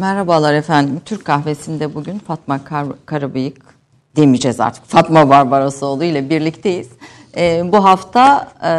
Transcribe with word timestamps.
Merhabalar 0.00 0.54
efendim. 0.54 1.00
Türk 1.04 1.24
kahvesinde 1.24 1.94
bugün 1.94 2.18
Fatma 2.18 2.64
Kar 2.64 2.86
Karabıyık 3.06 3.56
demeyeceğiz 4.16 4.60
artık. 4.60 4.84
Fatma 4.84 5.30
Barbarosoğlu 5.30 6.04
ile 6.04 6.30
birlikteyiz. 6.30 6.88
Ee, 7.36 7.62
bu 7.72 7.84
hafta 7.84 8.48
e, 8.62 8.70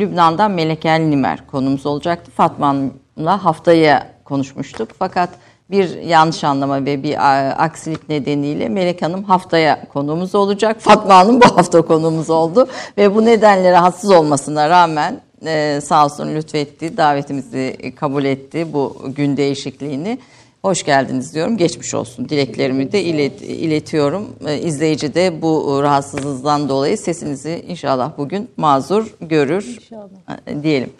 Lübnan'dan 0.00 0.50
Melek 0.50 0.84
El 0.86 1.00
Nimer 1.00 1.46
konumuz 1.46 1.86
olacaktı. 1.86 2.30
Fatma'la 2.30 3.44
haftaya 3.44 4.06
konuşmuştuk. 4.24 4.88
Fakat 4.98 5.28
bir 5.70 5.96
yanlış 6.02 6.44
anlama 6.44 6.84
ve 6.84 7.02
bir 7.02 7.16
aksilik 7.64 8.08
nedeniyle 8.08 8.68
Melek 8.68 9.02
Hanım 9.02 9.24
haftaya 9.24 9.88
konuğumuz 9.88 10.34
olacak. 10.34 10.76
Fatma 10.80 11.16
Hanım 11.16 11.40
bu 11.40 11.56
hafta 11.56 11.82
konuğumuz 11.82 12.30
oldu. 12.30 12.68
Ve 12.98 13.14
bu 13.14 13.24
nedenle 13.24 13.72
rahatsız 13.72 14.10
olmasına 14.10 14.68
rağmen 14.68 15.20
e, 15.46 15.80
sağ 15.80 16.04
olsun 16.04 16.34
lütfetti, 16.34 16.96
davetimizi 16.96 17.92
kabul 17.96 18.24
etti 18.24 18.72
bu 18.72 19.12
gün 19.16 19.36
değişikliğini. 19.36 20.18
Hoş 20.62 20.82
geldiniz 20.82 21.34
diyorum. 21.34 21.56
Geçmiş 21.56 21.94
olsun. 21.94 22.28
Dileklerimi 22.28 22.92
de 22.92 23.02
ilet, 23.02 23.42
iletiyorum. 23.42 24.36
E, 24.46 24.58
izleyici 24.58 25.14
de 25.14 25.42
bu 25.42 25.80
rahatsızlığından 25.82 26.68
dolayı 26.68 26.98
sesinizi 26.98 27.64
inşallah 27.68 28.18
bugün 28.18 28.50
mazur 28.56 29.14
görür 29.20 29.76
inşallah. 29.80 30.38
E, 30.46 30.62
diyelim. 30.62 30.90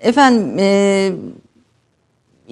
Efendim 0.00 0.56
e, 0.58 1.12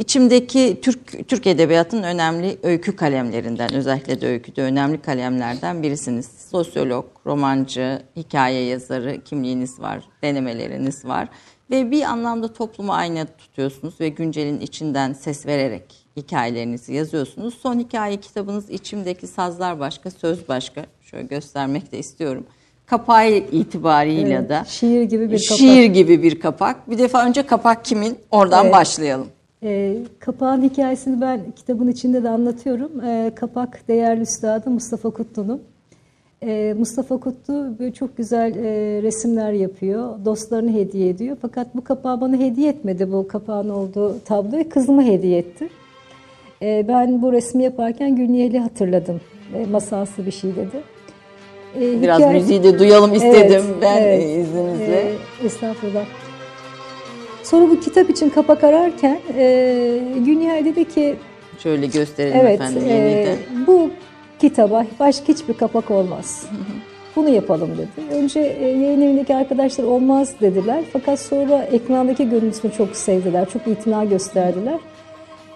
içimdeki 0.01 0.79
Türk 0.83 1.29
Türk 1.29 1.47
edebiyatının 1.47 2.03
önemli 2.03 2.59
öykü 2.63 2.97
kalemlerinden 2.97 3.75
özellikle 3.75 4.21
de 4.21 4.29
öyküde 4.29 4.63
önemli 4.63 5.03
kalemlerden 5.03 5.83
birisiniz. 5.83 6.27
Sosyolog, 6.51 7.07
romancı, 7.27 8.03
hikaye 8.17 8.65
yazarı 8.65 9.21
kimliğiniz 9.25 9.81
var, 9.81 10.05
denemeleriniz 10.23 11.05
var 11.05 11.29
ve 11.71 11.91
bir 11.91 12.03
anlamda 12.03 12.53
toplumu 12.53 12.93
ayna 12.93 13.25
tutuyorsunuz 13.25 14.01
ve 14.01 14.09
güncelin 14.09 14.61
içinden 14.61 15.13
ses 15.13 15.47
vererek 15.47 15.83
hikayelerinizi 16.17 16.95
yazıyorsunuz. 16.95 17.55
Son 17.55 17.79
hikaye 17.79 18.17
kitabınız 18.17 18.71
içimdeki 18.71 19.27
sazlar 19.27 19.81
başka, 19.81 20.11
söz 20.11 20.49
başka. 20.49 20.87
Şöyle 21.03 21.27
göstermek 21.27 21.93
de 21.93 21.99
istiyorum. 21.99 22.47
Kapağı 22.87 23.31
itibariyle 23.31 24.35
evet, 24.35 24.49
da 24.49 24.65
şiir 24.69 25.03
gibi 25.03 25.31
bir 25.31 25.47
kapak. 25.49 25.59
Şiir 25.59 25.85
gibi 25.85 26.23
bir 26.23 26.41
kapak. 26.41 26.91
Bir 26.91 26.99
defa 26.99 27.27
önce 27.27 27.43
kapak 27.43 27.85
kimin? 27.85 28.19
Oradan 28.31 28.65
evet. 28.65 28.75
başlayalım. 28.75 29.29
E, 29.63 29.97
kapağın 30.19 30.63
hikayesini 30.63 31.21
ben 31.21 31.41
kitabın 31.57 31.89
içinde 31.89 32.23
de 32.23 32.29
anlatıyorum. 32.29 33.05
E, 33.05 33.33
kapak 33.35 33.89
değerli 33.89 34.21
üstadı 34.21 34.71
Mustafa 34.71 35.11
Kutlu'nun. 35.11 35.63
E, 36.43 36.75
Mustafa 36.79 37.17
Kutlu 37.17 37.79
böyle 37.79 37.93
çok 37.93 38.17
güzel 38.17 38.57
e, 38.57 39.03
resimler 39.03 39.53
yapıyor. 39.53 40.25
Dostlarını 40.25 40.73
hediye 40.73 41.09
ediyor. 41.09 41.37
Fakat 41.43 41.75
bu 41.75 41.85
kapağı 41.85 42.21
bana 42.21 42.37
hediye 42.37 42.71
etmedi. 42.71 43.13
Bu 43.13 43.29
kapağın 43.29 43.69
olduğu 43.69 44.19
tabloyu 44.25 44.69
kızıma 44.69 45.03
hediye 45.03 45.39
etti. 45.39 45.69
E, 46.63 46.89
ben 46.89 47.23
bu 47.23 47.33
resmi 47.33 47.63
yaparken 47.63 48.17
Gülniyeli 48.17 48.59
hatırladım. 48.59 49.21
E, 49.55 49.67
masalsı 49.67 50.27
bir 50.27 50.31
şey 50.31 50.51
dedi. 50.57 50.83
E, 51.81 52.03
Biraz 52.03 52.19
hikaye... 52.19 52.41
müziği 52.41 52.63
de 52.63 52.79
duyalım 52.79 53.15
istedim 53.15 53.63
evet, 53.67 53.83
ben 53.83 54.03
evet. 54.03 54.23
izninizle. 54.23 55.13
E, 55.43 55.47
estağfurullah. 55.47 56.05
Sonra 57.51 57.71
bu 57.71 57.81
kitap 57.81 58.11
için 58.11 58.31
kapak 58.31 58.65
ararken 58.65 59.21
e, 59.37 60.01
Günyay 60.19 60.65
dedi 60.65 60.89
ki 60.89 61.17
Şöyle 61.59 61.87
gösterelim 61.87 62.37
evet, 62.41 62.61
efendim 62.61 62.83
yeniden. 62.87 63.33
E, 63.33 63.67
bu 63.67 63.91
kitaba 64.39 64.87
başka 65.01 65.29
hiçbir 65.29 65.55
kapak 65.55 65.91
olmaz. 65.91 66.47
Bunu 67.17 67.29
yapalım 67.29 67.71
dedi. 67.79 68.15
Önce 68.15 68.41
e, 68.41 68.69
yayın 68.69 69.03
evindeki 69.03 69.35
arkadaşlar 69.35 69.85
olmaz 69.85 70.35
dediler. 70.41 70.85
Fakat 70.93 71.21
sonra 71.21 71.63
ekrandaki 71.63 72.31
görüntüsünü 72.31 72.73
çok 72.73 72.97
sevdiler. 72.97 73.49
Çok 73.51 73.67
itina 73.67 74.05
gösterdiler. 74.05 74.79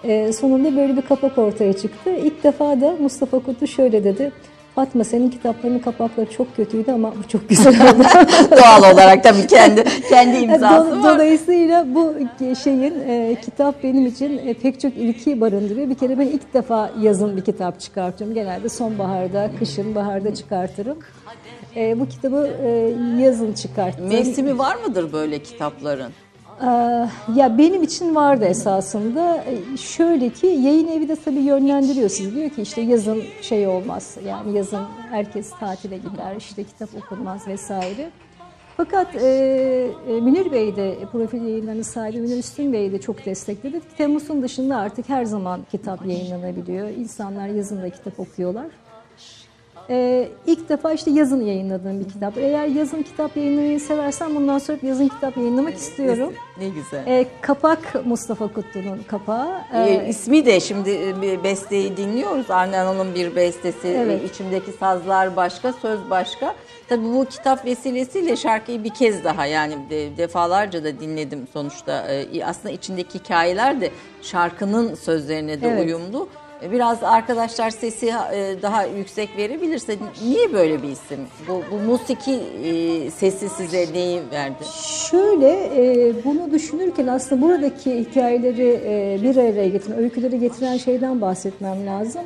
E, 0.03 0.33
sonunda 0.33 0.75
böyle 0.75 0.97
bir 0.97 1.01
kapak 1.01 1.37
ortaya 1.37 1.73
çıktı. 1.73 2.09
İlk 2.23 2.43
defa 2.43 2.81
da 2.81 2.95
Mustafa 2.99 3.39
Kutlu 3.39 3.67
şöyle 3.67 4.03
dedi. 4.03 4.31
Fatma 4.75 5.03
senin 5.03 5.29
kitaplarının 5.29 5.79
kapakları 5.79 6.31
çok 6.31 6.55
kötüydü 6.55 6.91
ama 6.91 7.13
bu 7.23 7.27
çok 7.27 7.49
güzel 7.49 7.93
oldu. 7.93 8.03
Doğal 8.51 8.93
olarak 8.93 9.23
tabii 9.23 9.47
kendi 9.47 9.83
kendi 10.09 10.37
imzası 10.37 10.91
Do, 10.91 11.03
var. 11.03 11.15
Dolayısıyla 11.15 11.95
bu 11.95 12.13
şeyin 12.63 12.93
e, 13.07 13.37
kitap 13.45 13.83
benim 13.83 14.05
için 14.05 14.37
e, 14.37 14.53
pek 14.53 14.79
çok 14.79 14.97
ilki 14.97 15.41
barındırıyor. 15.41 15.89
Bir 15.89 15.95
kere 15.95 16.19
ben 16.19 16.27
ilk 16.27 16.53
defa 16.53 16.91
yazın 17.01 17.37
bir 17.37 17.41
kitap 17.41 17.79
çıkartıyorum. 17.79 18.35
Genelde 18.35 18.69
sonbaharda, 18.69 19.51
kışın, 19.59 19.95
baharda 19.95 20.35
çıkartırım. 20.35 20.97
E, 21.75 21.99
bu 21.99 22.09
kitabı 22.09 22.49
e, 22.63 22.69
yazın 23.23 23.53
çıkarttım. 23.53 24.07
Mevsimi 24.07 24.57
var 24.57 24.75
mıdır 24.87 25.13
böyle 25.13 25.39
kitapların? 25.39 26.11
Ee, 26.61 26.65
ya 27.35 27.57
benim 27.57 27.83
için 27.83 28.15
vardı 28.15 28.45
esasında. 28.45 29.43
Ee, 29.43 29.77
şöyle 29.77 30.29
ki 30.29 30.47
yayın 30.47 30.87
evi 30.87 31.07
de 31.07 31.15
tabii 31.15 31.39
yönlendiriyor 31.41 32.09
sizi. 32.09 32.35
Diyor 32.35 32.49
ki 32.49 32.61
işte 32.61 32.81
yazın 32.81 33.23
şey 33.41 33.67
olmaz. 33.67 34.17
Yani 34.25 34.57
yazın 34.57 34.83
herkes 35.09 35.51
tatile 35.59 35.97
gider, 35.97 36.35
işte 36.37 36.63
kitap 36.63 36.89
okunmaz 36.95 37.47
vesaire. 37.47 38.09
Fakat 38.77 39.15
e, 39.15 39.27
e, 40.07 40.21
Münir 40.21 40.51
Bey 40.51 40.75
de 40.75 40.97
profil 41.11 41.41
yayınlarının 41.41 41.81
sahibi 41.81 42.21
Münir 42.21 42.37
Üstün 42.37 42.73
Bey 42.73 42.91
de 42.91 43.01
çok 43.01 43.25
destekledi. 43.25 43.81
Temmuz'un 43.97 44.41
dışında 44.41 44.77
artık 44.77 45.09
her 45.09 45.25
zaman 45.25 45.61
kitap 45.71 46.05
yayınlanabiliyor. 46.05 46.87
İnsanlar 46.87 47.47
yazın 47.47 47.81
da 47.81 47.89
kitap 47.89 48.19
okuyorlar. 48.19 48.65
Ee, 49.89 50.29
ilk 50.47 50.69
defa 50.69 50.93
işte 50.93 51.11
yazın 51.11 51.41
yayınladığım 51.41 51.99
bir 51.99 52.09
kitap. 52.09 52.37
Eğer 52.37 52.67
yazın 52.67 53.03
kitap 53.03 53.37
yayınlamayı 53.37 53.79
seversen 53.79 54.35
bundan 54.35 54.57
sonra 54.57 54.77
yazın 54.81 55.07
kitap 55.07 55.37
yayınlamak 55.37 55.73
istiyorum. 55.73 56.33
Ne 56.57 56.69
güzel. 56.69 57.07
Ee, 57.07 57.25
kapak 57.41 58.05
Mustafa 58.05 58.47
Kutlu'nun 58.47 58.99
kapağı. 59.07 59.61
Ee, 59.73 60.05
ismi 60.09 60.45
de 60.45 60.59
şimdi 60.59 60.89
e, 60.89 61.21
bir 61.21 61.43
besteyi 61.43 61.97
dinliyoruz. 61.97 62.51
Arne 62.51 62.77
Hanım'ın 62.77 63.15
bir 63.15 63.35
bestesi. 63.35 63.87
Evet. 63.87 64.31
İçimdeki 64.31 64.71
sazlar 64.71 65.35
başka, 65.35 65.73
söz 65.73 66.09
başka. 66.09 66.55
Tabii 66.87 67.05
bu 67.05 67.25
kitap 67.25 67.65
vesilesiyle 67.65 68.35
şarkıyı 68.35 68.83
bir 68.83 68.93
kez 68.93 69.23
daha 69.23 69.45
yani 69.45 69.75
defalarca 70.17 70.83
da 70.83 70.99
dinledim 70.99 71.47
sonuçta. 71.53 72.07
Ee, 72.07 72.43
aslında 72.45 72.73
içindeki 72.73 73.19
hikayeler 73.19 73.81
de 73.81 73.91
şarkının 74.21 74.95
sözlerine 74.95 75.61
de 75.61 75.67
evet. 75.67 75.85
uyumlu. 75.85 76.29
E, 76.65 76.71
biraz 76.71 77.03
arkadaşlar 77.03 77.69
sesi 77.69 78.07
e, 78.07 78.61
daha 78.61 78.83
yüksek 78.83 79.37
verebilirse 79.37 79.95
niye 80.23 80.53
böyle 80.53 80.83
bir 80.83 80.87
isim? 80.87 81.19
Bu, 81.47 81.61
bu 81.71 81.75
musiki 81.75 82.39
e, 82.63 83.11
sesi 83.11 83.49
size 83.49 83.93
neyi 83.93 84.21
verdi? 84.31 84.63
Şöyle 85.11 85.71
bunu 86.25 86.51
düşünürken 86.51 87.07
aslında 87.07 87.41
buradaki 87.41 87.99
hikayeleri 87.99 88.79
bir 89.23 89.37
araya 89.37 89.69
getiren, 89.69 89.97
öyküleri 89.97 90.39
getiren 90.39 90.77
şeyden 90.77 91.21
bahsetmem 91.21 91.85
lazım. 91.85 92.23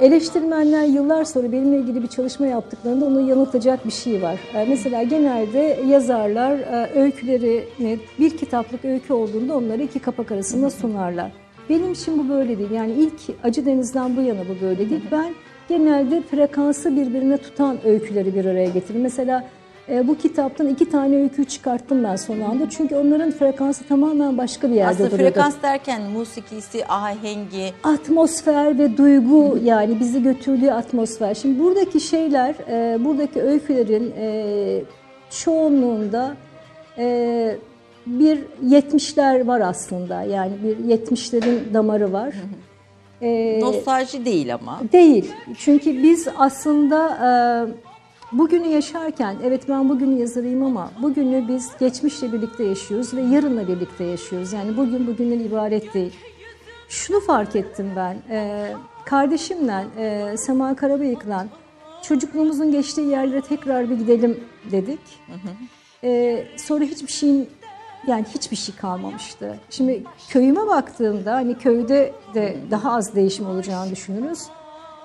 Eleştirmenler 0.00 0.84
yıllar 0.84 1.24
sonra 1.24 1.52
benimle 1.52 1.78
ilgili 1.78 2.02
bir 2.02 2.08
çalışma 2.08 2.46
yaptıklarında 2.46 3.04
onu 3.04 3.28
yanıltacak 3.28 3.86
bir 3.86 3.90
şey 3.90 4.22
var. 4.22 4.40
Mesela 4.68 5.02
genelde 5.02 5.78
yazarlar 5.88 6.58
öykülerini 6.96 7.98
bir 8.18 8.36
kitaplık 8.36 8.84
öykü 8.84 9.12
olduğunda 9.12 9.56
onları 9.56 9.82
iki 9.82 9.98
kapak 9.98 10.32
arasında 10.32 10.70
sunarlar. 10.70 11.30
Benim 11.68 11.92
için 11.92 12.18
bu 12.18 12.28
böyle 12.34 12.58
değil. 12.58 12.70
Yani 12.70 12.92
ilk 12.92 13.36
Acı 13.44 13.66
Deniz'den 13.66 14.16
bu 14.16 14.20
yana 14.20 14.40
bu 14.48 14.66
böyle 14.66 14.90
değil. 14.90 15.02
Ben 15.12 15.34
genelde 15.68 16.22
frekansı 16.22 16.96
birbirine 16.96 17.36
tutan 17.38 17.78
öyküleri 17.86 18.34
bir 18.34 18.44
araya 18.44 18.68
getiririm. 18.68 19.02
Mesela 19.02 19.44
e, 19.88 20.08
bu 20.08 20.16
kitaptan 20.18 20.68
iki 20.68 20.90
tane 20.90 21.16
öykü 21.16 21.44
çıkarttım 21.44 22.04
ben 22.04 22.16
son 22.16 22.40
anda. 22.40 22.70
Çünkü 22.70 22.96
onların 22.96 23.30
frekansı 23.30 23.84
tamamen 23.84 24.38
başka 24.38 24.70
bir 24.70 24.74
yerde 24.74 24.90
Aslında 24.90 25.10
duruyordu. 25.10 25.34
frekans 25.34 25.54
derken 25.62 26.02
musikisi, 26.02 26.86
ahengi. 26.86 27.72
Atmosfer 27.84 28.78
ve 28.78 28.96
duygu 28.96 29.58
yani 29.64 30.00
bizi 30.00 30.22
götürdüğü 30.22 30.70
atmosfer. 30.70 31.34
Şimdi 31.34 31.60
buradaki 31.60 32.00
şeyler, 32.00 32.54
e, 32.70 33.04
buradaki 33.04 33.42
öykülerin 33.42 34.12
e, 34.18 34.82
çoğunluğunda 35.30 36.36
e, 36.98 37.56
bir 38.06 38.38
70'ler 38.64 39.46
var 39.46 39.60
aslında. 39.60 40.22
Yani 40.22 40.52
bir 40.64 40.76
70'lerin 40.76 41.74
damarı 41.74 42.12
var. 42.12 42.34
Ee, 43.22 43.60
Nostalji 43.60 44.24
değil 44.24 44.54
ama. 44.54 44.80
Değil. 44.92 45.32
Çünkü 45.58 46.02
biz 46.02 46.28
aslında 46.38 47.08
e, 47.26 47.30
bugünü 48.38 48.66
yaşarken, 48.66 49.36
evet 49.44 49.68
ben 49.68 49.88
bugünü 49.88 50.20
yazarıyım 50.20 50.62
ama 50.62 50.90
bugünü 51.02 51.48
biz 51.48 51.70
geçmişle 51.80 52.32
birlikte 52.32 52.64
yaşıyoruz 52.64 53.14
ve 53.14 53.22
yarınla 53.22 53.68
birlikte 53.68 54.04
yaşıyoruz. 54.04 54.52
Yani 54.52 54.76
bugün 54.76 55.06
bugünden 55.06 55.38
ibaret 55.38 55.94
değil. 55.94 56.12
Şunu 56.88 57.20
fark 57.20 57.56
ettim 57.56 57.90
ben. 57.96 58.16
E, 58.30 58.72
kardeşimle, 59.04 59.84
e, 59.98 60.36
Sema 60.36 60.76
Karabıyık'la 60.76 61.46
çocukluğumuzun 62.02 62.72
geçtiği 62.72 63.08
yerlere 63.08 63.40
tekrar 63.40 63.90
bir 63.90 63.94
gidelim 63.94 64.40
dedik. 64.70 65.00
Hı 65.26 65.32
hı. 65.32 65.54
E, 66.04 66.44
sonra 66.56 66.84
hiçbir 66.84 67.12
şeyin 67.12 67.48
yani 68.08 68.24
hiçbir 68.34 68.56
şey 68.56 68.74
kalmamıştı. 68.74 69.58
Şimdi 69.70 70.02
köyüme 70.28 70.66
baktığımda 70.66 71.34
hani 71.34 71.58
köyde 71.58 72.12
de 72.34 72.56
daha 72.70 72.92
az 72.92 73.14
değişim 73.14 73.46
olacağını 73.46 73.90
düşünürüz. 73.90 74.42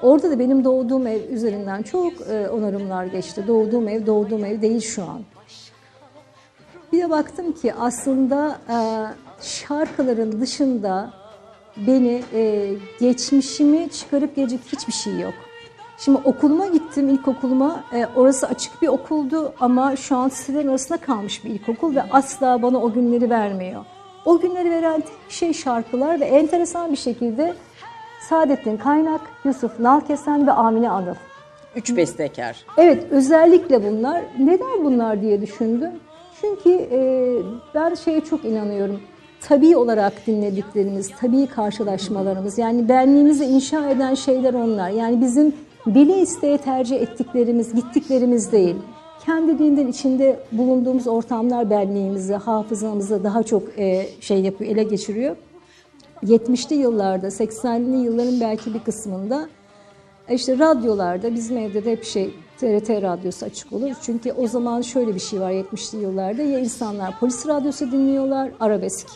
Orada 0.01 0.31
da 0.31 0.39
benim 0.39 0.63
doğduğum 0.63 1.07
ev 1.07 1.29
üzerinden 1.29 1.81
çok 1.83 2.13
e, 2.21 2.49
onarımlar 2.49 3.05
geçti. 3.05 3.43
Doğduğum 3.47 3.87
ev 3.87 4.05
doğduğum 4.05 4.45
ev 4.45 4.61
değil 4.61 4.81
şu 4.81 5.03
an. 5.03 5.21
Bir 6.91 7.01
de 7.01 7.09
baktım 7.09 7.51
ki 7.51 7.73
aslında 7.73 8.57
e, 8.69 8.77
şarkıların 9.41 10.41
dışında 10.41 11.13
beni 11.77 12.23
e, 12.33 12.73
geçmişimi 12.99 13.89
çıkarıp 13.89 14.35
gelecek 14.35 14.59
hiçbir 14.71 14.93
şey 14.93 15.19
yok. 15.19 15.33
Şimdi 15.97 16.17
okuluma 16.23 16.67
gittim 16.67 17.09
ilkokuluma. 17.09 17.83
E, 17.93 18.05
orası 18.15 18.47
açık 18.47 18.81
bir 18.81 18.87
okuldu 18.87 19.53
ama 19.59 19.95
şu 19.95 20.17
an 20.17 20.29
sitelerin 20.29 20.67
arasında 20.67 20.97
kalmış 20.97 21.45
bir 21.45 21.49
ilkokul 21.49 21.95
ve 21.95 22.03
asla 22.11 22.61
bana 22.61 22.77
o 22.77 22.93
günleri 22.93 23.29
vermiyor. 23.29 23.85
O 24.25 24.39
günleri 24.39 24.71
veren 24.71 25.01
tek 25.01 25.31
şey 25.31 25.53
şarkılar 25.53 26.19
ve 26.19 26.25
enteresan 26.25 26.91
bir 26.91 26.97
şekilde 26.97 27.53
Saadettin 28.29 28.77
Kaynak, 28.77 29.21
Yusuf 29.45 29.79
Nalkesen 29.79 30.47
ve 30.47 30.51
Amine 30.51 30.89
Anıl. 30.89 31.15
Üç 31.75 31.97
bestekar. 31.97 32.65
Evet 32.77 33.07
özellikle 33.11 33.83
bunlar. 33.89 34.23
Neden 34.39 34.83
bunlar 34.83 35.21
diye 35.21 35.41
düşündüm. 35.41 35.91
Çünkü 36.41 36.69
e, 36.69 36.99
ben 37.75 37.95
şeye 37.95 38.21
çok 38.21 38.45
inanıyorum. 38.45 38.99
Tabii 39.41 39.77
olarak 39.77 40.27
dinlediklerimiz, 40.27 41.11
tabii 41.21 41.47
karşılaşmalarımız 41.47 42.57
yani 42.57 42.89
benliğimizi 42.89 43.45
inşa 43.45 43.89
eden 43.89 44.13
şeyler 44.13 44.53
onlar. 44.53 44.89
Yani 44.89 45.21
bizim 45.21 45.55
bile 45.85 46.21
isteye 46.21 46.57
tercih 46.57 47.01
ettiklerimiz, 47.01 47.75
gittiklerimiz 47.75 48.51
değil. 48.51 48.75
Kendiliğinden 49.25 49.87
içinde 49.87 50.39
bulunduğumuz 50.51 51.07
ortamlar 51.07 51.69
benliğimizi, 51.69 52.33
hafızamızı 52.33 53.23
daha 53.23 53.43
çok 53.43 53.79
e, 53.79 54.07
şey 54.21 54.41
yapıyor, 54.41 54.71
ele 54.71 54.83
geçiriyor. 54.83 55.35
70'li 56.23 56.75
yıllarda, 56.75 57.27
80'li 57.27 58.05
yılların 58.05 58.41
belki 58.41 58.73
bir 58.73 58.79
kısmında 58.79 59.49
işte 60.29 60.59
radyolarda 60.59 61.35
bizim 61.35 61.57
evde 61.57 61.85
de 61.85 61.91
hep 61.91 62.03
şey 62.03 62.33
TRT 62.57 62.89
radyosu 62.89 63.45
açık 63.45 63.73
olur. 63.73 63.91
Çünkü 64.01 64.31
o 64.31 64.47
zaman 64.47 64.81
şöyle 64.81 65.15
bir 65.15 65.19
şey 65.19 65.41
var 65.41 65.51
70'li 65.51 66.01
yıllarda 66.01 66.41
ya 66.41 66.59
insanlar 66.59 67.19
polis 67.19 67.47
radyosu 67.47 67.91
dinliyorlar, 67.91 68.51
arabesk. 68.59 69.07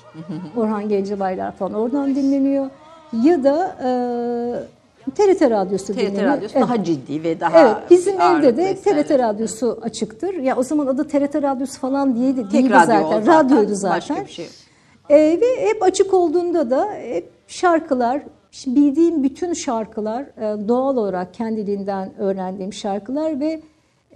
Orhan 0.57 0.89
Gencebaylar 0.89 1.51
falan 1.51 1.73
oradan 1.73 2.15
dinleniyor. 2.15 2.69
Ya 3.23 3.43
da 3.43 3.77
e, 3.83 3.89
TRT 5.15 5.42
radyosu 5.42 5.86
TRT 5.94 5.98
dinleniyor. 5.98 6.38
radyosu 6.38 6.54
Evet. 6.57 6.68
daha 6.68 6.83
ciddi 6.83 7.24
ve 7.24 7.39
daha 7.39 7.59
Evet, 7.62 7.75
bizim 7.89 8.21
evde 8.21 8.57
de. 8.57 8.75
TRT 8.75 9.12
radyosu 9.19 9.80
açıktır. 9.81 10.33
Ya 10.33 10.57
o 10.57 10.63
zaman 10.63 10.88
adı 10.88 11.07
TRT 11.07 11.36
radyosu 11.36 11.80
falan 11.80 12.15
değildi, 12.15 12.42
Tek 12.44 12.54
değildi 12.54 12.69
radyo 12.74 12.86
zaten. 12.86 13.21
zaten, 13.21 13.45
Radyoydu 13.45 13.75
zaten. 13.75 13.98
Başka 13.98 14.25
bir 14.25 14.31
şey. 14.31 14.48
Ee, 15.09 15.15
ve 15.42 15.68
hep 15.68 15.83
açık 15.83 16.13
olduğunda 16.13 16.69
da 16.69 16.89
hep 16.94 17.30
şarkılar, 17.48 18.21
bildiğim 18.68 19.24
bütün 19.24 19.54
şarkılar 19.54 20.21
e, 20.21 20.68
doğal 20.68 20.98
olarak 20.98 21.33
kendiliğinden 21.33 22.12
öğrendiğim 22.19 22.74
şarkılar 22.74 23.39
ve 23.39 23.62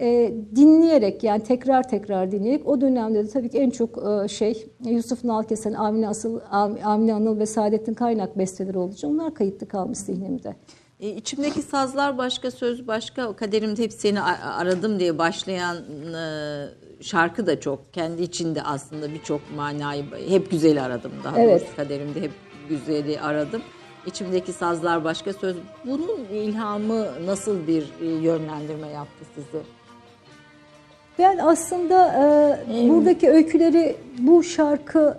e, 0.00 0.32
dinleyerek 0.56 1.24
yani 1.24 1.42
tekrar 1.42 1.88
tekrar 1.88 2.32
dinleyerek 2.32 2.68
o 2.68 2.80
dönemde 2.80 3.24
de 3.24 3.28
tabii 3.28 3.48
ki 3.48 3.58
en 3.58 3.70
çok 3.70 3.98
e, 4.24 4.28
şey 4.28 4.66
Yusuf 4.84 5.24
Nalkesen, 5.24 5.72
Amine, 5.72 6.08
Asıl, 6.08 6.40
Am- 6.40 6.82
Amine 6.82 7.14
Anıl 7.14 7.38
ve 7.38 7.46
Saadettin 7.46 7.94
Kaynak 7.94 8.38
besteleri 8.38 8.78
olacak. 8.78 9.10
Onlar 9.10 9.34
kayıtlı 9.34 9.68
kalmış 9.68 9.98
zihnimde. 9.98 10.56
E, 11.02 11.08
içimdeki 11.08 11.62
sazlar 11.62 12.18
başka, 12.18 12.50
söz 12.50 12.86
başka. 12.86 13.36
Kaderimde 13.36 13.82
hep 13.82 13.92
seni 13.92 14.20
aradım 14.22 14.98
diye 15.00 15.18
başlayan 15.18 15.76
e, 16.14 17.02
şarkı 17.02 17.46
da 17.46 17.60
çok. 17.60 17.94
Kendi 17.94 18.22
içinde 18.22 18.62
aslında 18.62 19.14
birçok 19.14 19.40
manayı 19.56 20.04
hep 20.28 20.50
güzeli 20.50 20.80
aradım 20.80 21.12
daha 21.24 21.40
Evet. 21.40 21.60
doğrusu. 21.60 21.76
Kaderimde 21.76 22.20
hep 22.20 22.30
güzeli 22.68 23.20
aradım. 23.20 23.62
İçimdeki 24.06 24.52
sazlar 24.52 25.04
başka 25.04 25.32
söz. 25.32 25.56
Bunun 25.84 26.24
ilhamı 26.32 27.06
nasıl 27.26 27.66
bir 27.66 27.82
e, 28.02 28.06
yönlendirme 28.06 28.88
yaptı 28.88 29.24
sizi? 29.34 29.62
Ben 31.18 31.38
aslında 31.38 32.06
e, 32.72 32.88
buradaki 32.88 33.30
öyküleri 33.30 33.96
bu 34.18 34.42
şarkı 34.42 35.18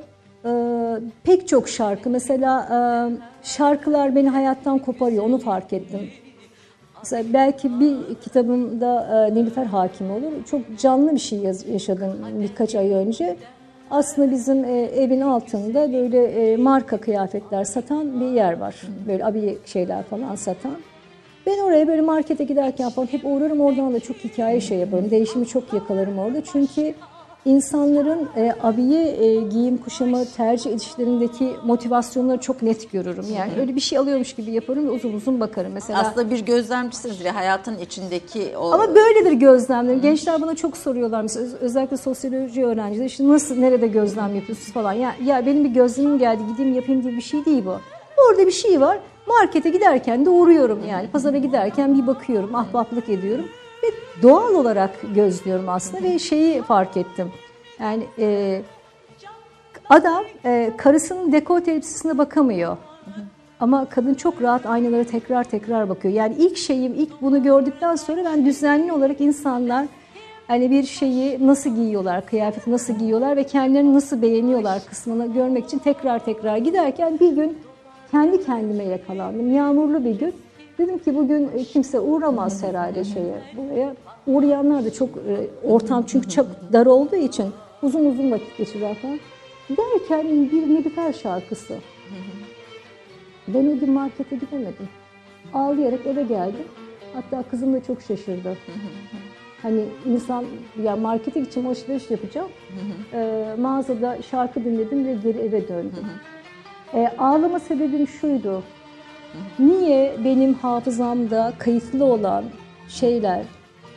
pek 1.24 1.48
çok 1.48 1.70
şarkı 1.70 2.10
mesela 2.10 2.68
e, 2.72 2.78
şarkılar 3.44 4.16
beni 4.16 4.30
hayattan 4.30 4.80
koparıyor 4.80 5.24
onu 5.24 5.38
fark 5.38 5.74
ettim. 5.74 6.10
Mesela 7.04 7.24
belki 7.34 7.80
bir 7.80 8.16
kitabımda 8.16 9.28
e, 9.28 9.36
Nilüfer 9.36 9.66
Hakim 9.66 10.12
olur. 10.12 10.32
Çok 10.52 10.62
canlı 10.80 11.14
bir 11.14 11.20
şey 11.20 11.40
yaşadım 11.74 12.18
birkaç 12.42 12.76
ay 12.76 12.92
önce. 12.94 13.38
Aslında 13.92 14.32
bizim 14.32 14.64
e, 14.66 14.82
evin 14.82 15.22
altında 15.22 15.94
böyle 15.94 16.58
marka 16.58 16.98
kıyafetler 16.98 17.64
satan 17.64 18.20
bir 18.22 18.32
yer 18.32 18.58
var. 18.58 18.76
Böyle 19.08 19.26
abiye 19.26 19.56
şeyler 19.66 20.04
falan 20.04 20.36
satan. 20.36 20.76
Ben 21.46 21.60
oraya 21.60 21.88
böyle 21.88 22.02
markete 22.02 22.44
giderken 22.44 22.90
falan 22.90 23.08
hep 23.08 23.22
uğrarım 23.26 23.62
oradan 23.62 23.94
da 23.94 24.00
çok 24.00 24.18
hikaye 24.18 24.62
şey 24.62 24.78
yaparım. 24.78 25.12
Değişimi 25.12 25.48
çok 25.48 25.74
yakalarım 25.74 26.20
orada. 26.20 26.44
Çünkü 26.44 26.94
insanların 27.46 28.30
e, 28.38 28.54
abiye 28.64 29.04
e, 29.26 29.42
giyim 29.42 29.78
kuşamı 29.78 30.26
tercih 30.26 30.72
edişlerindeki 30.72 31.54
motivasyonları 31.66 32.38
çok 32.40 32.62
net 32.62 32.92
görürüm. 32.92 33.26
Yani 33.38 33.52
öyle 33.60 33.76
bir 33.76 33.82
şey 33.82 33.98
alıyormuş 33.98 34.34
gibi 34.34 34.52
yaparım 34.52 34.88
ve 34.88 34.92
uzun 34.92 35.14
uzun 35.14 35.40
bakarım. 35.40 35.72
Mesela 35.74 36.00
Aslında 36.00 36.30
bir 36.32 36.40
gözlemcisiniz 36.46 37.22
ya 37.22 37.36
hayatın 37.36 37.78
içindeki 37.78 38.58
o 38.58 38.72
ama 38.72 38.96
böyledir 38.96 39.32
gözlemlerim. 39.32 40.02
Gençler 40.02 40.42
bana 40.42 40.56
çok 40.56 40.78
soruyorlar 40.78 41.22
mesela 41.22 41.46
öz- 41.46 41.54
özellikle 41.54 41.98
sosyoloji 41.98 42.66
öğrencileri 42.66 43.06
işte 43.08 43.28
nasıl 43.28 43.56
nerede 43.56 43.88
gözlem 43.88 44.36
yapıyorsunuz 44.36 44.74
falan. 44.74 44.94
Ya, 44.94 45.16
ya 45.26 45.46
benim 45.46 45.64
bir 45.64 45.70
gözlemim 45.70 46.20
geldi 46.20 46.42
gideyim 46.52 46.74
yapayım 46.76 47.02
gibi 47.02 47.16
bir 47.16 47.22
şey 47.22 47.46
değil 47.46 47.66
bu. 47.66 47.76
Orada 48.30 48.48
bir 48.48 48.52
şey 48.52 48.82
var. 48.82 49.00
Markete 49.28 49.70
giderken 49.70 50.26
de 50.26 50.30
uğruyorum 50.30 50.80
yani. 50.90 51.08
Pazara 51.08 51.38
giderken 51.38 51.98
bir 52.02 52.08
bakıyorum, 52.08 52.56
ahbaplık 52.56 53.10
ediyorum. 53.10 53.46
Ve 53.46 53.63
doğal 54.22 54.54
olarak 54.54 54.92
gözlüyorum 55.16 55.70
aslında 55.70 56.04
ve 56.04 56.20
şeyi 56.20 56.62
fark 56.62 56.98
ettim. 56.98 57.32
Yani 57.80 58.04
e, 58.20 58.62
adam 59.90 60.24
e, 60.46 60.72
karısının 60.78 61.32
dekolte 61.32 61.72
elbisesine 61.72 62.18
bakamıyor. 62.18 62.78
Ama 63.60 63.86
kadın 63.86 64.14
çok 64.14 64.42
rahat 64.42 64.66
aynalara 64.66 65.04
tekrar 65.04 65.44
tekrar 65.44 65.90
bakıyor. 65.90 66.14
Yani 66.14 66.36
ilk 66.36 66.58
şeyim, 66.58 66.94
ilk 66.94 67.22
bunu 67.22 67.44
gördükten 67.44 67.96
sonra 67.96 68.26
ben 68.26 68.46
düzenli 68.46 68.92
olarak 68.92 69.22
insanlar 69.22 69.86
hani 70.48 70.72
bir 70.72 70.84
şeyi 70.84 71.48
nasıl 71.48 71.76
giyiyorlar, 71.76 72.26
kıyafeti 72.26 72.72
nasıl 72.72 72.94
giyiyorlar 72.94 73.38
ve 73.38 73.44
kendilerini 73.44 73.94
nasıl 73.94 74.22
beğeniyorlar 74.22 74.82
kısmını 74.90 75.34
görmek 75.34 75.66
için 75.66 75.80
tekrar 75.80 76.26
tekrar 76.26 76.58
giderken 76.58 77.20
bir 77.20 77.32
gün 77.32 77.58
kendi 78.12 78.46
kendime 78.46 78.84
yakalandım. 78.84 79.56
Yağmurlu 79.56 80.06
bir 80.06 80.20
gün. 80.20 80.34
Dedim 80.78 81.00
ki 81.00 81.16
bugün 81.16 81.50
e, 81.58 81.64
kimse 81.64 82.00
uğramaz 82.00 82.64
herhalde 82.64 83.04
şeye 83.04 83.42
buraya. 83.58 83.96
Uğrayanlar 84.28 84.86
da 84.86 84.94
çok 84.94 85.10
e, 85.10 85.48
ortam 85.64 86.04
çünkü 86.08 86.30
çok 86.30 86.48
dar 86.74 86.86
olduğu 86.86 87.16
için 87.16 87.46
uzun 87.82 88.06
uzun 88.06 88.32
vakit 88.32 88.58
geçirer 88.58 88.96
falan. 88.96 89.20
Derken 89.70 90.28
bir 90.52 90.62
Nilüfer 90.70 91.14
şarkısı. 91.14 91.78
Ben 93.48 93.66
o 93.66 93.80
gün 93.80 93.92
markete 93.92 94.36
gidemedim. 94.36 94.90
Ağlayarak 95.54 96.06
eve 96.06 96.24
geldim. 96.24 96.66
Hatta 97.14 97.44
kızım 97.52 97.74
da 97.74 97.84
çok 97.84 98.02
şaşırdı. 98.02 98.58
Hani 99.62 99.84
insan 100.06 100.46
ya 100.84 100.96
markete 100.96 101.40
gideceğim 101.40 101.70
alışveriş 101.70 102.12
yapacağım. 102.12 102.50
Ee, 103.14 103.56
mağazada 103.60 104.22
şarkı 104.22 104.66
dinledim 104.66 105.08
ve 105.08 105.14
geri 105.14 105.38
eve 105.38 105.68
döndüm. 105.68 106.06
Ee, 106.94 107.08
ağlama 107.18 107.60
sebebim 107.60 108.08
şuydu. 108.08 108.64
Niye 109.60 110.16
benim 110.26 110.54
hafızamda 110.54 111.54
kayıtlı 111.58 112.06
olan 112.06 112.44
şeyler 112.88 113.42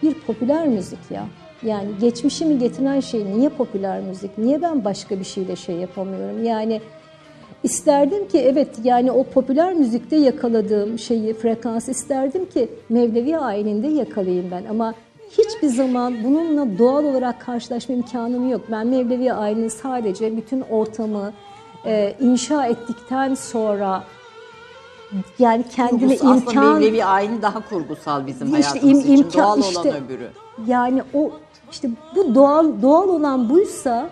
bir 0.03 0.15
popüler 0.15 0.69
müzik 0.69 1.11
ya? 1.11 1.27
Yani 1.63 1.89
geçmişimi 2.01 2.59
getiren 2.59 3.01
şey 3.01 3.25
niye 3.25 3.49
popüler 3.49 4.01
müzik? 4.01 4.39
Niye 4.39 4.63
ben 4.63 4.85
başka 4.85 5.19
bir 5.19 5.25
şeyle 5.25 5.57
şey 5.57 5.77
yapamıyorum? 5.77 6.45
Yani 6.45 6.81
isterdim 7.63 8.29
ki 8.29 8.39
evet 8.39 8.69
yani 8.85 9.13
o 9.13 9.25
popüler 9.25 9.75
müzikte 9.75 10.17
yakaladığım 10.17 10.99
şeyi, 10.99 11.35
frekans 11.35 11.89
isterdim 11.89 12.47
ki 12.47 12.69
Mevlevi 12.89 13.39
ayininde 13.39 13.87
yakalayayım 13.87 14.51
ben 14.51 14.65
ama 14.71 14.95
hiçbir 15.31 15.69
zaman 15.69 16.15
bununla 16.25 16.79
doğal 16.79 17.05
olarak 17.05 17.41
karşılaşma 17.41 17.95
imkanım 17.95 18.51
yok. 18.51 18.61
Ben 18.71 18.87
Mevlevi 18.87 19.33
ayinin 19.33 19.69
sadece 19.69 20.37
bütün 20.37 20.61
ortamı 20.61 21.33
e, 21.87 22.15
inşa 22.21 22.67
ettikten 22.67 23.35
sonra 23.35 24.05
yani 25.39 25.65
kendime 25.77 26.17
kurgusu, 26.17 26.29
aslında 26.31 26.51
imkan 26.53 26.75
Mevlevi 26.75 27.05
ayini 27.05 27.43
daha 27.43 27.69
kurgusal 27.69 28.27
bizim 28.27 28.47
İşte 28.57 28.63
hayatımız 28.69 28.99
im- 29.05 29.13
için. 29.15 29.17
imkan- 29.25 29.43
Doğal 29.43 29.59
işte- 29.59 29.79
olan 29.81 30.05
öbürü. 30.05 30.29
yani 30.67 31.03
o 31.15 31.31
işte 31.73 31.89
bu 32.17 32.35
doğal 32.35 32.83
doğal 32.83 33.09
olan 33.09 33.49
buysa 33.51 34.11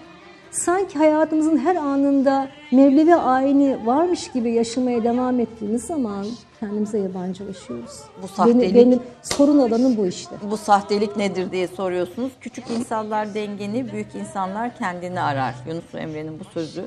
sanki 0.50 0.98
hayatımızın 0.98 1.58
her 1.58 1.76
anında 1.76 2.48
Mevlevi 2.72 3.14
ayini 3.14 3.86
varmış 3.86 4.32
gibi 4.32 4.52
yaşamaya 4.52 5.04
devam 5.04 5.40
ettiğimiz 5.40 5.84
zaman 5.84 6.26
kendimize 6.60 6.98
yabancılaşıyoruz. 6.98 8.00
Bu 8.22 8.28
sahtelik- 8.28 8.60
benim, 8.74 8.74
benim 8.74 9.00
sorun 9.22 9.58
alanım 9.58 9.96
bu 9.96 10.06
işte. 10.06 10.36
Bu 10.50 10.56
sahtelik 10.56 11.16
nedir 11.16 11.52
diye 11.52 11.68
soruyorsunuz. 11.68 12.32
Küçük 12.40 12.70
insanlar 12.70 13.34
dengeni, 13.34 13.92
büyük 13.92 14.14
insanlar 14.14 14.76
kendini 14.78 15.20
arar. 15.20 15.54
Yunus 15.68 15.94
Emre'nin 15.94 16.40
bu 16.40 16.44
sözü 16.44 16.84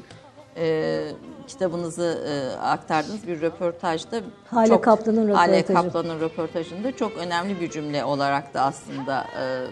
e, 0.58 1.08
kitabınızı 1.48 2.24
e, 2.28 2.62
aktardığınız 2.62 3.28
bir 3.28 3.42
röportajda 3.42 4.22
Hale 4.48 4.82
Kaplan'ın 4.82 5.30
Hale 5.30 5.60
röportajı. 5.60 5.74
Kaplan'ın 5.74 6.20
röportajında 6.20 6.96
çok 6.96 7.18
önemli 7.18 7.62
bir 7.62 7.70
cümle 7.70 8.04
olarak 8.04 8.54
da 8.54 8.62
aslında 8.62 9.28
e, 9.40 9.66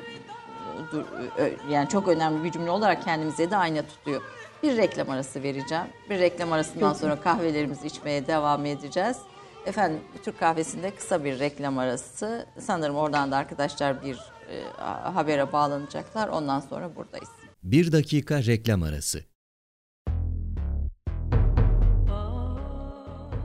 yani 1.70 1.90
çok 1.90 2.08
önemli 2.08 2.44
bir 2.44 2.52
cümle 2.52 2.70
olarak 2.70 3.04
kendimize 3.04 3.52
de 3.52 3.58
ayna 3.58 3.82
tutuyor. 3.82 4.22
Bir 4.64 4.78
reklam 4.78 5.10
arası 5.10 5.44
vereceğim. 5.44 5.86
Bir 6.10 6.20
reklam 6.20 6.54
arasından 6.54 6.94
sonra 6.94 7.22
kahvelerimizi 7.22 7.88
içmeye 7.88 8.28
devam 8.28 8.66
edeceğiz. 8.66 9.18
Efendim 9.66 10.00
Türk 10.24 10.40
kahvesinde 10.40 10.92
kısa 10.96 11.24
bir 11.24 11.40
reklam 11.40 11.78
arası. 11.78 12.46
Sanırım 12.60 12.96
oradan 12.96 13.32
da 13.32 13.38
arkadaşlar 13.38 14.04
bir 14.04 14.16
e, 14.50 14.64
habere 15.14 15.52
bağlanacaklar. 15.52 16.28
Ondan 16.28 16.60
sonra 16.60 16.96
buradayız. 16.96 17.30
Bir 17.64 17.92
dakika 17.92 18.44
reklam 18.44 18.84
arası. 18.84 19.35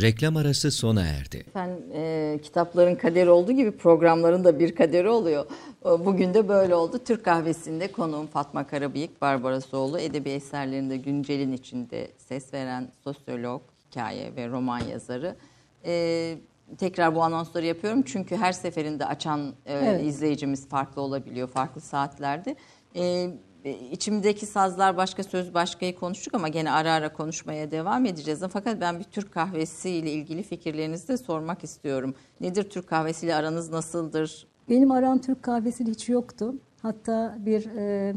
Reklam 0.00 0.36
arası 0.36 0.70
sona 0.70 1.02
erdi. 1.02 1.36
Efendim 1.36 1.84
e, 1.94 2.38
kitapların 2.42 2.94
kaderi 2.94 3.30
olduğu 3.30 3.52
gibi 3.52 3.70
programların 3.70 4.44
da 4.44 4.58
bir 4.58 4.74
kaderi 4.74 5.08
oluyor. 5.08 5.46
E, 5.86 5.88
bugün 6.06 6.34
de 6.34 6.48
böyle 6.48 6.74
oldu. 6.74 7.00
Türk 7.04 7.24
kahvesinde 7.24 7.92
konuğum 7.92 8.26
Fatma 8.26 8.66
Karabıyık, 8.66 9.22
Barbarasoğlu. 9.22 9.98
Edebi 9.98 10.30
eserlerinde 10.30 10.96
güncelin 10.96 11.52
içinde 11.52 12.08
ses 12.18 12.54
veren 12.54 12.88
sosyolog, 13.04 13.62
hikaye 13.90 14.36
ve 14.36 14.48
roman 14.48 14.80
yazarı. 14.80 15.36
E, 15.84 16.34
tekrar 16.78 17.14
bu 17.14 17.22
anonsları 17.22 17.66
yapıyorum 17.66 18.02
çünkü 18.02 18.36
her 18.36 18.52
seferinde 18.52 19.06
açan 19.06 19.54
e, 19.66 19.74
evet. 19.74 20.04
izleyicimiz 20.04 20.68
farklı 20.68 21.02
olabiliyor, 21.02 21.48
farklı 21.48 21.80
saatlerde. 21.80 22.56
E, 22.96 23.30
içimdeki 23.70 24.46
sazlar 24.46 24.96
başka 24.96 25.22
söz 25.24 25.54
başkayı 25.54 25.94
konuştuk 25.94 26.34
ama 26.34 26.48
gene 26.48 26.70
ara 26.70 26.92
ara 26.92 27.12
konuşmaya 27.12 27.70
devam 27.70 28.06
edeceğiz. 28.06 28.42
Fakat 28.52 28.80
ben 28.80 28.98
bir 28.98 29.04
Türk 29.04 29.32
kahvesi 29.32 29.90
ile 29.90 30.12
ilgili 30.12 30.42
fikirlerinizi 30.42 31.08
de 31.08 31.16
sormak 31.16 31.64
istiyorum. 31.64 32.14
Nedir 32.40 32.70
Türk 32.70 32.86
kahvesiyle 32.86 33.34
aranız 33.34 33.70
nasıldır? 33.70 34.46
Benim 34.68 34.90
aram 34.90 35.18
Türk 35.18 35.42
kahvesiyle 35.42 35.90
hiç 35.90 36.08
yoktu. 36.08 36.54
Hatta 36.82 37.36
bir 37.38 37.66
e, 37.76 38.14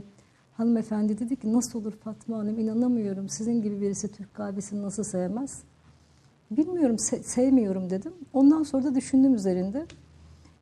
hanımefendi 0.57 1.19
dedi 1.19 1.35
ki 1.35 1.53
nasıl 1.53 1.79
olur 1.79 1.93
Fatma 2.03 2.37
Hanım 2.37 2.59
inanamıyorum. 2.59 3.29
Sizin 3.29 3.61
gibi 3.61 3.81
birisi 3.81 4.11
Türk 4.11 4.33
kahvesini 4.33 4.81
nasıl 4.81 5.03
sevmez? 5.03 5.63
Bilmiyorum 6.51 6.95
se- 6.95 7.23
sevmiyorum 7.23 7.89
dedim. 7.89 8.13
Ondan 8.33 8.63
sonra 8.63 8.83
da 8.83 8.95
düşündüm 8.95 9.33
üzerinde. 9.35 9.85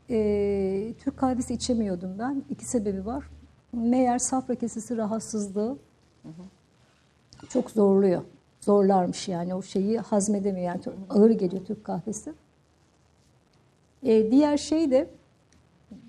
E, 0.10 0.94
Türk 1.04 1.18
kahvesi 1.18 1.54
içemiyordum 1.54 2.20
ben. 2.20 2.44
İki 2.50 2.66
sebebi 2.66 3.06
var 3.06 3.24
meğer 3.78 4.18
safra 4.20 4.56
kesesi 4.56 4.98
rahatsızlığı 4.98 5.78
çok 7.50 7.72
zorluyor. 7.72 8.22
Zorlarmış 8.60 9.28
yani 9.28 9.56
o 9.56 9.62
şeyi 9.62 10.00
hazmedemiyor. 10.00 10.66
Yani 10.66 10.82
ağır 11.10 11.30
geliyor 11.30 11.66
Türk 11.66 11.84
kahvesi. 11.84 12.34
Ee, 14.04 14.32
diğer 14.32 14.58
şey 14.58 14.92
de 14.92 15.10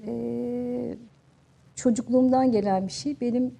e, 0.07 0.97
çocukluğumdan 1.75 2.53
gelen 2.53 2.87
bir 2.87 2.93
şey. 2.93 3.21
Benim 3.21 3.55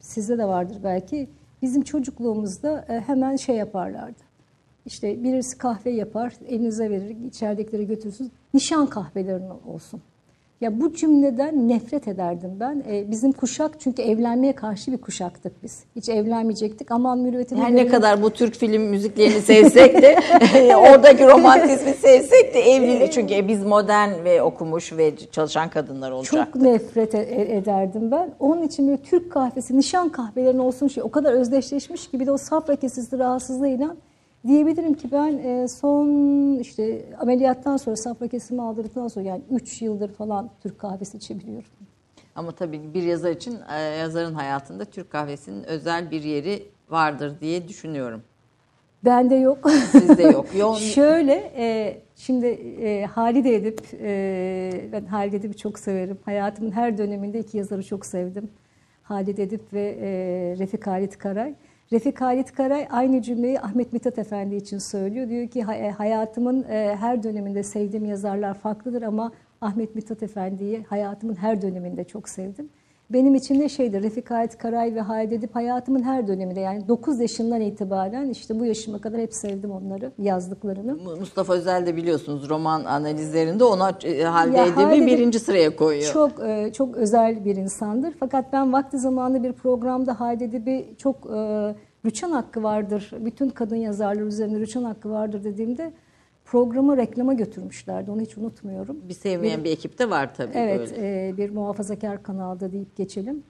sizde 0.00 0.38
de 0.38 0.44
vardır 0.44 0.80
belki. 0.84 1.28
Bizim 1.62 1.82
çocukluğumuzda 1.82 2.84
e, 2.88 3.00
hemen 3.00 3.36
şey 3.36 3.56
yaparlardı. 3.56 4.28
İşte 4.86 5.22
birisi 5.22 5.58
kahve 5.58 5.90
yapar, 5.90 6.34
elinize 6.48 6.90
verir, 6.90 7.16
içeridekileri 7.26 7.86
götürürsünüz. 7.86 8.30
Nişan 8.54 8.86
kahvelerin 8.86 9.50
olsun. 9.66 10.02
Ya 10.60 10.80
bu 10.80 10.94
cümleden 10.94 11.68
nefret 11.68 12.08
ederdim 12.08 12.50
ben. 12.60 12.84
Ee, 12.88 13.10
bizim 13.10 13.32
kuşak 13.32 13.80
çünkü 13.80 14.02
evlenmeye 14.02 14.52
karşı 14.52 14.92
bir 14.92 14.98
kuşaktık 14.98 15.62
biz. 15.62 15.84
Hiç 15.96 16.08
evlenmeyecektik. 16.08 16.90
Aman 16.90 17.18
mürüvvetine... 17.18 17.60
Her 17.60 17.76
ne 17.76 17.86
kadar 17.86 18.22
bu 18.22 18.30
Türk 18.30 18.54
film 18.54 18.82
müziklerini 18.82 19.40
sevsek 19.40 20.02
de 20.02 20.16
oradaki 20.76 21.26
romantizmi 21.26 21.92
sevsek 21.92 22.54
de 22.54 22.60
evlilik 22.60 23.12
çünkü 23.12 23.48
biz 23.48 23.64
modern 23.64 24.24
ve 24.24 24.42
okumuş 24.42 24.92
ve 24.92 25.12
çalışan 25.32 25.70
kadınlar 25.70 26.10
olacaktık. 26.10 26.54
Çok 26.54 26.62
nefret 26.62 27.14
e, 27.14 27.18
e, 27.18 27.56
ederdim 27.56 28.10
ben. 28.10 28.30
Onun 28.38 28.62
için 28.62 28.88
böyle 28.88 29.02
Türk 29.02 29.32
kahvesi, 29.32 29.78
nişan 29.78 30.08
kahvelerinin 30.08 30.58
olsun 30.58 30.88
şey 30.88 31.02
o 31.02 31.10
kadar 31.10 31.32
özdeşleşmiş 31.32 32.08
gibi 32.08 32.26
de 32.26 32.32
o 32.32 32.36
safra 32.36 32.76
rahatsızlığıyla 33.18 33.96
Diyebilirim 34.46 34.94
ki 34.94 35.08
ben 35.12 35.38
e, 35.38 35.68
son 35.68 36.08
işte 36.58 37.04
ameliyattan 37.20 37.76
sonra 37.76 37.96
safra 37.96 38.28
kesimi 38.28 38.62
aldırdıktan 38.62 39.08
sonra 39.08 39.26
yani 39.26 39.42
3 39.50 39.82
yıldır 39.82 40.12
falan 40.12 40.50
Türk 40.62 40.78
kahvesi 40.78 41.16
içebiliyorum. 41.16 41.68
Ama 42.34 42.52
tabii 42.52 42.94
bir 42.94 43.02
yazar 43.02 43.30
için 43.30 43.58
e, 43.76 43.80
yazarın 43.80 44.34
hayatında 44.34 44.84
Türk 44.84 45.10
kahvesinin 45.10 45.64
özel 45.64 46.10
bir 46.10 46.22
yeri 46.22 46.62
vardır 46.90 47.40
diye 47.40 47.68
düşünüyorum. 47.68 48.22
Bende 49.04 49.34
yok. 49.34 49.70
Sizde 49.70 50.22
yok. 50.22 50.46
Yo 50.58 50.74
Şöyle 50.74 51.52
e, 51.56 52.00
şimdi 52.16 52.46
e, 52.46 53.04
Halide 53.04 53.54
Edip 53.54 53.80
e, 54.00 54.88
ben 54.92 55.04
Halide 55.04 55.36
Edip'i 55.36 55.56
çok 55.56 55.78
severim. 55.78 56.18
Hayatımın 56.24 56.70
her 56.70 56.98
döneminde 56.98 57.38
iki 57.38 57.58
yazarı 57.58 57.82
çok 57.82 58.06
sevdim. 58.06 58.50
Halide 59.02 59.42
Edip 59.42 59.72
ve 59.72 59.98
e, 60.00 60.08
Refik 60.58 60.86
Halit 60.86 61.18
Karay. 61.18 61.54
Refik 61.92 62.20
Halit 62.20 62.52
Karay 62.52 62.86
aynı 62.90 63.22
cümleyi 63.22 63.60
Ahmet 63.60 63.92
Mithat 63.92 64.18
Efendi 64.18 64.56
için 64.56 64.78
söylüyor. 64.78 65.28
Diyor 65.28 65.48
ki 65.48 65.62
hayatımın 65.92 66.62
e, 66.62 66.96
her 66.96 67.22
döneminde 67.22 67.62
sevdiğim 67.62 68.04
yazarlar 68.04 68.54
farklıdır 68.54 69.02
ama 69.02 69.32
Ahmet 69.60 69.94
Mithat 69.94 70.22
Efendi'yi 70.22 70.84
hayatımın 70.88 71.34
her 71.34 71.62
döneminde 71.62 72.04
çok 72.04 72.28
sevdim. 72.28 72.70
Benim 73.10 73.34
için 73.34 73.60
de 73.60 73.68
şeydi 73.68 74.02
Refik 74.02 74.30
Halit 74.30 74.58
Karay 74.58 74.94
ve 74.94 75.00
Halide 75.00 75.34
Edip 75.34 75.54
hayatımın 75.54 76.02
her 76.02 76.28
döneminde 76.28 76.60
yani 76.60 76.88
9 76.88 77.20
yaşından 77.20 77.60
itibaren 77.60 78.28
işte 78.28 78.60
bu 78.60 78.64
yaşıma 78.64 79.00
kadar 79.00 79.20
hep 79.20 79.34
sevdim 79.34 79.70
onları 79.70 80.12
yazdıklarını. 80.18 80.96
Mustafa 81.18 81.54
Özel 81.54 81.86
de 81.86 81.96
biliyorsunuz 81.96 82.48
roman 82.48 82.84
analizlerinde 82.84 83.64
ona 83.64 83.98
e, 84.04 84.22
Halide 84.22 84.62
Edip'i 84.62 85.06
birinci 85.06 85.40
sıraya 85.40 85.76
koyuyor. 85.76 86.12
Çok 86.12 86.32
çok 86.74 86.96
özel 86.96 87.44
bir 87.44 87.56
insandır. 87.56 88.14
Fakat 88.20 88.52
ben 88.52 88.72
vakti 88.72 88.98
zamanında 88.98 89.42
bir 89.42 89.52
programda 89.52 90.20
Halide 90.20 90.44
Edip'i 90.44 90.94
çok 90.98 91.26
rüçhan 92.04 92.30
hakkı 92.30 92.62
vardır. 92.62 93.10
Bütün 93.20 93.48
kadın 93.48 93.76
yazarlar 93.76 94.22
üzerinde 94.22 94.60
rüçhan 94.60 94.84
hakkı 94.84 95.10
vardır 95.10 95.44
dediğimde 95.44 95.92
programı 96.50 96.96
reklama 96.96 97.32
götürmüşlerdi. 97.32 98.10
Onu 98.10 98.20
hiç 98.20 98.38
unutmuyorum. 98.38 99.08
Bir 99.08 99.14
sevmeyen 99.14 99.60
bir, 99.60 99.64
bir 99.64 99.70
ekip 99.70 99.98
de 99.98 100.10
var 100.10 100.34
tabii 100.34 100.52
evet, 100.54 100.78
böyle. 100.96 101.28
E, 101.28 101.36
bir 101.36 101.50
muhafazakar 101.50 102.22
kanalda 102.22 102.72
deyip 102.72 102.96
geçelim. 102.96 103.42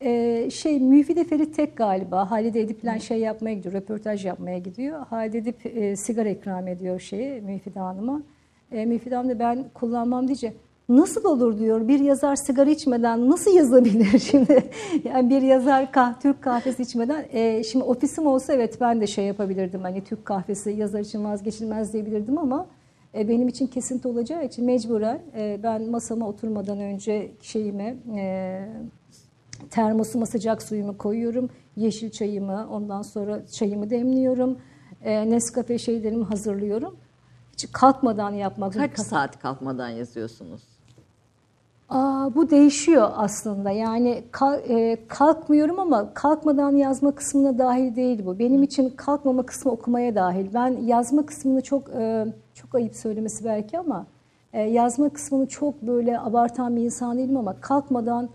E, 0.00 0.50
şey 0.50 0.80
Müfide 0.80 1.24
Ferit 1.24 1.56
Tek 1.56 1.76
galiba 1.76 2.30
Halide 2.30 2.60
Edip'le 2.60 3.00
şey 3.02 3.18
yapmaya 3.20 3.54
gidiyor, 3.54 3.74
röportaj 3.74 4.26
yapmaya 4.26 4.58
gidiyor. 4.58 5.06
Halide 5.06 5.38
Edip 5.38 5.66
e, 5.66 5.96
sigara 5.96 6.28
ikram 6.28 6.68
ediyor 6.68 7.00
şeye 7.00 7.40
Müfide 7.40 7.80
Hanım'a. 7.80 8.22
E, 8.72 8.86
Müfide 8.86 9.14
Hanım 9.14 9.30
da 9.30 9.38
ben 9.38 9.64
kullanmam 9.74 10.28
diyecek. 10.28 10.56
Nasıl 10.88 11.24
olur 11.24 11.58
diyor 11.58 11.88
bir 11.88 12.00
yazar 12.00 12.36
sigara 12.36 12.70
içmeden 12.70 13.30
nasıl 13.30 13.50
yazabilir 13.56 14.18
şimdi? 14.30 14.70
yani 15.04 15.30
bir 15.30 15.42
yazar 15.42 15.92
kah, 15.92 16.20
Türk 16.20 16.42
kahvesi 16.42 16.82
içmeden. 16.82 17.26
E, 17.32 17.64
şimdi 17.64 17.84
ofisim 17.84 18.26
olsa 18.26 18.52
evet 18.52 18.80
ben 18.80 19.00
de 19.00 19.06
şey 19.06 19.24
yapabilirdim. 19.24 19.80
Hani 19.82 20.04
Türk 20.04 20.24
kahvesi 20.24 20.70
yazar 20.70 21.00
için 21.00 21.24
vazgeçilmez 21.24 21.92
diyebilirdim 21.92 22.38
ama 22.38 22.66
e, 23.14 23.28
benim 23.28 23.48
için 23.48 23.66
kesinti 23.66 24.08
olacağı 24.08 24.44
için 24.44 24.64
mecburen 24.64 25.22
e, 25.36 25.60
ben 25.62 25.90
masama 25.90 26.28
oturmadan 26.28 26.80
önce 26.80 27.32
şeyime 27.42 27.96
e, 28.16 28.68
termosuma 29.70 30.26
sıcak 30.26 30.62
suyumu 30.62 30.98
koyuyorum. 30.98 31.50
Yeşil 31.76 32.10
çayımı 32.10 32.68
ondan 32.70 33.02
sonra 33.02 33.46
çayımı 33.46 33.90
demliyorum. 33.90 34.58
E, 35.02 35.30
Nescafe 35.30 35.78
şeylerimi 35.78 36.24
hazırlıyorum. 36.24 36.96
Hiç 37.52 37.72
kalkmadan 37.72 38.30
yapmak. 38.32 38.72
Kaç 38.72 38.98
saat 38.98 39.38
kalkmadan 39.38 39.88
yazıyorsunuz? 39.88 40.75
Aa, 41.88 42.34
bu 42.34 42.50
değişiyor 42.50 43.10
aslında. 43.16 43.70
Yani 43.70 44.22
e, 44.68 44.98
kalkmıyorum 45.08 45.78
ama 45.78 46.14
kalkmadan 46.14 46.76
yazma 46.76 47.14
kısmına 47.14 47.58
dahil 47.58 47.96
değil 47.96 48.26
bu. 48.26 48.38
Benim 48.38 48.62
için 48.62 48.90
kalkmama 48.90 49.46
kısmı 49.46 49.72
okumaya 49.72 50.14
dahil. 50.14 50.46
Ben 50.54 50.76
yazma 50.84 51.26
kısmını 51.26 51.62
çok 51.62 51.88
e, 51.90 52.26
çok 52.54 52.74
ayıp 52.74 52.96
söylemesi 52.96 53.44
belki 53.44 53.78
ama 53.78 54.06
e, 54.52 54.62
yazma 54.62 55.08
kısmını 55.08 55.46
çok 55.46 55.82
böyle 55.82 56.20
abartan 56.20 56.76
bir 56.76 56.82
insan 56.82 57.18
değilim 57.18 57.36
ama 57.36 57.60
kalkmadan 57.60 58.28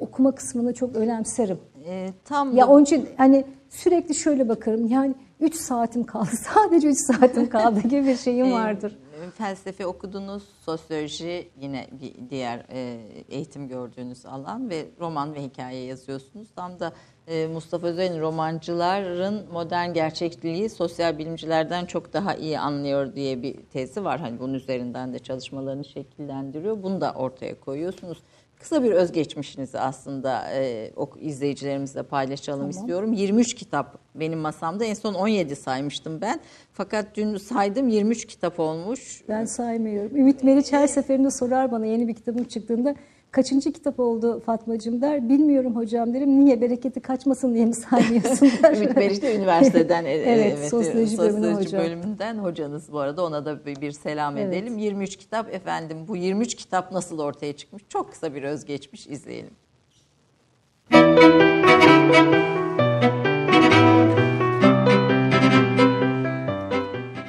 okuma 0.00 0.32
kısmını 0.32 0.74
çok 0.74 0.96
önemserim. 0.96 1.58
E, 1.86 2.08
tam 2.24 2.56
ya 2.56 2.66
da... 2.66 2.70
onun 2.70 2.82
için 2.82 3.08
hani 3.16 3.44
sürekli 3.70 4.14
şöyle 4.14 4.48
bakarım. 4.48 4.86
Yani 4.86 5.14
3 5.40 5.54
saatim 5.54 6.04
kaldı. 6.04 6.30
Sadece 6.54 6.88
3 6.88 6.98
saatim 6.98 7.48
kaldı 7.48 7.80
gibi 7.80 8.06
bir 8.06 8.16
şeyim 8.16 8.52
vardır 8.52 8.98
felsefe 9.30 9.86
okudunuz, 9.86 10.42
sosyoloji 10.64 11.48
yine 11.60 11.86
bir 11.92 12.30
diğer 12.30 12.66
e, 12.68 13.00
eğitim 13.28 13.68
gördüğünüz 13.68 14.26
alan 14.26 14.70
ve 14.70 14.86
roman 15.00 15.34
ve 15.34 15.42
hikaye 15.42 15.84
yazıyorsunuz. 15.84 16.48
Tam 16.56 16.80
da 16.80 16.92
e, 17.26 17.46
Mustafa 17.46 17.86
Özel'in 17.86 18.20
romancıların 18.20 19.46
modern 19.52 19.92
gerçekliği 19.92 20.70
sosyal 20.70 21.18
bilimcilerden 21.18 21.86
çok 21.86 22.12
daha 22.12 22.34
iyi 22.34 22.58
anlıyor 22.58 23.14
diye 23.14 23.42
bir 23.42 23.56
tezi 23.62 24.04
var. 24.04 24.20
Hani 24.20 24.38
bunun 24.38 24.54
üzerinden 24.54 25.12
de 25.12 25.18
çalışmalarını 25.18 25.84
şekillendiriyor. 25.84 26.82
Bunu 26.82 27.00
da 27.00 27.12
ortaya 27.12 27.60
koyuyorsunuz. 27.60 28.18
Kısa 28.60 28.82
bir 28.82 28.90
özgeçmişinizi 28.90 29.78
aslında 29.78 30.50
e, 30.52 30.90
ok, 30.96 31.16
izleyicilerimizle 31.20 32.02
paylaşalım 32.02 32.58
tamam. 32.60 32.70
istiyorum. 32.70 33.12
23 33.12 33.54
kitap 33.54 33.98
benim 34.14 34.38
masamda. 34.38 34.84
En 34.84 34.94
son 34.94 35.14
17 35.14 35.56
saymıştım 35.56 36.20
ben. 36.20 36.40
Fakat 36.72 37.16
dün 37.16 37.36
saydım 37.36 37.88
23 37.88 38.26
kitap 38.26 38.60
olmuş. 38.60 39.22
Ben 39.28 39.44
saymıyorum. 39.44 40.16
Ümit 40.16 40.44
Meriç 40.44 40.72
her 40.72 40.86
seferinde 40.86 41.30
sorar 41.30 41.72
bana 41.72 41.86
yeni 41.86 42.08
bir 42.08 42.14
kitabım 42.14 42.44
çıktığında 42.44 42.94
kaçıncı 43.34 43.72
kitap 43.72 44.00
oldu 44.00 44.40
Fatmacığım 44.40 45.02
der. 45.02 45.28
Bilmiyorum 45.28 45.76
hocam 45.76 46.14
derim. 46.14 46.44
Niye 46.44 46.60
bereketi 46.60 47.00
kaçmasın 47.00 47.54
diye 47.54 47.66
mi 47.66 47.74
saymıyorsun 47.74 48.50
der. 48.62 48.76
Ümit 48.76 48.96
Meriç 48.96 49.22
de 49.22 49.36
üniversiteden. 49.36 50.04
evet, 50.08 50.26
evet 50.26 50.68
sosyoloji, 50.70 51.16
sosyoloji 51.16 51.54
hocam. 51.54 51.80
bölümünden 51.80 52.38
hocanız 52.38 52.92
bu 52.92 52.98
arada. 52.98 53.24
Ona 53.24 53.44
da 53.44 53.66
bir 53.66 53.92
selam 53.92 54.36
evet. 54.36 54.54
edelim. 54.54 54.78
23 54.78 55.16
kitap 55.16 55.54
efendim. 55.54 56.08
Bu 56.08 56.16
23 56.16 56.54
kitap 56.54 56.92
nasıl 56.92 57.18
ortaya 57.18 57.56
çıkmış? 57.56 57.82
Çok 57.88 58.10
kısa 58.10 58.34
bir 58.34 58.42
özgeçmiş 58.42 59.06
izleyelim. 59.06 59.54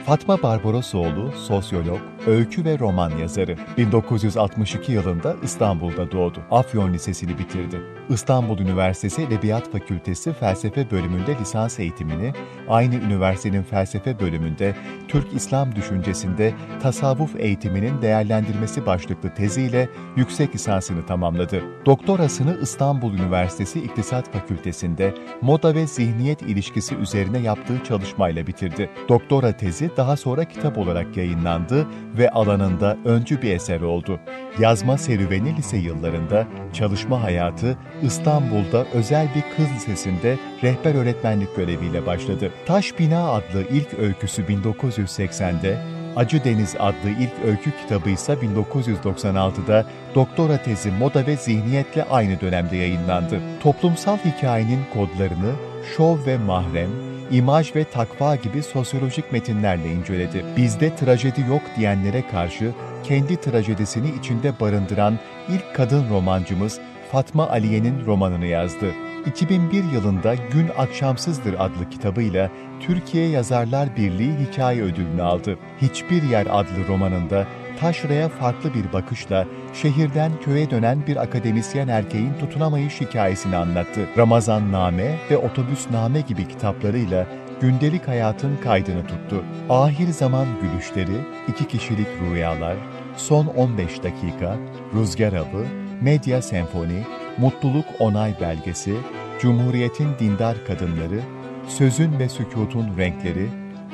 Fatma 0.06 0.44
Barbarosoğlu, 0.44 1.32
sosyolog, 1.32 2.00
öykü 2.28 2.66
ve 2.66 2.80
roman 2.80 3.18
yazarı. 3.18 3.58
1962 3.78 4.92
yılında 4.92 5.36
İstanbul'da 5.44 6.12
doğdu. 6.12 6.40
Afyon 6.52 6.94
Lisesi'ni 6.94 7.40
bitirdi. 7.40 7.82
İstanbul 8.10 8.60
Üniversitesi 8.60 9.22
Edebiyat 9.22 9.72
Fakültesi 9.72 10.34
Felsefe 10.34 10.92
bölümünde 10.92 11.40
lisans 11.40 11.80
eğitimini, 11.80 12.34
aynı 12.70 12.96
üniversitenin 12.96 13.64
felsefe 13.64 14.20
bölümünde 14.20 14.76
Türk 15.08 15.34
İslam 15.34 15.76
düşüncesinde 15.76 16.54
tasavvuf 16.82 17.36
eğitiminin 17.36 18.02
değerlendirmesi 18.02 18.86
başlıklı 18.86 19.34
teziyle 19.34 19.90
yüksek 20.16 20.56
lisansını 20.56 21.06
tamamladı. 21.06 21.64
Doktorasını 21.86 22.58
İstanbul 22.62 23.14
Üniversitesi 23.14 23.80
İktisat 23.80 24.34
Fakültesinde 24.34 25.14
moda 25.42 25.76
ve 25.76 25.88
zihniyet 25.88 26.42
ilişkisi 26.42 26.96
üzerine 26.96 27.40
yaptığı 27.40 27.84
çalışmayla 27.84 28.48
bitirdi. 28.48 28.90
Doktora 29.10 29.58
tezi 29.58 29.95
daha 29.98 30.18
sonra 30.18 30.46
kitap 30.46 30.78
olarak 30.78 31.18
yayınlandı 31.18 31.88
ve 32.18 32.30
alanında 32.30 32.98
öncü 33.06 33.42
bir 33.42 33.52
eser 33.52 33.82
oldu. 33.82 34.20
Yazma 34.60 34.98
serüveni 34.98 35.58
lise 35.58 35.78
yıllarında, 35.78 36.48
çalışma 36.74 37.24
hayatı 37.24 37.78
İstanbul'da 38.02 38.86
özel 38.94 39.28
bir 39.36 39.44
kız 39.56 39.72
lisesinde 39.76 40.38
rehber 40.64 40.96
öğretmenlik 40.96 41.56
göreviyle 41.56 42.06
başladı. 42.06 42.52
Taş 42.66 43.00
Bina 43.00 43.30
adlı 43.30 43.64
ilk 43.72 43.94
öyküsü 44.00 44.42
1980'de, 44.44 45.78
Acı 46.16 46.44
Deniz 46.44 46.76
adlı 46.80 47.10
ilk 47.10 47.46
öykü 47.46 47.72
kitabı 47.72 48.10
ise 48.10 48.34
1996'da 48.34 49.86
doktora 50.16 50.58
tezi 50.58 50.92
moda 50.92 51.28
ve 51.28 51.38
zihniyetle 51.38 52.04
aynı 52.04 52.42
dönemde 52.42 52.76
yayınlandı. 52.76 53.40
Toplumsal 53.64 54.18
hikayenin 54.18 54.82
kodlarını 54.94 55.52
şov 55.98 56.26
ve 56.26 56.38
mahrem, 56.38 56.90
imaj 57.32 57.76
ve 57.76 57.84
takva 57.84 58.36
gibi 58.36 58.64
sosyolojik 58.64 59.32
metinlerle 59.32 59.92
inceledi. 59.92 60.46
Bizde 60.58 60.96
trajedi 60.96 61.42
yok 61.50 61.62
diyenlere 61.78 62.28
karşı 62.28 62.72
kendi 63.04 63.42
trajedisini 63.42 64.08
içinde 64.20 64.60
barındıran 64.60 65.20
ilk 65.50 65.76
kadın 65.76 66.10
romancımız 66.10 66.80
Fatma 67.12 67.50
Aliye'nin 67.50 68.06
romanını 68.06 68.46
yazdı. 68.46 68.86
2001 69.26 69.84
yılında 69.94 70.36
Gün 70.36 70.70
Akşamsızdır 70.78 71.54
adlı 71.54 71.90
kitabıyla 71.90 72.52
Türkiye 72.80 73.30
Yazarlar 73.30 73.96
Birliği 73.98 74.34
Hikaye 74.40 74.82
Ödülünü 74.82 75.22
aldı. 75.22 75.58
Hiçbir 75.82 76.24
Yer 76.24 76.48
adlı 76.50 76.88
romanında 76.88 77.48
taşraya 77.80 78.30
farklı 78.30 78.74
bir 78.74 78.94
bakışla 78.94 79.46
şehirden 79.82 80.32
köye 80.46 80.70
dönen 80.70 81.08
bir 81.08 81.18
akademisyen 81.18 81.88
erkeğin 81.88 82.34
tutunamayış 82.40 83.02
hikayesini 83.02 83.56
anlattı. 83.56 84.08
Ramazan 84.18 84.72
Name 84.72 85.16
ve 85.32 85.38
Otobüs 85.38 85.92
Name 85.92 86.22
gibi 86.22 86.48
kitaplarıyla 86.48 87.28
gündelik 87.62 88.08
hayatın 88.08 88.58
kaydını 88.58 89.08
tuttu. 89.08 89.44
Ahir 89.70 90.08
zaman 90.08 90.48
gülüşleri, 90.62 91.18
iki 91.48 91.68
kişilik 91.68 92.08
rüyalar, 92.22 92.76
son 93.18 93.46
15 93.46 94.04
dakika, 94.04 94.58
rüzgar 94.94 95.34
avı, 95.34 95.66
medya 96.02 96.42
senfoni, 96.42 97.04
mutluluk 97.38 97.86
onay 98.00 98.34
belgesi, 98.42 98.94
Cumhuriyetin 99.40 100.10
dindar 100.20 100.58
kadınları, 100.68 101.20
sözün 101.68 102.20
ve 102.20 102.30
sükutun 102.30 102.98
renkleri, 102.98 103.48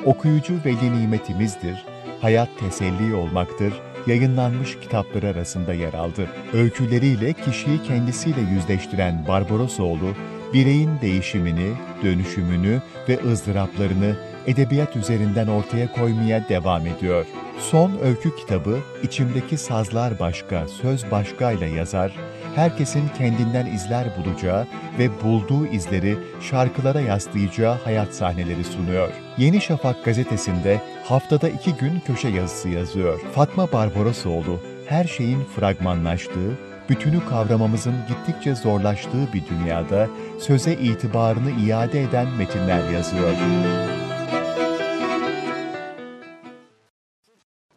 okuyucu 0.05 0.53
veli 0.65 1.01
nimetimizdir, 1.01 1.85
hayat 2.21 2.49
teselli 2.59 3.15
olmaktır, 3.15 3.73
yayınlanmış 4.07 4.77
kitapları 4.79 5.27
arasında 5.27 5.73
yer 5.73 5.93
aldı. 5.93 6.27
Öyküleriyle 6.53 7.33
kişiyi 7.33 7.83
kendisiyle 7.83 8.41
yüzleştiren 8.41 9.27
Barbarosoğlu, 9.27 10.15
bireyin 10.53 10.91
değişimini, 11.01 11.71
dönüşümünü 12.03 12.81
ve 13.09 13.19
ızdıraplarını 13.31 14.15
edebiyat 14.47 14.95
üzerinden 14.95 15.47
ortaya 15.47 15.91
koymaya 15.93 16.49
devam 16.49 16.87
ediyor. 16.87 17.25
Son 17.59 17.91
öykü 18.03 18.35
kitabı 18.35 18.79
İçimdeki 19.03 19.57
Sazlar 19.57 20.19
Başka, 20.19 20.67
Söz 20.67 21.11
Başka 21.11 21.51
ile 21.51 21.65
yazar, 21.65 22.11
herkesin 22.55 23.03
kendinden 23.17 23.65
izler 23.65 24.07
bulacağı 24.17 24.67
ve 24.99 25.09
bulduğu 25.23 25.67
izleri 25.67 26.17
şarkılara 26.41 27.01
yaslayacağı 27.01 27.77
hayat 27.83 28.13
sahneleri 28.13 28.63
sunuyor. 28.63 29.09
Yeni 29.37 29.61
Şafak 29.61 30.05
gazetesinde 30.05 30.81
haftada 31.03 31.49
iki 31.49 31.73
gün 31.75 31.99
köşe 31.99 32.27
yazısı 32.27 32.69
yazıyor. 32.69 33.19
Fatma 33.19 33.71
Barbarosoğlu, 33.71 34.59
her 34.87 35.05
şeyin 35.05 35.43
fragmanlaştığı, 35.43 36.57
bütünü 36.89 37.25
kavramamızın 37.25 37.95
gittikçe 38.07 38.55
zorlaştığı 38.55 39.33
bir 39.33 39.47
dünyada 39.47 40.09
söze 40.39 40.73
itibarını 40.73 41.51
iade 41.51 42.03
eden 42.03 42.27
metinler 42.27 42.91
yazıyor. 42.91 43.35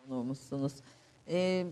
Konuğumuzsunuz. 0.09 0.73
Ee, 1.29 1.67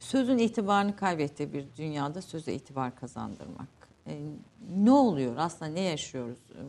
sözün 0.00 0.38
itibarını 0.38 0.96
kaybettiği 0.96 1.52
bir 1.52 1.64
dünyada 1.76 2.22
söze 2.22 2.52
itibar 2.52 2.96
kazandırmak. 2.96 3.68
Ee, 4.06 4.18
ne 4.76 4.90
oluyor? 4.90 5.34
Aslında 5.38 5.70
ne 5.70 5.80
yaşıyoruz? 5.80 6.38
Ee, 6.54 6.62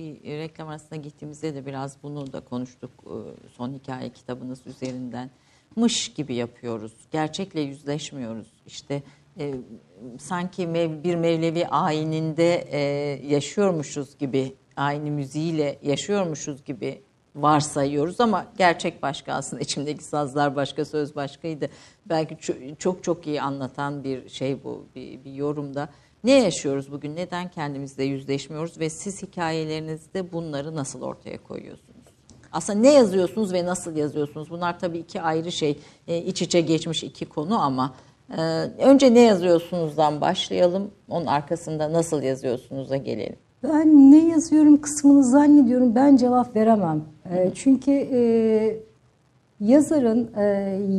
bir 0.00 0.38
reklam 0.38 0.68
arasında 0.68 0.96
gittiğimizde 0.96 1.54
de 1.54 1.66
biraz 1.66 2.02
bunu 2.02 2.32
da 2.32 2.40
konuştuk 2.40 2.90
e, 3.06 3.14
son 3.56 3.72
hikaye 3.72 4.10
kitabınız 4.10 4.66
üzerinden. 4.66 5.30
Mış 5.76 6.12
gibi 6.14 6.34
yapıyoruz. 6.34 6.92
Gerçekle 7.10 7.60
yüzleşmiyoruz. 7.60 8.46
İşte 8.66 9.02
e, 9.38 9.54
sanki 10.18 10.66
mev, 10.66 11.04
bir 11.04 11.14
Mevlevi 11.14 11.66
ayininde 11.66 12.54
e, 12.54 12.80
yaşıyormuşuz 13.26 14.18
gibi, 14.18 14.54
aynı 14.76 15.10
müziğiyle 15.10 15.78
yaşıyormuşuz 15.82 16.64
gibi 16.64 17.02
varsayıyoruz 17.34 18.20
ama 18.20 18.46
gerçek 18.58 19.02
başka 19.02 19.32
aslında 19.32 19.62
içimdeki 19.62 20.04
sazlar 20.04 20.56
başka 20.56 20.84
söz 20.84 21.16
başkaydı. 21.16 21.68
Belki 22.06 22.36
çok 22.78 23.04
çok 23.04 23.26
iyi 23.26 23.42
anlatan 23.42 24.04
bir 24.04 24.28
şey 24.28 24.64
bu 24.64 24.86
bir, 24.94 25.24
bir 25.24 25.32
yorumda. 25.32 25.88
Ne 26.24 26.32
yaşıyoruz 26.32 26.92
bugün? 26.92 27.16
Neden 27.16 27.50
kendimizle 27.50 28.04
yüzleşmiyoruz 28.04 28.80
ve 28.80 28.90
siz 28.90 29.22
hikayelerinizde 29.22 30.32
bunları 30.32 30.74
nasıl 30.74 31.02
ortaya 31.02 31.42
koyuyorsunuz? 31.42 31.90
Aslında 32.52 32.78
ne 32.78 32.92
yazıyorsunuz 32.92 33.52
ve 33.52 33.64
nasıl 33.64 33.96
yazıyorsunuz? 33.96 34.50
Bunlar 34.50 34.78
tabii 34.78 34.98
iki 34.98 35.22
ayrı 35.22 35.52
şey, 35.52 35.78
e, 36.08 36.18
iç 36.18 36.42
içe 36.42 36.60
geçmiş 36.60 37.04
iki 37.04 37.26
konu 37.26 37.60
ama 37.60 37.94
e, 38.30 38.40
önce 38.78 39.14
ne 39.14 39.20
yazıyorsunuzdan 39.20 40.20
başlayalım. 40.20 40.90
Onun 41.08 41.26
arkasında 41.26 41.92
nasıl 41.92 42.22
yazıyorsunuz'a 42.22 42.96
gelelim. 42.96 43.36
Ben 43.62 44.12
ne 44.12 44.28
yazıyorum 44.28 44.80
kısmını 44.80 45.24
zannediyorum 45.24 45.94
ben 45.94 46.16
cevap 46.16 46.56
veremem. 46.56 47.04
E, 47.30 47.50
çünkü 47.54 47.90
e, 47.90 48.20
yazarın 49.60 50.30
e, 50.36 50.42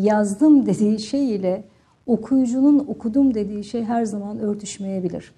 yazdım 0.04 0.66
dediği 0.66 1.00
şey 1.00 1.36
ile 1.36 1.64
okuyucunun 2.12 2.80
okudum 2.80 3.34
dediği 3.34 3.64
şey 3.64 3.84
her 3.84 4.06
zaman 4.06 4.40
örtüşmeyebilir. 4.40 5.34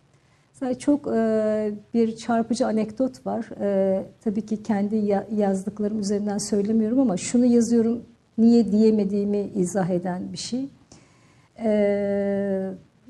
Mesela 0.53 0.79
çok 0.79 1.07
e, 1.07 1.71
bir 1.93 2.15
çarpıcı 2.15 2.67
anekdot 2.67 3.25
var. 3.25 3.49
E, 3.61 4.03
tabii 4.23 4.45
ki 4.45 4.63
kendi 4.63 4.95
ya, 4.95 5.27
yazdıklarım 5.35 5.99
üzerinden 5.99 6.37
söylemiyorum 6.37 6.99
ama 6.99 7.17
şunu 7.17 7.45
yazıyorum 7.45 8.01
niye 8.37 8.71
diyemediğimi 8.71 9.49
izah 9.55 9.89
eden 9.89 10.33
bir 10.33 10.37
şey. 10.37 10.69
E, 11.59 12.69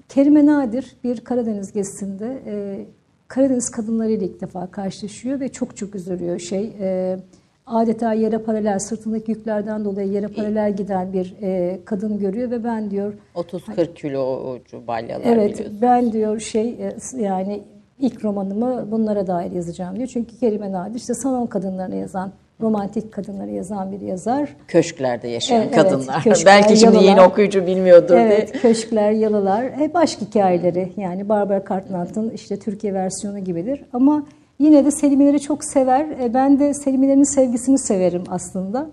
Kerime 0.09 0.45
Nadir 0.45 0.95
bir 1.03 1.17
Karadeniz 1.17 1.71
gezisinde 1.71 2.41
e, 2.45 2.85
Karadeniz 3.27 3.69
kadınlarıyla 3.69 4.27
ilk 4.27 4.41
defa 4.41 4.71
karşılaşıyor 4.71 5.39
ve 5.39 5.51
çok 5.51 5.77
çok 5.77 5.95
üzülüyor 5.95 6.39
şey. 6.39 6.73
E, 6.79 7.19
adeta 7.67 8.13
yere 8.13 8.37
paralel 8.37 8.79
sırtındaki 8.79 9.31
yüklerden 9.31 9.85
dolayı 9.85 10.07
yere 10.11 10.27
paralel 10.27 10.75
giden 10.75 11.13
bir 11.13 11.35
e, 11.41 11.79
kadın 11.85 12.19
görüyor 12.19 12.51
ve 12.51 12.63
ben 12.63 12.91
diyor 12.91 13.13
30-40 13.35 13.93
kilocu 13.93 14.87
balyalar 14.87 15.25
evet 15.25 15.65
ben 15.81 16.11
diyor 16.11 16.39
şey 16.39 16.69
e, 16.69 16.93
yani 17.17 17.61
ilk 17.99 18.25
romanımı 18.25 18.91
bunlara 18.91 19.27
dair 19.27 19.51
yazacağım 19.51 19.95
diyor. 19.95 20.07
Çünkü 20.07 20.39
Kerime 20.39 20.71
Nadir 20.71 20.95
işte 20.95 21.13
salon 21.13 21.45
kadınlarını 21.45 21.95
yazan 21.95 22.31
romantik 22.61 23.11
kadınları 23.11 23.51
yazan 23.51 23.91
bir 23.91 24.01
yazar. 24.01 24.55
Köşklerde 24.67 25.27
yaşayan 25.27 25.61
Evet, 25.61 25.69
evet, 25.73 25.83
kadınlar. 25.89 26.23
köşkler, 26.23 26.45
Belki 26.45 26.77
şimdi 26.77 26.95
yalılar. 26.95 27.09
yeni 27.09 27.21
okuyucu 27.21 27.67
bilmiyordur 27.67 28.15
Evet, 28.15 28.53
diye. 28.53 28.61
köşkler, 28.61 29.11
yalılar, 29.11 29.71
hep 29.71 29.95
aşk 29.95 30.21
hikayeleri. 30.21 30.91
Yani 30.97 31.29
Barbara 31.29 31.63
Cartland'ın 31.69 32.29
işte 32.29 32.59
Türkiye 32.59 32.93
versiyonu 32.93 33.39
gibidir. 33.39 33.83
Ama 33.93 34.23
yine 34.63 34.85
de 34.85 34.91
Selimeleri 34.91 35.39
çok 35.39 35.63
sever. 35.63 36.05
E, 36.21 36.33
Ben 36.33 36.59
de 36.59 36.73
Selimelerinin 36.73 37.35
sevgisini 37.35 37.77
severim 37.77 38.23
aslında. 38.29 38.89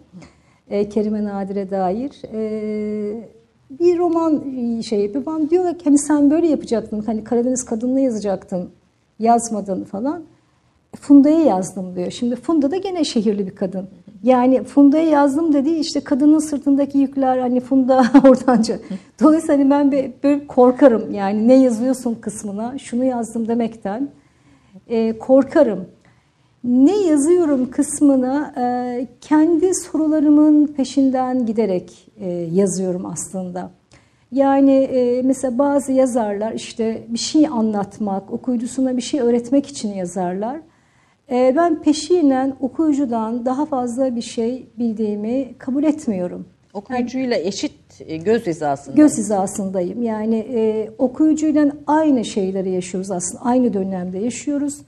E, 0.71 0.89
Kerime 0.89 1.25
Nadir'e 1.25 1.71
dair. 1.71 2.23
E, 2.35 3.29
bir 3.71 3.99
roman 3.99 4.43
şey 4.81 5.01
yapıyor. 5.01 5.27
Bana 5.27 5.51
diyorlar 5.51 5.79
ki 5.79 5.85
hani 5.85 5.99
sen 5.99 6.31
böyle 6.31 6.47
yapacaktın. 6.47 7.03
Hani 7.07 7.25
Karadeniz 7.25 7.65
kadınını 7.65 8.01
yazacaktın. 8.01 8.71
Yazmadın 9.19 9.85
falan. 9.85 10.23
Funda'ya 11.01 11.39
yazdım 11.41 11.97
diyor. 11.97 12.11
Şimdi 12.11 12.37
Funda 12.37 12.71
da 12.71 12.77
gene 12.77 13.05
şehirli 13.05 13.47
bir 13.47 13.55
kadın. 13.55 13.89
Yani 14.23 14.63
Funda'ya 14.65 15.05
yazdım 15.05 15.53
dediği 15.53 15.79
işte 15.79 16.01
kadının 16.01 16.39
sırtındaki 16.39 16.99
yükler 16.99 17.39
hani 17.39 17.61
Funda 17.61 18.05
oradanca. 18.25 18.79
Dolayısıyla 19.23 19.55
hani 19.59 19.71
ben 19.71 19.93
böyle 20.23 20.47
korkarım 20.47 21.15
yani 21.15 21.49
ne 21.49 21.63
yazıyorsun 21.63 22.15
kısmına 22.15 22.79
şunu 22.79 23.05
yazdım 23.05 23.49
demekten 23.49 24.09
e, 24.91 25.19
korkarım. 25.19 25.89
Ne 26.65 26.97
yazıyorum 26.97 27.71
kısmına 27.71 28.55
e, 28.57 29.07
kendi 29.21 29.75
sorularımın 29.75 30.67
peşinden 30.67 31.47
giderek 31.47 32.13
e, 32.21 32.31
yazıyorum 32.31 33.07
aslında. 33.07 33.71
Yani 34.33 34.89
mesela 35.25 35.59
bazı 35.59 35.93
yazarlar 35.93 36.53
işte 36.53 37.07
bir 37.09 37.19
şey 37.19 37.47
anlatmak, 37.47 38.33
okuyucusuna 38.33 38.97
bir 38.97 39.03
şey 39.03 39.21
öğretmek 39.21 39.67
için 39.67 39.95
yazarlar. 39.95 40.61
Ben 41.31 41.83
peşinen 41.83 42.57
okuyucudan 42.61 43.47
daha 43.47 43.67
fazla 43.67 44.17
bir 44.17 44.23
şey 44.23 44.67
bildiğimi 44.79 45.59
kabul 45.59 45.85
etmiyorum. 45.85 46.47
Okuyucuyla 46.75 47.37
eşit 47.37 47.73
e, 48.07 48.17
göz 48.17 48.47
hizasında. 48.47 48.97
Göz 48.97 49.19
hizasındayım. 49.19 50.03
Yani 50.03 50.37
e, 50.37 50.91
okuyucuyla 50.99 51.73
aynı 51.87 52.25
şeyleri 52.25 52.71
yaşıyoruz 52.71 53.11
aslında. 53.11 53.45
Aynı 53.45 53.75
dönemde 53.75 54.19
yaşıyoruz. 54.19 54.79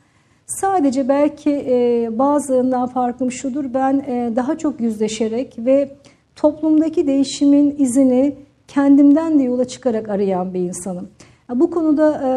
Sadece 0.46 1.08
belki 1.08 1.50
e, 1.50 2.08
bazılarından 2.18 2.86
farkım 2.86 3.32
şudur. 3.32 3.64
Ben 3.74 3.98
e, 3.98 4.32
daha 4.36 4.58
çok 4.58 4.80
yüzleşerek 4.80 5.54
ve 5.58 5.90
toplumdaki 6.36 7.06
değişimin 7.06 7.76
izini 7.78 8.34
kendimden 8.68 9.38
de 9.38 9.42
yola 9.42 9.64
çıkarak 9.64 10.08
arayan 10.08 10.54
bir 10.54 10.60
insanım. 10.60 11.08
Bu 11.54 11.70
konuda 11.70 12.12
e, 12.12 12.28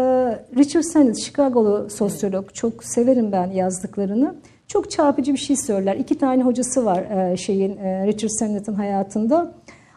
Richard 0.59 0.83
Sennett, 0.83 1.17
Chicago'lu 1.17 1.89
sosyolog, 1.89 2.53
çok 2.53 2.83
severim 2.83 3.31
ben 3.31 3.51
yazdıklarını. 3.51 4.35
Çok 4.75 4.91
çarpıcı 4.91 5.33
bir 5.33 5.37
şey 5.37 5.55
söyler. 5.55 5.95
İki 5.95 6.17
tane 6.17 6.43
hocası 6.43 6.85
var 6.85 7.03
e, 7.03 7.37
şeyin 7.37 7.77
e, 7.77 8.07
Richard 8.07 8.29
Sennett'in 8.29 8.73
hayatında. 8.73 9.53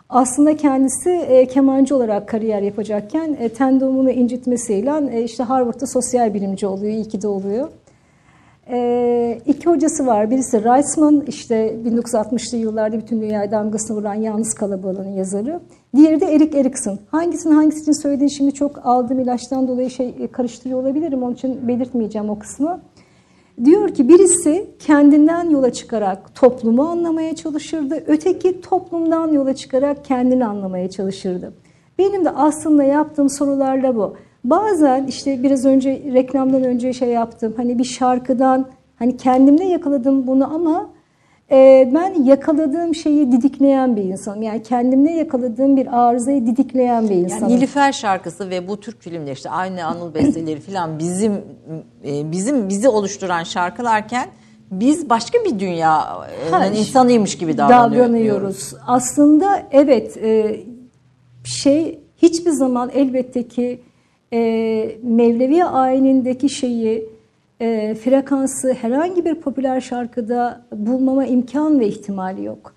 Aslında 0.09 0.57
kendisi 0.57 1.11
e, 1.11 1.47
kemancı 1.47 1.97
olarak 1.97 2.29
kariyer 2.29 2.63
yapacakken 2.63 3.37
e, 3.41 3.49
tendonunu 3.49 4.11
incitmesiyle 4.11 5.19
e, 5.19 5.23
işte 5.23 5.43
Harvard'da 5.43 5.87
sosyal 5.87 6.35
bilimci 6.35 6.67
oluyor, 6.67 6.93
iyi 6.93 7.09
ki 7.09 7.23
de 7.23 7.29
oluyor. 7.29 7.69
E, 8.71 9.39
iki 9.47 9.71
hocası 9.71 10.07
var. 10.07 10.31
Birisi 10.31 10.65
Reisman, 10.65 11.25
işte 11.27 11.77
1960'lı 11.87 12.59
yıllarda 12.59 12.99
bütün 12.99 13.21
dünyaya 13.21 13.51
damgasını 13.51 13.97
vuran 13.97 14.15
Yalnız 14.15 14.55
Kalabalığın 14.55 15.13
yazarı. 15.13 15.61
Diğeri 15.97 16.21
de 16.21 16.35
Erik 16.35 16.55
Erikson. 16.55 16.99
Hangisinin 17.11 17.55
hangisi 17.55 17.83
için 17.83 18.03
söylediğini 18.03 18.31
şimdi 18.31 18.55
çok 18.55 18.87
aldığım 18.87 19.19
ilaçtan 19.19 19.69
dolayı 19.69 19.91
şey 19.91 20.15
e, 20.21 20.27
karıştırıyor 20.27 20.83
olabilirim. 20.83 21.23
Onun 21.23 21.35
için 21.35 21.69
belirtmeyeceğim 21.69 22.31
o 22.31 22.39
kısmı. 22.39 22.81
Diyor 23.65 23.95
ki 23.95 24.09
birisi 24.09 24.67
kendinden 24.79 25.51
yola 25.51 25.73
çıkarak 25.73 26.35
toplumu 26.35 26.83
anlamaya 26.83 27.37
çalışırdı. 27.37 28.05
Öteki 28.07 28.61
toplumdan 28.61 29.33
yola 29.33 29.55
çıkarak 29.55 30.05
kendini 30.05 30.45
anlamaya 30.45 30.91
çalışırdı. 30.91 31.53
Benim 31.99 32.25
de 32.25 32.31
aslında 32.31 32.85
yaptığım 32.85 33.31
sorularla 33.31 33.97
bu. 33.97 34.17
Bazen 34.45 35.07
işte 35.07 35.43
biraz 35.43 35.65
önce 35.65 36.03
reklamdan 36.15 36.65
önce 36.65 36.93
şey 36.93 37.09
yaptım. 37.09 37.55
Hani 37.57 37.79
bir 37.79 37.85
şarkıdan 37.85 38.67
hani 38.97 39.17
kendimde 39.17 39.65
yakaladım 39.65 40.27
bunu 40.27 40.55
ama 40.55 40.91
e, 41.51 41.91
ben 41.95 42.23
yakaladığım 42.25 42.95
şeyi 42.95 43.33
didikleyen 43.33 43.97
bir 43.97 44.05
insanım. 44.05 44.43
Yani 44.43 44.63
kendimde 44.63 45.11
yakaladığım 45.11 45.77
bir 45.77 45.99
arızayı 46.01 46.47
didikleyen 46.47 47.09
bir 47.11 47.15
insanım. 47.15 47.43
Yani 47.43 47.57
Nilüfer 47.57 47.93
şarkısı 47.93 48.51
ve 48.51 48.69
bu 48.69 48.81
Türk 48.81 49.03
filmleri 49.03 49.33
işte 49.33 49.51
aynı 49.51 49.85
Anıl 49.85 50.15
besteleri 50.15 50.61
falan 50.61 50.99
bizim 50.99 51.33
e, 52.05 52.33
bizim 52.33 52.69
bizi 52.69 52.89
oluşturan 52.89 53.43
şarkılarken 53.43 54.29
biz 54.71 55.11
başka 55.11 55.39
bir 55.45 55.59
dünya 55.59 56.27
e, 56.49 56.51
Ha, 56.51 56.67
insanıymış 56.67 57.39
gibi 57.39 57.59
davranıyor, 57.59 58.05
davranıyoruz. 58.05 58.75
Aslında 58.87 59.63
evet 59.73 60.17
e, 60.17 60.61
şey 61.45 61.99
hiçbir 62.23 62.51
zaman 62.51 62.91
elbette 62.95 63.49
ki 63.49 63.81
e, 64.33 64.39
Mevlevi 65.03 65.65
ayinindeki 65.65 66.49
şeyi 66.49 67.18
e, 67.61 67.95
frekansı 67.95 68.73
herhangi 68.73 69.25
bir 69.25 69.35
popüler 69.35 69.81
şarkıda 69.81 70.61
bulmama 70.73 71.27
imkan 71.27 71.81
ve 71.81 71.87
ihtimali 71.87 72.45
yok. 72.45 72.75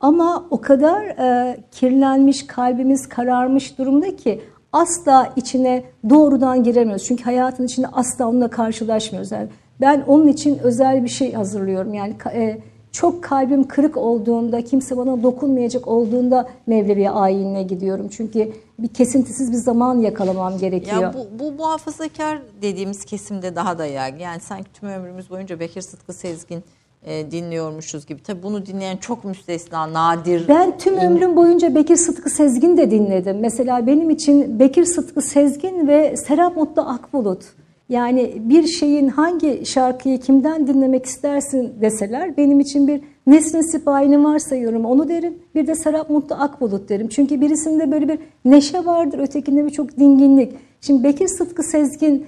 Ama 0.00 0.46
o 0.50 0.60
kadar 0.60 1.02
e, 1.02 1.56
kirlenmiş, 1.70 2.46
kalbimiz 2.46 3.08
kararmış 3.08 3.78
durumda 3.78 4.16
ki 4.16 4.40
asla 4.72 5.32
içine 5.36 5.82
doğrudan 6.10 6.64
giremiyoruz. 6.64 7.04
Çünkü 7.04 7.24
hayatın 7.24 7.64
içinde 7.64 7.86
asla 7.92 8.28
onunla 8.28 8.50
karşılaşmıyoruz. 8.50 9.32
Yani 9.32 9.48
ben 9.80 10.04
onun 10.06 10.28
için 10.28 10.58
özel 10.58 11.04
bir 11.04 11.08
şey 11.08 11.32
hazırlıyorum. 11.32 11.94
Yani 11.94 12.14
e, 12.34 12.58
çok 12.92 13.24
kalbim 13.24 13.68
kırık 13.68 13.96
olduğunda, 13.96 14.64
kimse 14.64 14.96
bana 14.96 15.22
dokunmayacak 15.22 15.88
olduğunda 15.88 16.48
Mevlevi 16.66 17.10
ayinine 17.10 17.62
gidiyorum. 17.62 18.08
Çünkü 18.08 18.52
bir 18.78 18.88
kesintisiz 18.88 19.52
bir 19.52 19.56
zaman 19.56 19.98
yakalamam 19.98 20.58
gerekiyor. 20.58 21.02
Ya 21.02 21.14
bu, 21.14 21.38
bu 21.38 21.52
muhafazakar 21.52 22.38
dediğimiz 22.62 23.04
kesimde 23.04 23.56
daha 23.56 23.78
da 23.78 23.86
yaygın. 23.86 24.18
Yani 24.18 24.40
sanki 24.40 24.72
tüm 24.72 24.88
ömrümüz 24.88 25.30
boyunca 25.30 25.60
Bekir 25.60 25.80
Sıtkı 25.80 26.12
Sezgin 26.12 26.62
e, 27.02 27.30
dinliyormuşuz 27.30 28.06
gibi. 28.06 28.22
Tabii 28.22 28.42
bunu 28.42 28.66
dinleyen 28.66 28.96
çok 28.96 29.24
müstesna, 29.24 29.92
nadir. 29.92 30.48
Ben 30.48 30.78
tüm 30.78 30.98
ömrüm 30.98 31.36
boyunca 31.36 31.74
Bekir 31.74 31.96
Sıtkı 31.96 32.30
Sezgin 32.30 32.76
de 32.76 32.90
dinledim. 32.90 33.38
Mesela 33.40 33.86
benim 33.86 34.10
için 34.10 34.58
Bekir 34.58 34.84
Sıtkı 34.84 35.22
Sezgin 35.22 35.88
ve 35.88 36.16
Serap 36.16 36.56
Mutlu 36.56 36.82
Akbulut. 36.82 37.44
Yani 37.88 38.32
bir 38.38 38.66
şeyin 38.66 39.08
hangi 39.08 39.66
şarkıyı 39.66 40.20
kimden 40.20 40.66
dinlemek 40.66 41.06
istersin 41.06 41.72
deseler 41.80 42.36
benim 42.36 42.60
için 42.60 42.88
bir 42.88 43.00
Nesrin 43.26 43.72
Sipahi'nin 43.72 44.24
varsayıyorum 44.24 44.84
onu 44.84 45.08
derim. 45.08 45.38
Bir 45.54 45.66
de 45.66 45.74
Serap 45.74 46.10
Mutlu 46.10 46.36
Akbulut 46.36 46.88
derim. 46.88 47.08
Çünkü 47.08 47.40
birisinde 47.40 47.90
böyle 47.90 48.08
bir 48.08 48.18
neşe 48.44 48.84
vardır, 48.84 49.18
ötekinde 49.18 49.64
bir 49.64 49.70
çok 49.70 49.98
dinginlik. 49.98 50.52
Şimdi 50.80 51.04
Bekir 51.04 51.28
Sıtkı 51.28 51.62
Sezgin 51.62 52.26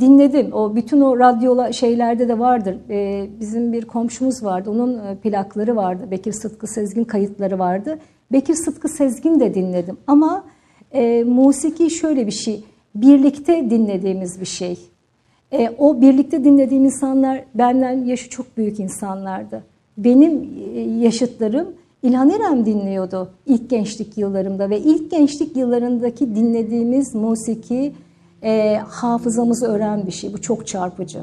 dinledim. 0.00 0.52
O 0.52 0.76
bütün 0.76 1.00
o 1.00 1.18
radyola 1.18 1.72
şeylerde 1.72 2.28
de 2.28 2.38
vardır. 2.38 2.76
Ee, 2.90 3.26
bizim 3.40 3.72
bir 3.72 3.84
komşumuz 3.84 4.44
vardı. 4.44 4.70
Onun 4.70 5.06
e, 5.06 5.16
plakları 5.16 5.76
vardı. 5.76 6.10
Bekir 6.10 6.32
Sıtkı 6.32 6.66
Sezgin 6.66 7.04
kayıtları 7.04 7.58
vardı. 7.58 7.98
Bekir 8.32 8.54
Sıtkı 8.54 8.88
Sezgin 8.88 9.40
de 9.40 9.54
dinledim. 9.54 9.96
Ama 10.06 10.44
e, 10.92 11.24
musiki 11.24 11.90
şöyle 11.90 12.26
bir 12.26 12.32
şey. 12.32 12.64
Birlikte 13.02 13.70
dinlediğimiz 13.70 14.40
bir 14.40 14.46
şey. 14.46 14.78
E, 15.52 15.70
o 15.78 16.00
birlikte 16.00 16.44
dinlediğim 16.44 16.84
insanlar 16.84 17.44
benden 17.54 18.04
yaşı 18.04 18.30
çok 18.30 18.56
büyük 18.56 18.80
insanlardı. 18.80 19.64
Benim 19.98 20.48
e, 20.74 20.80
yaşıtlarım 20.80 21.74
İlhan 22.02 22.30
İrem 22.30 22.66
dinliyordu 22.66 23.30
ilk 23.46 23.70
gençlik 23.70 24.18
yıllarımda 24.18 24.70
ve 24.70 24.80
ilk 24.80 25.10
gençlik 25.10 25.56
yıllarındaki 25.56 26.34
dinlediğimiz 26.34 27.14
musiki 27.14 27.92
e, 28.42 28.76
hafızamızı 28.88 29.66
öğren 29.66 30.06
bir 30.06 30.12
şey. 30.12 30.32
Bu 30.32 30.40
çok 30.40 30.66
çarpıcı. 30.66 31.22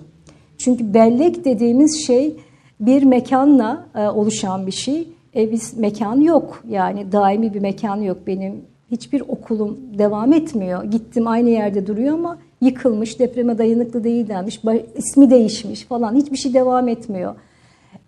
Çünkü 0.57 0.93
bellek 0.93 1.45
dediğimiz 1.45 2.07
şey 2.07 2.35
bir 2.79 3.03
mekanla 3.03 3.85
e, 3.95 4.07
oluşan 4.07 4.67
bir 4.67 4.71
şey. 4.71 5.07
E, 5.35 5.51
biz 5.51 5.77
mekan 5.77 6.21
yok 6.21 6.63
yani 6.69 7.11
daimi 7.11 7.53
bir 7.53 7.61
mekan 7.61 8.01
yok 8.01 8.17
benim 8.27 8.61
Hiçbir 8.91 9.21
okulum 9.21 9.77
devam 9.97 10.33
etmiyor. 10.33 10.83
Gittim 10.83 11.27
aynı 11.27 11.49
yerde 11.49 11.87
duruyor 11.87 12.13
ama 12.13 12.37
yıkılmış, 12.61 13.19
depreme 13.19 13.57
dayanıklı 13.57 14.03
değil 14.03 14.27
denmiş, 14.27 14.61
ismi 14.95 15.29
değişmiş 15.29 15.83
falan. 15.83 16.15
Hiçbir 16.15 16.37
şey 16.37 16.53
devam 16.53 16.87
etmiyor. 16.87 17.35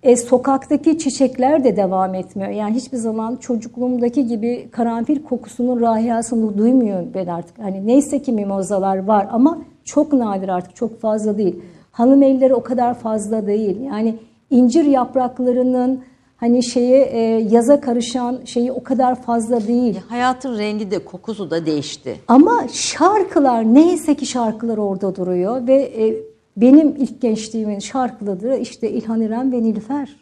E, 0.04 0.16
sokaktaki 0.16 0.98
çiçekler 0.98 1.64
de 1.64 1.76
devam 1.76 2.16
etmiyor. 2.16 2.50
Yani 2.50 2.76
hiçbir 2.76 2.98
zaman 2.98 3.36
çocukluğumdaki 3.36 4.28
gibi 4.28 4.68
karanfil 4.72 5.24
kokusunun 5.24 5.82
rahiyasını 5.82 6.58
duymuyorum 6.58 7.10
ben 7.14 7.28
artık. 7.28 7.60
Hani 7.60 7.88
neyse 7.88 8.22
ki 8.22 8.32
mimozalar 8.32 9.04
var 9.04 9.28
ama 9.32 9.60
çok 9.86 10.14
nadir 10.14 10.50
artık, 10.50 10.76
çok 10.76 11.00
fazla 11.00 11.38
değil. 11.38 11.60
Hanım 11.92 12.24
elleri 12.24 12.54
o 12.54 12.64
kadar 12.64 12.94
fazla 12.94 13.48
değil. 13.48 13.82
Yani 13.82 14.16
incir 14.50 14.86
yapraklarının 14.86 16.04
hani 16.38 16.64
şeye 16.64 17.04
e, 17.04 17.20
yaza 17.52 17.82
karışan 17.82 18.40
şeyi 18.46 18.72
o 18.72 18.84
kadar 18.84 19.22
fazla 19.22 19.68
değil. 19.68 20.00
Hayatın 20.08 20.58
rengi 20.58 20.92
de 20.92 21.06
kokusu 21.06 21.52
da 21.52 21.66
değişti. 21.66 22.20
Ama 22.28 22.68
şarkılar 22.74 23.64
neyse 23.64 24.16
ki 24.16 24.26
şarkılar 24.26 24.78
orada 24.78 25.16
duruyor 25.16 25.68
ve 25.68 25.76
e, 25.76 26.16
benim 26.58 26.96
ilk 26.98 27.22
gençliğimin 27.22 27.80
şarkıları 27.80 28.58
işte 28.58 28.92
İlhan 28.92 29.22
İrem 29.22 29.52
ve 29.52 29.64
Nilüfer. 29.64 30.16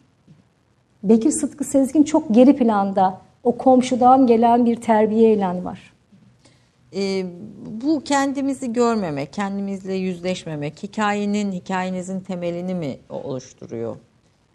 Bekir 1.02 1.30
Sıtkı 1.30 1.64
Sezgin 1.64 2.02
çok 2.02 2.34
geri 2.34 2.56
planda. 2.56 3.20
O 3.44 3.58
komşudan 3.58 4.26
gelen 4.26 4.66
bir 4.66 4.76
terbiyeyle 4.76 5.64
var. 5.64 5.92
E, 6.96 7.26
bu 7.82 8.00
kendimizi 8.04 8.72
görmemek, 8.72 9.32
kendimizle 9.32 9.94
yüzleşmemek, 9.94 10.82
hikayenin, 10.82 11.52
hikayenizin 11.52 12.20
temelini 12.20 12.74
mi 12.74 12.98
oluşturuyor? 13.08 13.96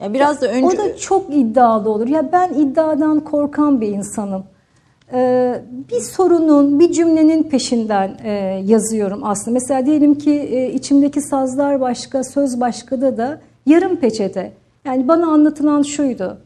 Ya 0.02 0.14
biraz 0.14 0.42
da 0.42 0.48
önce... 0.48 0.68
O 0.68 0.78
da 0.78 0.98
çok 0.98 1.36
iddialı 1.36 1.90
olur. 1.90 2.08
Ya 2.08 2.32
ben 2.32 2.54
iddiadan 2.54 3.20
korkan 3.20 3.82
bir 3.82 3.88
insanım. 3.88 4.44
Ee, 5.14 5.62
bir 5.92 6.00
sorunun, 6.00 6.80
bir 6.80 6.92
cümlenin 6.92 7.44
peşinden 7.44 8.18
e, 8.24 8.32
yazıyorum 8.66 9.20
aslında. 9.24 9.54
Mesela 9.54 9.86
diyelim 9.86 10.16
ki 10.16 10.32
e, 10.32 10.74
içimdeki 10.74 11.22
sazlar 11.22 11.82
başka, 11.82 12.24
söz 12.24 12.60
başkada 12.60 13.18
da 13.18 13.42
yarım 13.66 13.96
peçete. 13.96 14.52
Yani 14.86 15.08
bana 15.08 15.28
anlatılan 15.28 15.82
şuydu. 15.82 16.38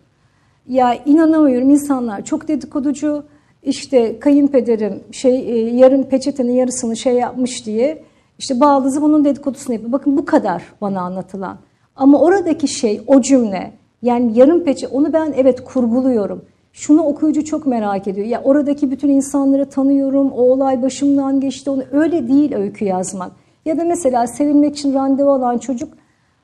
Ya 0.68 0.96
inanamıyorum 1.06 1.70
insanlar 1.70 2.26
çok 2.26 2.48
dedikoducu. 2.48 3.24
İşte 3.64 4.20
kayınpederim 4.20 5.04
şey 5.12 5.36
e, 5.36 5.76
yarım 5.76 6.04
peçetenin 6.04 6.54
yarısını 6.54 6.98
şey 6.98 7.14
yapmış 7.14 7.66
diye 7.66 8.04
işte 8.40 8.60
bağlısı 8.60 9.02
bunun 9.02 9.26
dedikodusunu 9.26 9.74
yapıyor. 9.74 9.92
Bakın 9.92 10.18
bu 10.18 10.26
kadar 10.26 10.64
bana 10.82 11.02
anlatılan. 11.02 11.58
Ama 11.96 12.22
oradaki 12.22 12.68
şey 12.68 13.02
o 13.08 13.22
cümle 13.22 13.72
yani 14.02 14.40
yarım 14.40 14.64
peçe 14.64 14.88
onu 14.88 15.14
ben 15.14 15.34
evet 15.38 15.64
kurguluyorum. 15.64 16.46
Şunu 16.74 17.04
okuyucu 17.04 17.46
çok 17.46 17.68
merak 17.68 18.08
ediyor. 18.08 18.28
Ya 18.28 18.42
oradaki 18.44 18.92
bütün 18.92 19.10
insanları 19.10 19.70
tanıyorum. 19.70 20.32
O 20.32 20.42
olay 20.42 20.82
başımdan 20.82 21.40
geçti. 21.40 21.70
Onu 21.70 21.84
öyle 21.92 22.28
değil 22.28 22.56
öykü 22.56 22.86
yazmak. 22.86 23.32
Ya 23.66 23.78
da 23.78 23.84
mesela 23.84 24.28
sevilmek 24.28 24.78
için 24.78 24.94
randevu 24.94 25.32
alan 25.32 25.58
çocuk 25.58 25.94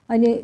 hani 0.07 0.41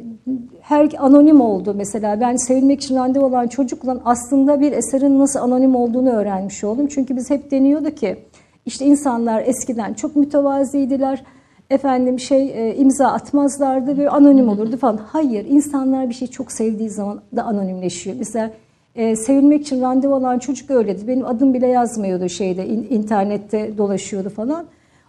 her 0.61 0.89
anonim 0.97 1.41
oldu 1.41 1.73
mesela. 1.77 2.21
Ben 2.21 2.35
sevilmek 2.35 2.83
için 2.83 2.95
randevu 2.95 3.25
alan 3.25 3.47
çocukla 3.47 3.97
aslında 4.05 4.61
bir 4.61 4.71
eserin 4.71 5.19
nasıl 5.19 5.39
anonim 5.39 5.75
olduğunu 5.75 6.09
öğrenmiş 6.09 6.63
oldum. 6.63 6.87
Çünkü 6.87 7.15
biz 7.15 7.29
hep 7.29 7.51
deniyordu 7.51 7.89
ki 7.89 8.17
işte 8.65 8.85
insanlar 8.85 9.43
eskiden 9.45 9.93
çok 9.93 10.15
mütevaziydiler 10.15 11.23
efendim 11.69 12.19
şey 12.19 12.69
e, 12.69 12.75
imza 12.75 13.07
atmazlardı 13.07 13.97
ve 13.97 14.09
anonim 14.09 14.49
olurdu 14.49 14.77
falan. 14.77 14.97
Hayır, 14.97 15.45
insanlar 15.49 16.09
bir 16.09 16.13
şey 16.13 16.27
çok 16.27 16.51
sevdiği 16.51 16.89
zaman 16.89 17.21
da 17.35 17.43
anonimleşiyor. 17.43 18.15
Mesela 18.19 18.51
e, 18.95 19.15
sevilmek 19.15 19.61
için 19.61 19.81
randevu 19.81 20.15
alan 20.15 20.39
çocuk 20.39 20.71
öyledi. 20.71 21.07
Benim 21.07 21.25
adım 21.25 21.53
bile 21.53 21.67
yazmıyordu 21.67 22.29
şeyde, 22.29 22.67
in, 22.67 22.87
internette 22.89 23.77
dolaşıyordu 23.77 24.29
falan. 24.29 24.65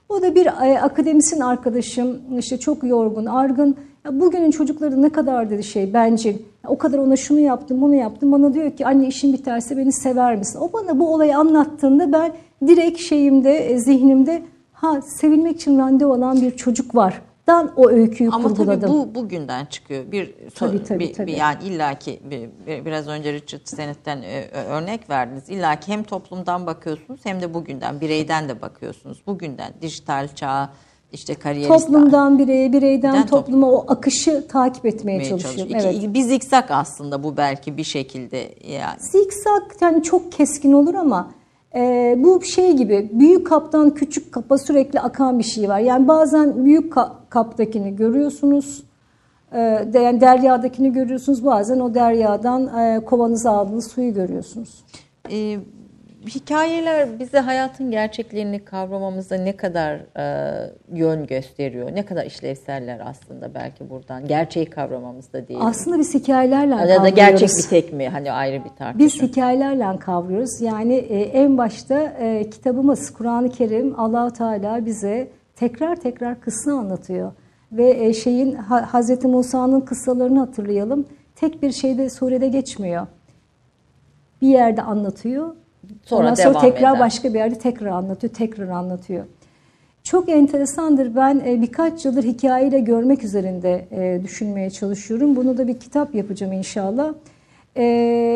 O 0.09 0.23
da 0.23 0.35
bir 0.35 0.47
e, 0.47 0.81
akademisyen 0.81 1.40
arkadaşım, 1.40 2.18
işte 2.38 2.59
çok 2.59 2.85
yorgun, 2.85 3.27
argın. 3.27 3.77
Ya 4.05 4.21
bugünün 4.21 4.51
çocukları 4.51 5.03
ne 5.03 5.11
kadar 5.11 5.51
dedi 5.51 5.64
şey 5.64 5.94
bencil. 5.94 6.37
O 6.68 6.79
kadar 6.79 6.99
ona 6.99 7.16
şunu 7.16 7.38
yaptım, 7.38 7.81
bunu 7.81 7.94
yaptım. 7.94 8.33
Bana 8.33 8.55
diyor 8.55 8.71
ki 8.71 8.87
anne 8.87 9.07
işin 9.07 9.33
biterse 9.33 9.77
beni 9.77 9.92
sever 9.92 10.37
misin? 10.37 10.59
O 10.61 10.73
bana 10.73 10.99
bu 10.99 11.14
olayı 11.14 11.37
anlattığında 11.37 12.12
ben 12.12 12.33
direkt 12.66 12.99
şeyimde, 13.01 13.57
e, 13.57 13.79
zihnimde 13.79 14.42
ha 14.81 15.03
sevilmek 15.03 15.57
için 15.57 15.79
randevu 15.79 16.12
alan 16.12 16.41
bir 16.41 16.57
çocuk 16.57 16.95
var. 16.95 17.23
Dan 17.47 17.73
o 17.77 17.88
öyküyü 17.88 18.31
Ama 18.31 18.49
kurguladım. 18.49 18.91
Ama 18.91 19.03
tabii 19.05 19.11
bu 19.11 19.14
bugünden 19.14 19.64
çıkıyor. 19.64 20.12
Bir, 20.12 20.35
tabii, 20.55 20.85
tabii, 20.85 20.99
bir, 20.99 21.12
tabii. 21.12 21.27
Bir, 21.27 21.37
yani 21.37 21.64
illaki 21.64 22.21
bir, 22.31 22.49
bir, 22.67 22.85
biraz 22.85 23.09
önce 23.09 23.33
Richard 23.33 23.61
Sennett'ten 23.64 24.23
e, 24.23 24.45
örnek 24.51 25.11
verdiniz. 25.11 25.49
İllaki 25.49 25.93
hem 25.93 26.03
toplumdan 26.03 26.67
bakıyorsunuz 26.67 27.21
hem 27.25 27.41
de 27.41 27.55
bugünden, 27.55 28.01
bireyden 28.01 28.49
de 28.49 28.62
bakıyorsunuz. 28.62 29.23
Bugünden 29.27 29.73
dijital 29.83 30.29
çağ, 30.35 30.71
işte 31.12 31.35
kariyerist. 31.35 31.87
Toplumdan 31.87 32.38
bireye, 32.38 32.73
bireyden 32.73 33.27
topluma 33.27 33.71
o 33.71 33.85
akışı 33.88 34.49
takip 34.49 34.87
etmeye 34.87 35.25
çalışıyorum. 35.25 35.75
Evet. 35.75 36.14
Bir 36.14 36.23
zikzak 36.23 36.71
aslında 36.71 37.23
bu 37.23 37.37
belki 37.37 37.77
bir 37.77 37.85
şekilde 37.85 38.55
yani. 38.69 39.01
Zikzak 39.01 39.77
yani 39.81 40.03
çok 40.03 40.33
keskin 40.33 40.73
olur 40.73 40.95
ama 40.95 41.31
e, 41.74 42.14
bu 42.18 42.42
şey 42.42 42.76
gibi 42.76 43.11
büyük 43.12 43.46
kaptan 43.46 43.90
küçük 43.90 44.33
kapa 44.33 44.59
sürekli 44.59 45.00
akan 45.00 45.38
bir 45.38 45.44
şey 45.44 45.68
var. 45.68 45.78
Yani 45.78 46.09
bazen 46.09 46.64
büyük 46.64 46.94
kaptakini 47.28 47.96
görüyorsunuz, 47.96 48.85
e, 49.52 49.59
yani 49.94 50.20
deryadakini 50.20 50.92
görüyorsunuz. 50.92 51.44
Bazen 51.44 51.81
o 51.81 51.94
deryadan 51.94 52.78
e, 52.78 53.04
kovanıza 53.04 53.50
aldığınız 53.50 53.90
suyu 53.90 54.14
görüyorsunuz. 54.14 54.85
E, 55.31 55.59
hikayeler 56.26 57.18
bize 57.18 57.38
hayatın 57.38 57.90
gerçeklerini 57.90 58.64
kavramamızda 58.64 59.37
ne 59.37 59.57
kadar 59.57 60.00
e, 60.16 60.70
yön 60.92 61.26
gösteriyor, 61.26 61.94
ne 61.94 62.04
kadar 62.04 62.26
işlevseller 62.26 63.00
aslında 63.04 63.54
belki 63.54 63.90
buradan 63.90 64.26
gerçeği 64.26 64.66
kavramamızda 64.66 65.48
değil. 65.48 65.61
Aslında 65.62 65.98
biz 65.98 66.14
hikayelerle 66.14 66.74
ya 66.74 66.78
kavruyoruz. 66.78 66.94
Ya 66.94 67.02
da 67.02 67.09
gerçek 67.09 67.48
bir 67.48 67.68
tek 67.68 67.92
mi 67.92 68.09
hani 68.09 68.33
ayrı 68.33 68.64
bir 68.64 68.70
tartışma. 68.70 68.98
Biz 68.98 69.22
hikayelerle 69.22 69.98
kavruyoruz. 69.98 70.61
Yani 70.61 70.94
e, 70.94 71.20
en 71.20 71.59
başta 71.59 72.02
e, 72.02 72.50
kitabımız 72.50 73.12
Kur'an-ı 73.12 73.50
Kerim 73.50 74.00
Allahu 74.00 74.33
Teala 74.33 74.87
bize 74.87 75.31
tekrar 75.57 75.96
tekrar 75.96 76.40
kıssa 76.40 76.72
anlatıyor. 76.72 77.33
Ve 77.72 78.07
e, 78.07 78.14
şeyin 78.14 78.54
ha, 78.54 78.92
Hazreti 78.92 79.26
Musa'nın 79.26 79.81
kıssalarını 79.81 80.38
hatırlayalım. 80.38 81.07
Tek 81.37 81.62
bir 81.62 81.72
şeyde 81.72 82.11
surede 82.11 82.48
geçmiyor. 82.48 83.07
Bir 84.42 84.48
yerde 84.48 84.83
anlatıyor, 84.83 85.54
Sonra, 86.05 86.20
Ondan 86.22 86.35
sonra 86.35 86.51
devam 86.51 86.61
tekrar 86.62 86.90
eder. 86.90 87.01
başka 87.01 87.35
bir 87.35 87.38
yerde 87.38 87.59
tekrar 87.59 87.87
anlatıyor, 87.90 88.35
tekrar 88.35 88.68
anlatıyor. 88.68 89.24
Çok 90.03 90.29
enteresandır. 90.29 91.16
Ben 91.16 91.42
e, 91.46 91.62
birkaç 91.62 92.05
yıldır 92.05 92.24
hikayeyle 92.24 92.79
görmek 92.79 93.24
üzerinde 93.24 93.88
e, 93.90 94.22
düşünmeye 94.24 94.70
çalışıyorum. 94.70 95.37
Bunu 95.37 95.59
da 95.59 95.68
bir 95.68 95.79
kitap 95.79 96.14
yapacağım 96.14 96.53
inşallah. 96.53 97.14
E, 97.77 97.85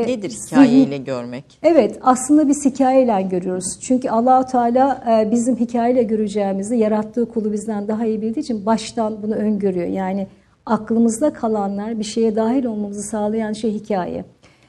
Nedir 0.07 0.31
hikayeyle 0.31 0.85
zihin... 0.85 1.05
görmek? 1.05 1.45
Evet, 1.63 1.99
aslında 2.03 2.49
biz 2.49 2.65
hikayeyle 2.65 3.23
görüyoruz. 3.23 3.79
Çünkü 3.83 4.11
Allahu 4.11 4.47
Teala 4.47 5.03
bizim 5.31 5.57
hikayeyle 5.57 6.03
göreceğimizi 6.03 6.77
yarattığı 6.77 7.29
kulu 7.29 7.53
bizden 7.53 7.89
daha 7.89 8.07
iyi 8.07 8.23
bildiği 8.23 8.41
için 8.41 8.67
baştan 8.67 9.23
bunu 9.23 9.35
öngörüyor. 9.35 9.87
Yani 9.87 10.27
aklımızda 10.67 11.33
kalanlar, 11.33 11.99
bir 11.99 12.05
şeye 12.05 12.37
dahil 12.37 12.65
olmamızı 12.65 13.03
sağlayan 13.03 13.53
şey 13.53 13.73
hikaye. 13.73 14.25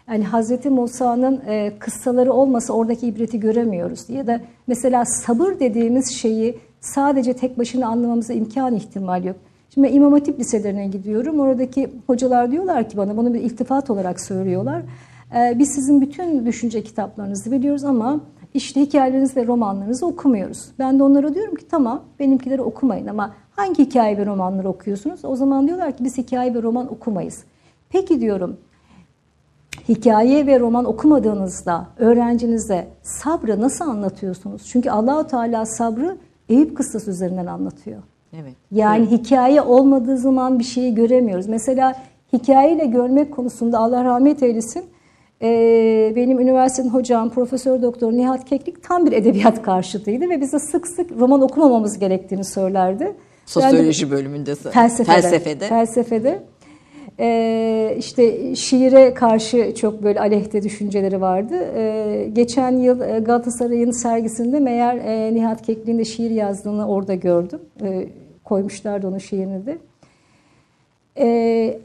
Yani 0.09 0.23
Hazreti 0.23 0.69
Musa'nın 0.69 1.41
e, 1.47 1.71
kıssaları 1.79 2.33
olmasa 2.33 2.73
oradaki 2.73 3.07
ibreti 3.07 3.39
göremiyoruz. 3.39 4.09
Ya 4.09 4.27
da 4.27 4.41
mesela 4.67 5.05
sabır 5.05 5.59
dediğimiz 5.59 6.11
şeyi 6.11 6.59
sadece 6.81 7.33
tek 7.33 7.59
başına 7.59 7.87
anlamamıza 7.87 8.33
imkan 8.33 8.75
ihtimal 8.75 9.23
yok. 9.23 9.35
Şimdi 9.73 9.87
İmam 9.87 10.13
Hatip 10.13 10.39
liselerine 10.39 10.87
gidiyorum. 10.87 11.39
Oradaki 11.39 11.91
hocalar 12.07 12.51
diyorlar 12.51 12.89
ki 12.89 12.97
bana 12.97 13.17
bunu 13.17 13.33
bir 13.33 13.41
iltifat 13.41 13.89
olarak 13.89 14.21
söylüyorlar. 14.21 14.81
E, 15.35 15.59
biz 15.59 15.69
sizin 15.75 16.01
bütün 16.01 16.45
düşünce 16.45 16.83
kitaplarınızı 16.83 17.51
biliyoruz 17.51 17.83
ama 17.83 18.21
işte 18.53 18.81
hikayelerinizi 18.81 19.35
ve 19.35 19.47
romanlarınızı 19.47 20.05
okumuyoruz. 20.05 20.71
Ben 20.79 20.99
de 20.99 21.03
onlara 21.03 21.35
diyorum 21.35 21.55
ki 21.55 21.67
tamam 21.67 22.03
benimkileri 22.19 22.61
okumayın 22.61 23.07
ama 23.07 23.33
hangi 23.51 23.85
hikaye 23.85 24.17
ve 24.17 24.25
romanları 24.25 24.69
okuyorsunuz? 24.69 25.25
O 25.25 25.35
zaman 25.35 25.67
diyorlar 25.67 25.97
ki 25.97 26.03
biz 26.03 26.17
hikaye 26.17 26.53
ve 26.53 26.61
roman 26.61 26.93
okumayız. 26.93 27.43
Peki 27.89 28.21
diyorum 28.21 28.57
hikaye 29.89 30.47
ve 30.47 30.59
roman 30.59 30.85
okumadığınızda 30.85 31.87
öğrencinize 31.97 32.87
sabrı 33.01 33.61
nasıl 33.61 33.85
anlatıyorsunuz? 33.85 34.61
Çünkü 34.65 34.89
Allahu 34.89 35.27
Teala 35.27 35.65
sabrı 35.65 36.17
Eyüp 36.49 36.77
kıssası 36.77 37.11
üzerinden 37.11 37.45
anlatıyor. 37.45 38.03
Evet. 38.33 38.53
Yani 38.71 39.07
evet. 39.09 39.19
hikaye 39.19 39.61
olmadığı 39.61 40.17
zaman 40.17 40.59
bir 40.59 40.63
şeyi 40.63 40.95
göremiyoruz. 40.95 41.47
Mesela 41.47 41.95
hikayeyle 42.33 42.85
görmek 42.85 43.33
konusunda 43.33 43.79
Allah 43.79 44.03
rahmet 44.03 44.43
eylesin. 44.43 44.85
benim 46.15 46.39
üniversitenin 46.39 46.89
hocam 46.89 47.29
Profesör 47.29 47.81
Doktor 47.81 48.13
Nihat 48.13 48.45
Keklik 48.45 48.83
tam 48.83 49.05
bir 49.05 49.11
edebiyat 49.11 49.61
karşıtıydı 49.61 50.29
ve 50.29 50.41
bize 50.41 50.59
sık 50.59 50.87
sık 50.87 51.11
roman 51.19 51.41
okumamamız 51.41 51.99
gerektiğini 51.99 52.45
söylerdi. 52.45 53.15
Sosyoloji 53.45 54.11
bölümünde 54.11 54.55
felsefede. 54.55 55.21
Felsefede. 55.21 55.67
felsefede. 55.67 56.43
E, 57.19 57.95
işte 57.99 58.55
şiire 58.55 59.13
karşı 59.13 59.75
çok 59.75 60.03
böyle 60.03 60.19
aleyhte 60.19 60.63
düşünceleri 60.63 61.21
vardı. 61.21 61.55
E, 61.75 62.29
geçen 62.33 62.77
yıl 62.77 63.01
e, 63.01 63.19
Galatasaray'ın 63.19 63.91
sergisinde 63.91 64.59
meğer 64.59 64.95
e, 64.95 65.33
Nihat 65.33 65.61
Kekli'nin 65.61 65.99
de 65.99 66.05
şiir 66.05 66.31
yazdığını 66.31 66.87
orada 66.87 67.15
gördüm. 67.15 67.59
E, 67.81 68.07
koymuşlardı 68.43 69.07
onun 69.07 69.17
şiirini 69.17 69.65
de. 69.65 69.77
E, 71.17 71.79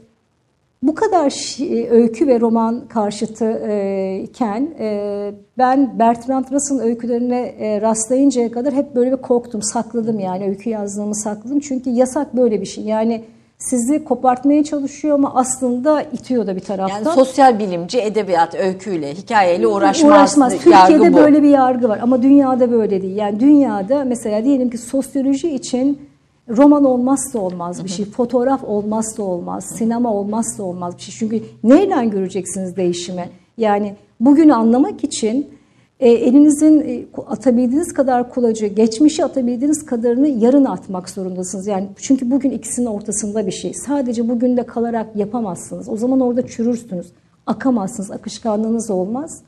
bu 0.83 0.95
kadar 0.95 1.57
öykü 1.91 2.27
ve 2.27 2.39
roman 2.39 2.87
karşıtı 2.87 3.61
e, 3.67 4.19
iken 4.23 4.69
e, 4.79 5.31
ben 5.57 5.99
Bertrand 5.99 6.45
Russell'ın 6.51 6.79
öykülerine 6.79 7.39
e, 7.39 7.81
rastlayıncaya 7.81 8.51
kadar 8.51 8.73
hep 8.73 8.95
böyle 8.95 9.11
bir 9.11 9.21
korktum, 9.21 9.61
sakladım 9.61 10.19
yani 10.19 10.45
öykü 10.45 10.69
yazdığımı 10.69 11.15
sakladım. 11.15 11.59
Çünkü 11.59 11.89
yasak 11.89 12.37
böyle 12.37 12.61
bir 12.61 12.65
şey. 12.65 12.83
Yani 12.83 13.23
sizi 13.59 14.03
kopartmaya 14.03 14.63
çalışıyor 14.63 15.15
ama 15.15 15.35
aslında 15.35 16.01
itiyor 16.01 16.47
da 16.47 16.55
bir 16.55 16.61
taraftan. 16.61 16.95
Yani 16.95 17.15
sosyal 17.15 17.59
bilimci 17.59 18.01
edebiyat, 18.01 18.55
öyküyle, 18.55 19.13
hikayeyle 19.13 19.67
uğraşmaz. 19.67 20.11
Uğraşmaz. 20.11 20.53
Türkiye'de 20.57 21.13
bu. 21.13 21.17
böyle 21.17 21.43
bir 21.43 21.49
yargı 21.49 21.89
var 21.89 21.99
ama 22.01 22.23
dünyada 22.23 22.71
böyle 22.71 23.01
değil. 23.01 23.15
Yani 23.15 23.39
dünyada 23.39 24.03
mesela 24.03 24.43
diyelim 24.43 24.69
ki 24.69 24.77
sosyoloji 24.77 25.49
için 25.49 26.09
roman 26.49 26.83
olmazsa 26.83 27.39
olmaz 27.39 27.83
bir 27.83 27.89
şey, 27.89 28.05
fotoğraf 28.05 28.63
olmazsa 28.63 29.23
olmaz, 29.23 29.65
sinema 29.77 30.13
olmazsa 30.13 30.63
olmaz 30.63 30.97
bir 30.97 31.01
şey. 31.01 31.15
Çünkü 31.19 31.45
neyle 31.63 32.05
göreceksiniz 32.05 32.75
değişimi? 32.75 33.29
Yani 33.57 33.95
bugünü 34.19 34.53
anlamak 34.53 35.03
için 35.03 35.58
e, 35.99 36.09
elinizin 36.09 36.79
e, 36.79 37.05
atabildiğiniz 37.27 37.93
kadar 37.93 38.29
kulacı, 38.29 38.67
geçmişi 38.67 39.25
atabildiğiniz 39.25 39.85
kadarını 39.85 40.27
yarın 40.27 40.65
atmak 40.65 41.09
zorundasınız. 41.09 41.67
Yani 41.67 41.87
çünkü 42.01 42.31
bugün 42.31 42.51
ikisinin 42.51 42.85
ortasında 42.85 43.47
bir 43.47 43.51
şey. 43.51 43.73
Sadece 43.73 44.29
bugünde 44.29 44.65
kalarak 44.65 45.15
yapamazsınız. 45.15 45.89
O 45.89 45.97
zaman 45.97 46.19
orada 46.19 46.47
çürürsünüz. 46.47 47.07
Akamazsınız, 47.45 48.11
akışkanlığınız 48.11 48.89
olmaz. 48.89 49.41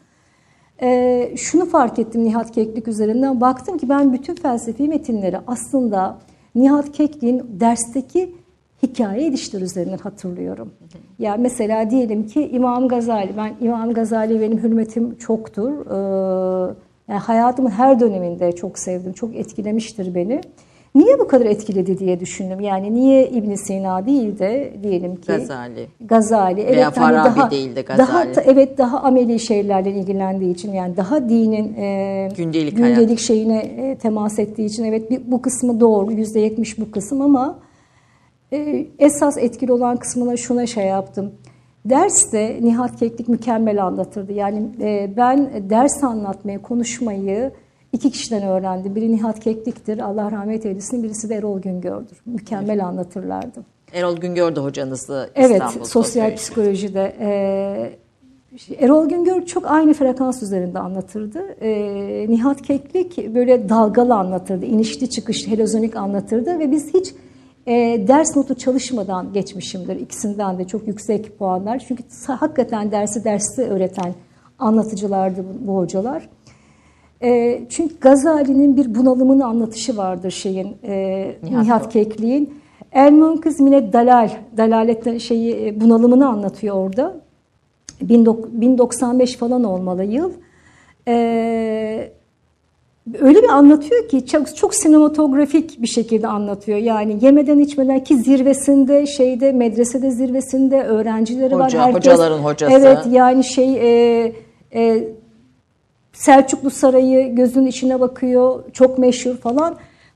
Ee, 0.82 1.34
şunu 1.38 1.66
fark 1.66 2.00
ettim 2.00 2.24
Nihat 2.24 2.52
Keklik 2.52 2.88
üzerinden. 2.88 3.42
Baktım 3.42 3.78
ki 3.78 3.90
ben 3.90 4.14
bütün 4.14 4.36
felsefi 4.36 4.88
metinleri 4.88 5.38
aslında 5.48 6.18
Nihat 6.56 6.92
Keklik'in 6.92 7.44
dersteki 7.60 8.36
hikaye 8.84 9.26
edişleri 9.28 9.63
üzerinden 9.63 9.98
hatırlıyorum. 9.98 10.72
Ya 11.20 11.36
mesela 11.39 11.89
diyelim 11.89 12.28
ki 12.28 12.50
İmam 12.54 12.88
Gazali. 12.88 13.30
Ben 13.38 13.54
İmam 13.67 13.94
Gazali 13.94 14.41
benim 14.41 14.58
hürmetim 14.63 15.15
çoktur. 15.17 15.72
Ee, 15.72 16.74
yani 17.10 17.20
hayatımın 17.20 17.70
her 17.70 18.00
döneminde 18.00 18.52
çok 18.52 18.80
sevdim. 18.80 19.13
Çok 19.13 19.36
etkilemiştir 19.36 20.15
beni. 20.15 20.41
Niye 20.96 21.20
bu 21.20 21.28
kadar 21.28 21.46
etkiledi 21.46 21.98
diye 22.00 22.20
düşündüm. 22.20 22.60
Yani 22.60 22.94
niye 22.94 23.28
İbn 23.30 23.56
Sina 23.56 24.06
değil 24.06 24.39
de 24.39 24.74
diyelim 24.84 25.15
ki 25.15 25.28
Gazali. 25.28 25.88
Gazali. 26.02 26.62
Evet, 26.62 26.76
Veya 26.76 26.86
hani 26.86 26.94
Farabi 26.96 27.26
daha, 27.39 27.52
değil 27.52 27.76
de 27.76 27.88
Daha, 27.88 27.98
Gazali. 27.98 28.32
ta- 28.34 28.41
evet 28.41 28.78
daha 28.78 29.00
ameli 29.00 29.39
şeylerle 29.39 29.91
ilgilendiği 29.91 30.54
için 30.54 30.74
yani 30.74 30.98
daha 30.98 31.30
dinin 31.30 31.74
e, 31.78 32.30
Gündelik 32.38 32.78
gündelik 32.78 33.08
hayat. 33.08 33.20
şeyine 33.20 33.58
e, 33.60 33.98
temas 33.98 34.39
ettiği 34.39 34.65
için 34.65 34.84
evet 34.84 35.12
bir- 35.12 35.32
bu 35.32 35.41
kısmı 35.41 35.80
doğru 35.80 36.12
yüzde 36.12 36.39
yetmiş 36.39 36.80
bu 36.80 36.91
kısım 36.91 37.22
ama 37.22 37.60
e, 38.54 38.88
esas 39.00 39.38
etkili 39.38 39.72
olan 39.72 39.98
kısmına 39.98 40.38
şuna 40.38 40.66
şey 40.66 40.86
yaptım. 40.86 41.32
Derste 41.86 42.60
Nihat 42.62 43.00
Keklik 43.00 43.30
mükemmel 43.30 43.86
anlatırdı. 43.86 44.34
Yani 44.34 44.70
e, 44.82 45.14
ben 45.18 45.70
ders 45.70 46.04
anlatmayı, 46.04 46.62
konuşmayı 46.62 47.52
iki 47.94 48.12
kişiden 48.12 48.44
öğrendim. 48.44 48.96
Biri 48.96 49.12
Nihat 49.12 49.40
Keklik'tir, 49.40 50.00
Allah 50.00 50.32
rahmet 50.32 50.66
eylesin. 50.66 51.04
Birisi 51.04 51.30
de 51.30 51.36
Erol 51.36 51.60
Güngör'dür. 51.60 52.18
Mükemmel 52.26 52.86
anlatırlardı. 52.86 53.66
Erol 53.94 54.18
Güngör 54.18 54.56
de 54.56 54.60
hocanızı 54.60 55.30
Evet, 55.36 55.52
İstanbul 55.52 55.86
sosyal 55.86 56.04
Sosyoloji. 56.04 56.36
psikolojide. 56.36 57.16
E, 57.20 58.86
Erol 58.86 59.10
Güngör 59.10 59.46
çok 59.46 59.72
aynı 59.72 59.94
frekans 59.94 60.44
üzerinde 60.44 60.80
anlatırdı. 60.80 61.40
E, 61.62 62.26
Nihat 62.30 62.62
Keklik 62.62 63.36
böyle 63.36 63.70
dalgalı 63.70 64.16
anlatırdı, 64.16 64.66
inişli 64.66 65.10
çıkışlı, 65.10 65.52
helozonik 65.52 65.96
anlatırdı 65.96 66.60
ve 66.60 66.72
biz 66.72 66.94
hiç 66.94 67.14
e, 67.72 68.08
ders 68.08 68.36
notu 68.36 68.56
çalışmadan 68.56 69.34
geçmişimdir. 69.34 69.96
İkisinden 69.96 70.60
de 70.60 70.68
çok 70.68 70.88
yüksek 70.88 71.40
puanlar. 71.40 71.80
Çünkü 71.88 72.04
hakikaten 72.28 72.92
dersi 72.92 73.24
derste 73.24 73.64
öğreten 73.64 74.14
anlatıcılardı 74.60 75.44
bu, 75.44 75.68
bu 75.68 75.78
hocalar. 75.78 76.30
E, 77.24 77.62
çünkü 77.70 78.00
Gazali'nin 78.00 78.78
bir 78.78 78.96
bunalımını 78.96 79.46
anlatışı 79.46 79.98
vardır 79.98 80.32
şeyin 80.32 80.78
e, 80.84 81.26
Nihat 81.44 81.64
Nihat, 81.64 81.84
Doğru. 81.84 81.90
Keklik'in. 81.90 82.62
El 82.92 83.12
Munkız 83.12 83.60
Mine 83.60 83.94
Dalal, 83.94 84.30
dalaletten 84.58 85.18
şeyi 85.18 85.68
e, 85.68 85.82
bunalımını 85.82 86.28
anlatıyor 86.28 86.76
orada. 86.76 87.22
1095 88.02 89.36
falan 89.36 89.64
olmalı 89.64 90.04
yıl. 90.04 90.32
Ee, 91.08 92.12
öyle 93.19 93.43
bir 93.43 93.50
anlatıyor 93.50 94.10
ki 94.10 94.26
çok, 94.26 94.56
çok 94.56 94.76
sinematografik 94.76 95.82
bir 95.82 95.88
şekilde 95.88 96.28
anlatıyor. 96.28 96.78
Yani 96.78 97.17
yemeden 97.21 97.60
içmeden 97.60 98.04
ki 98.04 98.17
zirvesinde 98.17 99.06
şeyde 99.06 99.52
medresede 99.52 100.12
zirvesinde 100.12 100.84
öğrencileri 100.84 101.60
var. 101.60 101.65
Hoca, 101.65 101.93
hocaların 101.93 102.39
hocası. 102.39 102.74
Evet 102.74 103.00
yani 103.12 103.43
şey 103.43 103.76
e, 103.76 104.34
e, 104.74 105.08
Selçuklu 106.13 106.69
Sarayı 106.69 107.36
gözünün 107.36 107.65
içine 107.65 108.00
bakıyor. 108.00 108.63
Çok 108.74 108.97
meşhur 108.97 109.38
falan. 109.38 109.76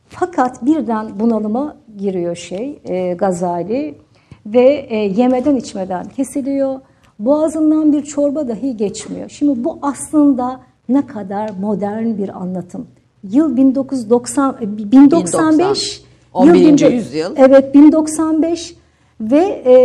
Fakat 0.10 0.66
birden 0.66 1.20
bunalıma 1.20 1.78
giriyor 1.98 2.36
şey 2.36 2.80
e, 2.86 3.14
Gazali 3.14 3.96
ve 4.46 4.86
e, 4.90 4.96
yemeden 4.96 5.56
içmeden 5.56 6.10
kesiliyor. 6.10 6.80
Boğazından 7.20 7.94
bir 7.94 8.04
çorba 8.04 8.48
dahi 8.48 8.78
geçmiyor. 8.78 9.30
Şimdi 9.30 9.64
bu 9.64 9.80
aslında 9.82 10.62
ne 10.90 11.08
kadar 11.08 11.50
modern 11.62 12.18
bir 12.18 12.42
anlatım. 12.42 12.88
Yıl 13.32 13.58
1990 13.58 14.58
e, 14.62 14.92
1095 14.92 16.04
11. 16.34 16.54
bin- 16.54 16.92
yüzyıl. 16.92 17.34
Evet 17.38 17.74
1095 17.74 18.76
ve 19.22 19.64
e, 19.66 19.76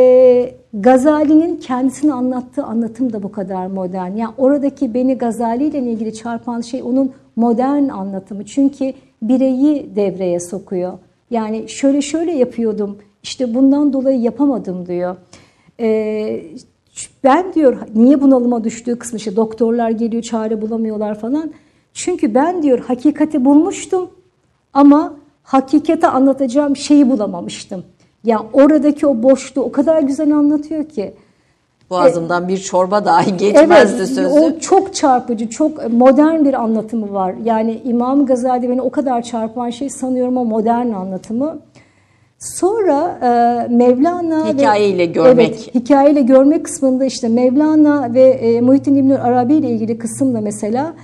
Gazali'nin 0.75 1.57
kendisini 1.57 2.13
anlattığı 2.13 2.65
anlatım 2.65 3.13
da 3.13 3.23
bu 3.23 3.33
kadar 3.33 3.67
modern. 3.67 4.17
Yani 4.17 4.35
oradaki 4.39 4.95
beni 4.95 5.19
Gazali 5.19 5.67
ile 5.67 5.79
ilgili 5.79 6.15
çarpan 6.15 6.61
şey 6.61 6.83
onun 6.83 7.13
modern 7.37 7.89
anlatımı. 7.89 8.47
Çünkü 8.47 8.93
bireyi 9.23 9.97
devreye 9.97 10.41
sokuyor. 10.41 10.93
Yani 11.31 11.69
şöyle 11.69 12.03
şöyle 12.03 12.33
yapıyordum 12.33 12.99
işte 13.23 13.55
bundan 13.55 13.93
dolayı 13.93 14.21
yapamadım 14.21 14.87
diyor. 14.87 15.17
E, 15.81 16.43
ben 17.25 17.53
diyor 17.53 17.79
niye 17.95 18.21
bunalıma 18.21 18.65
düştüğü 18.65 18.99
kısmı 18.99 19.17
işte 19.17 19.37
doktorlar 19.37 19.91
geliyor 19.91 20.23
çare 20.23 20.63
bulamıyorlar 20.63 21.21
falan. 21.21 21.53
Çünkü 21.95 22.35
ben 22.35 22.63
diyor 22.63 22.79
hakikati 22.79 23.45
bulmuştum 23.45 24.11
ama 24.73 25.15
hakikati 25.43 26.07
anlatacağım 26.07 26.77
şeyi 26.77 27.11
bulamamıştım. 27.11 27.85
Ya 28.25 28.43
oradaki 28.53 29.07
o 29.07 29.23
boşluğu 29.23 29.63
o 29.63 29.73
kadar 29.73 30.03
güzel 30.03 30.33
anlatıyor 30.33 30.89
ki. 30.89 31.15
Boğazımdan 31.91 32.49
bir 32.49 32.59
çorba 32.59 33.05
dahi 33.05 33.37
geçmezdi 33.37 34.07
sözü. 34.07 34.27
o 34.27 34.59
çok 34.59 34.95
çarpıcı, 34.95 35.51
çok 35.51 35.93
modern 35.93 36.45
bir 36.45 36.55
anlatımı 36.55 37.13
var. 37.13 37.35
Yani 37.45 37.81
İmam 37.85 38.27
Gazali 38.27 38.71
beni 38.71 38.83
o 38.83 38.91
kadar 38.91 39.23
çarpan 39.23 39.71
şey 39.71 39.91
sanıyorum 39.91 40.37
o 40.37 40.45
modern 40.45 40.93
anlatımı. 40.93 41.59
Sonra 42.41 43.19
e, 43.23 43.29
Mevlana 43.75 44.49
Hikayeyle 44.49 45.03
ve, 45.03 45.05
görmek. 45.07 45.49
Evet, 45.49 45.75
hikayeyle 45.75 46.23
görmek 46.23 46.65
kısmında 46.65 47.05
işte 47.05 47.29
Mevlana 47.29 48.15
ve 48.15 48.23
e, 48.23 48.61
Muhittin 48.61 48.95
İbnül 48.95 49.23
Arabi 49.23 49.55
ile 49.55 49.71
ilgili 49.71 49.99
kısımda 49.99 50.41
mesela 50.41 50.95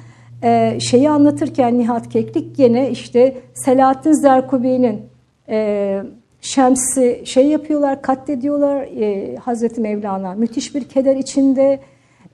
e, 0.42 0.78
şeyi 0.80 1.10
anlatırken 1.10 1.78
Nihat 1.78 2.08
Keklik 2.08 2.56
gene 2.56 2.90
işte 2.90 3.36
Selahattin 3.54 4.12
Zerkubi'nin 4.12 5.00
e, 5.48 6.02
Şems'i 6.40 7.22
şey 7.24 7.46
yapıyorlar, 7.46 8.02
katlediyorlar 8.02 8.82
e, 8.82 9.36
Hazreti 9.36 9.80
Mevlana. 9.80 10.34
Müthiş 10.34 10.74
bir 10.74 10.84
keder 10.84 11.16
içinde 11.16 11.80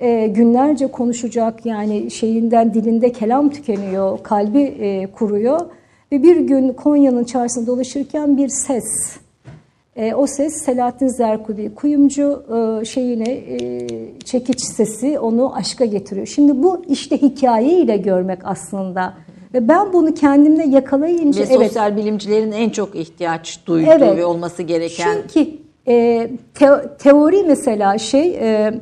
e, 0.01 0.27
günlerce 0.27 0.87
konuşacak 0.87 1.67
yani 1.67 2.11
şeyinden 2.11 2.75
dilinde 2.75 3.13
kelam 3.13 3.51
tükeniyor, 3.51 4.19
kalbi 4.23 4.63
e, 4.63 5.07
kuruyor. 5.07 5.61
Ve 6.13 6.23
bir 6.23 6.37
gün 6.37 6.73
Konya'nın 6.73 7.25
çarşısında 7.25 7.67
dolaşırken 7.67 8.37
bir 8.37 8.49
ses, 8.49 8.85
e, 9.97 10.15
o 10.15 10.27
ses 10.27 10.65
Selahattin 10.65 11.09
Zerkubi, 11.09 11.75
kuyumcu 11.75 12.43
e, 12.53 12.85
şeyine 12.85 13.31
e, 13.31 13.59
çekiç 14.25 14.61
sesi 14.61 15.19
onu 15.19 15.55
aşka 15.55 15.85
getiriyor. 15.85 16.27
Şimdi 16.27 16.63
bu 16.63 16.83
işte 16.89 17.23
hikayeyle 17.23 17.97
görmek 17.97 18.39
aslında. 18.45 19.15
Ve 19.55 19.69
ben 19.69 19.93
bunu 19.93 20.15
kendimde 20.15 20.63
yakalayınca 20.63 21.41
Ve 21.41 21.47
evet 21.51 21.67
sosyal 21.67 21.97
bilimcilerin 21.97 22.53
en 22.53 22.71
çok 22.71 22.97
ihtiyaç 22.97 23.67
duyduğu 23.67 23.91
Evet. 23.91 24.17
ve 24.17 24.25
olması 24.25 24.63
gereken 24.63 25.19
Çünkü 25.33 25.51
e, 25.89 26.31
te- 26.55 26.89
teori 26.99 27.43
mesela 27.43 27.99
şey 27.99 28.29
e, 28.41 28.75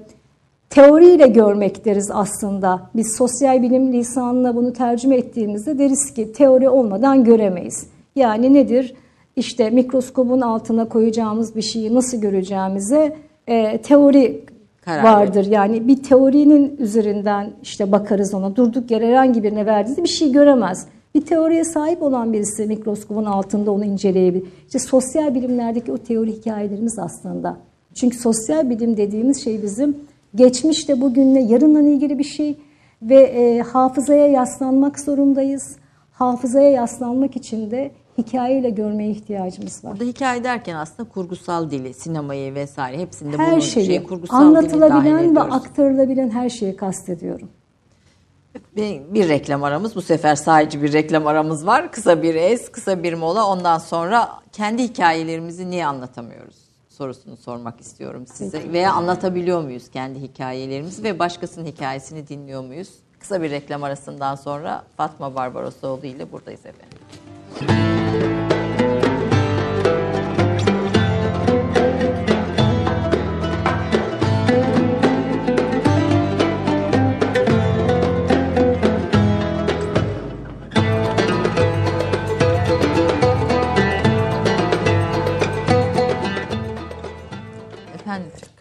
teoriyle 0.71 1.27
görmek 1.27 1.85
deriz 1.85 2.11
aslında. 2.13 2.91
Biz 2.95 3.17
sosyal 3.17 3.63
bilim 3.63 3.93
lisanına 3.93 4.57
bunu 4.57 4.73
tercüme 4.73 5.17
ettiğimizde 5.17 5.79
deriz 5.79 6.15
ki 6.15 6.33
teori 6.33 6.69
olmadan 6.69 7.25
göremeyiz. 7.25 7.87
Yani 8.17 8.55
nedir? 8.55 8.95
İşte 9.37 9.71
mikroskobun 9.71 10.41
altına 10.41 10.89
koyacağımız 10.89 11.57
bir 11.57 11.63
şeyi 11.63 11.95
nasıl 11.95 12.21
göreceğimize 12.21 13.17
e, 13.47 13.79
teori 13.79 14.45
Karar 14.81 15.05
vardır. 15.05 15.47
Yani 15.47 15.89
bir 15.89 16.03
teorinin 16.03 16.77
üzerinden 16.79 17.51
işte 17.63 17.93
bakarız 17.93 18.35
ona. 18.35 18.57
Durduk 18.57 18.91
yere 18.91 19.07
herhangi 19.07 19.43
birine 19.43 19.67
verdiğinizde 19.67 20.03
bir 20.03 20.09
şey 20.09 20.33
göremez. 20.33 20.87
Bir 21.15 21.21
teoriye 21.21 21.65
sahip 21.65 22.03
olan 22.03 22.33
birisi 22.33 22.67
mikroskopun 22.67 23.25
altında 23.25 23.71
onu 23.71 23.85
inceleyebilir. 23.85 24.47
İşte 24.67 24.79
sosyal 24.79 25.35
bilimlerdeki 25.35 25.93
o 25.93 25.99
teori 25.99 26.33
hikayelerimiz 26.33 26.99
aslında. 26.99 27.57
Çünkü 27.95 28.19
sosyal 28.19 28.71
bilim 28.71 28.97
dediğimiz 28.97 29.45
şey 29.45 29.63
bizim 29.63 29.97
geçmişle 30.35 31.01
bugünle 31.01 31.41
yarınla 31.41 31.81
ilgili 31.81 32.19
bir 32.19 32.25
şey 32.25 32.59
ve 33.03 33.23
e, 33.23 33.61
hafızaya 33.61 34.27
yaslanmak 34.27 35.01
zorundayız. 35.01 35.77
Hafızaya 36.13 36.71
yaslanmak 36.71 37.37
için 37.37 37.71
de 37.71 37.91
hikayeyle 38.19 38.71
görmeye 38.71 39.11
ihtiyacımız 39.11 39.85
var. 39.85 39.93
Burada 39.93 40.05
hikaye 40.05 40.45
derken 40.45 40.75
aslında 40.75 41.09
kurgusal 41.09 41.71
dili, 41.71 41.95
sinemayı 41.95 42.55
vesaire 42.55 42.99
hepsinde 42.99 43.39
Her 43.39 43.61
şeyi, 43.61 43.87
şey, 43.87 44.03
kurgusal 44.03 44.37
anlatılabilen 44.37 45.37
ve 45.37 45.41
aktarılabilen 45.41 46.31
her 46.31 46.51
şeyi 46.51 46.77
kastediyorum. 46.77 47.49
Bir, 48.77 49.15
bir 49.15 49.29
reklam 49.29 49.65
aramız. 49.65 49.97
Bu 49.97 50.03
sefer 50.03 50.37
sadece 50.37 50.83
bir 50.83 50.93
reklam 50.93 51.27
aramız 51.27 51.67
var. 51.67 51.93
Kısa 51.93 52.23
bir 52.23 52.35
es, 52.35 52.69
kısa 52.69 53.03
bir 53.03 53.15
mola. 53.15 53.47
Ondan 53.47 53.79
sonra 53.79 54.29
kendi 54.53 54.83
hikayelerimizi 54.83 55.71
niye 55.71 55.87
anlatamıyoruz? 55.87 56.70
Sorusunu 57.01 57.37
sormak 57.37 57.81
istiyorum 57.81 58.27
size. 58.27 58.73
Veya 58.73 58.93
anlatabiliyor 58.93 59.63
muyuz 59.63 59.91
kendi 59.91 60.21
hikayelerimizi 60.21 61.03
ve 61.03 61.19
başkasının 61.19 61.67
hikayesini 61.67 62.29
dinliyor 62.29 62.65
muyuz? 62.65 62.89
Kısa 63.19 63.43
bir 63.43 63.51
reklam 63.51 63.83
arasından 63.83 64.35
sonra 64.35 64.85
Fatma 64.97 65.35
Barbarosoğlu 65.35 66.07
ile 66.07 66.33
buradayız 66.33 66.61
efendim. 66.67 68.40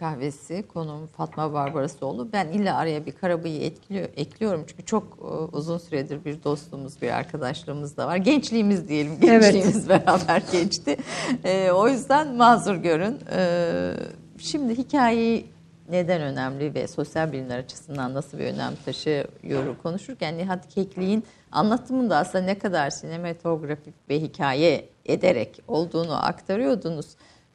Kahvesi 0.00 0.64
konuğum 0.68 1.06
Fatma 1.06 1.52
Barbarosoğlu. 1.52 2.32
Ben 2.32 2.48
illa 2.48 2.76
araya 2.76 3.06
bir 3.06 3.12
karabayı 3.12 3.62
etkiliyor, 3.62 4.08
ekliyorum 4.16 4.64
çünkü 4.66 4.84
çok 4.84 5.18
e, 5.20 5.56
uzun 5.56 5.78
süredir 5.78 6.24
bir 6.24 6.42
dostluğumuz, 6.44 7.02
bir 7.02 7.10
arkadaşlığımız 7.10 7.96
da 7.96 8.06
var. 8.06 8.16
Gençliğimiz 8.16 8.88
diyelim, 8.88 9.12
Evet. 9.12 9.42
gençliğimiz 9.42 9.88
beraber 9.88 10.42
geçti. 10.52 10.96
E, 11.44 11.70
o 11.70 11.88
yüzden 11.88 12.34
mazur 12.34 12.74
görün. 12.74 13.18
E, 13.36 13.92
şimdi 14.38 14.78
hikayeyi 14.78 15.46
neden 15.90 16.20
önemli 16.20 16.74
ve 16.74 16.88
sosyal 16.88 17.32
bilimler 17.32 17.58
açısından 17.58 18.14
nasıl 18.14 18.38
bir 18.38 18.44
önem 18.44 18.72
taşıyor 18.84 19.76
konuşurken 19.82 20.38
Nihat 20.38 20.68
Kekli'nin 20.68 21.24
anlatımında 21.52 22.16
aslında 22.16 22.44
ne 22.44 22.58
kadar 22.58 22.90
sinematografik 22.90 23.94
ve 24.08 24.20
hikaye 24.20 24.88
ederek 25.06 25.62
olduğunu 25.68 26.26
aktarıyordunuz. 26.26 27.06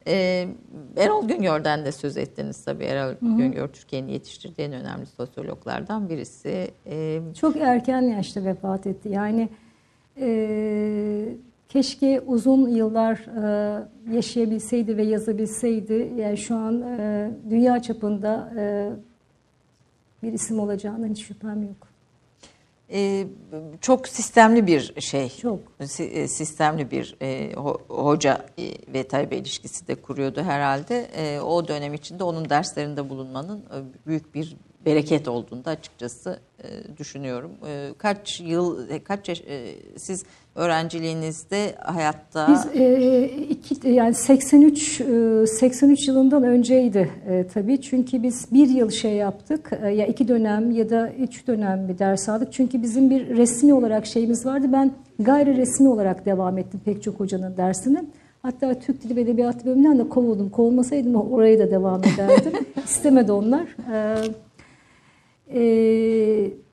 Ee, 0.06 0.48
Erol 0.96 1.28
Güngör'den 1.28 1.84
de 1.84 1.92
söz 1.92 2.16
ettiniz 2.16 2.64
tabii. 2.64 2.84
Erol 2.84 3.14
Güngör 3.22 3.68
Türkiye'nin 3.68 4.08
yetiştirdiği 4.08 4.68
en 4.68 4.72
önemli 4.74 5.06
sosyologlardan 5.06 6.08
birisi. 6.08 6.70
Ee, 6.86 7.20
Çok 7.40 7.56
erken 7.56 8.02
yaşta 8.02 8.44
vefat 8.44 8.86
etti. 8.86 9.08
Yani 9.08 9.48
e, 10.20 11.28
keşke 11.68 12.20
uzun 12.20 12.68
yıllar 12.68 13.16
e, 13.16 14.14
yaşayabilseydi 14.16 14.96
ve 14.96 15.02
yazabilseydi. 15.02 16.12
Yani 16.16 16.36
şu 16.36 16.56
an 16.56 16.82
e, 16.82 17.30
dünya 17.50 17.82
çapında 17.82 18.52
e, 18.56 18.90
bir 20.22 20.32
isim 20.32 20.60
olacağından 20.60 21.08
hiç 21.08 21.24
şüphem 21.24 21.62
yok. 21.62 21.88
E, 22.92 23.26
çok 23.80 24.08
sistemli 24.08 24.66
bir 24.66 25.00
şey. 25.00 25.28
Çok. 25.42 25.58
Si- 25.84 26.04
e, 26.04 26.28
sistemli 26.28 26.90
bir 26.90 27.16
e, 27.22 27.52
ho- 27.52 27.80
hoca 27.88 28.46
e, 28.58 28.92
ve 28.92 29.08
talebe 29.08 29.36
ilişkisi 29.36 29.88
de 29.88 29.94
kuruyordu 29.94 30.42
herhalde. 30.42 31.00
E, 31.16 31.40
o 31.40 31.68
dönem 31.68 31.94
içinde 31.94 32.24
onun 32.24 32.50
derslerinde 32.50 33.08
bulunmanın 33.10 33.58
e, 33.60 34.06
büyük 34.06 34.34
bir 34.34 34.56
bereket 34.86 35.28
olduğunu 35.28 35.64
da 35.64 35.70
açıkçası 35.70 36.40
e, 36.64 36.96
düşünüyorum. 36.96 37.50
E, 37.66 37.90
kaç 37.98 38.40
yıl, 38.40 38.90
e, 38.90 39.04
kaç 39.04 39.28
yaş, 39.28 39.40
e, 39.40 39.74
siz 39.96 40.24
öğrenciliğinizde 40.56 41.74
hayatta 41.78 42.48
Biz 42.48 42.80
e, 42.80 43.24
iki, 43.28 43.88
yani 43.88 44.14
83 44.14 45.00
e, 45.00 45.46
83 45.46 46.08
yılından 46.08 46.42
önceydi 46.42 47.10
e, 47.28 47.46
tabii. 47.54 47.80
Çünkü 47.80 48.22
biz 48.22 48.52
bir 48.52 48.68
yıl 48.68 48.90
şey 48.90 49.12
yaptık. 49.12 49.70
E, 49.82 49.88
ya 49.88 50.06
iki 50.06 50.28
dönem 50.28 50.70
ya 50.70 50.90
da 50.90 51.10
üç 51.18 51.46
dönem 51.46 51.88
bir 51.88 51.98
ders 51.98 52.28
aldık. 52.28 52.52
Çünkü 52.52 52.82
bizim 52.82 53.10
bir 53.10 53.36
resmi 53.36 53.74
olarak 53.74 54.06
şeyimiz 54.06 54.46
vardı. 54.46 54.66
Ben 54.72 54.92
gayri 55.18 55.56
resmi 55.56 55.88
olarak 55.88 56.26
devam 56.26 56.58
ettim 56.58 56.80
pek 56.84 57.02
çok 57.02 57.20
hocanın 57.20 57.56
dersini. 57.56 58.04
Hatta 58.42 58.74
Türk 58.74 59.02
Dili 59.02 59.16
ve 59.16 59.20
Edebiyatı 59.20 59.66
bölümünden 59.66 59.98
de 59.98 60.08
kovuldum. 60.08 60.50
Kovulmasaydım 60.50 61.14
oraya 61.14 61.58
da 61.58 61.70
devam 61.70 62.00
ederdim. 62.04 62.52
İstemedi 62.84 63.32
onlar. 63.32 63.66
E, 63.92 64.18
e, 65.54 65.60
Ve 65.60 66.65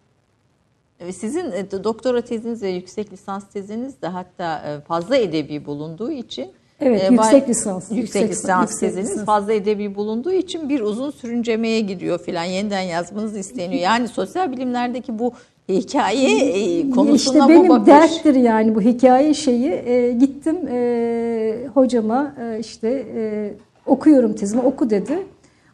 Sizin 1.12 1.52
e, 1.52 1.84
doktora 1.84 2.22
teziniz 2.22 2.64
ve 2.64 2.70
yüksek 2.70 3.14
lisans 3.14 3.44
teziniz 3.48 4.02
de 4.02 4.08
hatta 4.08 4.62
e, 4.68 4.82
fazla 4.82 5.18
edebi 5.18 5.66
bulunduğu 5.66 6.12
için 6.12 6.52
Evet, 6.80 7.04
e, 7.04 7.14
yüksek 7.14 7.50
lisans, 7.50 7.84
Yüksek, 7.84 7.98
yüksek 7.98 8.30
lisans 8.30 8.80
teziniz 8.80 9.10
lisans. 9.10 9.26
fazla 9.26 9.54
edebi 9.54 9.96
bulunduğu 9.96 10.32
için 10.32 10.70
bir 10.70 10.80
uzun 10.82 11.12
sürüncemeye 11.12 11.80
gidiyor 11.80 12.20
filan 12.20 12.44
yeniden 12.44 12.82
yazmanız 12.82 13.38
isteniyor. 13.38 13.82
Yani 13.84 14.08
sosyal 14.08 14.52
bilimlerdeki 14.52 15.20
bu 15.20 15.34
hikaye 15.70 16.40
e, 16.40 16.90
konusuna 16.90 17.38
işte 17.38 17.40
bu 17.40 17.50
benim 17.50 17.70
bakış. 17.70 17.88
derttir 17.88 18.36
yani 18.36 18.76
bu 18.76 18.82
hikaye 18.82 19.34
şeyi. 19.34 19.72
E, 19.72 20.12
gittim 20.12 20.58
e, 20.68 21.68
hocama 21.74 22.36
e, 22.42 22.60
işte 22.60 23.06
e, 23.16 23.54
okuyorum 23.86 24.34
tezimi 24.34 24.62
oku 24.62 24.90
dedi. 24.90 25.18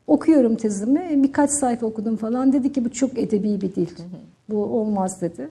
Okuyorum 0.07 0.55
tezimi 0.55 1.23
birkaç 1.23 1.51
sayfa 1.51 1.85
okudum 1.85 2.15
falan 2.17 2.53
dedi 2.53 2.71
ki 2.73 2.85
bu 2.85 2.89
çok 2.91 3.17
edebi 3.17 3.61
bir 3.61 3.75
dil. 3.75 3.87
Bu 4.51 4.57
olmaz 4.57 5.21
dedi. 5.21 5.49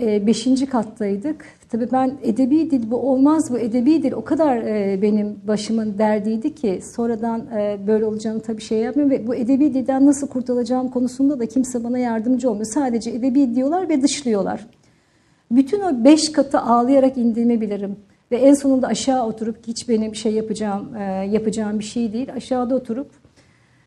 E, 0.00 0.26
beşinci 0.26 0.66
kattaydık. 0.66 1.44
Tabii 1.68 1.88
ben 1.92 2.18
edebi 2.22 2.70
dil 2.70 2.90
bu 2.90 2.96
olmaz 2.96 3.52
bu 3.52 3.58
edebi 3.58 4.02
dil 4.02 4.12
o 4.12 4.24
kadar 4.24 4.56
e, 4.56 5.02
benim 5.02 5.38
başımın 5.48 5.98
derdiydi 5.98 6.54
ki 6.54 6.80
sonradan 6.94 7.46
e, 7.46 7.78
böyle 7.86 8.04
olacağını 8.04 8.40
tabii 8.40 8.62
şey 8.62 8.78
yapmıyorum 8.78 9.16
ve 9.16 9.26
bu 9.26 9.34
edebi 9.34 9.74
dilden 9.74 10.06
nasıl 10.06 10.28
kurtulacağım 10.28 10.88
konusunda 10.88 11.38
da 11.38 11.46
kimse 11.46 11.84
bana 11.84 11.98
yardımcı 11.98 12.50
olmuyor. 12.50 12.66
Sadece 12.74 13.10
edebi 13.10 13.54
diyorlar 13.54 13.88
ve 13.88 14.02
dışlıyorlar. 14.02 14.66
Bütün 15.50 15.80
o 15.80 16.04
beş 16.04 16.32
katı 16.32 16.60
ağlayarak 16.60 17.18
indiğimi 17.18 17.60
bilirim. 17.60 17.96
Ve 18.30 18.36
en 18.36 18.54
sonunda 18.54 18.86
aşağı 18.86 19.26
oturup 19.26 19.56
hiç 19.66 19.88
benim 19.88 20.14
şey 20.14 20.32
yapacağım 20.32 20.96
e, 20.96 21.02
yapacağım 21.30 21.78
bir 21.78 21.84
şey 21.84 22.12
değil. 22.12 22.32
Aşağıda 22.34 22.74
oturup 22.74 23.10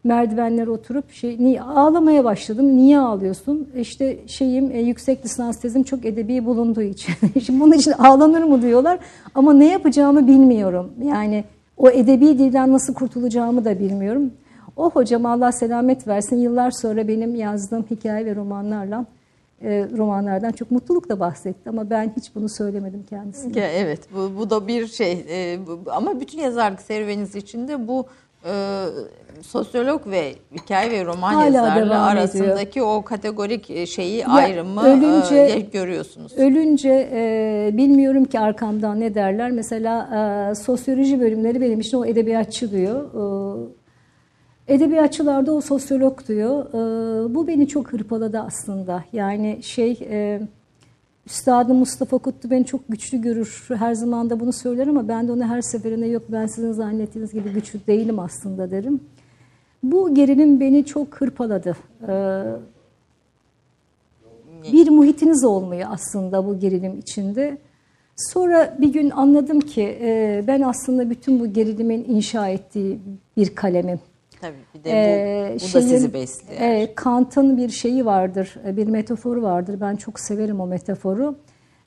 merdivenlere 0.03 0.69
oturup 0.69 1.11
şey 1.11 1.37
niye 1.39 1.61
ağlamaya 1.61 2.23
başladım. 2.23 2.77
Niye 2.77 2.99
ağlıyorsun? 2.99 3.69
İşte 3.77 4.19
şeyim 4.27 4.71
e, 4.71 4.81
yüksek 4.81 5.25
lisans 5.25 5.59
tezim 5.59 5.83
çok 5.83 6.05
edebi 6.05 6.45
bulunduğu 6.45 6.81
için. 6.81 7.13
Şimdi 7.45 7.59
bunun 7.59 7.71
için 7.71 7.91
ağlanır 7.91 8.43
mı 8.43 8.61
diyorlar 8.61 8.99
ama 9.35 9.53
ne 9.53 9.71
yapacağımı 9.71 10.27
bilmiyorum. 10.27 10.91
Yani 11.03 11.43
o 11.77 11.89
edebi 11.89 12.39
dilden 12.39 12.73
nasıl 12.73 12.93
kurtulacağımı 12.93 13.65
da 13.65 13.79
bilmiyorum. 13.79 14.31
O 14.77 14.89
hocam 14.89 15.25
Allah 15.25 15.51
selamet 15.51 16.07
versin 16.07 16.37
yıllar 16.37 16.71
sonra 16.71 17.07
benim 17.07 17.35
yazdığım 17.35 17.85
hikaye 17.91 18.25
ve 18.25 18.35
romanlarla 18.35 19.05
e, 19.61 19.87
romanlardan 19.97 20.51
çok 20.51 20.71
mutlulukla 20.71 21.19
bahsetti 21.19 21.69
ama 21.69 21.89
ben 21.89 22.13
hiç 22.17 22.35
bunu 22.35 22.49
söylemedim 22.49 23.05
kendisine. 23.09 23.53
Evet 23.59 23.99
bu, 24.15 24.31
bu 24.37 24.49
da 24.49 24.67
bir 24.67 24.87
şey 24.87 25.25
E, 25.29 25.59
ama 25.91 26.19
bütün 26.19 26.39
yazarlık 26.39 26.81
serüveniniz 26.81 27.35
içinde 27.35 27.87
bu 27.87 28.05
e, 28.45 28.53
sosyolog 29.41 30.07
ve 30.07 30.33
hikaye 30.55 30.91
ve 30.91 31.05
roman 31.05 31.33
Hala 31.33 31.45
yazarlığı 31.45 31.85
devam 31.89 32.03
arasındaki 32.03 32.81
o 32.83 33.01
kategorik 33.03 33.69
e, 33.69 33.85
şeyi 33.85 34.17
Ya, 34.19 34.27
ayrımı 34.27 34.81
ölünce- 34.81 35.55
e, 35.55 35.59
görüyorsunuz. 35.59 36.37
Ölünce 36.37 37.09
e, 37.13 37.69
bilmiyorum 37.73 38.25
ki 38.25 38.39
arkamdan 38.39 38.99
ne 38.99 39.15
derler. 39.15 39.51
Mesela 39.51 40.09
e, 40.51 40.55
sosyoloji 40.55 41.19
bölümleri 41.19 41.61
benim 41.61 41.79
için 41.79 41.97
o 41.97 42.05
edebiyatçı 42.05 42.71
diyor. 42.71 43.03
E, 44.67 44.73
edebiyatçılar 44.75 45.45
da 45.45 45.51
o 45.53 45.61
sosyolog 45.61 46.27
diyor. 46.27 46.65
E, 46.69 47.35
bu 47.35 47.47
beni 47.47 47.67
çok 47.67 47.93
hırpaladı 47.93 48.39
aslında. 48.47 49.03
Yani 49.13 49.59
şey 49.63 49.99
e, 50.09 50.41
Üstadım 51.25 51.77
Mustafa 51.77 52.17
Kutlu 52.17 52.51
beni 52.51 52.65
çok 52.65 52.81
güçlü 52.89 53.21
görür. 53.21 53.65
Her 53.69 53.93
zaman 53.93 54.29
da 54.29 54.39
bunu 54.39 54.53
söyler 54.53 54.87
ama 54.87 55.07
ben 55.07 55.27
de 55.27 55.31
ona 55.31 55.47
her 55.47 55.61
seferinde 55.61 56.05
yok 56.05 56.23
ben 56.29 56.47
sizin 56.47 56.71
zannettiğiniz 56.71 57.33
gibi 57.33 57.49
güçlü 57.49 57.79
değilim 57.87 58.19
aslında 58.19 58.71
derim. 58.71 58.99
Bu 59.83 60.15
gerilim 60.15 60.59
beni 60.59 60.85
çok 60.85 61.21
hırpaladı. 61.21 61.77
E, 62.07 62.13
bir 64.71 64.89
muhitiniz 64.89 65.43
olmuyor 65.43 65.89
aslında 65.91 66.47
bu 66.47 66.59
gerilim 66.59 66.99
içinde. 66.99 67.57
Sonra 68.15 68.77
bir 68.81 68.93
gün 68.93 69.09
anladım 69.09 69.59
ki 69.59 69.97
e, 70.01 70.43
ben 70.47 70.61
aslında 70.61 71.09
bütün 71.09 71.39
bu 71.39 71.53
gerilimin 71.53 72.05
inşa 72.09 72.47
ettiği 72.47 72.99
bir 73.37 73.55
kalemim. 73.55 73.99
Tabii 74.43 74.55
bir 74.75 74.83
de 74.83 75.49
bu, 75.49 75.55
bu 75.55 75.73
da 75.73 75.81
sizi 75.81 76.13
besliyor. 76.13 76.61
E, 76.61 76.95
Kant'ın 76.95 77.57
bir 77.57 77.69
şeyi 77.69 78.05
vardır, 78.05 78.55
e, 78.67 78.77
bir 78.77 78.87
metaforu 78.87 79.41
vardır. 79.43 79.81
Ben 79.81 79.95
çok 79.95 80.19
severim 80.19 80.59
o 80.59 80.67
metaforu. 80.67 81.35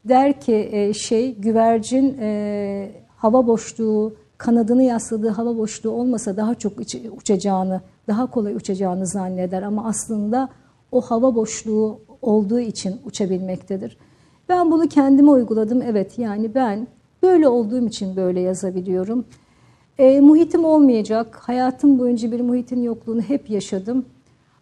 Der 0.04 0.40
ki 0.40 0.68
e, 0.72 0.92
şey 0.92 1.34
güvercin 1.34 2.18
e, 2.20 2.90
hava 3.16 3.46
boşluğu, 3.46 4.16
kanadını 4.38 4.82
yasladığı 4.82 5.28
hava 5.28 5.56
boşluğu 5.56 5.90
olmasa 5.90 6.36
daha 6.36 6.54
çok 6.54 6.72
uçacağını, 7.16 7.80
daha 8.08 8.30
kolay 8.30 8.54
uçacağını 8.54 9.06
zanneder. 9.06 9.62
Ama 9.62 9.88
aslında 9.88 10.48
o 10.92 11.00
hava 11.00 11.34
boşluğu 11.34 12.00
olduğu 12.22 12.60
için 12.60 13.00
uçabilmektedir. 13.04 13.98
Ben 14.48 14.70
bunu 14.70 14.88
kendime 14.88 15.30
uyguladım. 15.30 15.82
Evet 15.82 16.18
yani 16.18 16.54
ben 16.54 16.86
böyle 17.22 17.48
olduğum 17.48 17.86
için 17.86 18.16
böyle 18.16 18.40
yazabiliyorum. 18.40 19.24
E, 19.98 20.20
muhitim 20.20 20.64
olmayacak. 20.64 21.36
Hayatım 21.42 21.98
boyunca 21.98 22.32
bir 22.32 22.40
muhitin 22.40 22.82
yokluğunu 22.82 23.20
hep 23.20 23.50
yaşadım. 23.50 24.04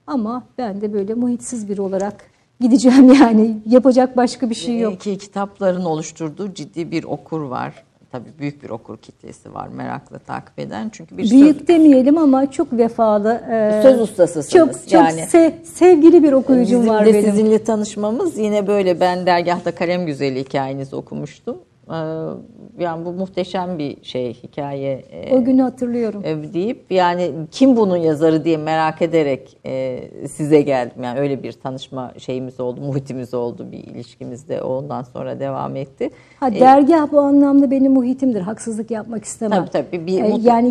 Ama 0.07 0.43
ben 0.59 0.80
de 0.80 0.93
böyle 0.93 1.14
muhitsiz 1.14 1.68
biri 1.68 1.82
olarak 1.82 2.24
gideceğim 2.61 3.12
yani. 3.20 3.57
Yapacak 3.66 4.16
başka 4.16 4.51
bir 4.51 4.55
şey 4.55 4.78
yok. 4.78 5.01
Ki 5.01 5.18
kitapların 5.18 5.85
oluşturduğu 5.85 6.55
ciddi 6.55 6.91
bir 6.91 7.05
okur 7.05 7.41
var. 7.41 7.85
Tabii 8.12 8.28
büyük 8.39 8.62
bir 8.62 8.70
okur 8.70 8.97
kitlesi 8.97 9.55
var 9.55 9.68
merakla 9.68 10.18
takip 10.18 10.59
eden. 10.59 10.89
Çünkü 10.89 11.18
bir 11.18 11.30
büyük 11.30 11.59
söz... 11.59 11.68
demeyelim 11.68 12.18
ama 12.18 12.51
çok 12.51 12.72
vefalı. 12.72 13.32
E, 13.51 13.82
söz 13.82 14.01
ustasısınız. 14.01 14.51
Çok 14.51 14.72
çok 14.72 14.93
yani, 14.93 15.26
se 15.26 15.59
sevgili 15.64 16.22
bir 16.22 16.32
okuyucum 16.32 16.89
var 16.89 17.07
benim. 17.07 17.22
Sizinle 17.22 17.64
tanışmamız 17.64 18.39
yine 18.39 18.66
böyle 18.66 19.01
ben 19.01 19.26
dergahta 19.26 19.74
kalem 19.74 20.07
güzeli 20.07 20.41
hikayenizi 20.41 20.97
okumuştum. 20.97 21.59
Ee, 21.91 21.95
yani 22.78 23.05
bu 23.05 23.12
muhteşem 23.12 23.78
bir 23.78 23.97
şey 24.05 24.35
hikaye. 24.35 24.93
E, 24.93 25.37
o 25.37 25.45
günü 25.45 25.62
hatırlıyorum. 25.62 26.22
E, 26.24 26.53
deyip 26.53 26.93
yani 26.93 27.30
kim 27.51 27.76
bunun 27.76 27.97
yazarı 27.97 28.45
diye 28.45 28.57
merak 28.57 29.03
ederek 29.03 29.57
e, 29.66 30.01
size 30.28 30.61
geldim. 30.61 31.03
Yani 31.03 31.20
öyle 31.20 31.43
bir 31.43 31.53
tanışma 31.53 32.12
şeyimiz 32.18 32.61
oldu, 32.61 32.80
muhitimiz 32.80 33.35
oldu 33.35 33.72
bir 33.72 33.78
ilişkimizde 33.78 34.62
ondan 34.62 35.03
sonra 35.03 35.41
devam 35.41 35.76
etti. 35.76 36.11
Ha 36.41 36.55
dergah 36.55 37.12
bu 37.12 37.20
anlamda 37.20 37.70
benim 37.70 37.93
muhitimdir. 37.93 38.41
Haksızlık 38.41 38.91
yapmak 38.91 39.24
istemem. 39.24 39.66
Tabii 39.66 39.70
tabii. 39.70 40.07
Bir, 40.07 40.43
yani 40.43 40.68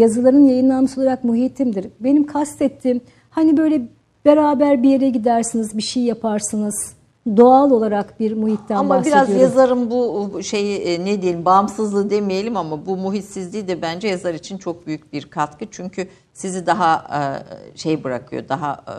yazıların 0.00 0.44
yayınlanması 0.44 1.00
olarak 1.00 1.24
muhitimdir. 1.24 1.86
Benim 2.00 2.26
kastettiğim 2.26 3.00
hani 3.30 3.56
böyle 3.56 3.82
beraber 4.24 4.82
bir 4.82 4.90
yere 4.90 5.10
gidersiniz, 5.10 5.76
bir 5.76 5.82
şey 5.82 6.02
yaparsınız 6.02 6.97
doğal 7.36 7.70
olarak 7.70 8.20
bir 8.20 8.32
muhitten 8.36 8.76
ama 8.76 8.96
bahsediyorum. 8.96 9.22
Ama 9.22 9.30
biraz 9.30 9.42
yazarın 9.42 9.90
bu 9.90 10.42
şeyi 10.42 10.78
e, 10.78 11.04
ne 11.04 11.22
diyelim 11.22 11.44
bağımsızlığı 11.44 12.10
demeyelim 12.10 12.56
ama 12.56 12.86
bu 12.86 12.96
muhitsizliği 12.96 13.68
de 13.68 13.82
bence 13.82 14.08
yazar 14.08 14.34
için 14.34 14.58
çok 14.58 14.86
büyük 14.86 15.12
bir 15.12 15.22
katkı. 15.30 15.64
Çünkü 15.70 16.08
sizi 16.32 16.66
daha 16.66 16.94
e, 16.94 17.20
şey 17.78 18.04
bırakıyor, 18.04 18.48
daha 18.48 18.72
e, 18.72 18.94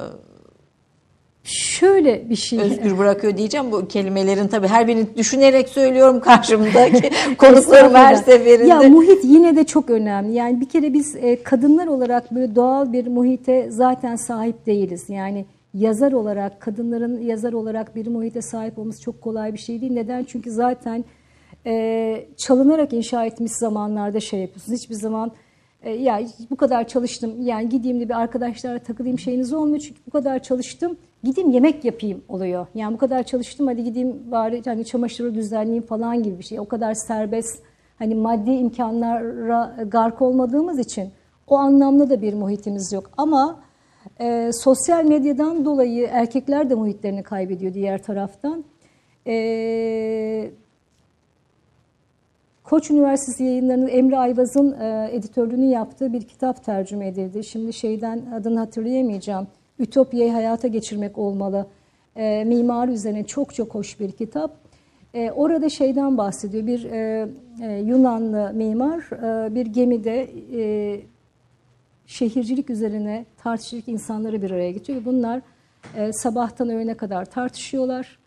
şöyle 1.44 2.30
bir 2.30 2.36
şey. 2.36 2.60
Özgür 2.60 2.98
bırakıyor 2.98 3.38
diyeceğim. 3.38 3.72
Bu 3.72 3.88
kelimelerin 3.88 4.48
tabii 4.48 4.68
her 4.68 4.88
birini 4.88 5.18
düşünerek 5.18 5.70
söylüyorum 5.70 6.20
karşımdaki 6.20 7.10
konuklarım 7.38 7.96
her 7.96 8.16
seferinde. 8.16 8.68
Ya 8.68 8.82
muhit 8.82 9.24
yine 9.24 9.56
de 9.56 9.64
çok 9.64 9.90
önemli. 9.90 10.34
Yani 10.34 10.62
bir 10.62 10.70
kere 10.70 10.94
biz 10.94 11.16
kadınlar 11.44 11.88
olarak 11.88 12.36
böyle 12.36 12.56
doğal 12.56 12.94
bir 12.94 13.08
muhite 13.08 13.72
zaten 13.72 14.16
sahip 14.16 14.66
değiliz. 14.66 15.06
Yani 15.10 15.46
yazar 15.74 16.12
olarak, 16.12 16.62
kadınların 16.62 17.22
yazar 17.22 17.54
olarak 17.54 17.96
bir 17.96 18.08
muhite 18.08 18.42
sahip 18.42 18.80
olması 18.80 19.02
çok 19.02 19.22
kolay 19.22 19.54
bir 19.54 19.60
şey 19.60 19.82
değil. 19.82 19.94
Neden? 19.94 20.24
Çünkü 20.24 20.52
zaten 20.52 21.04
e, 21.66 22.26
çalınarak 22.38 22.94
inşa 22.94 23.26
etmiş 23.26 23.52
zamanlarda 23.52 24.20
şey 24.20 24.40
yapıyorsunuz. 24.40 24.80
Hiçbir 24.80 24.96
zaman 24.96 25.32
e, 25.82 25.92
ya 25.92 26.22
bu 26.52 26.56
kadar 26.56 26.88
çalıştım 26.88 27.42
yani 27.42 27.70
gideyim 27.70 28.00
de 28.00 28.10
bir 28.10 28.20
arkadaşlarla 28.20 28.80
takılayım 28.80 29.20
şeyiniz 29.20 29.54
olmuyor. 29.54 29.80
Çünkü 29.80 30.00
bu 30.08 30.12
kadar 30.12 30.44
çalıştım 30.44 30.98
gideyim 31.24 31.52
yemek 31.52 31.86
yapayım 31.86 32.22
oluyor. 32.30 32.68
Yani 32.76 32.94
bu 32.94 32.98
kadar 32.98 33.24
çalıştım 33.24 33.68
hadi 33.68 33.84
gideyim 33.84 34.32
bari 34.32 34.62
hani 34.66 34.86
çamaşırı 34.86 35.36
düzenleyeyim 35.36 35.86
falan 35.86 36.24
gibi 36.24 36.40
bir 36.40 36.44
şey. 36.44 36.60
O 36.60 36.66
kadar 36.66 36.94
serbest 36.94 37.64
hani 38.00 38.16
maddi 38.16 38.52
imkanlara 38.52 39.76
gark 39.88 40.22
olmadığımız 40.22 40.80
için 40.80 41.10
o 41.48 41.56
anlamda 41.56 42.10
da 42.10 42.22
bir 42.22 42.34
muhitimiz 42.34 42.94
yok. 42.94 43.12
Ama 43.18 43.60
e, 44.20 44.52
sosyal 44.54 45.06
medyadan 45.06 45.66
dolayı 45.66 46.08
erkekler 46.12 46.70
de 46.70 46.76
muhitlerini 46.76 47.24
kaybediyor 47.24 47.74
diğer 47.74 48.04
taraftan. 48.04 48.64
E, 49.28 50.52
Koç 52.64 52.91
Üniversitesi 52.91 53.43
yayınlarının 53.43 53.88
Emre 53.88 54.18
Ayvaz'ın 54.18 54.72
e, 54.82 55.10
editörlüğünü 55.12 55.66
yaptığı 55.66 56.14
bir 56.14 56.22
kitap 56.22 56.66
tercüme 56.66 57.08
edildi. 57.08 57.43
Şimdi 57.43 57.74
şeyden 57.74 58.22
adını 58.36 58.60
hatırlayamayacağım. 58.60 59.47
Ütopya'yı 59.80 60.32
hayata 60.32 60.68
geçirmek 60.68 61.18
olmalı. 61.18 61.66
E, 62.16 62.43
mimar 62.43 62.88
üzerine 62.88 63.24
çok 63.24 63.56
çok 63.56 63.76
hoş 63.76 64.00
bir 64.00 64.12
kitap. 64.12 64.52
E, 65.14 65.32
orada 65.32 65.70
şeyden 65.70 66.18
bahsediyor. 66.18 66.68
Bir 66.68 66.84
e, 66.84 67.28
e, 67.62 67.80
Yunanlı 67.80 68.52
mimar 68.54 69.00
e, 69.00 69.56
bir 69.56 69.66
gemide 69.66 70.28
e, 70.54 71.02
şehircilik 72.10 72.70
üzerine 72.70 73.26
tartışacak 73.38 73.88
insanları 73.88 74.41
bir 74.41 74.51
araya 74.51 74.72
getiriyor. 74.72 75.05
Bunlar 75.05 75.41
e, 75.95 76.14
sabahtan 76.14 76.70
öğlene 76.70 76.93
kadar 76.93 77.26
tartışıyorlar. 77.26 78.20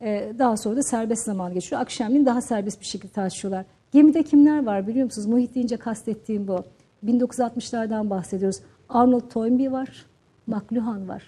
E, 0.00 0.32
daha 0.38 0.56
sonra 0.56 0.76
da 0.76 0.82
serbest 0.82 1.24
zaman 1.24 1.54
geçiyor. 1.54 1.80
Akşamleyin 1.80 2.26
daha 2.26 2.40
serbest 2.40 2.80
bir 2.80 2.86
şekilde 2.86 3.12
tartışıyorlar. 3.12 3.64
Gemide 3.92 4.22
kimler 4.22 4.66
var 4.66 4.86
biliyor 4.86 5.04
musunuz? 5.04 5.26
Muhit 5.26 5.54
deyince 5.54 5.76
kastettiğim 5.76 6.48
bu. 6.48 6.64
1960'lardan 7.06 8.10
bahsediyoruz. 8.10 8.60
Arnold 8.88 9.30
Toynbee 9.30 9.72
var, 9.72 10.06
McLuhan 10.46 11.08
var. 11.08 11.22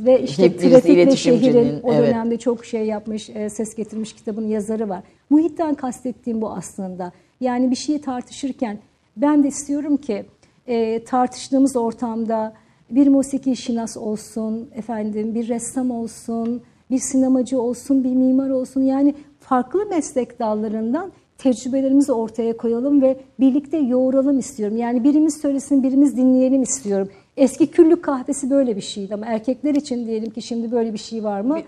Ve 0.00 0.22
işte 0.22 0.42
Hepiniz 0.42 0.72
Trafik 0.72 0.96
ve 0.96 1.16
Şehir'in 1.16 1.80
o 1.82 1.92
evet. 1.92 2.08
dönemde 2.08 2.36
çok 2.36 2.64
şey 2.64 2.86
yapmış, 2.86 3.30
e, 3.30 3.50
ses 3.50 3.74
getirmiş 3.74 4.12
kitabın 4.12 4.48
yazarı 4.48 4.88
var. 4.88 5.02
Muhitten 5.30 5.74
kastettiğim 5.74 6.40
bu 6.40 6.50
aslında. 6.50 7.12
Yani 7.40 7.70
bir 7.70 7.76
şeyi 7.76 8.00
tartışırken 8.00 8.78
ben 9.16 9.44
de 9.44 9.48
istiyorum 9.48 9.96
ki 9.96 10.26
e, 10.66 11.04
tartıştığımız 11.04 11.76
ortamda 11.76 12.52
bir 12.90 13.08
musiki 13.08 13.56
şinas 13.56 13.96
olsun, 13.96 14.70
efendim 14.74 15.34
bir 15.34 15.48
ressam 15.48 15.90
olsun, 15.90 16.62
bir 16.90 16.98
sinemacı 16.98 17.60
olsun, 17.60 18.04
bir 18.04 18.14
mimar 18.14 18.50
olsun 18.50 18.82
yani 18.82 19.14
farklı 19.40 19.86
meslek 19.86 20.38
dallarından 20.38 21.12
tecrübelerimizi 21.38 22.12
ortaya 22.12 22.56
koyalım 22.56 23.02
ve 23.02 23.16
birlikte 23.40 23.76
yoğuralım 23.76 24.38
istiyorum. 24.38 24.76
Yani 24.76 25.04
birimiz 25.04 25.40
söylesin, 25.40 25.82
birimiz 25.82 26.16
dinleyelim 26.16 26.62
istiyorum. 26.62 27.08
Eski 27.36 27.66
küllük 27.66 28.04
kahvesi 28.04 28.50
böyle 28.50 28.76
bir 28.76 28.80
şeydi 28.80 29.14
ama 29.14 29.26
erkekler 29.26 29.74
için 29.74 30.06
diyelim 30.06 30.30
ki 30.30 30.42
şimdi 30.42 30.72
böyle 30.72 30.92
bir 30.92 30.98
şey 30.98 31.24
var 31.24 31.40
mı? 31.40 31.58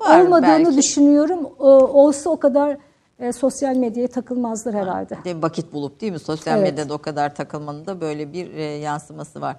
Var, 0.00 0.20
Olmadığını 0.24 0.66
belki. 0.66 0.76
düşünüyorum. 0.76 1.38
Olsa 1.58 2.30
o 2.30 2.36
kadar 2.36 2.76
e, 3.20 3.32
sosyal 3.32 3.76
medyaya 3.76 4.08
takılmazlar 4.08 4.74
herhalde. 4.74 5.18
De 5.24 5.42
vakit 5.42 5.72
bulup 5.72 6.00
değil 6.00 6.12
mi? 6.12 6.18
Sosyal 6.18 6.58
evet. 6.58 6.70
medyada 6.70 6.94
o 6.94 6.98
kadar 6.98 7.34
takılmanın 7.34 7.86
da 7.86 8.00
böyle 8.00 8.32
bir 8.32 8.54
e, 8.54 8.62
yansıması 8.62 9.40
var. 9.40 9.56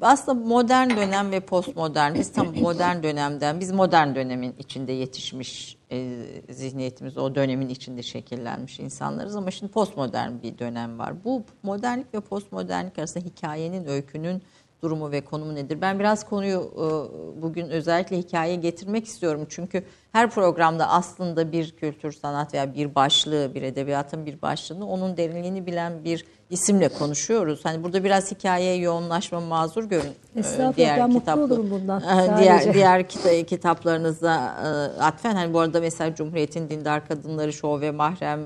Aslında 0.00 0.46
modern 0.46 0.90
dönem 0.90 1.30
ve 1.30 1.40
postmodern, 1.40 2.14
biz 2.14 2.32
tam 2.32 2.56
modern 2.60 3.02
dönemden, 3.02 3.60
biz 3.60 3.72
modern 3.72 4.14
dönemin 4.14 4.54
içinde 4.58 4.92
yetişmiş 4.92 5.78
e, 5.92 6.24
zihniyetimiz, 6.50 7.18
o 7.18 7.34
dönemin 7.34 7.68
içinde 7.68 8.02
şekillenmiş 8.02 8.80
insanlarız 8.80 9.36
ama 9.36 9.50
şimdi 9.50 9.72
postmodern 9.72 10.42
bir 10.42 10.58
dönem 10.58 10.98
var. 10.98 11.24
Bu 11.24 11.42
modernlik 11.62 12.14
ve 12.14 12.20
postmodernlik 12.20 12.98
arasında 12.98 13.24
hikayenin, 13.24 13.86
öykünün 13.86 14.42
durumu 14.82 15.12
ve 15.12 15.20
konumu 15.20 15.54
nedir? 15.54 15.80
Ben 15.80 15.98
biraz 15.98 16.24
konuyu 16.24 16.58
e, 16.58 17.42
bugün 17.42 17.68
özellikle 17.68 18.18
hikayeye 18.18 18.56
getirmek 18.56 19.06
istiyorum. 19.06 19.46
Çünkü 19.48 19.84
her 20.12 20.30
programda 20.30 20.88
aslında 20.88 21.52
bir 21.52 21.70
kültür, 21.70 22.12
sanat 22.12 22.54
veya 22.54 22.74
bir 22.74 22.94
başlığı, 22.94 23.54
bir 23.54 23.62
edebiyatın 23.62 24.26
bir 24.26 24.42
başlığını 24.42 24.88
onun 24.88 25.16
derinliğini 25.16 25.66
bilen 25.66 26.04
bir 26.04 26.24
isimle 26.50 26.88
konuşuyoruz. 26.88 27.64
Hani 27.64 27.84
burada 27.84 28.04
biraz 28.04 28.30
hikayeye 28.30 28.76
yoğunlaşma 28.76 29.40
mazur 29.40 29.84
görün. 29.84 30.12
E, 30.36 30.40
Estağfurullah 30.40 30.76
diğer 30.76 30.98
ben 30.98 31.10
kitaplı, 31.10 31.40
mutlu 31.40 31.54
olurum 31.54 31.70
bundan. 31.70 32.02
Diğer, 32.38 32.74
diğer 32.74 33.08
kitaplarınızda 33.46 34.34
e, 34.36 35.02
atfen 35.02 35.34
hani 35.34 35.54
bu 35.54 35.60
arada 35.60 35.80
mesela 35.80 36.14
Cumhuriyet'in 36.14 36.68
dindar 36.68 37.08
kadınları 37.08 37.52
şov 37.52 37.80
ve 37.80 37.90
mahrem 37.90 38.40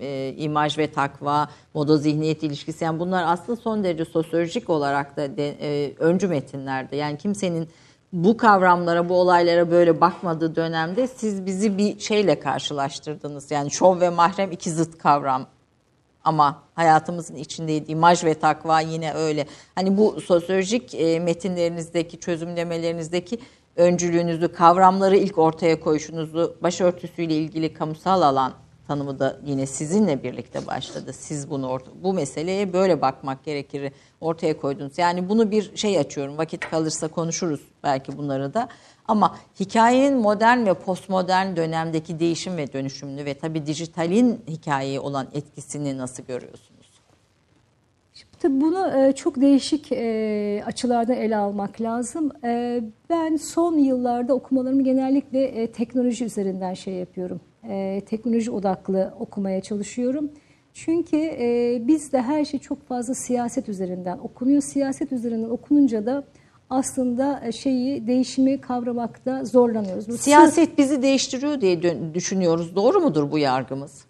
e, 0.00 0.34
imaj 0.36 0.78
ve 0.78 0.92
takva, 0.92 1.48
moda 1.74 1.96
zihniyet 1.96 2.42
ilişkisi 2.42 2.84
yani 2.84 2.98
bunlar 3.00 3.24
aslında 3.26 3.56
son 3.56 3.84
derece 3.84 4.04
sosyolojik 4.04 4.70
olarak 4.70 5.16
da 5.16 5.36
de, 5.36 5.56
e, 5.60 5.94
öncü 5.98 6.28
metinlerde. 6.28 6.96
Yani 6.96 7.18
kimsenin 7.18 7.68
bu 8.12 8.36
kavramlara, 8.36 9.08
bu 9.08 9.14
olaylara 9.14 9.70
böyle 9.70 10.00
bakmadığı 10.00 10.56
dönemde 10.56 11.06
siz 11.06 11.46
bizi 11.46 11.78
bir 11.78 11.98
şeyle 11.98 12.40
karşılaştırdınız. 12.40 13.50
Yani 13.50 13.70
şov 13.70 14.00
ve 14.00 14.10
mahrem 14.10 14.52
iki 14.52 14.70
zıt 14.70 14.98
kavram 14.98 15.46
ama 16.24 16.62
hayatımızın 16.74 17.34
içindeydi. 17.34 17.92
İmaj 17.92 18.24
ve 18.24 18.34
takva 18.34 18.80
yine 18.80 19.14
öyle. 19.14 19.46
Hani 19.74 19.96
bu 19.96 20.20
sosyolojik 20.20 20.94
e, 20.94 21.20
metinlerinizdeki, 21.20 22.20
çözümlemelerinizdeki 22.20 23.38
öncülüğünüzü, 23.76 24.52
kavramları 24.52 25.16
ilk 25.16 25.38
ortaya 25.38 25.80
koyuşunuzu, 25.80 26.56
başörtüsüyle 26.62 27.34
ilgili 27.34 27.72
kamusal 27.72 28.22
alan 28.22 28.52
tanımı 28.88 29.18
da 29.18 29.36
yine 29.46 29.66
sizinle 29.66 30.22
birlikte 30.22 30.66
başladı. 30.66 31.12
Siz 31.12 31.50
bunu 31.50 31.78
bu 32.02 32.12
meseleye 32.12 32.72
böyle 32.72 33.00
bakmak 33.00 33.44
gerekir 33.44 33.92
ortaya 34.20 34.56
koydunuz. 34.56 34.98
Yani 34.98 35.28
bunu 35.28 35.50
bir 35.50 35.76
şey 35.76 35.98
açıyorum. 35.98 36.38
Vakit 36.38 36.70
kalırsa 36.70 37.08
konuşuruz 37.08 37.60
belki 37.82 38.18
bunları 38.18 38.54
da. 38.54 38.68
Ama 39.08 39.36
hikayenin 39.60 40.18
modern 40.18 40.66
ve 40.66 40.74
postmodern 40.74 41.56
dönemdeki 41.56 42.20
değişim 42.20 42.56
ve 42.56 42.72
dönüşümünü 42.72 43.24
ve 43.24 43.34
tabii 43.34 43.66
dijitalin 43.66 44.40
hikayeye 44.48 45.00
olan 45.00 45.28
etkisini 45.34 45.98
nasıl 45.98 46.22
görüyorsunuz? 46.22 46.78
Tabii 48.40 48.60
bunu 48.60 48.92
e, 48.96 49.12
çok 49.12 49.40
değişik 49.40 49.92
e, 49.92 50.62
açılardan 50.66 51.16
ele 51.16 51.36
almak 51.36 51.80
lazım. 51.80 52.30
E, 52.44 52.80
ben 53.10 53.36
son 53.36 53.78
yıllarda 53.78 54.34
okumalarımı 54.34 54.82
genellikle 54.82 55.72
teknoloji 55.72 56.24
üzerinden 56.24 56.74
şey 56.74 56.94
yapıyorum. 56.94 57.40
Teknoloji 58.06 58.50
odaklı 58.50 59.14
okumaya 59.20 59.60
çalışıyorum. 59.62 60.30
Çünkü 60.74 61.16
bizde 61.88 62.22
her 62.22 62.44
şey 62.44 62.60
çok 62.60 62.88
fazla 62.88 63.14
siyaset 63.14 63.68
üzerinden 63.68 64.18
okunuyor. 64.18 64.62
Siyaset 64.62 65.12
üzerinden 65.12 65.50
okununca 65.50 66.06
da 66.06 66.24
aslında 66.70 67.52
şeyi 67.52 68.06
değişimi 68.06 68.60
kavramakta 68.60 69.44
zorlanıyoruz. 69.44 70.08
Bu 70.08 70.18
Siyaset 70.18 70.78
bizi 70.78 71.02
değiştiriyor 71.02 71.60
diye 71.60 71.82
düşünüyoruz. 72.14 72.76
Doğru 72.76 73.00
mudur 73.00 73.30
bu 73.30 73.38
yargımız? 73.38 74.07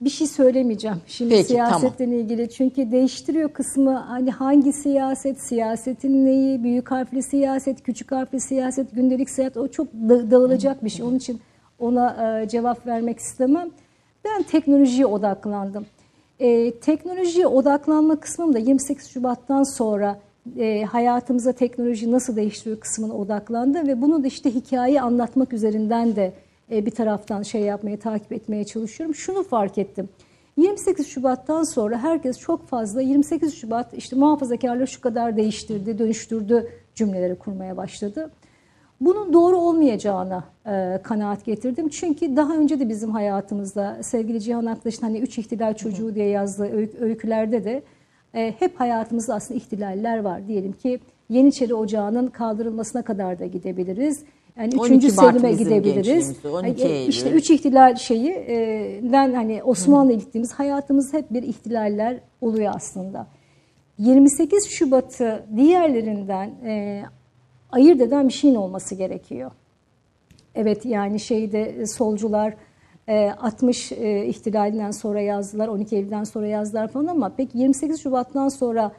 Bir 0.00 0.10
şey 0.10 0.26
söylemeyeceğim 0.26 0.96
şimdi 1.06 1.30
Peki, 1.34 1.48
siyasetle 1.48 2.04
tamam. 2.04 2.12
ilgili. 2.12 2.50
Çünkü 2.50 2.92
değiştiriyor 2.92 3.48
kısmı 3.48 3.92
hani 3.92 4.30
hangi 4.30 4.72
siyaset, 4.72 5.40
siyasetin 5.40 6.26
neyi, 6.26 6.64
büyük 6.64 6.90
harfli 6.90 7.22
siyaset, 7.22 7.82
küçük 7.82 8.12
harfli 8.12 8.40
siyaset, 8.40 8.94
gündelik 8.94 9.30
siyaset 9.30 9.56
o 9.56 9.68
çok 9.68 9.92
dağılacak 10.30 10.84
bir 10.84 10.90
şey. 10.90 11.06
Onun 11.06 11.16
için 11.16 11.40
ona 11.78 12.40
e, 12.42 12.48
cevap 12.48 12.86
vermek 12.86 13.18
istemem. 13.18 13.70
Ben 14.24 14.42
teknolojiye 14.42 15.06
odaklandım. 15.06 15.86
E, 16.38 16.70
teknolojiye 16.70 17.46
odaklanma 17.46 18.16
kısmım 18.16 18.54
da 18.54 18.58
28 18.58 19.08
Şubat'tan 19.08 19.62
sonra 19.62 20.18
e, 20.58 20.84
hayatımıza 20.84 21.52
teknoloji 21.52 22.12
nasıl 22.12 22.36
değiştiriyor 22.36 22.80
kısmına 22.80 23.14
odaklandı 23.14 23.86
ve 23.86 24.02
bunu 24.02 24.22
da 24.22 24.26
işte 24.26 24.54
hikaye 24.54 25.00
anlatmak 25.00 25.52
üzerinden 25.52 26.16
de 26.16 26.32
bir 26.70 26.90
taraftan 26.90 27.42
şey 27.42 27.60
yapmaya, 27.60 27.98
takip 27.98 28.32
etmeye 28.32 28.64
çalışıyorum. 28.64 29.14
Şunu 29.14 29.42
fark 29.42 29.78
ettim. 29.78 30.08
28 30.56 31.06
Şubat'tan 31.06 31.62
sonra 31.62 31.98
herkes 31.98 32.38
çok 32.38 32.66
fazla 32.66 33.02
28 33.02 33.54
Şubat 33.54 33.94
işte 33.94 34.16
muhafazakarlığı 34.16 34.86
şu 34.86 35.00
kadar 35.00 35.36
değiştirdi, 35.36 35.98
dönüştürdü 35.98 36.68
cümleleri 36.94 37.34
kurmaya 37.34 37.76
başladı. 37.76 38.30
Bunun 39.00 39.32
doğru 39.32 39.56
olmayacağına 39.56 40.44
e, 40.66 41.00
kanaat 41.02 41.44
getirdim. 41.44 41.88
Çünkü 41.88 42.36
daha 42.36 42.56
önce 42.56 42.80
de 42.80 42.88
bizim 42.88 43.10
hayatımızda 43.10 44.02
sevgili 44.02 44.40
Cihan 44.40 44.66
Aktaş'ın 44.66 45.02
hani 45.02 45.18
üç 45.18 45.38
ihtilal 45.38 45.74
çocuğu 45.74 46.14
diye 46.14 46.28
yazdığı 46.28 46.70
öykülerde 47.00 47.64
de 47.64 47.82
e, 48.34 48.54
hep 48.58 48.80
hayatımızda 48.80 49.34
aslında 49.34 49.58
ihtilaller 49.58 50.18
var. 50.18 50.48
Diyelim 50.48 50.72
ki 50.72 51.00
Yeniçeri 51.28 51.74
Ocağı'nın 51.74 52.26
kaldırılmasına 52.26 53.02
kadar 53.02 53.38
da 53.38 53.46
gidebiliriz. 53.46 54.24
Yani 54.58 54.74
üçüncü 54.74 55.10
Selim'e 55.10 55.52
gidebiliriz. 55.52 56.36
12 56.52 56.82
e, 56.82 56.88
Eylül. 56.88 57.08
İşte 57.08 57.30
üç 57.30 57.50
ihtilal 57.50 57.96
şeyi 57.96 58.34
den 59.12 59.34
hani 59.34 59.62
Osmanlı 59.62 60.12
gittiğimiz 60.12 60.52
hayatımız 60.52 61.12
hep 61.12 61.30
bir 61.30 61.42
ihtilaller 61.42 62.20
oluyor 62.40 62.72
aslında. 62.76 63.26
28 63.98 64.68
Şubat'ı 64.68 65.46
diğerlerinden 65.56 66.50
e, 66.64 67.02
ayırt 67.72 68.00
eden 68.00 68.28
bir 68.28 68.32
şeyin 68.32 68.54
olması 68.54 68.94
gerekiyor. 68.94 69.50
Evet 70.54 70.86
yani 70.86 71.20
şeyde 71.20 71.86
solcular 71.86 72.54
e, 73.08 73.30
60 73.30 73.92
e, 73.92 74.26
ihtilalinden 74.26 74.90
sonra 74.90 75.20
yazdılar, 75.20 75.68
12 75.68 75.96
Eylül'den 75.96 76.24
sonra 76.24 76.46
yazdılar 76.46 76.88
falan 76.88 77.06
ama 77.06 77.32
peki 77.36 77.58
28 77.58 78.02
Şubat'tan 78.02 78.48
sonra 78.48 78.92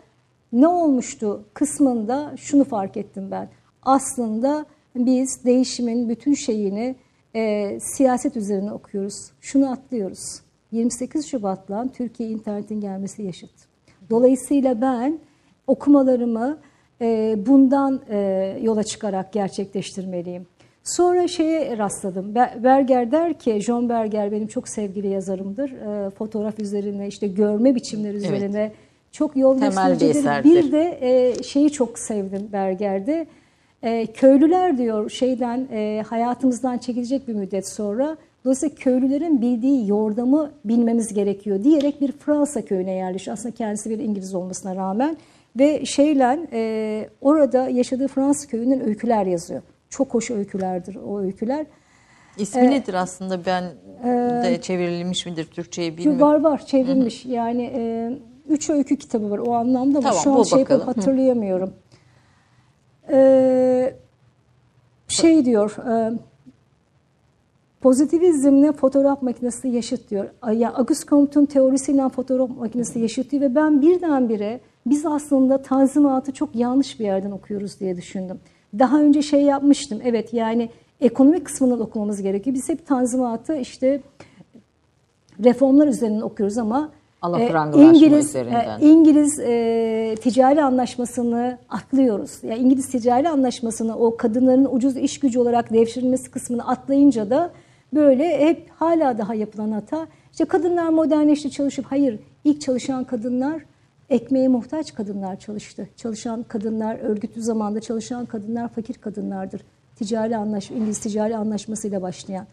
ne 0.52 0.68
olmuştu 0.68 1.46
kısmında 1.54 2.34
şunu 2.38 2.64
fark 2.64 2.98
ettim 2.98 3.32
ben. 3.32 3.50
Aslında 3.84 4.66
biz 5.06 5.46
değişimin 5.46 6.10
bütün 6.10 6.34
şeyini 6.34 6.96
e, 7.36 7.78
siyaset 7.80 8.38
üzerine 8.38 8.72
okuyoruz. 8.72 9.32
Şunu 9.42 9.72
atlıyoruz. 9.72 10.42
28 10.72 11.28
Şubat'la 11.28 11.88
Türkiye 11.94 12.30
internetin 12.30 12.82
gelmesi 12.82 13.24
yaşıt. 13.24 13.52
Dolayısıyla 14.10 14.82
ben 14.82 15.20
okumalarımı 15.68 16.58
e, 17.02 17.36
bundan 17.46 18.02
e, 18.10 18.18
yola 18.62 18.84
çıkarak 18.84 19.34
gerçekleştirmeliyim. 19.34 20.48
Sonra 20.84 21.28
şeye 21.28 21.78
rastladım. 21.78 22.36
Berger 22.36 23.12
der 23.12 23.40
ki, 23.40 23.62
John 23.62 23.90
Berger 23.90 24.32
benim 24.32 24.48
çok 24.48 24.68
sevgili 24.68 25.08
yazarımdır. 25.08 25.72
E, 25.72 26.10
fotoğraf 26.10 26.60
üzerine, 26.60 27.08
işte 27.08 27.28
görme 27.28 27.76
biçimleri 27.76 28.18
üzerine 28.18 28.62
evet. 28.62 28.72
çok 29.12 29.38
yol 29.38 29.60
göstericidir. 29.60 30.44
Bir, 30.44 30.64
bir 30.64 30.72
de 30.72 30.98
e, 31.02 31.44
şeyi 31.44 31.72
çok 31.72 32.00
sevdim 32.00 32.50
Berger'de. 32.54 33.28
E, 33.84 34.06
köylüler 34.06 34.78
diyor 34.78 35.10
şeyden 35.10 35.68
e, 35.72 36.04
hayatımızdan 36.08 36.78
çekilecek 36.78 37.28
bir 37.28 37.34
müddet 37.34 37.70
sonra. 37.70 38.18
Dolayısıyla 38.46 38.76
köylülerin 38.76 39.42
bildiği 39.42 39.88
yordamı 39.88 40.52
bilmemiz 40.66 41.14
gerekiyor 41.14 41.64
diyerek 41.64 42.02
bir 42.02 42.12
Fransa 42.12 42.62
köyüne 42.62 42.94
yerleşiyor. 42.94 43.38
Aslında 43.38 43.56
kendisi 43.56 43.90
bir 43.90 44.00
İngiliz 44.00 44.36
olmasına 44.36 44.76
rağmen. 44.76 45.18
Ve 45.60 45.86
şeyle 45.86 46.48
e, 46.54 47.10
orada 47.22 47.70
yaşadığı 47.70 48.08
Fransız 48.08 48.48
köyünün 48.48 48.80
öyküler 48.80 49.26
yazıyor. 49.26 49.62
Çok 49.90 50.14
hoş 50.14 50.32
öykülerdir 50.32 50.96
o 50.96 51.20
öyküler. 51.20 51.66
İsmi 52.38 52.62
ee, 52.62 52.72
nedir 52.72 52.94
aslında 52.94 53.46
ben 53.46 53.64
e, 54.04 54.44
de 54.44 54.62
çevrilmiş 54.62 55.26
midir 55.26 55.46
Türkçe'ye 55.46 55.98
bilmiyorum. 55.98 56.22
Var 56.22 56.42
var 56.42 56.66
çevrilmiş 56.66 57.26
Hı-hı. 57.26 57.34
yani 57.34 57.72
e, 57.76 58.12
üç 58.50 58.70
öykü 58.70 58.98
kitabı 58.98 59.32
var 59.32 59.38
o 59.38 59.54
anlamda 59.54 59.98
ama 59.98 60.10
tamam, 60.10 60.24
şu 60.24 60.32
an 60.32 60.44
şey 60.44 60.66
hatırlayamıyorum. 60.66 61.70
Hı. 61.70 61.87
Ee, 63.12 63.96
şey 65.08 65.46
diyor, 65.46 65.76
e, 65.90 66.14
pozitivizmle 67.82 68.72
fotoğraf 68.72 69.22
makinesi 69.22 69.68
yaşıt 69.68 70.10
diyor. 70.10 70.26
Yani 70.46 70.70
Auguste 70.70 71.06
Comte'un 71.06 71.46
teorisiyle 71.46 72.10
fotoğraf 72.10 72.50
makinesi 72.50 73.00
yaşıt 73.00 73.32
diyor 73.32 73.42
ve 73.42 73.56
ben 73.56 73.82
birdenbire 73.82 74.60
biz 74.86 75.06
aslında 75.06 75.62
tanzimatı 75.62 76.32
çok 76.32 76.56
yanlış 76.56 77.00
bir 77.00 77.06
yerden 77.06 77.32
okuyoruz 77.32 77.80
diye 77.80 77.98
düşündüm. 77.98 78.40
Daha 78.80 79.02
önce 79.02 79.22
şey 79.22 79.42
yapmıştım, 79.42 80.00
evet 80.04 80.34
yani 80.34 80.70
ekonomik 81.02 81.46
kısmını 81.46 81.84
okumamız 81.84 82.22
gerekiyor. 82.22 82.56
Biz 82.56 82.70
hep 82.70 82.88
tanzimatı 82.88 83.56
işte 83.56 84.02
reformlar 85.44 85.88
üzerinden 85.88 86.22
okuyoruz 86.22 86.58
ama 86.58 86.92
e, 87.40 87.82
İngiliz, 87.84 88.36
e, 88.36 88.78
İngiliz 88.80 89.40
e, 89.40 90.16
ticari 90.22 90.64
anlaşmasını 90.64 91.58
atlıyoruz. 91.70 92.32
Yani 92.44 92.60
İngiliz 92.60 92.90
ticari 92.90 93.30
anlaşmasını 93.30 93.98
o 93.98 94.18
kadınların 94.18 94.68
ucuz 94.72 94.98
iş 94.98 95.20
gücü 95.20 95.40
olarak 95.40 95.74
devşirilmesi 95.74 96.32
kısmını 96.32 96.68
atlayınca 96.68 97.30
da 97.30 97.52
böyle 97.94 98.40
hep 98.40 98.70
hala 98.70 99.18
daha 99.18 99.34
yapılan 99.34 99.72
hata. 99.72 100.08
İşte 100.32 100.46
kadınlar 100.46 100.90
modernleşti 100.90 101.52
çalışıp 101.52 101.86
hayır 101.86 102.20
ilk 102.44 102.62
çalışan 102.62 103.04
kadınlar 103.04 103.62
ekmeğe 104.10 104.48
muhtaç 104.48 104.94
kadınlar 104.94 105.40
çalıştı. 105.40 105.90
Çalışan 105.96 106.44
kadınlar 106.44 107.00
örgütlü 107.00 107.42
zamanda 107.42 107.82
çalışan 107.82 108.26
kadınlar 108.26 108.68
fakir 108.68 108.94
kadınlardır. 108.94 109.62
Ticari 109.96 110.38
anlaşma 110.38 110.78
İngiliz 110.78 111.00
ticari 111.00 111.38
anlaşmasıyla 111.38 112.02
başlayan. 112.02 112.48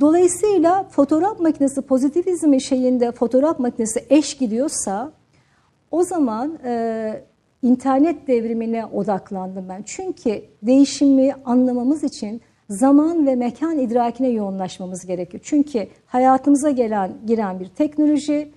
Dolayısıyla 0.00 0.84
fotoğraf 0.90 1.40
makinesi 1.40 1.82
pozitivizmi 1.82 2.62
şeyinde 2.62 3.12
fotoğraf 3.12 3.58
makinesi 3.58 4.04
eş 4.10 4.36
gidiyorsa 4.36 5.12
o 5.90 6.02
zaman 6.02 6.58
e, 6.64 7.22
internet 7.62 8.26
devrimine 8.28 8.86
odaklandım 8.86 9.68
ben. 9.68 9.82
Çünkü 9.86 10.42
değişimi 10.62 11.34
anlamamız 11.44 12.04
için 12.04 12.40
zaman 12.70 13.26
ve 13.26 13.36
mekan 13.36 13.78
idrakine 13.78 14.28
yoğunlaşmamız 14.28 15.06
gerekiyor. 15.06 15.40
Çünkü 15.46 15.88
hayatımıza 16.06 16.70
gelen 16.70 17.12
giren 17.26 17.60
bir 17.60 17.68
teknoloji 17.68 18.52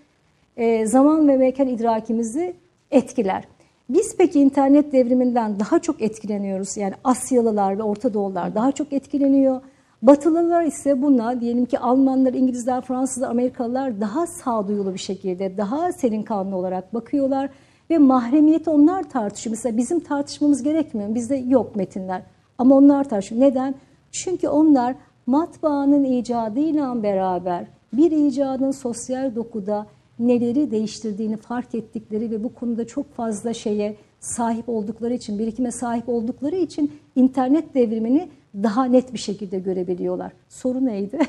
e, 0.58 0.86
zaman 0.86 1.28
ve 1.28 1.38
mekan 1.38 1.68
idrakimizi 1.68 2.54
etkiler. 2.92 3.44
Biz 3.90 4.18
peki 4.18 4.40
internet 4.40 4.94
devriminden 4.94 5.60
daha 5.60 5.80
çok 5.80 6.02
etkileniyoruz. 6.02 6.78
Yani 6.78 6.94
Asyalılar 7.04 7.78
ve 7.78 7.84
Orta 7.84 8.14
Doğulular 8.14 8.56
daha 8.56 8.72
çok 8.72 8.94
etkileniyor. 8.94 9.62
Batılılar 10.02 10.64
ise 10.64 11.02
buna 11.02 11.42
diyelim 11.42 11.66
ki 11.66 11.80
Almanlar, 11.80 12.34
İngilizler, 12.34 12.82
Fransızlar, 12.82 13.30
Amerikalılar 13.30 14.02
daha 14.02 14.28
sağduyulu 14.28 14.94
bir 14.94 15.00
şekilde, 15.00 15.58
daha 15.58 15.92
serin 15.92 16.24
kanlı 16.24 16.56
olarak 16.56 16.94
bakıyorlar 16.94 17.50
ve 17.90 17.98
mahremiyeti 17.98 18.70
onlar 18.70 19.10
tartışıyor. 19.10 19.52
Mesela 19.52 19.78
bizim 19.78 20.00
tartışmamız 20.00 20.64
gerekmiyor. 20.64 21.16
Bizde 21.16 21.36
yok 21.36 21.76
metinler. 21.76 22.22
Ama 22.58 22.76
onlar 22.76 23.10
tartışıyor. 23.10 23.42
Neden? 23.42 23.76
Çünkü 24.12 24.48
onlar 24.48 24.96
matbaanın 25.26 26.04
icadıyla 26.04 27.04
beraber 27.04 27.66
bir 27.94 28.12
icadın 28.12 28.72
sosyal 28.72 29.36
dokuda 29.36 29.88
neleri 30.20 30.72
değiştirdiğini 30.72 31.38
fark 31.38 31.76
ettikleri 31.76 32.32
ve 32.32 32.44
bu 32.44 32.54
konuda 32.54 32.88
çok 32.88 33.14
fazla 33.14 33.54
şeye 33.54 33.96
sahip 34.20 34.70
oldukları 34.70 35.14
için, 35.14 35.40
birikime 35.40 35.72
sahip 35.72 36.10
oldukları 36.10 36.56
için 36.56 36.92
internet 37.16 37.76
devrimini 37.76 38.30
daha 38.56 38.86
net 38.86 39.14
bir 39.14 39.20
şekilde 39.20 39.60
görebiliyorlar. 39.60 40.32
Soru 40.50 40.86
neydi? 40.86 41.20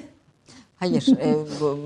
Hayır, 0.77 1.09
e, 1.21 1.35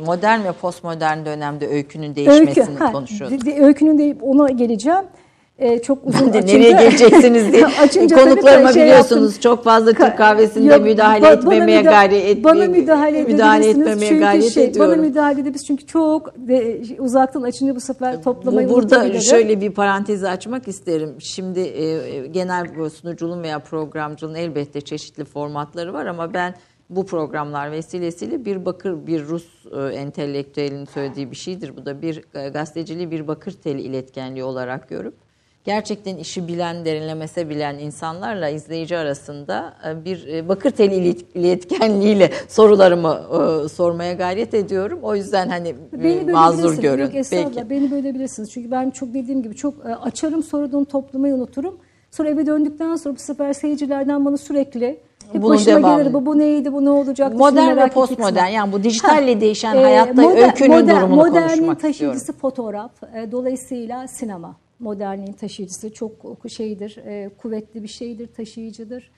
modern 0.06 0.44
ve 0.44 0.52
postmodern 0.52 1.26
dönemde 1.26 1.68
öykünün 1.68 2.14
değişmesini 2.14 2.48
Öykü, 2.48 2.74
ha, 2.74 3.66
öykünün 3.66 3.98
de 3.98 4.16
ona 4.22 4.50
geleceğim. 4.50 5.04
Ee, 5.58 5.78
çok 5.82 5.98
uzun 6.06 6.32
Ben 6.32 6.38
açınca- 6.38 6.58
nereye 6.58 6.70
geleceksiniz 6.72 7.52
diye 7.52 7.62
konuklarıma 8.14 8.72
şey 8.72 8.82
biliyorsunuz 8.82 9.22
yaptım. 9.34 9.40
çok 9.40 9.64
fazla 9.64 9.90
Türk 9.92 10.00
Ka- 10.00 10.16
kahvesinde 10.16 10.74
Yok, 10.74 10.82
müdahale 10.82 11.26
ba- 11.26 11.36
etmemeye 11.38 11.80
müda- 11.80 11.90
gayret 11.90 12.44
bana 12.44 12.64
müdahale, 12.66 13.22
müdahale 13.22 13.68
etmemeye 13.68 14.08
çünkü 14.08 14.20
gayret 14.20 14.52
şey, 14.52 14.64
ediyorum. 14.64 14.92
Bana 14.92 15.00
müdahale 15.02 15.40
edebilirsiniz 15.40 15.66
çünkü 15.66 15.86
çok 15.86 16.34
de, 16.48 16.80
uzaktan 16.98 17.42
açınca 17.42 17.76
bu 17.76 17.80
sefer 17.80 18.22
toplamayı 18.22 18.68
Bu, 18.68 18.72
burada 18.74 19.20
şöyle 19.20 19.60
bir 19.60 19.70
parantezi 19.70 20.28
açmak 20.28 20.68
isterim. 20.68 21.14
Şimdi 21.20 21.60
e, 21.60 22.26
genel 22.26 22.66
sunuculuğun 22.90 23.42
veya 23.42 23.58
programcılığın 23.58 24.34
elbette 24.34 24.80
çeşitli 24.80 25.24
formatları 25.24 25.92
var 25.92 26.06
ama 26.06 26.34
ben 26.34 26.54
bu 26.90 27.06
programlar 27.06 27.72
vesilesiyle 27.72 28.44
bir 28.44 28.64
bakır 28.66 29.06
bir 29.06 29.24
Rus 29.26 29.46
e, 29.76 29.94
entelektüelinin 29.94 30.84
söylediği 30.84 31.30
bir 31.30 31.36
şeydir. 31.36 31.76
Bu 31.76 31.86
da 31.86 32.02
bir 32.02 32.24
e, 32.34 32.48
gazeteciliği 32.48 33.10
bir 33.10 33.28
bakır 33.28 33.52
teli 33.52 33.80
iletkenliği 33.82 34.44
olarak 34.44 34.88
görüp 34.88 35.14
gerçekten 35.66 36.16
işi 36.16 36.48
bilen, 36.48 36.84
derinlemese 36.84 37.48
bilen 37.48 37.78
insanlarla 37.78 38.48
izleyici 38.48 38.96
arasında 38.98 39.74
e, 39.88 40.04
bir 40.04 40.26
e, 40.28 40.48
bakır 40.48 40.70
teli 40.70 40.94
ilet- 40.94 41.24
iletkenliğiyle 41.34 42.30
sorularımı 42.48 43.20
e, 43.64 43.68
sormaya 43.68 44.12
gayret 44.12 44.54
ediyorum. 44.54 44.98
O 45.02 45.14
yüzden 45.16 45.48
hani 45.48 45.74
Beni 45.92 46.32
mazur 46.32 46.78
görün. 46.78 47.10
Peki. 47.30 47.70
Beni 47.70 47.90
bölebilirsiniz. 47.90 48.50
Çünkü 48.52 48.70
ben 48.70 48.90
çok 48.90 49.14
dediğim 49.14 49.42
gibi 49.42 49.56
çok 49.56 49.74
açarım 50.02 50.42
sonra 50.42 50.72
da 50.72 50.78
onu 50.78 50.84
toplamayı 50.86 51.34
unuturum. 51.34 51.78
Sonra 52.10 52.28
eve 52.28 52.46
döndükten 52.46 52.96
sonra 52.96 53.14
bu 53.14 53.20
sefer 53.20 53.52
seyircilerden 53.52 54.24
bana 54.24 54.36
sürekli 54.36 55.00
hep 55.32 55.42
Bunun 55.42 55.54
başıma 55.56 55.78
devamı. 55.78 56.02
gelir 56.02 56.14
bu, 56.14 56.26
bu 56.26 56.38
neydi 56.38 56.72
bu 56.72 56.84
ne 56.84 56.90
olacak 56.90 57.34
Modern 57.34 57.76
ve 57.76 57.88
postmodern 57.88 58.46
yani 58.48 58.72
bu 58.72 58.82
dijitalle 58.82 59.34
Ha, 59.34 59.40
değişen 59.40 59.76
e, 59.76 59.82
hayatta 59.82 60.22
moder- 60.22 60.46
öykünün 60.46 60.70
moder- 60.70 60.96
durumunu 61.00 61.16
modernin 61.16 61.48
konuşmak 61.48 61.80
taşıyıcısı 61.80 62.16
istiyorum. 62.16 62.40
fotoğraf. 62.40 62.90
E, 63.14 63.32
dolayısıyla 63.32 64.08
sinema. 64.08 64.56
Modernin 64.78 65.32
taşıyıcısı 65.32 65.92
çok 65.92 66.36
şeydir, 66.48 66.96
e, 66.96 67.30
kuvvetli 67.38 67.82
bir 67.82 67.88
şeydir, 67.88 68.26
taşıyıcıdır. 68.26 69.10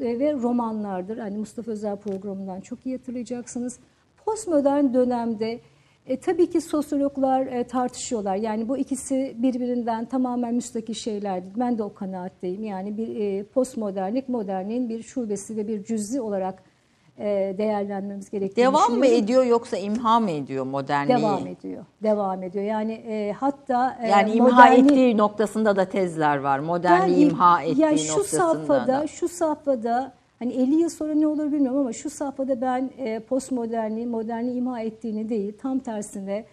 E, 0.00 0.18
ve 0.18 0.32
romanlardır. 0.32 1.18
Hani 1.18 1.38
Mustafa 1.38 1.70
Özel 1.70 1.96
programından 1.96 2.60
çok 2.60 2.86
iyi 2.86 2.96
hatırlayacaksınız. 2.96 3.78
Postmodern 4.24 4.94
dönemde 4.94 5.60
e, 6.06 6.20
tabii 6.20 6.50
ki 6.50 6.60
sosyologlar 6.60 7.46
e, 7.46 7.64
tartışıyorlar. 7.64 8.36
Yani 8.36 8.68
bu 8.68 8.78
ikisi 8.78 9.34
birbirinden 9.38 10.04
tamamen 10.04 10.54
müstakil 10.54 10.94
şeyler. 10.94 11.42
Ben 11.56 11.78
de 11.78 11.82
o 11.82 11.94
kanaatteyim. 11.94 12.64
Yani 12.64 12.96
bir 12.96 13.16
e, 13.16 13.44
postmodernlik 13.44 14.28
modernliğin 14.28 14.88
bir 14.88 15.02
şubesi 15.02 15.56
ve 15.56 15.68
bir 15.68 15.84
cüz'i 15.84 16.20
olarak 16.20 16.62
e, 17.20 17.54
değerlenmemiz 17.58 18.30
gerektiğini 18.30 18.66
Devam 18.66 18.92
mı 18.92 19.06
ediyor 19.06 19.44
yoksa 19.44 19.76
imha 19.76 20.20
mı 20.20 20.30
ediyor 20.30 20.64
modernliği? 20.66 21.18
Devam 21.18 21.46
ediyor. 21.46 21.84
Devam 22.02 22.42
ediyor. 22.42 22.64
Yani 22.64 22.92
e, 22.92 23.32
hatta 23.32 23.98
e, 24.02 24.08
Yani 24.08 24.30
imha 24.32 24.48
moderni- 24.48 24.84
ettiği 24.84 25.16
noktasında 25.16 25.76
da 25.76 25.84
tezler 25.84 26.36
var. 26.36 26.58
Modernliği 26.58 27.26
Ben- 27.26 27.30
imha 27.30 27.62
ettiği 27.62 27.80
yani 27.80 27.98
şu 27.98 28.12
noktasında 28.12 28.40
safhada, 28.54 28.86
da. 29.02 29.06
şu 29.06 29.28
safhada 29.28 30.12
hani 30.38 30.52
50 30.52 30.74
yıl 30.74 30.88
sonra 30.88 31.14
ne 31.14 31.26
olur 31.26 31.52
bilmiyorum 31.52 31.80
ama 31.80 31.92
şu 31.92 32.10
safhada 32.10 32.60
ben 32.60 32.90
e, 32.98 33.20
postmodernliği, 33.20 34.06
modernliği 34.06 34.56
imha 34.56 34.80
ettiğini 34.80 35.28
değil, 35.28 35.52
tam 35.62 35.78
tersine 35.78 36.44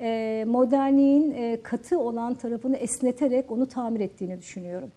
e, 0.00 0.44
modernliğin 0.48 1.30
e, 1.36 1.58
katı 1.62 1.98
olan 2.00 2.34
tarafını 2.34 2.76
esneterek 2.76 3.50
onu 3.50 3.66
tamir 3.66 4.00
ettiğini 4.00 4.38
düşünüyorum. 4.38 4.92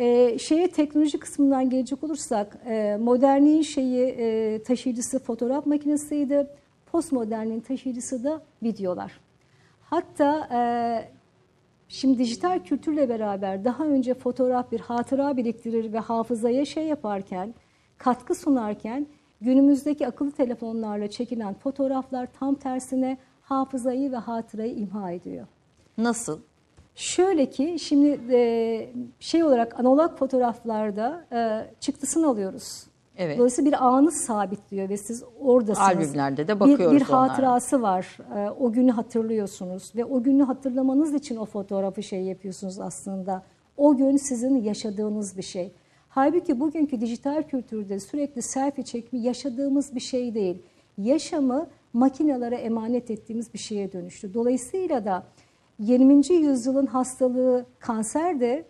E, 0.00 0.38
şeye 0.38 0.70
teknoloji 0.70 1.18
kısmından 1.18 1.70
gelecek 1.70 2.04
olursak 2.04 2.58
e, 2.66 2.96
modernliğin 3.00 3.62
şeyi 3.62 4.06
e, 4.06 4.62
taşıyıcısı 4.62 5.18
fotoğraf 5.18 5.66
makinesiydi. 5.66 6.46
Postmodernliğin 6.92 7.60
taşıyıcısı 7.60 8.24
da 8.24 8.42
videolar. 8.62 9.20
Hatta 9.80 10.48
e, 10.52 10.60
Şimdi 11.90 12.18
dijital 12.18 12.64
kültürle 12.64 13.08
beraber 13.08 13.64
daha 13.64 13.84
önce 13.84 14.14
fotoğraf 14.14 14.72
bir 14.72 14.80
hatıra 14.80 15.36
biriktirir 15.36 15.92
ve 15.92 15.98
hafızaya 15.98 16.64
şey 16.64 16.86
yaparken, 16.86 17.54
katkı 17.98 18.34
sunarken 18.34 19.06
günümüzdeki 19.40 20.06
akıllı 20.06 20.32
telefonlarla 20.32 21.10
çekilen 21.10 21.54
fotoğraflar 21.54 22.28
tam 22.32 22.54
tersine 22.54 23.18
hafızayı 23.42 24.12
ve 24.12 24.16
hatırayı 24.16 24.74
imha 24.74 25.12
ediyor. 25.12 25.46
Nasıl? 25.98 26.40
Şöyle 26.94 27.50
ki 27.50 27.76
şimdi 27.80 28.20
e, 28.30 28.88
şey 29.20 29.44
olarak 29.44 29.80
analog 29.80 30.18
fotoğraflarda 30.18 31.24
e, 31.32 31.70
çıktısını 31.80 32.28
alıyoruz. 32.28 32.86
Evet. 33.16 33.38
Dolayısıyla 33.38 33.70
bir 33.70 33.86
anı 33.86 34.12
sabitliyor 34.12 34.88
ve 34.88 34.96
siz 34.96 35.24
oradasınız. 35.40 35.88
Albümlerde 35.88 36.48
de 36.48 36.54
Bir- 36.54 36.60
bakıyoruz 36.60 37.00
Bir, 37.00 37.08
onlara. 37.08 37.30
hatırası 37.30 37.82
var. 37.82 38.18
E, 38.36 38.50
o 38.50 38.72
günü 38.72 38.90
hatırlıyorsunuz 38.90 39.92
ve 39.96 40.04
o 40.04 40.22
günü 40.22 40.42
hatırlamanız 40.42 41.14
için 41.14 41.36
o 41.36 41.44
fotoğrafı 41.46 42.02
şey 42.02 42.22
yapıyorsunuz 42.22 42.78
aslında. 42.80 43.42
O 43.76 43.96
gün 43.96 44.16
sizin 44.16 44.56
yaşadığınız 44.62 45.36
bir 45.36 45.42
şey. 45.42 45.72
Halbuki 46.08 46.60
bugünkü 46.60 47.00
dijital 47.00 47.42
kültürde 47.42 48.00
sürekli 48.00 48.42
selfie 48.42 48.84
çekme 48.84 49.18
yaşadığımız 49.18 49.94
bir 49.94 50.00
şey 50.00 50.34
değil. 50.34 50.62
Yaşamı 50.98 51.66
makinelere 51.92 52.56
emanet 52.56 53.10
ettiğimiz 53.10 53.54
bir 53.54 53.58
şeye 53.58 53.92
dönüştü. 53.92 54.34
Dolayısıyla 54.34 55.04
da 55.04 55.22
20. 55.80 56.32
yüzyılın 56.34 56.86
hastalığı 56.86 57.66
kanser 57.78 58.40
de 58.40 58.64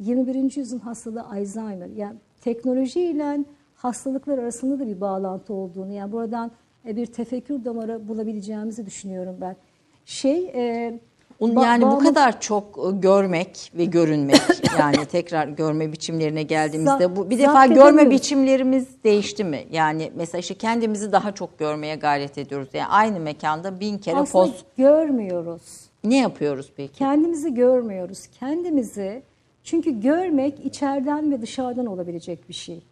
21. 0.00 0.56
yüzyılın 0.56 0.80
hastalığı 0.80 1.22
Alzheimer. 1.22 1.88
Yani 1.96 2.16
teknolojiyle 2.40 3.44
hastalıklar 3.76 4.38
arasında 4.38 4.80
da 4.80 4.86
bir 4.86 5.00
bağlantı 5.00 5.54
olduğunu, 5.54 5.92
yani 5.92 6.12
buradan 6.12 6.50
e, 6.86 6.96
bir 6.96 7.06
tefekkür 7.06 7.64
damarı 7.64 8.08
bulabileceğimizi 8.08 8.86
düşünüyorum 8.86 9.36
ben. 9.40 9.56
Şey, 10.04 10.44
e, 10.44 11.00
ba- 11.40 11.64
Yani 11.64 11.82
bu 11.84 11.98
kadar 11.98 12.40
çok 12.40 12.78
e, 12.78 12.96
görmek 12.96 13.72
ve 13.74 13.84
görünmek 13.84 14.40
yani 14.78 15.06
tekrar 15.06 15.48
görme 15.48 15.92
biçimlerine 15.92 16.42
geldiğimizde 16.42 17.16
bu 17.16 17.30
bir 17.30 17.38
defa 17.38 17.66
görme 17.66 18.10
biçimlerimiz 18.10 19.04
değişti 19.04 19.44
mi? 19.44 19.64
Yani 19.70 20.12
mesela 20.16 20.40
işte 20.40 20.54
kendimizi 20.54 21.12
daha 21.12 21.32
çok 21.32 21.58
görmeye 21.58 21.96
gayret 21.96 22.38
ediyoruz. 22.38 22.68
Yani 22.72 22.88
aynı 22.88 23.20
mekanda 23.20 23.80
bin 23.80 23.98
kere 23.98 24.16
aslında 24.16 24.44
poz 24.44 24.64
görmüyoruz. 24.76 25.86
Ne 26.10 26.18
yapıyoruz 26.18 26.72
peki? 26.76 26.92
Kendimizi 26.92 27.54
görmüyoruz. 27.54 28.26
Kendimizi 28.26 29.22
çünkü 29.64 30.00
görmek 30.00 30.66
içeriden 30.66 31.32
ve 31.32 31.42
dışarıdan 31.42 31.86
olabilecek 31.86 32.48
bir 32.48 32.54
şey. 32.54 32.82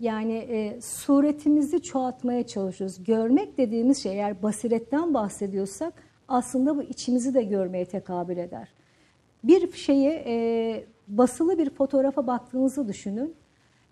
Yani 0.00 0.32
e, 0.32 0.80
suretimizi 0.80 1.82
çoğaltmaya 1.82 2.46
çalışıyoruz. 2.46 3.04
Görmek 3.04 3.58
dediğimiz 3.58 4.02
şey 4.02 4.12
eğer 4.12 4.42
basiretten 4.42 5.14
bahsediyorsak 5.14 5.92
aslında 6.28 6.76
bu 6.76 6.82
içimizi 6.82 7.34
de 7.34 7.42
görmeye 7.42 7.84
tekabül 7.84 8.36
eder. 8.36 8.68
Bir 9.44 9.72
şeye 9.72 10.24
e, 10.26 10.84
basılı 11.08 11.58
bir 11.58 11.70
fotoğrafa 11.70 12.26
baktığınızı 12.26 12.88
düşünün 12.88 13.34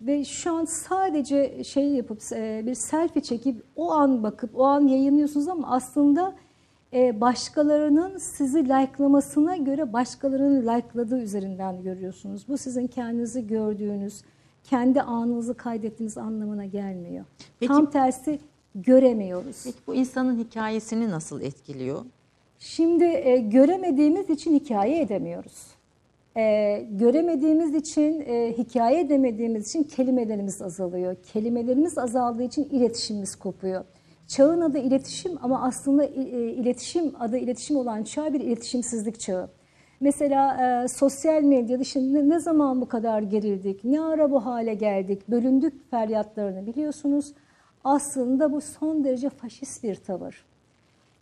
ve 0.01 0.25
şu 0.25 0.53
an 0.53 0.65
sadece 0.65 1.63
şey 1.63 1.87
yapıp 1.87 2.21
e, 2.31 2.63
bir 2.65 2.75
selfie 2.75 3.21
çekip 3.21 3.63
o 3.75 3.91
an 3.91 4.23
bakıp 4.23 4.59
o 4.59 4.65
an 4.65 4.87
yayınlıyorsunuz 4.87 5.47
ama 5.47 5.67
aslında 5.71 6.35
başkalarının 6.93 8.17
sizi 8.17 8.63
likelamasına 8.63 9.55
göre 9.57 9.93
başkalarının 9.93 10.61
likeladığı 10.61 11.19
üzerinden 11.21 11.83
görüyorsunuz. 11.83 12.45
Bu 12.47 12.57
sizin 12.57 12.87
kendinizi 12.87 13.47
gördüğünüz, 13.47 14.21
kendi 14.63 15.01
anınızı 15.01 15.53
kaydettiğiniz 15.53 16.17
anlamına 16.17 16.65
gelmiyor. 16.65 17.25
Peki- 17.59 17.73
Tam 17.73 17.91
tersi 17.91 18.39
göremiyoruz. 18.75 19.61
Peki 19.63 19.77
bu 19.87 19.95
insanın 19.95 20.37
hikayesini 20.39 21.09
nasıl 21.09 21.41
etkiliyor? 21.41 22.05
Şimdi 22.59 23.03
e, 23.03 23.37
göremediğimiz 23.37 24.29
için 24.29 24.53
hikaye 24.59 25.01
edemiyoruz. 25.01 25.67
E, 26.37 26.85
göremediğimiz 26.91 27.75
için, 27.75 28.19
e, 28.27 28.53
hikaye 28.57 28.99
edemediğimiz 28.99 29.67
için 29.69 29.83
kelimelerimiz 29.83 30.61
azalıyor. 30.61 31.15
Kelimelerimiz 31.33 31.97
azaldığı 31.97 32.43
için 32.43 32.63
iletişimimiz 32.63 33.35
kopuyor. 33.35 33.83
Çağın 34.29 34.61
adı 34.61 34.77
iletişim 34.77 35.31
ama 35.41 35.61
aslında 35.61 36.03
e, 36.03 36.51
iletişim 36.51 37.13
adı 37.19 37.37
iletişim 37.37 37.77
olan 37.77 38.03
çağ 38.03 38.33
bir 38.33 38.39
iletişimsizlik 38.39 39.19
çağı. 39.19 39.49
Mesela 39.99 40.57
e, 40.83 40.87
sosyal 40.87 41.41
medyada 41.43 41.83
şimdi 41.83 42.29
ne 42.29 42.39
zaman 42.39 42.81
bu 42.81 42.87
kadar 42.87 43.21
gerildik, 43.21 43.83
ne 43.83 44.01
ara 44.01 44.31
bu 44.31 44.45
hale 44.45 44.73
geldik, 44.73 45.27
bölündük 45.29 45.91
feryatlarını 45.91 46.67
biliyorsunuz. 46.67 47.33
Aslında 47.83 48.51
bu 48.51 48.61
son 48.61 49.03
derece 49.03 49.29
faşist 49.29 49.83
bir 49.83 49.95
tavır. 49.95 50.45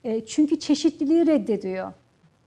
E, 0.03 0.25
çünkü 0.25 0.59
çeşitliliği 0.59 1.27
reddediyor. 1.27 1.93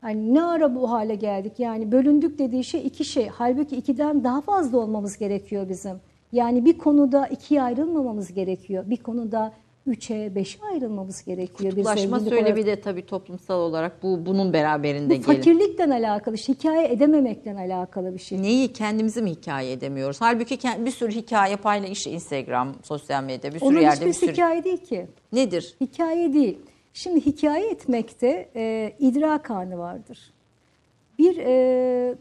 Hani 0.01 0.35
ne 0.35 0.43
ara 0.43 0.75
bu 0.75 0.91
hale 0.91 1.15
geldik? 1.15 1.53
Yani 1.59 1.93
bölündük 1.93 2.39
dediği 2.39 2.65
şey 2.65 2.87
iki 2.87 3.05
şey. 3.05 3.29
Halbuki 3.29 3.77
ikiden 3.77 4.25
daha 4.25 4.41
fazla 4.41 4.79
olmamız 4.79 5.19
gerekiyor 5.19 5.69
bizim. 5.69 5.97
Yani 6.33 6.65
bir 6.65 6.79
konuda 6.79 7.27
ikiye 7.27 7.63
ayrılmamamız 7.63 8.35
gerekiyor. 8.35 8.91
Bir 8.91 8.97
konuda 8.97 9.53
3'e 9.91 10.27
5'e 10.41 10.67
ayrılmamız 10.75 11.25
gerekiyor. 11.25 11.77
Bir 11.77 11.83
Ulaşma 11.85 12.19
zenginlik 12.19 12.29
söyle 12.45 12.57
bir 12.57 12.67
de 12.67 12.81
tabii 12.81 13.07
toplumsal 13.07 13.61
olarak 13.61 14.03
bu 14.03 14.27
bunun 14.27 14.53
beraberinde 14.53 15.09
Bu 15.11 15.15
gelir. 15.15 15.23
fakirlikten 15.23 15.91
alakalı, 15.91 16.37
hikaye 16.37 16.89
edememekten 16.93 17.57
alakalı 17.57 18.15
bir 18.15 18.19
şey. 18.19 18.43
Neyi 18.43 18.73
kendimizi 18.73 19.23
mi 19.23 19.31
hikaye 19.31 19.73
edemiyoruz? 19.73 20.21
Halbuki 20.21 20.59
bir 20.79 20.91
sürü 20.91 21.13
hikaye 21.13 21.57
paylaş 21.57 21.91
işte 21.91 22.11
Instagram, 22.11 22.75
sosyal 22.83 23.25
medya 23.25 23.55
bir 23.55 23.59
sürü 23.59 23.69
Onun 23.69 23.81
yerde 23.81 24.07
bir 24.07 24.13
sürü. 24.13 24.33
hikaye 24.33 24.65
değil 24.65 24.85
ki. 24.85 25.07
Nedir? 25.33 25.77
Hikaye 25.81 26.33
değil. 26.33 26.59
Şimdi 26.95 27.27
hikaye 27.27 27.71
etmekte 27.71 28.51
e, 28.57 28.93
idrak 28.99 29.51
anı 29.51 29.79
vardır. 29.79 30.33
Bir 31.19 31.37
e, 31.39 32.15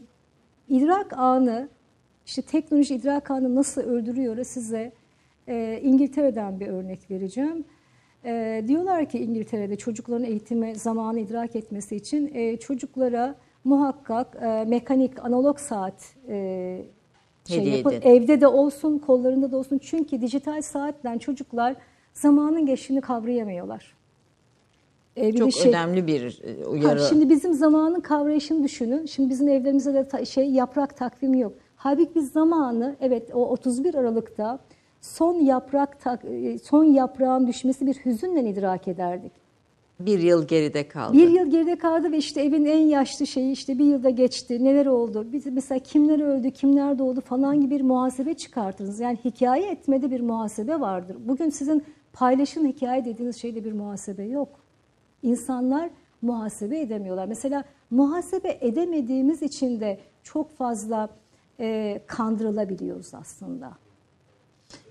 idrak 0.68 1.12
anı, 1.12 1.68
işte 2.26 2.42
teknoloji 2.42 2.94
idrak 2.94 3.30
anı 3.30 3.54
nasıl 3.54 3.80
öldürüyor 3.80 4.44
size 4.44 4.92
e, 5.50 5.80
İngiltere'den 5.82 6.60
bir 6.60 6.66
örnek 6.66 7.10
vereceğim. 7.10 7.64
E, 8.24 8.64
diyorlar 8.68 9.08
ki 9.08 9.18
İngiltere'de 9.18 9.76
çocukların 9.76 10.24
eğitimi 10.24 10.74
zamanı 10.76 11.20
idrak 11.20 11.56
etmesi 11.56 11.96
için 11.96 12.30
e, 12.34 12.56
çocuklara 12.56 13.34
muhakkak 13.64 14.36
e, 14.42 14.64
mekanik 14.68 15.24
analog 15.24 15.58
saat 15.58 16.14
e, 16.28 16.82
şey 17.48 17.64
yapın. 17.68 17.94
Evde 18.02 18.40
de 18.40 18.46
olsun, 18.46 18.98
kollarında 18.98 19.52
da 19.52 19.56
olsun. 19.56 19.78
Çünkü 19.82 20.20
dijital 20.20 20.62
saatten 20.62 21.18
çocuklar 21.18 21.76
zamanın 22.14 22.66
geçtiğini 22.66 23.00
kavrayamıyorlar. 23.00 23.94
E, 25.16 25.32
bir 25.32 25.38
Çok 25.38 25.52
şey- 25.52 25.70
önemli 25.70 26.06
bir 26.06 26.42
Ha, 26.64 26.70
uyarı. 26.70 27.00
şimdi 27.08 27.28
bizim 27.30 27.52
zamanın 27.54 28.00
kavrayışını 28.00 28.64
düşünün. 28.64 29.06
Şimdi 29.06 29.30
bizim 29.30 29.48
evlerimizde 29.48 29.94
de 29.94 30.08
ta- 30.08 30.24
şey 30.24 30.50
yaprak 30.50 30.96
takvimi 30.96 31.40
yok. 31.40 31.52
Halbuki 31.76 32.14
biz 32.14 32.32
zamanı 32.32 32.96
evet 33.00 33.30
o 33.34 33.48
31 33.48 33.94
Aralık'ta 33.94 34.58
son 35.00 35.34
yaprak 35.34 35.98
e, 36.24 36.58
son 36.58 36.84
yaprağın 36.84 37.46
düşmesi 37.46 37.86
bir 37.86 37.94
hüzünle 37.94 38.50
idrak 38.50 38.88
ederdik. 38.88 39.32
bir 40.00 40.18
yıl 40.18 40.46
geride 40.46 40.88
kaldı. 40.88 41.12
Bir 41.12 41.28
yıl 41.28 41.50
geride 41.50 41.78
kaldı 41.78 42.12
ve 42.12 42.16
işte 42.16 42.42
evin 42.42 42.64
en 42.64 42.78
yaşlı 42.78 43.26
şeyi 43.26 43.52
işte 43.52 43.78
bir 43.78 43.84
yılda 43.84 44.10
geçti. 44.10 44.64
Neler 44.64 44.86
oldu? 44.86 45.26
Biz 45.32 45.46
mesela 45.46 45.78
kimler 45.78 46.20
öldü, 46.20 46.50
kimler 46.50 46.98
doğdu 46.98 47.20
falan 47.20 47.60
gibi 47.60 47.74
bir 47.74 47.80
muhasebe 47.80 48.34
çıkartırız. 48.34 49.00
Yani 49.00 49.18
hikaye 49.24 49.70
etmede 49.70 50.10
bir 50.10 50.20
muhasebe 50.20 50.80
vardır. 50.80 51.16
Bugün 51.20 51.50
sizin 51.50 51.84
paylaşım 52.12 52.66
hikaye 52.66 53.04
dediğiniz 53.04 53.36
şeyde 53.36 53.64
bir 53.64 53.72
muhasebe 53.72 54.24
yok. 54.24 54.48
İnsanlar 55.22 55.90
muhasebe 56.22 56.80
edemiyorlar. 56.80 57.26
Mesela 57.26 57.64
muhasebe 57.90 58.58
edemediğimiz 58.60 59.42
için 59.42 59.80
de 59.80 59.98
çok 60.22 60.50
fazla 60.50 61.08
e, 61.60 62.00
kandırılabiliyoruz 62.06 63.14
aslında. 63.14 63.72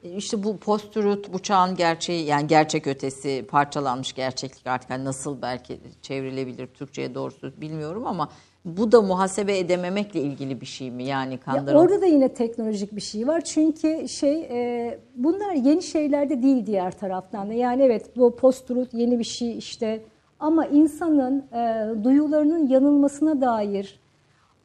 İşte 0.04 0.44
bu 0.44 0.58
post-truth, 0.58 1.34
bu 1.34 1.40
çağın 1.40 1.76
gerçeği 1.76 2.26
yani 2.26 2.48
gerçek 2.48 2.88
ötesi 2.88 3.46
parçalanmış 3.50 4.14
gerçeklik 4.14 4.68
artık 4.68 4.90
hani 4.90 5.06
nasıl 5.06 5.42
belki 5.42 5.80
çevrilebilir 6.02 6.68
Türkçe'ye 6.68 7.16
doğrusu 7.16 7.62
bilmiyorum 7.62 8.08
ama 8.08 8.30
bu 8.66 8.92
da 8.92 9.02
muhasebe 9.02 9.58
edememekle 9.58 10.22
ilgili 10.22 10.62
bir 10.62 10.66
şey 10.66 10.92
mi? 10.92 11.04
Yani 11.04 11.34
Ya 11.34 11.40
kandırıl 11.40 11.78
orada 11.80 12.02
da 12.02 12.06
yine 12.06 12.34
teknolojik 12.34 12.96
bir 12.96 13.02
şey 13.02 13.28
var. 13.28 13.42
Çünkü 13.42 14.08
şey 14.10 14.42
e, 14.42 15.00
bunlar 15.16 15.54
yeni 15.54 15.84
şeyler 15.84 16.30
de 16.30 16.44
değil 16.44 16.66
diğer 16.66 16.92
taraftan 16.92 17.50
da. 17.50 17.54
Yani 17.54 17.84
evet 17.84 18.18
bu 18.18 18.36
post-truth 18.36 18.94
yeni 18.94 19.20
bir 19.20 19.24
şey 19.24 19.58
işte 19.58 20.02
ama 20.40 20.66
insanın 20.66 21.46
e, 21.54 22.04
duyularının 22.04 22.68
yanılmasına 22.68 23.42
dair 23.42 24.00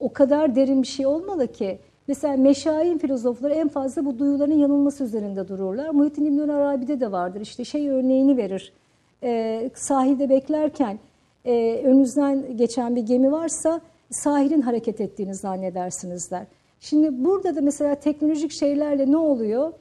o 0.00 0.12
kadar 0.12 0.54
derin 0.54 0.82
bir 0.82 0.86
şey 0.86 1.06
olmalı 1.06 1.52
ki 1.52 1.78
mesela 2.09 2.36
meşayin 2.36 2.98
filozofları 2.98 3.55
en 3.55 3.68
fazla 3.68 4.05
bu 4.05 4.18
duyuların 4.18 4.59
yanılması 4.59 5.05
üzerinde 5.05 5.48
dururlar. 5.48 5.88
Muhittin 5.88 6.24
İbn 6.24 6.48
Arabi'de 6.48 7.00
de 7.00 7.12
vardır. 7.12 7.40
İşte 7.40 7.64
şey 7.64 7.88
örneğini 7.90 8.36
verir. 8.36 8.72
E, 9.22 9.70
sahilde 9.74 10.28
beklerken 10.28 10.98
e, 11.44 11.80
önünüzden 11.84 12.57
geçen 12.57 12.96
bir 12.96 13.02
gemi 13.02 13.32
varsa 13.32 13.80
sahilin 14.11 14.61
hareket 14.61 15.00
ettiğini 15.00 15.34
zannedersiniz 15.34 16.30
der. 16.30 16.46
Şimdi 16.80 17.24
burada 17.24 17.57
da 17.57 17.61
mesela 17.61 17.94
teknolojik 17.94 18.52
şeylerle 18.52 19.11
ne 19.12 19.16
oluyor? 19.16 19.72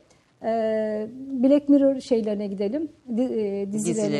Ee, 0.45 1.07
Black 1.43 1.69
Mirror 1.69 1.99
şeylerine 1.99 2.47
gidelim, 2.47 2.89
e, 3.17 3.73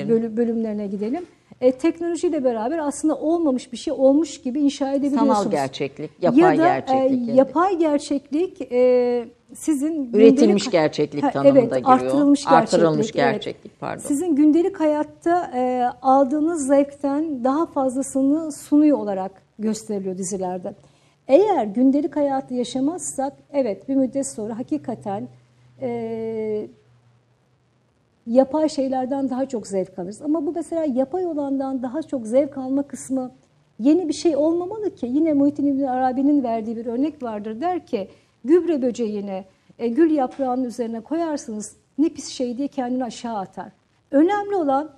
bölü- 0.09 0.37
bölümlerine 0.37 0.87
gidelim. 0.87 1.25
E, 1.63 1.71
teknolojiyle 1.71 2.43
beraber 2.43 2.77
aslında 2.77 3.15
olmamış 3.15 3.71
bir 3.71 3.77
şey 3.77 3.93
olmuş 3.93 4.41
gibi 4.41 4.59
inşa 4.59 4.93
edebiliyorsunuz. 4.93 5.37
sanal 5.37 5.51
gerçeklik, 5.51 6.11
yapay 6.21 6.41
ya 6.41 6.49
da, 6.49 6.55
gerçeklik. 6.67 7.29
E, 7.29 7.31
yapay 7.33 7.77
gerçeklik 7.77 8.61
e, 8.71 9.25
sizin 9.53 10.13
Üretilmiş 10.13 10.63
gündelik- 10.65 10.71
gerçeklik 10.71 11.23
Ha, 11.23 11.31
tanımında 11.31 11.59
evet, 11.59 11.71
giriyor. 11.71 11.89
Artırılmış 11.91 12.47
Artırılmış 12.47 13.11
gerçeklik. 13.11 13.23
evet. 13.23 13.33
gerçeklik, 13.43 13.79
pardon. 13.79 14.01
Sizin 14.07 14.35
gündelik 14.35 14.79
hayatta 14.79 15.51
e, 15.55 15.83
aldığınız 16.01 16.67
zevkten 16.67 17.43
daha 17.43 17.65
fazlasını 17.65 18.51
sunuyor 18.51 18.97
olarak 18.97 19.31
gösteriliyor 19.59 20.17
dizilerde. 20.17 20.73
Eğer 21.27 21.65
gündelik 21.65 22.15
hayatı 22.15 22.53
yaşamazsak 22.53 23.33
evet 23.53 23.89
bir 23.89 23.95
müddet 23.95 24.27
sonra 24.27 24.59
hakikaten 24.59 25.27
e, 25.81 26.67
yapay 28.27 28.69
şeylerden 28.69 29.29
daha 29.29 29.45
çok 29.45 29.67
zevk 29.67 29.99
alırız. 29.99 30.21
Ama 30.21 30.45
bu 30.45 30.51
mesela 30.55 30.85
yapay 30.85 31.25
olandan 31.25 31.83
daha 31.83 32.01
çok 32.01 32.27
zevk 32.27 32.57
alma 32.57 32.83
kısmı 32.83 33.31
yeni 33.79 34.07
bir 34.07 34.13
şey 34.13 34.35
olmamalı 34.35 34.95
ki. 34.95 35.05
Yine 35.11 35.33
Muhittin 35.33 35.65
İbn 35.67 35.83
Arabi'nin 35.83 36.43
verdiği 36.43 36.77
bir 36.77 36.85
örnek 36.85 37.23
vardır. 37.23 37.61
Der 37.61 37.85
ki 37.85 38.07
gübre 38.45 38.81
böceğini 38.81 39.45
e, 39.79 39.87
gül 39.87 40.11
yaprağının 40.11 40.63
üzerine 40.63 40.99
koyarsınız 40.99 41.75
ne 41.97 42.09
pis 42.09 42.27
şey 42.27 42.57
diye 42.57 42.67
kendini 42.67 43.03
aşağı 43.03 43.37
atar. 43.37 43.71
Önemli 44.11 44.55
olan 44.55 44.89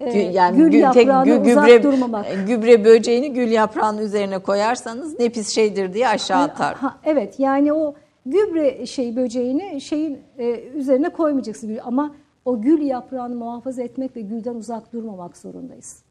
e, 0.00 0.18
yani 0.18 0.56
gül 0.56 0.72
gü- 0.72 0.92
tek 0.92 1.06
yaprağına 1.06 1.30
gü- 1.30 1.50
uzak 1.52 1.66
gübre, 1.66 1.82
durmamak. 1.82 2.26
gübre 2.46 2.84
böceğini 2.84 3.32
gül 3.32 3.50
yaprağının 3.50 4.02
üzerine 4.02 4.38
koyarsanız 4.38 5.20
ne 5.20 5.28
pis 5.28 5.48
şeydir 5.48 5.92
diye 5.94 6.08
aşağı 6.08 6.42
atar. 6.42 6.74
Ha, 6.74 6.96
evet 7.04 7.40
yani 7.40 7.72
o 7.72 7.94
gübre 8.26 8.86
şey 8.86 9.16
böceğini 9.16 9.80
şeyin 9.80 10.18
e, 10.38 10.60
üzerine 10.60 11.08
koymayacaksın 11.08 11.78
ama 11.84 12.14
o 12.48 12.60
gül 12.60 12.82
yaprağını 12.82 13.34
muhafaza 13.34 13.82
etmek 13.82 14.16
ve 14.16 14.20
gülden 14.20 14.54
uzak 14.54 14.92
durmamak 14.92 15.36
zorundayız. 15.36 16.02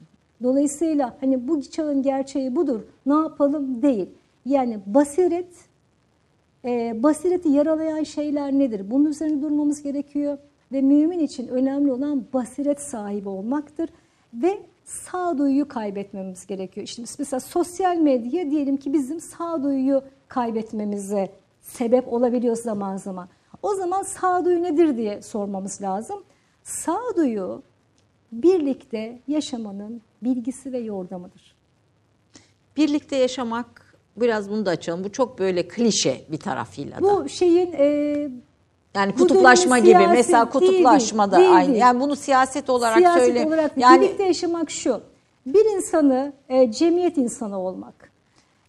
Dolayısıyla 0.43 1.17
hani 1.21 1.47
bu 1.47 1.61
çağın 1.61 2.01
gerçeği 2.01 2.55
budur. 2.55 2.81
Ne 3.05 3.13
yapalım 3.13 3.81
değil. 3.81 4.09
Yani 4.45 4.79
basiret 4.85 5.47
e, 6.65 7.03
basireti 7.03 7.49
yaralayan 7.49 8.03
şeyler 8.03 8.51
nedir? 8.51 8.91
Bunun 8.91 9.05
üzerine 9.05 9.41
durmamız 9.41 9.83
gerekiyor 9.83 10.37
ve 10.71 10.81
mümin 10.81 11.19
için 11.19 11.47
önemli 11.47 11.91
olan 11.91 12.23
basiret 12.33 12.81
sahibi 12.81 13.29
olmaktır 13.29 13.89
ve 14.33 14.59
sağduyuyu 14.83 15.67
kaybetmemiz 15.67 16.47
gerekiyor. 16.47 16.87
İşte 16.87 17.03
mesela 17.19 17.39
sosyal 17.39 17.97
medya 17.97 18.51
diyelim 18.51 18.77
ki 18.77 18.93
bizim 18.93 19.19
sağduyuyu 19.19 20.01
kaybetmemize 20.27 21.29
sebep 21.61 22.13
olabiliyor 22.13 22.55
zaman 22.55 22.97
zaman. 22.97 23.27
O 23.63 23.75
zaman 23.75 24.03
sağduyu 24.03 24.63
nedir 24.63 24.97
diye 24.97 25.21
sormamız 25.21 25.81
lazım. 25.81 26.23
Sağduyu 26.63 27.61
birlikte 28.31 29.19
yaşamanın 29.27 30.01
bilgisi 30.23 30.73
ve 30.73 30.77
yordamıdır. 30.79 31.55
Birlikte 32.77 33.15
yaşamak 33.15 33.97
biraz 34.17 34.49
bunu 34.49 34.65
da 34.65 34.69
açalım. 34.69 35.03
Bu 35.03 35.11
çok 35.11 35.39
böyle 35.39 35.67
klişe 35.67 36.21
bir 36.31 36.37
tarafıyla 36.39 36.97
da. 36.97 37.01
Bu 37.01 37.29
şeyin 37.29 37.73
e, 37.73 37.85
Yani 38.95 39.15
kutuplaşma 39.15 39.79
gibi 39.79 40.07
mesela 40.07 40.49
kutuplaşma 40.49 41.31
da 41.31 41.37
aynı. 41.37 41.67
değil. 41.67 41.79
Yani 41.81 41.99
bunu 41.99 42.15
siyaset 42.15 42.69
olarak 42.69 42.97
siyaset 42.97 43.25
söyle. 43.25 43.45
olarak 43.47 43.77
yani 43.77 44.01
birlikte 44.01 44.23
yaşamak 44.23 44.69
şu. 44.71 45.01
Bir 45.45 45.65
insanı 45.65 46.33
e, 46.49 46.71
cemiyet 46.71 47.17
insanı 47.17 47.59
olmak. 47.59 48.11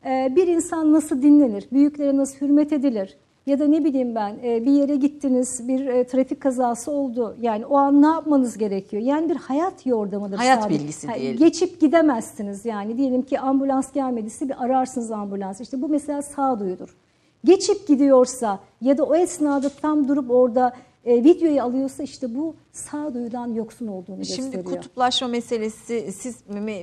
E, 0.05 0.33
bir 0.37 0.47
insan 0.47 0.93
nasıl 0.93 1.23
dinlenir? 1.23 1.69
Büyüklere 1.73 2.17
nasıl 2.17 2.41
hürmet 2.41 2.73
edilir? 2.73 3.17
Ya 3.49 3.59
da 3.59 3.67
ne 3.67 3.85
bileyim 3.85 4.15
ben 4.15 4.39
e, 4.45 4.67
bir 4.67 4.73
yere 4.73 4.97
gittiniz 4.97 5.69
bir 5.69 5.87
e, 5.87 6.07
trafik 6.07 6.41
kazası 6.41 6.91
oldu. 6.91 7.37
Yani 7.41 7.67
o 7.67 7.77
an 7.77 8.03
ne 8.03 8.07
yapmanız 8.07 8.59
gerekiyor? 8.59 9.03
Yani 9.03 9.29
bir 9.31 9.37
hayat 9.37 9.87
yordamıdır. 9.87 10.37
Hayat 10.37 10.63
sadece. 10.63 10.81
bilgisi 10.81 11.09
diyelim. 11.15 11.39
Geçip 11.39 11.81
gidemezsiniz 11.81 12.65
yani. 12.65 12.97
Diyelim 12.97 13.23
ki 13.23 13.41
ambulans 13.41 13.93
gelmediyse 13.93 14.49
bir 14.49 14.65
ararsınız 14.65 15.11
ambulans. 15.11 15.61
İşte 15.61 15.83
bu 15.83 15.89
mesela 15.89 16.23
sağduyudur. 16.23 16.97
Geçip 17.45 17.89
gidiyorsa 17.89 18.59
ya 18.81 18.99
da 18.99 19.05
o 19.05 19.15
esnada 19.15 19.69
tam 19.69 20.09
durup 20.09 20.31
orada 20.31 20.77
e, 21.05 21.25
videoyu 21.25 21.63
alıyorsa 21.63 22.03
işte 22.03 22.35
bu 22.35 22.55
sağduyudan 22.73 23.55
yoksun 23.55 23.87
olduğunu 23.87 24.25
Şimdi 24.25 24.51
gösteriyor. 24.51 24.65
kutuplaşma 24.65 25.29
meselesi 25.29 26.13
siz 26.13 26.37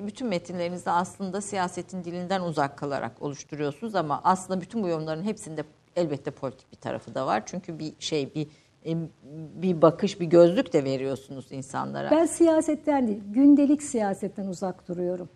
bütün 0.08 0.28
metinlerinizde 0.28 0.92
aslında 0.92 1.42
siyasetin 1.42 2.04
dilinden 2.04 2.42
uzak 2.42 2.78
kalarak 2.78 3.22
oluşturuyorsunuz 3.22 3.96
ama 3.96 4.22
aslında 4.24 4.62
bütün 4.62 4.84
bu 4.84 4.88
yorumların 4.88 5.24
hepsinde 5.24 5.64
elbette 5.96 6.32
politik 6.32 6.72
bir 6.72 6.78
tarafı 6.78 7.16
da 7.16 7.28
var. 7.28 7.44
Çünkü 7.46 7.80
bir 7.80 7.94
şey 8.00 8.36
bir 8.36 8.48
bir 9.56 9.82
bakış 9.82 10.20
bir 10.20 10.26
gözlük 10.26 10.74
de 10.74 10.84
veriyorsunuz 10.84 11.52
insanlara. 11.52 12.12
Ben 12.12 12.26
siyasetten 12.26 13.08
değil, 13.08 13.22
gündelik 13.34 13.84
siyasetten 13.84 14.48
uzak 14.48 14.88
duruyorum. 14.88 15.30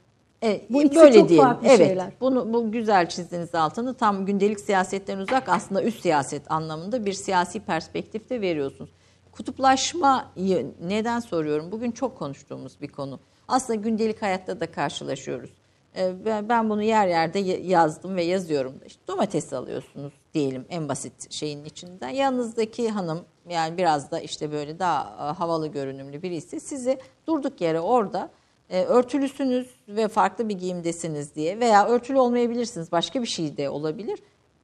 E, 0.43 0.61
Bu 0.69 0.83
ikisi 0.83 0.95
böyle 1.01 1.19
çok 1.19 1.29
diyelim. 1.29 1.45
farklı 1.45 1.67
evet. 1.67 1.87
şeyler. 1.87 2.11
Bunu 2.21 2.53
bu 2.53 2.71
güzel 2.71 3.09
çizdiniz 3.09 3.55
altını. 3.55 3.93
Tam 3.93 4.25
gündelik 4.25 4.59
siyasetten 4.59 5.17
uzak 5.17 5.49
aslında 5.49 5.83
üst 5.83 6.01
siyaset 6.01 6.51
anlamında 6.51 7.05
bir 7.05 7.13
siyasi 7.13 7.59
perspektifte 7.59 8.41
veriyorsunuz. 8.41 8.89
Kutuplaşmayı 9.31 10.71
neden 10.81 11.19
soruyorum? 11.19 11.71
Bugün 11.71 11.91
çok 11.91 12.17
konuştuğumuz 12.17 12.81
bir 12.81 12.87
konu. 12.87 13.19
Aslında 13.47 13.79
gündelik 13.79 14.21
hayatta 14.21 14.59
da 14.59 14.71
karşılaşıyoruz. 14.71 15.49
Ee, 15.97 16.13
ben 16.49 16.69
bunu 16.69 16.83
yer 16.83 17.07
yerde 17.07 17.39
yazdım 17.39 18.15
ve 18.15 18.23
yazıyorum. 18.23 18.73
İşte 18.85 19.01
domates 19.07 19.53
alıyorsunuz 19.53 20.13
diyelim 20.33 20.65
en 20.69 20.89
basit 20.89 21.31
şeyin 21.31 21.65
içinden. 21.65 22.09
Yanınızdaki 22.09 22.89
hanım 22.89 23.25
yani 23.49 23.77
biraz 23.77 24.11
da 24.11 24.19
işte 24.19 24.51
böyle 24.51 24.79
daha 24.79 25.29
e, 25.29 25.33
havalı 25.33 25.67
görünümlü 25.67 26.21
birisi 26.21 26.59
sizi 26.59 26.99
durduk 27.27 27.61
yere 27.61 27.79
orada 27.79 28.29
e, 28.69 28.83
örtülüsünüz 28.83 29.69
ve 29.87 30.07
farklı 30.07 30.49
bir 30.49 30.57
giyimdesiniz 30.57 31.35
diye 31.35 31.59
veya 31.59 31.87
örtülü 31.87 32.17
olmayabilirsiniz 32.17 32.91
başka 32.91 33.21
bir 33.21 33.27
şey 33.27 33.57
de 33.57 33.69
olabilir. 33.69 34.19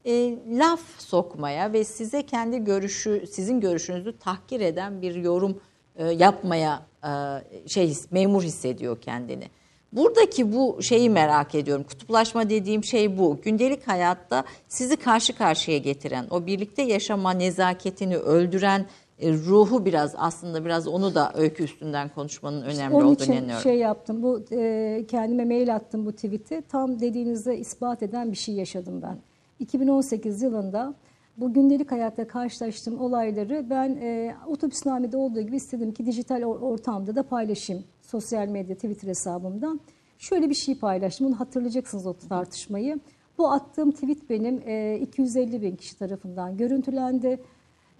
E, 0.06 0.38
laf 0.48 0.82
sokmaya 0.98 1.74
ve 1.74 1.84
size 1.84 2.26
kendi 2.26 2.64
görüşü 2.64 3.28
sizin 3.32 3.60
görüşünüzü 3.60 4.18
tahkir 4.18 4.62
eden 4.62 5.02
bir 5.02 5.16
yorum 5.16 5.62
e, 5.96 6.06
yapmaya 6.06 6.86
e, 7.04 7.68
şey 7.68 7.98
memur 8.12 8.44
hissediyor 8.44 9.02
kendini. 9.02 9.50
Buradaki 9.96 10.54
bu 10.54 10.78
şeyi 10.82 11.10
merak 11.10 11.56
ediyorum. 11.56 11.84
Kutuplaşma 11.84 12.50
dediğim 12.50 12.84
şey 12.84 13.18
bu. 13.18 13.38
Gündelik 13.44 13.88
hayatta 13.88 14.44
sizi 14.68 14.96
karşı 14.96 15.38
karşıya 15.38 15.78
getiren, 15.78 16.26
o 16.30 16.46
birlikte 16.46 16.82
yaşama 16.82 17.32
nezaketini 17.32 18.18
öldüren 18.18 18.86
e, 19.20 19.34
ruhu 19.34 19.86
biraz 19.86 20.14
aslında 20.18 20.66
biraz 20.66 20.88
onu 20.88 21.16
da 21.16 21.32
öykü 21.36 21.64
üstünden 21.64 22.10
konuşmanın 22.10 22.62
önemli 22.62 22.96
Onun 22.96 23.06
olduğunu 23.06 23.14
için 23.24 23.34
inanıyorum. 23.34 23.64
şey 23.64 23.78
yaptım. 23.78 24.24
Bu 24.24 24.46
e, 24.52 25.06
kendime 25.08 25.46
mail 25.46 25.76
attım 25.76 26.06
bu 26.06 26.12
tweet'i. 26.12 26.64
Tam 26.72 27.00
dediğinizde 27.00 27.58
ispat 27.58 28.04
eden 28.04 28.32
bir 28.32 28.38
şey 28.38 28.56
yaşadım 28.56 29.02
ben. 29.02 29.18
2018 29.60 30.42
yılında 30.42 30.94
bu 31.38 31.54
gündelik 31.54 31.92
hayatta 31.92 32.28
karşılaştığım 32.28 33.02
olayları 33.02 33.66
ben 33.70 33.90
e, 34.02 34.36
otobüsnamede 34.48 35.18
olduğu 35.18 35.42
gibi 35.42 35.56
istedim 35.56 35.92
ki 35.92 36.06
dijital 36.06 36.44
ortamda 36.44 37.16
da 37.16 37.24
paylaşayım. 37.24 37.84
Sosyal 38.06 38.48
medya, 38.48 38.76
Twitter 38.76 39.08
hesabımdan. 39.08 39.80
Şöyle 40.18 40.50
bir 40.50 40.56
şey 40.56 40.80
paylaştım. 40.80 41.28
Bunu 41.28 41.40
hatırlayacaksınız 41.40 42.08
o 42.08 42.14
tartışmayı. 42.14 43.00
Bu 43.38 43.52
attığım 43.52 43.92
tweet 43.92 44.30
benim 44.30 44.62
e, 44.66 45.00
250 45.02 45.62
bin 45.62 45.76
kişi 45.76 46.00
tarafından 46.00 46.58
görüntülendi. 46.58 47.40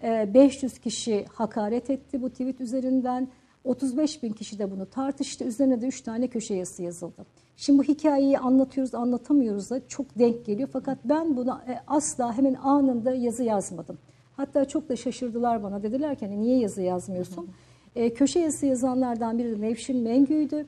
500 0.02 0.74
ee, 0.74 0.80
kişi 0.80 1.24
hakaret 1.34 1.90
etti 1.90 2.22
bu 2.22 2.30
tweet 2.30 2.60
üzerinden. 2.60 3.28
35 3.64 4.22
bin 4.22 4.32
kişi 4.32 4.58
de 4.58 4.70
bunu 4.70 4.86
tartıştı. 4.86 5.44
Üzerine 5.44 5.82
de 5.82 5.86
3 5.86 6.00
tane 6.00 6.28
köşe 6.28 6.54
yazısı 6.54 6.82
yazıldı. 6.82 7.26
Şimdi 7.56 7.78
bu 7.78 7.82
hikayeyi 7.82 8.38
anlatıyoruz, 8.38 8.94
anlatamıyoruz 8.94 9.70
da 9.70 9.88
çok 9.88 10.18
denk 10.18 10.46
geliyor. 10.46 10.68
Fakat 10.72 10.98
ben 11.04 11.36
buna 11.36 11.64
e, 11.68 11.80
asla 11.86 12.38
hemen 12.38 12.54
anında 12.54 13.14
yazı 13.14 13.42
yazmadım. 13.42 13.98
Hatta 14.36 14.64
çok 14.64 14.88
da 14.88 14.96
şaşırdılar 14.96 15.62
bana. 15.62 15.82
Dediler 15.82 16.18
ki 16.18 16.26
hani 16.26 16.40
niye 16.40 16.58
yazı 16.58 16.82
yazmıyorsun? 16.82 17.48
E, 17.96 18.14
köşe 18.14 18.38
yazısı 18.38 18.66
yazanlardan 18.66 19.38
biri 19.38 19.58
de 19.58 19.60
Nevşin 19.60 19.96
Mengü'ydü. 19.96 20.66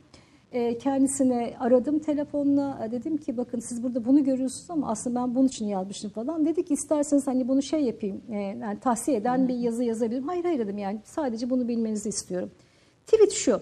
E, 0.52 0.78
kendisine 0.78 1.54
aradım 1.60 1.98
telefonla 1.98 2.78
e, 2.84 2.90
dedim 2.90 3.16
ki 3.16 3.36
bakın 3.36 3.60
siz 3.60 3.82
burada 3.82 4.04
bunu 4.04 4.24
görüyorsunuz 4.24 4.70
ama 4.70 4.90
aslında 4.90 5.20
ben 5.20 5.34
bunun 5.34 5.46
için 5.46 5.66
yazmıştım 5.66 6.10
falan. 6.10 6.46
Dedi 6.46 6.64
ki 6.64 6.74
isterseniz 6.74 7.26
hani 7.26 7.48
bunu 7.48 7.62
şey 7.62 7.80
yapayım 7.80 8.22
e, 8.30 8.36
yani 8.36 8.80
tahsiye 8.80 9.16
eden 9.16 9.48
bir 9.48 9.54
yazı 9.54 9.84
yazabilirim. 9.84 10.28
Hayır 10.28 10.44
hayır 10.44 10.58
dedim 10.58 10.78
yani 10.78 11.00
sadece 11.04 11.50
bunu 11.50 11.68
bilmenizi 11.68 12.08
istiyorum. 12.08 12.50
Tweet 13.06 13.32
şu 13.32 13.60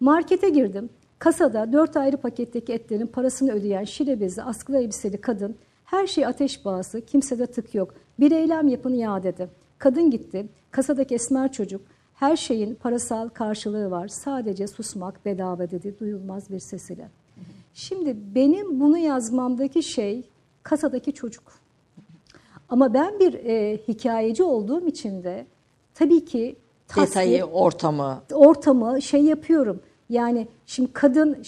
markete 0.00 0.48
girdim 0.48 0.90
kasada 1.18 1.72
dört 1.72 1.96
ayrı 1.96 2.16
paketteki 2.16 2.72
etlerin 2.72 3.06
parasını 3.06 3.52
ödeyen 3.52 3.84
şile 3.84 4.20
bezi 4.20 4.42
askılı 4.42 4.78
elbiseli 4.78 5.20
kadın 5.20 5.56
her 5.84 6.06
şey 6.06 6.26
ateş 6.26 6.64
bağısı 6.64 7.00
kimsede 7.00 7.46
tık 7.46 7.74
yok 7.74 7.94
bir 8.20 8.32
eylem 8.32 8.68
yapın 8.68 8.94
ya 8.94 9.22
dedi. 9.22 9.48
Kadın 9.78 10.10
gitti 10.10 10.46
kasadaki 10.70 11.14
esmer 11.14 11.52
çocuk 11.52 11.80
her 12.18 12.36
şeyin 12.36 12.74
parasal 12.74 13.28
karşılığı 13.28 13.90
var. 13.90 14.08
Sadece 14.08 14.66
susmak 14.66 15.24
bedava 15.24 15.70
dedi 15.70 15.98
duyulmaz 16.00 16.50
bir 16.50 16.58
ses 16.58 16.90
ile. 16.90 17.08
Şimdi 17.74 18.16
benim 18.34 18.80
bunu 18.80 18.98
yazmamdaki 18.98 19.82
şey 19.82 20.28
kasadaki 20.62 21.12
çocuk. 21.12 21.52
Ama 22.68 22.94
ben 22.94 23.20
bir 23.20 23.34
e, 23.34 23.78
hikayeci 23.88 24.42
olduğum 24.42 24.86
için 24.86 25.22
de 25.22 25.46
tabii 25.94 26.24
ki 26.24 26.56
tasvir, 26.88 27.06
detayı, 27.06 27.44
ortamı 27.44 28.22
ortamı 28.32 29.02
şey 29.02 29.22
yapıyorum. 29.22 29.80
Yani 30.08 30.48
şimdi 30.66 30.92
kadın 30.92 31.38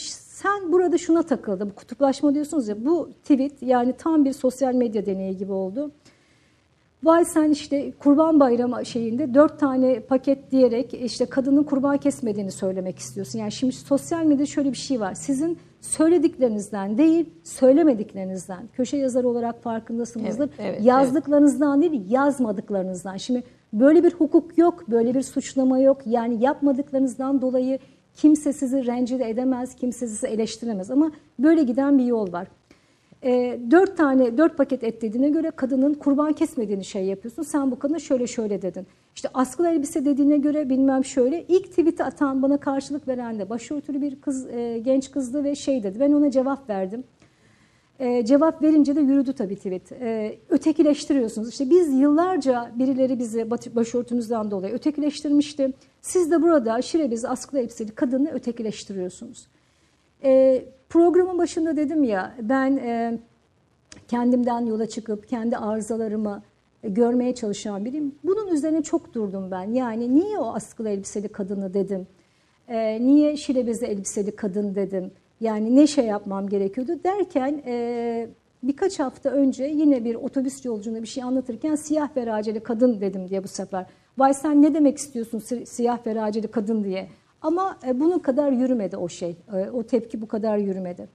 sen 0.41 0.73
burada 0.73 0.99
şuna 0.99 1.23
takıldı. 1.23 1.71
Bu 1.71 1.75
kutuplaşma 1.75 2.35
diyorsunuz 2.35 2.69
ya. 2.69 2.85
Bu 2.85 3.11
tweet 3.23 3.63
yani 3.63 3.93
tam 3.99 4.25
bir 4.25 4.33
sosyal 4.33 4.75
medya 4.75 5.07
deneyi 5.07 5.37
gibi 5.37 5.53
oldu. 5.53 5.91
Vay 7.03 7.25
sen 7.25 7.51
işte 7.51 7.93
kurban 7.99 8.41
bayramı 8.41 8.87
şeyinde 8.87 9.35
dört 9.35 9.61
tane 9.61 10.01
paket 10.01 10.51
diyerek 10.51 10.95
işte 10.95 11.27
kadının 11.27 11.63
kurban 11.63 11.99
kesmediğini 11.99 12.51
söylemek 12.51 12.99
istiyorsun. 12.99 13.39
Yani 13.39 13.53
şimdi 13.53 13.73
sosyal 13.73 14.25
medyada 14.25 14.47
şöyle 14.47 14.73
bir 14.73 14.77
şey 14.77 15.01
var. 15.01 15.15
Sizin 15.15 15.59
söylediklerinizden 15.81 16.99
değil, 16.99 17.31
söylemediklerinizden. 17.45 18.69
Köşe 18.73 18.97
yazarı 18.97 19.29
olarak 19.29 19.63
farkındasınızdır. 19.63 20.51
Evet, 20.59 20.75
evet, 20.75 20.85
Yazdıklarınızdan 20.85 21.83
evet. 21.83 21.93
değil, 21.93 22.11
yazmadıklarınızdan. 22.11 23.17
Şimdi 23.17 23.43
böyle 23.73 24.05
bir 24.05 24.13
hukuk 24.13 24.59
yok, 24.59 24.89
böyle 24.89 25.15
bir 25.15 25.23
suçlama 25.23 25.79
yok. 25.79 26.03
Yani 26.07 26.45
yapmadıklarınızdan 26.45 27.43
dolayı 27.43 27.79
kimse 28.15 28.53
sizi 28.53 28.87
rencide 28.87 29.31
edemez, 29.31 29.75
kimse 29.77 30.07
sizi 30.07 30.27
eleştiremez. 30.27 30.91
Ama 30.91 31.13
böyle 31.39 31.63
giden 31.63 31.99
bir 31.99 32.05
yol 32.05 32.33
var. 32.33 32.49
E, 33.25 33.61
dört 33.71 33.97
tane, 33.97 34.39
dört 34.39 34.57
paket 34.57 34.85
et 34.85 35.03
dediğine 35.03 35.29
göre 35.29 35.51
kadının 35.51 35.95
kurban 35.95 36.33
kesmediğini 36.33 36.85
şey 36.85 37.05
yapıyorsun. 37.05 37.43
Sen 37.43 37.71
bu 37.71 37.79
kadına 37.79 37.99
şöyle 37.99 38.27
şöyle 38.27 38.63
dedin. 38.63 38.87
İşte 39.15 39.29
askılı 39.35 39.69
elbise 39.69 40.05
dediğine 40.05 40.37
göre 40.37 40.71
bilmem 40.71 41.05
şöyle. 41.05 41.45
İlk 41.49 41.71
tweet'i 41.71 42.05
atan 42.05 42.43
bana 42.43 42.57
karşılık 42.57 43.09
veren 43.09 43.39
de 43.39 43.51
başörtülü 43.51 44.01
bir 44.01 44.21
kız, 44.21 44.47
e, 44.47 44.79
genç 44.85 45.11
kızdı 45.11 45.45
ve 45.45 45.55
şey 45.55 45.83
dedi. 45.83 46.01
Ben 46.01 46.13
ona 46.13 46.31
cevap 46.31 46.71
verdim. 46.71 47.05
E, 47.99 48.25
cevap 48.25 48.63
verince 48.63 48.97
de 48.97 49.01
yürüdü 49.01 49.33
tabii 49.33 49.57
tweet. 49.57 49.93
E, 49.93 50.39
ötekileştiriyorsunuz. 50.51 51.49
İşte 51.49 51.71
biz 51.71 51.93
yıllarca 51.93 52.71
birileri 52.79 53.19
bizi 53.19 53.51
başörtünüzden 53.51 54.51
dolayı 54.51 54.75
ötekileştirmişti. 54.75 55.73
Siz 56.01 56.31
de 56.31 56.43
burada 56.43 56.83
şirebiz 56.83 57.25
askılı 57.25 57.61
elbiseli 57.61 57.91
kadını 57.91 58.31
ötekileştiriyorsunuz. 58.31 59.47
E, 60.25 60.63
programın 60.91 61.39
başında 61.39 61.77
dedim 61.77 62.05
ya 62.05 62.35
ben 62.43 62.77
e, 62.77 63.19
kendimden 64.09 64.67
yola 64.67 64.89
çıkıp 64.89 65.29
kendi 65.29 65.57
arızalarımı 65.57 66.43
e, 66.83 66.89
görmeye 66.89 67.35
çalışan 67.35 67.85
biriyim. 67.85 68.15
Bunun 68.25 68.49
üzerine 68.49 68.83
çok 68.83 69.15
durdum 69.15 69.51
ben. 69.51 69.73
Yani 69.73 70.15
niye 70.15 70.39
o 70.39 70.55
askılı 70.55 70.89
elbiseli 70.89 71.29
kadını 71.29 71.75
dedim? 71.75 72.07
E, 72.69 73.07
niye 73.07 73.37
şilebezi 73.37 73.87
elbiseli 73.87 74.37
kadın 74.37 74.75
dedim? 74.75 75.11
Yani 75.41 75.77
ne 75.77 75.87
şey 75.87 76.07
yapmam 76.07 76.49
gerekiyordu 76.49 76.93
derken 77.05 77.63
e, 77.67 78.29
birkaç 78.63 79.01
hafta 79.01 79.31
önce 79.31 79.65
yine 79.65 80.05
bir 80.05 80.15
otobüs 80.15 80.65
yolculuğunda 80.65 81.03
bir 81.03 81.09
şey 81.09 81.23
anlatırken 81.23 81.75
siyah 81.75 82.17
veraceli 82.17 82.61
kadın 82.61 83.01
dedim 83.01 83.29
diye 83.29 83.45
bu 83.45 83.49
sefer. 83.49 83.87
Vay 84.19 84.35
sen 84.35 84.63
ne 84.63 84.75
demek 84.75 84.99
istiyorsun 84.99 85.65
siyah 85.65 86.07
veraceli 86.07 86.49
kadın 86.49 86.85
diye. 86.85 87.09
Ama 87.43 87.79
e, 87.87 88.01
bunun 88.01 88.19
kadar 88.19 88.53
yürümedi 88.53 88.97
o 88.97 89.09
şey. 89.09 89.37
E, 89.53 89.71
o 89.71 89.83
tepki 89.83 90.23
bu 90.23 90.29
kadar 90.29 90.59
yürümedi. 90.59 91.09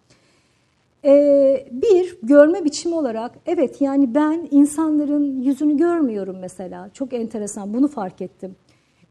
E, 1.05 1.67
bir, 1.71 2.17
görme 2.23 2.65
biçimi 2.65 2.95
olarak 2.95 3.31
evet 3.45 3.81
yani 3.81 4.15
ben 4.15 4.47
insanların 4.51 5.41
yüzünü 5.41 5.77
görmüyorum 5.77 6.37
mesela. 6.41 6.89
Çok 6.93 7.13
enteresan 7.13 7.73
bunu 7.73 7.87
fark 7.87 8.21
ettim. 8.21 8.55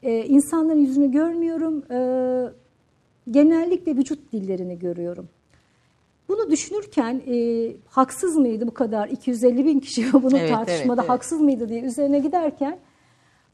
İnsanların 0.03 0.79
yüzünü 0.79 1.11
görmüyorum. 1.11 1.83
Genellikle 3.31 3.97
vücut 3.97 4.33
dillerini 4.33 4.79
görüyorum. 4.79 5.29
Bunu 6.29 6.51
düşünürken 6.51 7.23
e, 7.27 7.69
haksız 7.89 8.37
mıydı 8.37 8.67
bu 8.67 8.75
kadar 8.75 9.09
250 9.09 9.65
bin 9.65 9.81
kişi 9.81 10.13
bunu 10.13 10.39
evet, 10.39 10.51
tartışmada 10.51 11.01
evet, 11.01 11.11
evet. 11.11 11.11
haksız 11.11 11.41
mıydı 11.41 11.69
diye 11.69 11.81
üzerine 11.81 12.19
giderken 12.19 12.79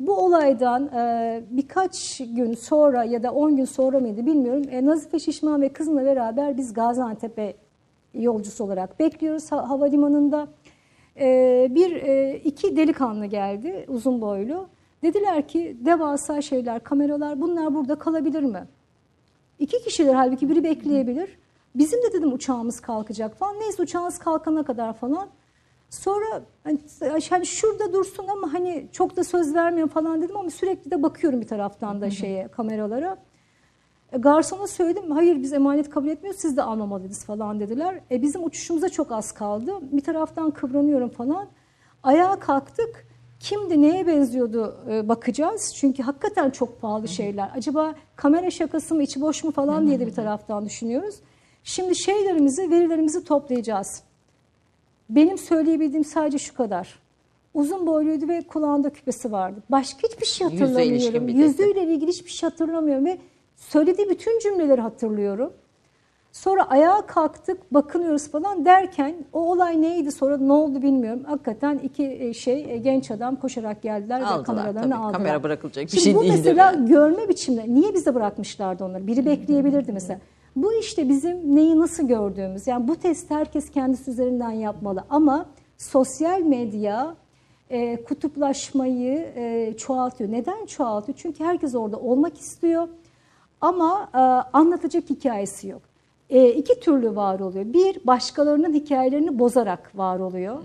bu 0.01 0.17
olaydan 0.17 0.87
e, 0.87 1.43
birkaç 1.51 2.19
gün 2.19 2.55
sonra 2.55 3.05
ya 3.05 3.23
da 3.23 3.33
10 3.33 3.57
gün 3.57 3.65
sonra 3.65 4.01
mıydı 4.01 4.27
bilmiyorum. 4.27 4.63
E, 4.71 4.87
Nazife 4.87 5.19
Şişman 5.19 5.63
ve 5.63 5.69
kızımla 5.73 6.05
beraber 6.05 6.57
biz 6.57 6.75
Gaziantep'e 6.75 7.55
yolcusu 8.15 8.65
olarak 8.65 8.99
bekliyoruz 9.01 9.53
ha, 9.53 9.69
havalimanında. 9.69 10.49
E, 11.21 11.69
bir 11.71 11.97
e, 11.97 12.37
iki 12.45 12.77
delikanlı 12.77 13.27
geldi 13.27 13.85
uzun 13.89 14.21
boylu. 14.21 14.69
Dediler 15.03 15.49
ki 15.49 15.77
devasa 15.85 16.43
şeyler, 16.43 16.81
kameralar 16.81 17.41
bunlar 17.41 17.75
burada 17.75 17.95
kalabilir 17.95 18.43
mi? 18.43 18.67
İki 19.59 19.83
kişiler 19.85 20.15
halbuki 20.15 20.49
biri 20.49 20.65
bekleyebilir. 20.65 21.39
Bizim 21.75 22.03
de 22.03 22.13
dedim 22.13 22.33
uçağımız 22.33 22.81
kalkacak 22.81 23.37
falan. 23.37 23.61
Neyse 23.61 23.83
uçağımız 23.83 24.19
kalkana 24.19 24.63
kadar 24.63 24.93
falan. 24.93 25.29
Sonra 25.91 26.43
hani, 26.65 26.79
hani 27.31 27.47
şurada 27.47 27.93
dursun 27.93 28.27
ama 28.29 28.53
hani 28.53 28.89
çok 28.93 29.17
da 29.17 29.25
söz 29.25 29.55
vermiyorum 29.55 29.93
falan 29.93 30.23
dedim 30.23 30.37
ama 30.37 30.51
sürekli 30.51 30.91
de 30.91 31.03
bakıyorum 31.03 31.41
bir 31.41 31.47
taraftan 31.47 32.01
da 32.01 32.11
şeye 32.11 32.49
kameralara. 32.49 33.17
E, 34.13 34.19
garsona 34.19 34.67
söyledim 34.67 35.11
hayır 35.11 35.43
biz 35.43 35.53
emanet 35.53 35.91
kabul 35.91 36.09
etmiyoruz 36.09 36.41
siz 36.41 36.57
de 36.57 36.63
almamalıyız 36.63 37.25
falan 37.25 37.61
dediler. 37.61 38.01
E, 38.11 38.23
bizim 38.23 38.45
uçuşumuza 38.45 38.89
çok 38.89 39.13
az 39.13 39.33
kaldı. 39.33 39.73
Bir 39.83 40.05
taraftan 40.05 40.51
kıvranıyorum 40.51 41.09
falan. 41.09 41.49
Ayağa 42.03 42.41
kalktık. 42.41 43.11
Kimdi, 43.41 43.83
neye 43.83 44.07
benziyordu 44.07 44.77
e, 44.91 45.09
bakacağız. 45.09 45.75
Çünkü 45.77 46.03
hakikaten 46.03 46.51
çok 46.51 46.81
pahalı 46.81 47.09
şeyler. 47.09 47.51
Acaba 47.57 47.95
kamera 48.17 48.51
şakası 48.51 48.95
mı, 48.95 49.03
içi 49.03 49.21
boş 49.21 49.45
mu 49.45 49.51
falan 49.51 49.87
diye 49.87 50.01
de 50.01 50.07
bir 50.07 50.15
taraftan 50.15 50.67
düşünüyoruz. 50.67 51.15
Şimdi 51.65 51.97
şeylerimizi, 51.97 52.71
verilerimizi 52.71 53.25
toplayacağız. 53.25 54.03
Benim 55.11 55.39
söyleyebildiğim 55.39 56.05
sadece 56.05 56.39
şu 56.39 56.55
kadar. 56.55 56.99
Uzun 57.55 57.87
boyluydu 57.87 58.29
ve 58.29 58.43
kulağında 58.43 58.91
küpesi 58.91 59.33
vardı. 59.33 59.63
Başka 59.71 60.09
hiçbir 60.09 60.27
şey 60.27 60.47
hatırlamıyorum. 60.49 61.29
Yüzüyle 61.29 61.85
ilgili 61.85 62.11
hiçbir 62.11 62.31
şey 62.31 62.51
hatırlamıyorum 62.51 63.05
ve 63.05 63.19
söylediği 63.57 64.09
bütün 64.11 64.39
cümleleri 64.39 64.81
hatırlıyorum. 64.81 65.53
Sonra 66.33 66.71
ayağa 66.71 67.07
kalktık, 67.07 67.75
bakınıyoruz 67.75 68.29
falan 68.31 68.65
derken 68.65 69.15
o 69.33 69.53
olay 69.53 69.83
neydi 69.83 70.13
sonra 70.13 70.37
ne 70.37 70.53
oldu 70.53 70.83
bilmiyorum. 70.83 71.23
Hakikaten 71.27 71.79
iki 71.79 72.05
e, 72.07 72.35
şey 72.35 72.73
e, 72.73 72.77
genç 72.77 73.11
adam 73.11 73.37
koşarak 73.37 73.83
geldiler 73.83 74.21
ve 74.21 74.25
Aldılar 74.27 74.45
kameralarını 74.45 74.83
tabii. 74.83 74.95
aldılar. 74.95 75.13
Kamera 75.13 75.43
bırakılacak 75.43 75.85
bir 75.85 75.91
Şimdi 75.91 76.03
şey 76.03 76.15
bu 76.15 76.23
değildir 76.23 76.37
mesela 76.39 76.65
yani. 76.73 76.89
görme 76.89 77.29
biçimleri. 77.29 77.75
Niye 77.75 77.95
bize 77.95 78.15
bırakmışlardı 78.15 78.85
onları? 78.85 79.07
Biri 79.07 79.27
bekleyebilirdi 79.27 79.93
mesela. 79.93 80.21
Bu 80.57 80.73
işte 80.75 81.09
bizim 81.09 81.57
neyi 81.57 81.79
nasıl 81.79 82.09
gördüğümüz. 82.09 82.67
Yani 82.67 82.89
bu 82.89 82.97
testi 82.97 83.35
herkes 83.35 83.71
kendisi 83.71 84.11
üzerinden 84.11 84.51
yapmalı. 84.51 85.05
Ama 85.11 85.47
sosyal 85.79 86.41
medya 86.41 87.15
e, 87.71 88.05
kutuplaşmayı 88.05 89.33
e, 89.37 89.75
çoğaltıyor. 89.77 90.33
Neden 90.33 90.67
çoğaltıyor? 90.67 91.19
Çünkü 91.19 91.45
herkes 91.45 91.75
orada 91.75 91.97
olmak 91.97 92.39
istiyor. 92.39 92.89
Ama 93.61 94.11
e, 94.15 94.19
anlatacak 94.57 95.11
hikayesi 95.11 95.69
yok. 95.69 95.83
E, 96.31 96.49
iki 96.49 96.81
türlü 96.81 97.17
var 97.17 97.41
oluyor. 97.41 97.73
Bir, 97.73 98.07
başkalarının 98.07 98.73
hikayelerini 98.75 99.39
bozarak 99.39 99.99
var 99.99 100.19
oluyor. 100.19 100.59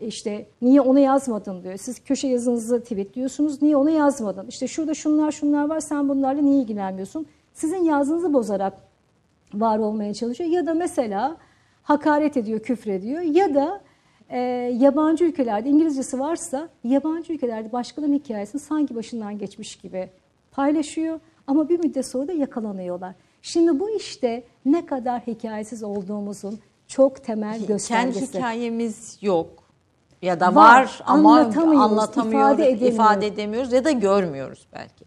İşte 0.00 0.46
niye 0.62 0.80
onu 0.80 0.98
yazmadın 0.98 1.62
diyor. 1.62 1.76
Siz 1.76 2.04
köşe 2.04 2.28
yazınızı 2.28 2.82
tweetliyorsunuz. 2.82 3.62
Niye 3.62 3.76
onu 3.76 3.90
yazmadın? 3.90 4.46
İşte 4.46 4.66
şurada 4.66 4.94
şunlar 4.94 5.32
şunlar 5.32 5.68
var. 5.68 5.80
Sen 5.80 6.08
bunlarla 6.08 6.42
niye 6.42 6.62
ilgilenmiyorsun? 6.62 7.26
Sizin 7.54 7.84
yazınızı 7.84 8.34
bozarak 8.34 8.85
var 9.54 9.78
olmaya 9.78 10.14
çalışıyor. 10.14 10.50
Ya 10.50 10.66
da 10.66 10.74
mesela 10.74 11.36
hakaret 11.82 12.36
ediyor, 12.36 12.60
küfrediyor. 12.60 13.20
Ya 13.20 13.54
da 13.54 13.80
e, 14.28 14.38
yabancı 14.78 15.24
ülkelerde 15.24 15.68
İngilizcesi 15.68 16.18
varsa 16.20 16.68
yabancı 16.84 17.32
ülkelerde 17.32 17.72
başkalarının 17.72 18.14
hikayesini 18.18 18.60
sanki 18.60 18.94
başından 18.96 19.38
geçmiş 19.38 19.76
gibi 19.76 20.10
paylaşıyor. 20.52 21.20
Ama 21.46 21.68
bir 21.68 21.78
müddet 21.78 22.06
sonra 22.06 22.28
da 22.28 22.32
yakalanıyorlar. 22.32 23.14
Şimdi 23.42 23.80
bu 23.80 23.90
işte 23.90 24.44
ne 24.64 24.86
kadar 24.86 25.20
hikayesiz 25.20 25.82
olduğumuzun 25.82 26.58
çok 26.88 27.24
temel 27.24 27.52
Kendi 27.52 27.66
göstergesi. 27.66 28.38
hikayemiz 28.38 29.18
yok 29.20 29.48
ya 30.22 30.40
da 30.40 30.54
Var, 30.54 30.82
var, 30.82 31.02
ama 31.06 31.38
anlatamıyoruz, 31.38 31.80
anlatamıyoruz, 31.92 32.52
ifade 32.52 32.68
edemiyoruz. 32.70 32.94
ifade 32.94 33.26
edemiyoruz 33.26 33.72
ya 33.72 33.84
da 33.84 33.90
görmüyoruz 33.90 34.66
belki. 34.72 35.04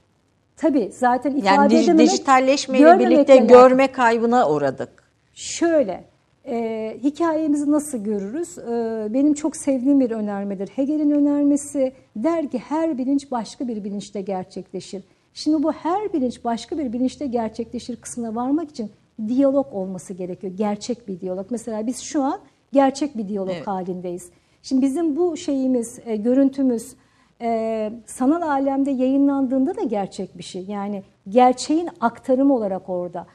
Tabii 0.60 0.91
zaten 0.93 1.32
ifade 1.36 1.47
Yani 1.47 1.74
dij- 1.74 1.84
edememek, 1.84 2.07
dijitalleşmeyle 2.12 2.99
birlikte 2.99 3.34
lazım. 3.36 3.47
görme 3.47 3.91
kaybına 3.91 4.49
uğradık. 4.49 4.89
Şöyle, 5.34 6.03
e, 6.47 6.97
hikayemizi 7.03 7.72
nasıl 7.72 7.97
görürüz? 7.97 8.57
E, 8.57 9.07
benim 9.14 9.34
çok 9.34 9.55
sevdiğim 9.55 9.99
bir 9.99 10.12
önermedir. 10.12 10.68
Hegel'in 10.68 11.12
önermesi 11.12 11.93
der 12.16 12.49
ki 12.51 12.60
her 12.60 12.97
bilinç 12.97 13.32
başka 13.32 13.68
bir 13.68 13.84
bilinçte 13.84 14.22
gerçekleşir. 14.22 15.03
Şimdi 15.34 15.64
bu 15.64 15.72
her 15.72 16.14
bilinç 16.14 16.43
başka 16.43 16.78
bir 16.78 16.93
bilinçte 16.93 17.26
gerçekleşir 17.28 17.95
kısmına 17.95 18.36
varmak 18.36 18.70
için 18.70 18.91
diyalog 19.28 19.74
olması 19.74 20.14
gerekiyor. 20.14 20.53
Gerçek 20.57 21.07
bir 21.07 21.20
diyalog. 21.20 21.45
Mesela 21.49 21.88
biz 21.88 21.99
şu 21.99 22.24
an 22.24 22.39
gerçek 22.74 23.18
bir 23.18 23.28
diyalog 23.28 23.53
Evet. 23.55 23.68
halindeyiz. 23.68 24.30
Şimdi 24.64 24.82
bizim 24.82 25.16
bu 25.16 25.38
şeyimiz, 25.38 25.99
e, 26.05 26.16
görüntümüz 26.16 26.93
e, 27.42 27.92
sanal 28.06 28.42
alemde 28.42 28.92
yayınlandığında 28.92 29.76
da 29.76 29.82
gerçek 29.84 30.38
bir 30.38 30.44
şey. 30.44 30.66
Yani 30.68 31.04
gerçeğin 31.30 31.90
aktarımı 32.00 32.56
olarak 32.56 32.90
orada. 32.90 33.26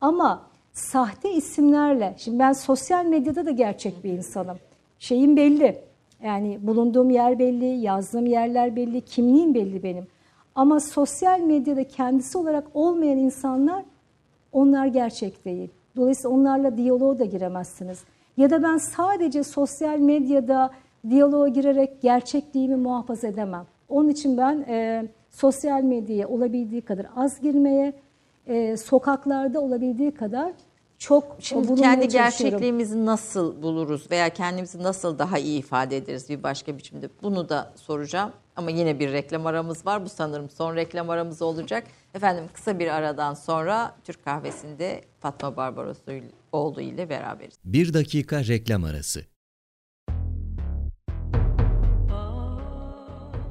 Ama 0.00 0.42
sahte 0.72 1.32
isimlerle, 1.32 2.14
şimdi 2.18 2.38
ben 2.38 2.52
sosyal 2.52 3.04
medyada 3.04 3.46
da 3.46 3.50
gerçek 3.50 4.04
bir 4.04 4.10
insanım. 4.10 4.56
Şeyim 4.98 5.36
belli. 5.36 5.78
Yani 6.22 6.58
bulunduğum 6.62 7.10
yer 7.10 7.38
belli, 7.38 7.64
yazdığım 7.64 8.26
yerler 8.26 8.76
belli, 8.76 9.00
kimliğim 9.00 9.54
belli 9.54 9.82
benim. 9.82 10.06
Ama 10.54 10.80
sosyal 10.80 11.40
medyada 11.40 11.84
kendisi 11.88 12.38
olarak 12.38 12.64
olmayan 12.74 13.18
insanlar 13.18 13.84
onlar 14.52 14.86
gerçek 14.86 15.44
değil. 15.44 15.68
Dolayısıyla 15.96 16.36
onlarla 16.36 16.76
diyaloğa 16.76 17.18
da 17.18 17.24
giremezsiniz. 17.24 18.04
Ya 18.36 18.50
da 18.50 18.62
ben 18.62 18.76
sadece 18.76 19.44
sosyal 19.44 19.98
medyada 19.98 20.70
diyaloğa 21.10 21.48
girerek 21.48 22.02
gerçekliğimi 22.02 22.76
muhafaza 22.76 23.28
edemem. 23.28 23.66
Onun 23.88 24.08
için 24.08 24.36
ben 24.36 24.64
e, 24.68 25.08
sosyal 25.30 25.82
medyaya 25.82 26.28
olabildiği 26.28 26.82
kadar 26.82 27.06
az 27.16 27.40
girmeye, 27.40 27.92
e, 28.46 28.76
sokaklarda 28.76 29.60
olabildiği 29.60 30.14
kadar 30.14 30.52
çok 30.98 31.36
Şimdi 31.38 31.74
kendi 31.74 32.08
gerçekliğimizi 32.08 33.06
nasıl 33.06 33.62
buluruz 33.62 34.10
veya 34.10 34.28
kendimizi 34.28 34.82
nasıl 34.82 35.18
daha 35.18 35.38
iyi 35.38 35.58
ifade 35.58 35.96
ederiz 35.96 36.28
bir 36.28 36.42
başka 36.42 36.78
biçimde 36.78 37.08
bunu 37.22 37.48
da 37.48 37.72
soracağım. 37.76 38.32
Ama 38.56 38.70
yine 38.70 38.98
bir 38.98 39.12
reklam 39.12 39.46
aramız 39.46 39.86
var. 39.86 40.04
Bu 40.04 40.08
sanırım 40.08 40.50
son 40.50 40.76
reklam 40.76 41.10
aramız 41.10 41.42
olacak. 41.42 41.84
Efendim 42.14 42.44
kısa 42.52 42.78
bir 42.78 42.88
aradan 42.88 43.34
sonra 43.34 43.94
Türk 44.04 44.24
Kahvesi'nde 44.24 45.00
Fatma 45.20 45.56
Barbarosoğlu 45.56 46.80
ile 46.80 47.08
beraberiz. 47.08 47.54
Bir 47.64 47.94
dakika 47.94 48.44
reklam 48.44 48.84
arası. 48.84 49.33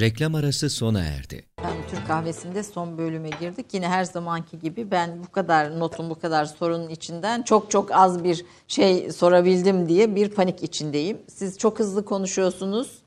Reklam 0.00 0.34
arası 0.34 0.70
sona 0.70 1.00
erdi. 1.00 1.44
Efendim, 1.58 1.82
Türk 1.90 2.06
kahvesinde 2.06 2.62
son 2.62 2.98
bölüme 2.98 3.30
girdik. 3.40 3.66
Yine 3.72 3.88
her 3.88 4.04
zamanki 4.04 4.58
gibi 4.58 4.90
ben 4.90 5.10
bu 5.26 5.32
kadar 5.32 5.78
notun 5.78 6.10
bu 6.10 6.14
kadar 6.14 6.44
sorunun 6.44 6.88
içinden 6.88 7.42
çok 7.42 7.70
çok 7.70 7.92
az 7.92 8.24
bir 8.24 8.44
şey 8.68 9.12
sorabildim 9.12 9.88
diye 9.88 10.14
bir 10.14 10.28
panik 10.28 10.62
içindeyim. 10.62 11.18
Siz 11.28 11.58
çok 11.58 11.78
hızlı 11.78 12.04
konuşuyorsunuz. 12.04 12.98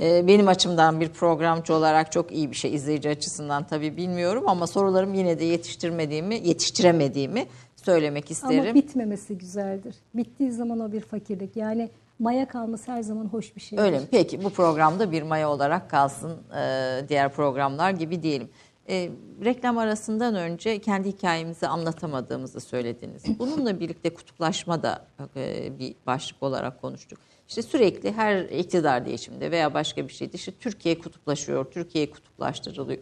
Ee, 0.00 0.26
benim 0.26 0.48
açımdan 0.48 1.00
bir 1.00 1.08
programcı 1.08 1.74
olarak 1.74 2.12
çok 2.12 2.32
iyi 2.32 2.50
bir 2.50 2.56
şey 2.56 2.74
izleyici 2.74 3.08
açısından 3.08 3.66
tabii 3.66 3.96
bilmiyorum 3.96 4.44
ama 4.46 4.66
sorularım 4.66 5.14
yine 5.14 5.38
de 5.38 5.44
yetiştirmediğimi, 5.44 6.34
yetiştiremediğimi 6.34 7.46
söylemek 7.76 8.30
isterim. 8.30 8.60
Ama 8.60 8.74
bitmemesi 8.74 9.38
güzeldir. 9.38 9.94
Bittiği 10.14 10.52
zaman 10.52 10.80
o 10.80 10.92
bir 10.92 11.00
fakirlik. 11.00 11.56
Yani 11.56 11.88
maya 12.22 12.48
kalması 12.48 12.92
her 12.92 13.02
zaman 13.02 13.24
hoş 13.24 13.56
bir 13.56 13.60
şey. 13.60 13.78
Öyle 13.78 13.98
mi? 13.98 14.06
Peki 14.10 14.44
bu 14.44 14.50
programda 14.50 15.12
bir 15.12 15.22
maya 15.22 15.50
olarak 15.50 15.90
kalsın 15.90 16.38
e, 16.56 17.04
diğer 17.08 17.32
programlar 17.32 17.90
gibi 17.90 18.22
diyelim. 18.22 18.48
E, 18.88 19.10
reklam 19.44 19.78
arasından 19.78 20.34
önce 20.34 20.78
kendi 20.78 21.08
hikayemizi 21.08 21.66
anlatamadığımızı 21.66 22.60
söylediniz. 22.60 23.22
Bununla 23.38 23.80
birlikte 23.80 24.14
kutuplaşma 24.14 24.82
da 24.82 25.06
e, 25.36 25.78
bir 25.78 25.94
başlık 26.06 26.42
olarak 26.42 26.80
konuştuk. 26.80 27.18
İşte 27.48 27.62
sürekli 27.62 28.12
her 28.12 28.42
iktidar 28.42 29.06
değişiminde 29.06 29.50
veya 29.50 29.74
başka 29.74 30.08
bir 30.08 30.12
şeyde 30.12 30.32
işte 30.32 30.52
Türkiye 30.60 30.98
kutuplaşıyor, 30.98 31.64
Türkiye 31.64 32.10
kutuplaştırılıyor 32.10 32.98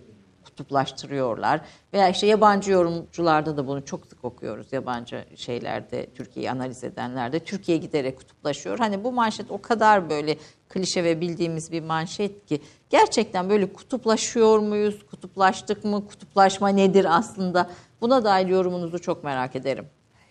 kutuplaştırıyorlar. 0.60 1.60
Veya 1.92 2.08
işte 2.08 2.26
yabancı 2.26 2.72
yorumcularda 2.72 3.56
da 3.56 3.66
bunu 3.66 3.84
çok 3.84 4.06
sık 4.06 4.24
okuyoruz. 4.24 4.72
Yabancı 4.72 5.24
şeylerde, 5.36 6.06
Türkiye'yi 6.14 6.50
analiz 6.50 6.84
edenlerde. 6.84 7.38
Türkiye 7.38 7.78
giderek 7.78 8.18
kutuplaşıyor. 8.18 8.78
Hani 8.78 9.04
bu 9.04 9.12
manşet 9.12 9.50
o 9.50 9.62
kadar 9.62 10.10
böyle 10.10 10.36
klişe 10.68 11.04
ve 11.04 11.20
bildiğimiz 11.20 11.72
bir 11.72 11.82
manşet 11.82 12.46
ki 12.46 12.60
gerçekten 12.90 13.50
böyle 13.50 13.72
kutuplaşıyor 13.72 14.58
muyuz? 14.58 15.06
Kutuplaştık 15.10 15.84
mı? 15.84 16.06
Kutuplaşma 16.08 16.68
nedir 16.68 17.06
aslında? 17.18 17.70
Buna 18.00 18.24
dair 18.24 18.46
yorumunuzu 18.46 18.98
çok 18.98 19.24
merak 19.24 19.56
ederim. 19.56 19.86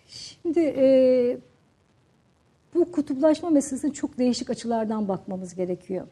Şimdi 0.08 0.60
e, 0.60 1.38
Bu 2.74 2.92
kutuplaşma 2.92 3.50
meselesine 3.50 3.92
çok 3.92 4.18
değişik 4.18 4.50
açılardan 4.50 5.08
bakmamız 5.08 5.54
gerekiyor. 5.54 6.06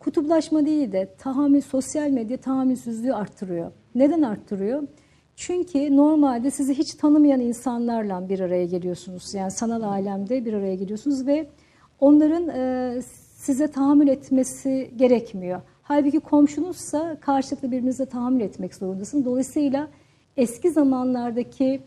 Kutuplaşma 0.00 0.66
değil 0.66 0.92
de 0.92 1.14
tahammül, 1.18 1.60
sosyal 1.60 2.10
medya 2.10 2.36
tahammülsüzlüğü 2.36 3.14
arttırıyor. 3.14 3.72
Neden 3.94 4.22
arttırıyor? 4.22 4.82
Çünkü 5.36 5.96
normalde 5.96 6.50
sizi 6.50 6.78
hiç 6.78 6.94
tanımayan 6.94 7.40
insanlarla 7.40 8.28
bir 8.28 8.40
araya 8.40 8.64
geliyorsunuz. 8.64 9.34
Yani 9.34 9.50
sanal 9.50 9.82
alemde 9.82 10.44
bir 10.44 10.52
araya 10.52 10.74
geliyorsunuz 10.74 11.26
ve 11.26 11.46
onların 12.00 12.48
e, 12.48 13.02
size 13.34 13.70
tahammül 13.70 14.08
etmesi 14.08 14.90
gerekmiyor. 14.96 15.60
Halbuki 15.82 16.20
komşunuzsa 16.20 17.16
karşılıklı 17.20 17.72
birbirinize 17.72 18.06
tahammül 18.06 18.40
etmek 18.40 18.74
zorundasın. 18.74 19.24
Dolayısıyla 19.24 19.88
eski 20.36 20.70
zamanlardaki 20.70 21.80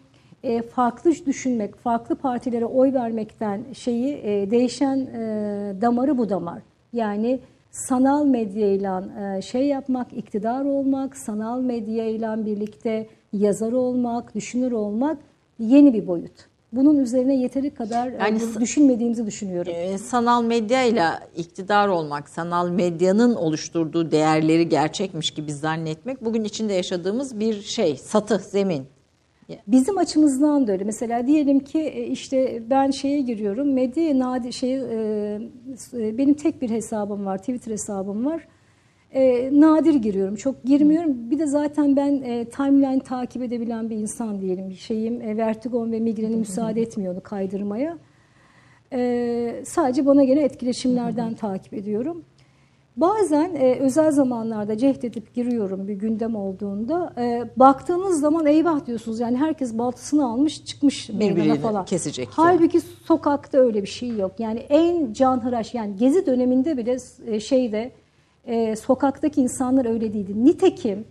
e, 0.44 0.62
farklı 0.62 1.12
düşünmek, 1.26 1.76
farklı 1.76 2.16
partilere 2.16 2.66
oy 2.66 2.94
vermekten 2.94 3.62
şeyi 3.74 4.14
e, 4.24 4.52
değişen 4.52 4.98
e, 4.98 5.82
damarı 5.82 6.18
bu 6.18 6.30
damar. 6.30 6.62
Yani 6.94 7.40
sanal 7.74 8.26
medyayla 8.26 9.04
e, 9.38 9.42
şey 9.42 9.68
yapmak, 9.68 10.14
iktidar 10.14 10.66
olmak, 10.66 11.18
sanal 11.18 11.62
medyayla 11.62 12.46
birlikte 12.46 13.08
yazar 13.34 13.72
olmak, 13.72 14.36
düşünür 14.36 14.72
olmak 14.72 15.18
yeni 15.60 15.94
bir 15.94 16.08
boyut. 16.08 16.54
Bunun 16.74 17.00
üzerine 17.00 17.36
yeteri 17.36 17.70
kadar 17.70 18.08
e, 18.08 18.18
Yani 18.20 18.40
düşünmediğimizi 18.60 19.26
düşünüyorum. 19.26 19.74
Ee, 19.76 19.98
sanal 19.98 20.44
medyayla 20.44 21.20
iktidar 21.36 21.88
olmak, 21.88 22.30
sanal 22.30 22.70
medyanın 22.70 23.36
oluşturduğu 23.36 24.12
değerleri 24.12 24.70
gerçekmiş 24.70 25.32
gibi 25.32 25.54
zannetmek 25.54 26.26
bugün 26.26 26.44
içinde 26.44 26.74
yaşadığımız 26.74 27.40
bir 27.40 27.62
şey, 27.62 27.98
satı, 27.98 28.38
zemin. 28.38 28.93
Bizim 29.68 29.98
açımızdan 29.98 30.68
da 30.68 30.72
öyle. 30.72 30.84
Mesela 30.84 31.28
diyelim 31.28 31.60
ki 31.60 31.80
e, 31.80 32.08
işte 32.08 32.64
ben 32.70 32.92
şeye 32.92 33.22
giriyorum. 33.22 33.74
Medya 33.74 34.20
nadir 34.20 34.52
şey 34.52 34.76
e, 34.76 35.40
e, 35.94 36.18
benim 36.18 36.34
tek 36.34 36.62
bir 36.62 36.70
hesabım 36.70 37.26
var. 37.26 37.38
Twitter 37.38 37.72
hesabım 37.72 38.26
var. 38.26 38.48
Nadir 39.52 39.96
giriyorum. 39.96 40.36
Çok 40.36 40.64
girmiyorum. 40.64 41.32
Bir 41.32 41.40
de 41.40 41.46
zaten 41.46 41.96
ben 41.96 42.46
timeline 42.46 43.00
takip 43.00 43.42
edebilen 43.42 43.90
bir 43.90 43.96
insan 43.96 44.42
diyelim. 44.42 44.72
Şeyim 44.72 45.38
vertigon 45.38 45.92
ve 45.92 46.00
migreni 46.00 46.36
müsaade 46.36 46.82
etmiyor 46.82 47.14
onu 47.14 47.22
kaydırmaya. 47.22 47.98
Sadece 49.66 50.06
bana 50.06 50.24
gene 50.24 50.42
etkileşimlerden 50.42 51.34
takip 51.34 51.74
ediyorum. 51.74 52.24
Bazen 52.98 53.56
e, 53.56 53.80
özel 53.80 54.12
zamanlarda 54.12 54.78
cehdedip 54.78 55.34
giriyorum 55.34 55.88
bir 55.88 55.94
gündem 55.94 56.36
olduğunda. 56.36 57.14
E, 57.18 57.50
baktığınız 57.56 58.20
zaman 58.20 58.46
eyvah 58.46 58.86
diyorsunuz. 58.86 59.20
Yani 59.20 59.38
herkes 59.38 59.78
baltasını 59.78 60.26
almış 60.26 60.66
çıkmış 60.66 61.10
meydana 61.10 61.36
Birbirini 61.36 61.60
falan. 61.60 61.86
kesecek 61.86 62.26
yani. 62.26 62.36
Halbuki 62.36 62.82
sokakta 62.82 63.58
öyle 63.58 63.82
bir 63.82 63.88
şey 63.88 64.10
yok. 64.10 64.32
Yani 64.40 64.60
en 64.60 65.14
canhıraş 65.14 65.74
yani 65.74 65.96
gezi 65.96 66.26
döneminde 66.26 66.78
bile 66.78 66.98
e, 67.26 67.40
şeyde 67.40 67.92
e, 68.46 68.76
sokaktaki 68.76 69.42
insanlar 69.42 69.86
öyle 69.86 70.14
değildi. 70.14 70.46
Nitekim 70.46 71.06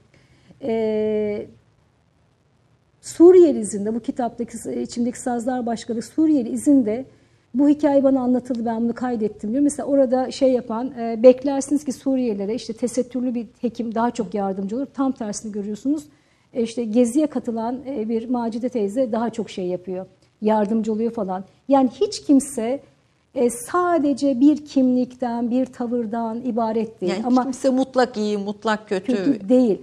e, 0.63 1.47
Suriyeli 3.01 3.59
izinde 3.61 3.95
bu 3.95 4.01
kitaptaki 4.01 4.81
içimdeki 4.83 5.21
sazlar 5.21 5.67
başkalığı 5.67 6.03
Suriyeli 6.03 6.49
izinde 6.49 7.05
bu 7.55 7.69
hikaye 7.69 8.05
bana 8.05 8.21
anlatıldı 8.21 8.67
ben 8.67 8.83
bunu 8.83 8.95
kaydettim 8.95 9.51
diyor. 9.53 9.63
Mesela 9.63 9.87
orada 9.87 10.31
şey 10.31 10.53
yapan 10.53 10.93
e, 10.99 11.23
beklersiniz 11.23 11.85
ki 11.85 11.93
Suriyelilere 11.93 12.55
işte 12.55 12.73
tesettürlü 12.73 13.35
bir 13.35 13.47
hekim 13.61 13.95
daha 13.95 14.11
çok 14.11 14.35
yardımcı 14.35 14.77
olur. 14.77 14.87
Tam 14.95 15.13
tersini 15.13 15.53
görüyorsunuz. 15.53 16.03
E, 16.55 16.63
işte 16.63 16.85
geziye 16.85 17.27
katılan 17.27 17.81
e, 17.87 18.09
bir 18.09 18.29
Macide 18.29 18.69
teyze 18.69 19.13
daha 19.13 19.31
çok 19.31 19.51
şey 19.51 19.67
yapıyor. 19.67 20.07
Yardımcı 20.43 20.93
oluyor 20.93 21.13
falan. 21.13 21.45
Yani 21.69 21.91
hiç 22.01 22.23
kimse 22.23 22.81
e, 23.35 23.51
sadece 23.51 24.41
bir 24.41 24.65
kimlikten, 24.65 25.51
bir 25.51 25.67
tavırdan 25.67 26.41
ibaret 26.41 27.01
değil. 27.01 27.13
Yani 27.13 27.27
Ama 27.27 27.43
kimse 27.43 27.71
mutlak 27.71 28.17
iyi, 28.17 28.39
mutlak 28.39 28.89
kötü. 28.89 29.17
kötü 29.17 29.49
değil. 29.49 29.79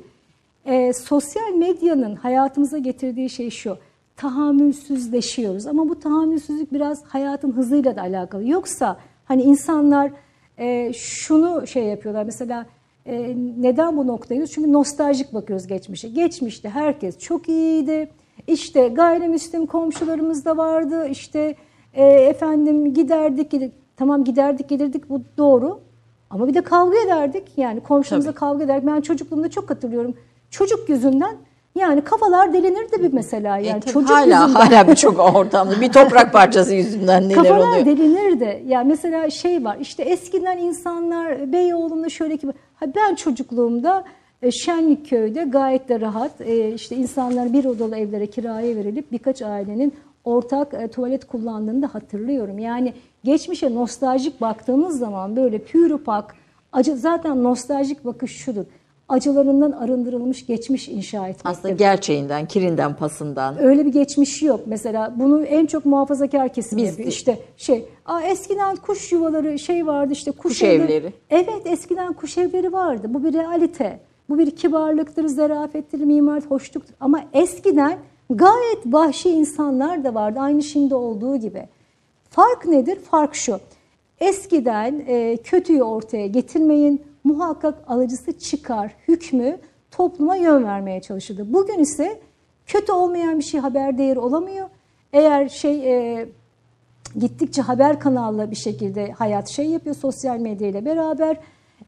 Ee, 0.66 0.94
sosyal 0.94 1.54
medyanın 1.54 2.16
hayatımıza 2.16 2.78
getirdiği 2.78 3.30
şey 3.30 3.50
şu. 3.50 3.78
Tahammülsüzleşiyoruz 4.20 5.68
ama 5.68 5.90
bu 5.90 6.00
tahammülsüzlük 6.00 6.74
biraz 6.74 7.04
hayatın 7.04 7.52
hızıyla 7.52 7.96
da 7.96 8.02
alakalı. 8.02 8.50
Yoksa 8.50 8.98
hani 9.26 9.42
insanlar 9.44 10.12
e, 10.58 10.94
şunu 10.94 11.68
şey 11.68 11.84
yapıyorlar 11.84 12.24
mesela 12.24 12.66
e, 13.06 13.36
neden 13.58 13.98
bu 13.98 14.08
noktayız? 14.08 14.52
Çünkü 14.52 14.74
nostaljik 14.74 15.34
bakıyoruz 15.34 15.68
geçmişe. 15.68 16.10
Geçmişte 16.10 16.70
herkes 16.70 17.20
çok 17.20 17.50
iyiydi. 17.50 18.10
İşte 18.48 18.88
gayrimüslim 18.88 19.66
komşularımız 19.66 20.46
da 20.46 20.58
vardı. 20.58 21.08
İşte 21.08 21.56
e, 21.94 22.06
efendim 22.06 22.94
giderdik, 22.94 23.52
giderdik. 23.52 23.76
Tamam 23.98 24.24
giderdik 24.24 24.70
gelirdik 24.70 25.10
bu 25.10 25.22
doğru. 25.38 25.80
Ama 26.30 26.48
bir 26.48 26.54
de 26.54 26.62
kavga 26.62 26.98
ederdik. 26.98 27.44
Yani 27.58 27.80
komşumuzla 27.80 28.32
Tabii. 28.32 28.40
kavga 28.40 28.64
ederdik. 28.64 28.88
Ben 28.88 29.02
çocukluğumda 29.02 29.50
çok 29.50 29.70
hatırlıyorum. 29.70 30.14
Çocuk 30.50 30.90
yüzünden 30.90 31.38
yani 31.76 32.02
kafalar 32.02 32.54
delinirdi 32.54 33.04
bir 33.04 33.14
mesela. 33.14 33.60
E, 33.60 33.66
Yani 33.68 33.80
tabii 33.80 33.94
çocuk 33.94 34.10
hala 34.10 34.24
yüzünden. 34.24 34.48
hala 34.60 34.88
birçok 34.88 35.20
ortamda 35.36 35.82
bir 35.82 35.92
toprak 35.92 36.34
parçası 36.34 36.76
yüzünden 36.76 37.30
neler 37.30 37.36
Kafalar 37.44 37.70
oluyor. 37.72 37.86
delinirdi. 37.86 38.64
Ya 38.68 38.84
mesela 38.84 39.30
şey 39.30 39.66
var 39.66 39.78
işte 39.82 40.04
eskiden 40.04 40.58
insanlar 40.58 41.54
Beyoğlu'nda 41.54 42.10
şöyle 42.10 42.38
ki 42.38 42.48
ben 42.96 43.16
çocukluğumda 43.16 44.04
e, 44.42 44.52
Şenlikköy'de 44.52 45.44
gayet 45.44 45.90
de 45.90 46.00
rahat 46.02 46.42
e, 46.42 46.74
işte 46.74 46.96
insanlar 46.96 47.54
bir 47.54 47.66
odalı 47.66 47.98
evlere 47.98 48.28
kiraya 48.28 48.76
verilip 48.76 49.12
birkaç 49.12 49.42
ailenin 49.42 49.94
ortak 50.24 50.74
e, 50.74 50.88
tuvalet 50.88 51.26
kullandığını 51.28 51.82
da 51.82 51.94
hatırlıyorum. 51.94 52.60
Yani 52.60 52.94
geçmişe 53.24 53.76
nostaljik 53.76 54.42
baktığımız 54.42 55.00
zaman 55.00 55.36
böyle 55.36 55.58
pürüpak 55.60 56.36
acı 56.72 56.98
zaten 56.98 57.44
nostaljik 57.44 58.06
bakış 58.06 58.32
şudur. 58.38 58.66
Acılarından 59.10 59.72
arındırılmış 59.72 60.46
geçmiş 60.46 60.90
inşa 60.90 61.28
etmektir. 61.28 61.50
Aslında 61.50 61.74
gerçeğinden, 61.74 62.46
kirinden, 62.46 62.96
pasından. 62.96 63.64
Öyle 63.64 63.86
bir 63.86 63.92
geçmişi 63.92 64.46
yok. 64.46 64.60
Mesela 64.66 65.14
bunu 65.16 65.44
en 65.46 65.66
çok 65.66 65.86
muhafazakar 65.86 66.54
kesim 66.54 66.78
Biz 66.78 66.86
yapıyor. 66.86 67.10
İşte 67.10 67.40
şey, 67.58 67.86
aa 68.06 68.22
eskiden 68.22 68.76
kuş 68.76 69.12
yuvaları 69.12 69.60
şey 69.60 69.88
vardı 69.88 70.14
işte 70.14 70.32
kuş, 70.32 70.54
Kuş 70.54 70.64
evleri. 70.64 71.14
Evet 71.30 71.62
eskiden 71.66 72.14
kuş 72.14 72.38
evleri 72.38 72.74
vardı. 72.74 73.08
Bu 73.10 73.24
bir 73.24 73.34
realite. 73.34 74.00
Bu 74.30 74.38
bir 74.38 74.52
kibarlıktır, 74.52 75.28
zarafettir, 75.28 76.00
mimar 76.00 76.44
hoşluktur. 76.50 76.94
Ama 77.00 77.22
eskiden 77.34 77.98
gayet 78.30 78.86
vahşi 78.86 79.30
insanlar 79.30 80.04
da 80.04 80.14
vardı. 80.14 80.40
Aynı 80.40 80.64
şimdi 80.64 80.96
olduğu 80.96 81.36
gibi. 81.36 81.64
Fark 82.30 82.66
nedir? 82.66 83.00
Fark 83.00 83.36
şu. 83.36 83.60
Eskiden 84.20 85.04
e, 85.08 85.38
kötüyü 85.38 85.84
ortaya 85.84 86.28
getirmeyin. 86.28 87.02
Muhakkak 87.30 87.84
alıcısı 87.88 88.40
çıkar. 88.40 88.96
Hükmü 89.08 89.58
topluma 89.92 90.36
yön 90.36 90.64
vermeye 90.64 91.02
çalışırdı. 91.02 91.54
Bugün 91.54 91.80
ise 91.80 92.20
kötü 92.66 92.92
olmayan 92.92 93.40
bir 93.40 93.44
şey 93.44 93.60
haber 93.60 93.98
değeri 93.98 94.20
olamıyor. 94.20 94.70
Eğer 95.14 95.50
şey 95.50 95.94
e, 95.94 96.30
gittikçe 97.20 97.62
haber 97.62 98.00
kanallı 98.00 98.52
bir 98.52 98.56
şekilde 98.56 99.12
hayat 99.12 99.48
şey 99.48 99.66
yapıyor 99.66 99.96
sosyal 99.96 100.38
medya 100.38 100.68
ile 100.68 100.86
beraber. 100.86 101.38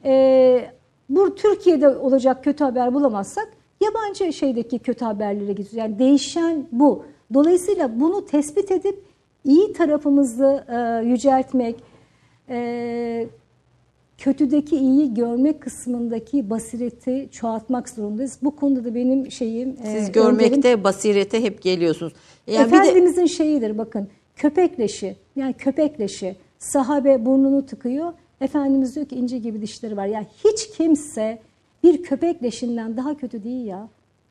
E, 0.04 0.70
bu 1.08 1.34
Türkiye'de 1.34 1.88
olacak 1.88 2.44
kötü 2.44 2.64
haber 2.64 2.94
bulamazsak 2.94 3.48
yabancı 3.80 4.32
şeydeki 4.32 4.78
kötü 4.78 5.04
haberlere 5.04 5.52
gidiyoruz. 5.52 5.74
Yani 5.74 5.98
değişen 5.98 6.66
bu. 6.72 7.04
Dolayısıyla 7.34 8.00
bunu 8.00 8.26
tespit 8.26 8.70
edip 8.70 9.04
iyi 9.44 9.72
tarafımızı 9.72 10.64
e, 10.68 11.06
yüceltmek, 11.06 11.82
e, 12.48 13.26
kötüdeki 14.22 14.76
iyiyi 14.76 15.14
görmek 15.14 15.60
kısmındaki 15.60 16.50
basireti 16.50 17.28
çoğaltmak 17.32 17.88
zorundayız. 17.88 18.38
Bu 18.42 18.56
konuda 18.56 18.84
da 18.84 18.94
benim 18.94 19.30
şeyim... 19.30 19.68
e, 19.70 19.86
Siz 19.86 19.94
önerim- 19.94 20.12
görmekte, 20.12 20.84
basirete 20.84 21.42
hep 21.42 21.62
geliyorsunuz. 21.62 22.12
Yani 22.46 22.66
bir 22.66 22.72
de 22.72 22.76
Efendimizin 22.76 23.26
şeyidir 23.26 23.78
bakın 23.78 24.08
köpekleşi 24.36 25.16
yani 25.36 25.52
köpekleşi 25.52 26.36
sahabe 26.58 27.26
burnunu 27.26 27.66
tıkıyor. 27.66 28.12
Efendimiz 28.40 28.96
diyor 28.96 29.06
ki 29.06 29.16
ince 29.16 29.38
gibi 29.38 29.62
dişleri 29.62 29.96
var. 29.96 30.06
Yani 30.06 30.26
hiç 30.44 30.70
kimse 30.76 31.38
bir 31.84 32.02
köpek 32.02 32.42
leşinden 32.42 32.96
daha 32.96 33.16
kötü 33.16 33.44
değil 33.44 33.66
ya. 33.66 33.88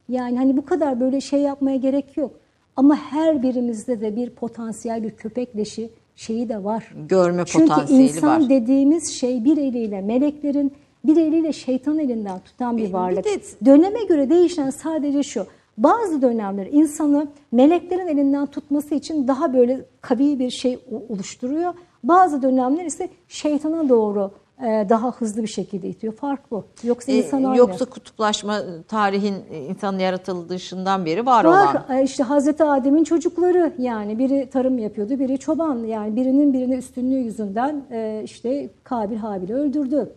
Yani 0.09 0.37
hani 0.37 0.57
bu 0.57 0.65
kadar 0.65 0.99
böyle 0.99 1.21
şey 1.21 1.39
yapmaya 1.39 1.77
gerek 1.77 2.17
yok. 2.17 2.31
Ama 2.75 2.95
her 2.95 3.43
birimizde 3.43 4.01
de 4.01 4.15
bir 4.15 4.29
potansiyel 4.29 5.03
bir 5.03 5.11
köpek 5.11 5.57
leşi 5.57 5.89
şeyi 6.21 6.49
de 6.49 6.63
var. 6.63 6.93
Görme 7.09 7.43
Çünkü 7.45 7.65
potansiyeli 7.67 8.03
insan 8.03 8.41
var. 8.43 8.49
dediğimiz 8.49 9.11
şey 9.13 9.43
bir 9.45 9.57
eliyle 9.57 10.01
meleklerin 10.01 10.71
bir 11.05 11.17
eliyle 11.17 11.53
şeytan 11.53 11.99
elinden 11.99 12.39
tutan 12.39 12.77
bir 12.77 12.83
Bir 12.87 12.93
varlık. 12.93 13.25
de- 13.25 13.65
Döneme 13.65 14.03
göre 14.03 14.29
değişen 14.29 14.69
sadece 14.69 15.23
şu. 15.23 15.45
Bazı 15.77 16.21
dönemler 16.21 16.65
insanı 16.71 17.27
meleklerin 17.51 18.07
elinden 18.07 18.45
tutması 18.45 18.95
için 18.95 19.27
daha 19.27 19.53
böyle 19.53 19.85
kavi 20.01 20.39
bir 20.39 20.49
şey 20.49 20.79
oluşturuyor. 21.09 21.73
Bazı 22.03 22.41
dönemler 22.41 22.85
ise 22.85 23.09
şeytana 23.27 23.89
doğru 23.89 24.31
daha 24.61 25.11
hızlı 25.11 25.41
bir 25.41 25.47
şekilde 25.47 25.89
itiyor. 25.89 26.13
Fark 26.13 26.51
bu. 26.51 26.63
Yoksa 26.83 27.11
E, 27.11 27.15
insan 27.17 27.43
aynı. 27.43 27.57
yoksa 27.57 27.85
kutuplaşma 27.85 28.59
tarihin 28.87 29.35
e, 29.51 29.59
insanın 29.65 29.99
yaratılışından 29.99 31.05
beri 31.05 31.25
var, 31.25 31.43
Var 31.45 31.73
olan. 31.85 31.97
e, 31.99 32.03
işte 32.03 32.23
Hazreti 32.23 32.63
Adem'in 32.63 33.03
çocukları 33.03 33.73
yani 33.77 34.19
biri 34.19 34.49
tarım 34.49 34.79
yapıyordu 34.79 35.19
biri 35.19 35.37
çoban 35.39 35.77
yani 35.83 36.15
birinin 36.15 36.53
birine 36.53 36.75
üstünlüğü 36.75 37.17
yüzünden 37.17 37.83
e, 37.91 38.21
işte 38.25 38.69
Kabil 38.83 39.15
Habil'i 39.17 39.53
öldürdü. 39.53 40.09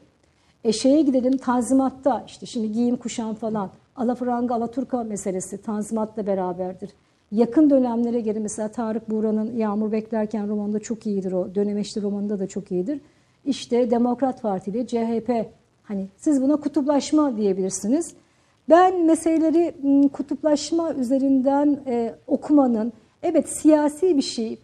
E 0.64 0.72
şeye 0.72 1.02
gidelim 1.02 1.36
Tanzimat'ta 1.36 2.24
işte 2.26 2.46
şimdi 2.46 2.72
giyim 2.72 2.96
kuşam 2.96 3.34
falan 3.34 3.70
Alafranga 3.96 4.54
Alaturka 4.54 5.04
meselesi 5.04 5.62
Tanzimat'la 5.62 6.26
beraberdir. 6.26 6.90
Yakın 7.32 7.70
dönemlere 7.70 8.20
göre 8.20 8.38
mesela 8.38 8.68
Tarık 8.68 9.10
Buğra'nın 9.10 9.56
Yağmur 9.56 9.92
Beklerken 9.92 10.48
romanında 10.48 10.78
çok 10.80 11.06
iyidir 11.06 11.32
o. 11.32 11.54
Dönemeçli 11.54 12.02
romanında 12.02 12.38
da 12.38 12.46
çok 12.46 12.72
iyidir. 12.72 13.00
İşte 13.44 13.90
Demokrat 13.90 14.42
Parti 14.42 14.70
ile 14.70 14.86
CHP 14.86 15.30
hani 15.82 16.08
siz 16.16 16.42
buna 16.42 16.56
kutuplaşma 16.56 17.36
diyebilirsiniz. 17.36 18.14
Ben 18.68 19.04
meseleleri 19.06 19.74
kutuplaşma 20.12 20.92
üzerinden 20.94 21.78
e, 21.86 22.14
okumanın 22.26 22.92
evet 23.22 23.48
siyasi 23.48 24.16
bir 24.16 24.22
şey 24.22 24.58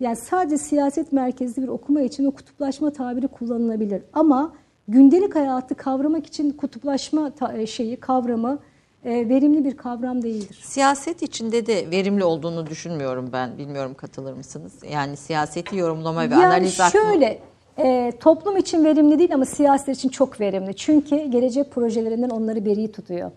yani 0.00 0.16
sadece 0.16 0.58
siyaset 0.58 1.12
merkezli 1.12 1.62
bir 1.62 1.68
okuma 1.68 2.00
için 2.00 2.24
o 2.24 2.30
kutuplaşma 2.30 2.92
tabiri 2.92 3.28
kullanılabilir. 3.28 4.02
Ama 4.12 4.52
gündelik 4.88 5.34
hayatı 5.34 5.74
kavramak 5.74 6.26
için 6.26 6.50
kutuplaşma 6.50 7.32
e, 7.54 7.66
şeyi 7.66 7.96
kavramı 7.96 8.58
e, 9.04 9.28
verimli 9.28 9.64
bir 9.64 9.76
kavram 9.76 10.22
değildir. 10.22 10.58
Siyaset 10.62 11.22
içinde 11.22 11.66
de 11.66 11.90
verimli 11.90 12.24
olduğunu 12.24 12.66
düşünmüyorum 12.66 13.30
ben. 13.32 13.58
Bilmiyorum 13.58 13.94
katılır 13.94 14.32
mısınız? 14.32 14.72
Yani 14.92 15.16
siyaseti 15.16 15.76
yorumlama 15.76 16.20
ve 16.20 16.34
Yani 16.34 16.46
analiz 16.46 16.78
hakkında- 16.80 17.02
şöyle 17.02 17.38
e, 17.78 18.12
toplum 18.20 18.56
için 18.56 18.84
verimli 18.84 19.18
değil 19.18 19.34
ama 19.34 19.44
siyaset 19.44 19.96
için 19.96 20.08
çok 20.08 20.40
verimli. 20.40 20.76
Çünkü 20.76 21.16
gelecek 21.16 21.70
projelerinden 21.70 22.30
onları 22.30 22.64
beri 22.64 22.92
tutuyor. 22.92 23.30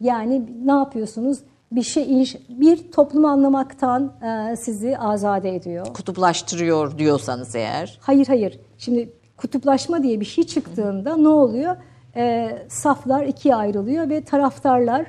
Yani 0.00 0.42
ne 0.64 0.72
yapıyorsunuz? 0.72 1.38
Bir 1.72 1.82
şey 1.82 2.34
bir 2.48 2.92
toplumu 2.92 3.28
anlamaktan 3.28 4.12
e, 4.52 4.56
sizi 4.56 4.98
azade 4.98 5.54
ediyor. 5.54 5.86
kutuplaştırıyor 5.94 6.98
diyorsanız 6.98 7.54
eğer. 7.54 7.98
Hayır 8.02 8.26
hayır. 8.26 8.60
Şimdi 8.78 9.12
kutuplaşma 9.36 10.02
diye 10.02 10.20
bir 10.20 10.24
şey 10.24 10.44
çıktığında 10.44 11.16
ne 11.16 11.28
oluyor? 11.28 11.76
E, 12.16 12.48
saflar 12.68 13.24
ikiye 13.24 13.54
ayrılıyor 13.54 14.08
ve 14.08 14.24
taraftarlar 14.24 15.06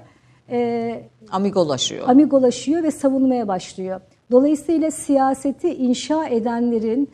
e, 0.51 1.01
Amigolaşıyor. 1.31 2.09
amigolaşıyor 2.09 2.83
ve 2.83 2.91
savunmaya 2.91 3.47
başlıyor. 3.47 4.01
Dolayısıyla 4.31 4.91
siyaseti 4.91 5.73
inşa 5.75 6.25
edenlerin 6.27 7.09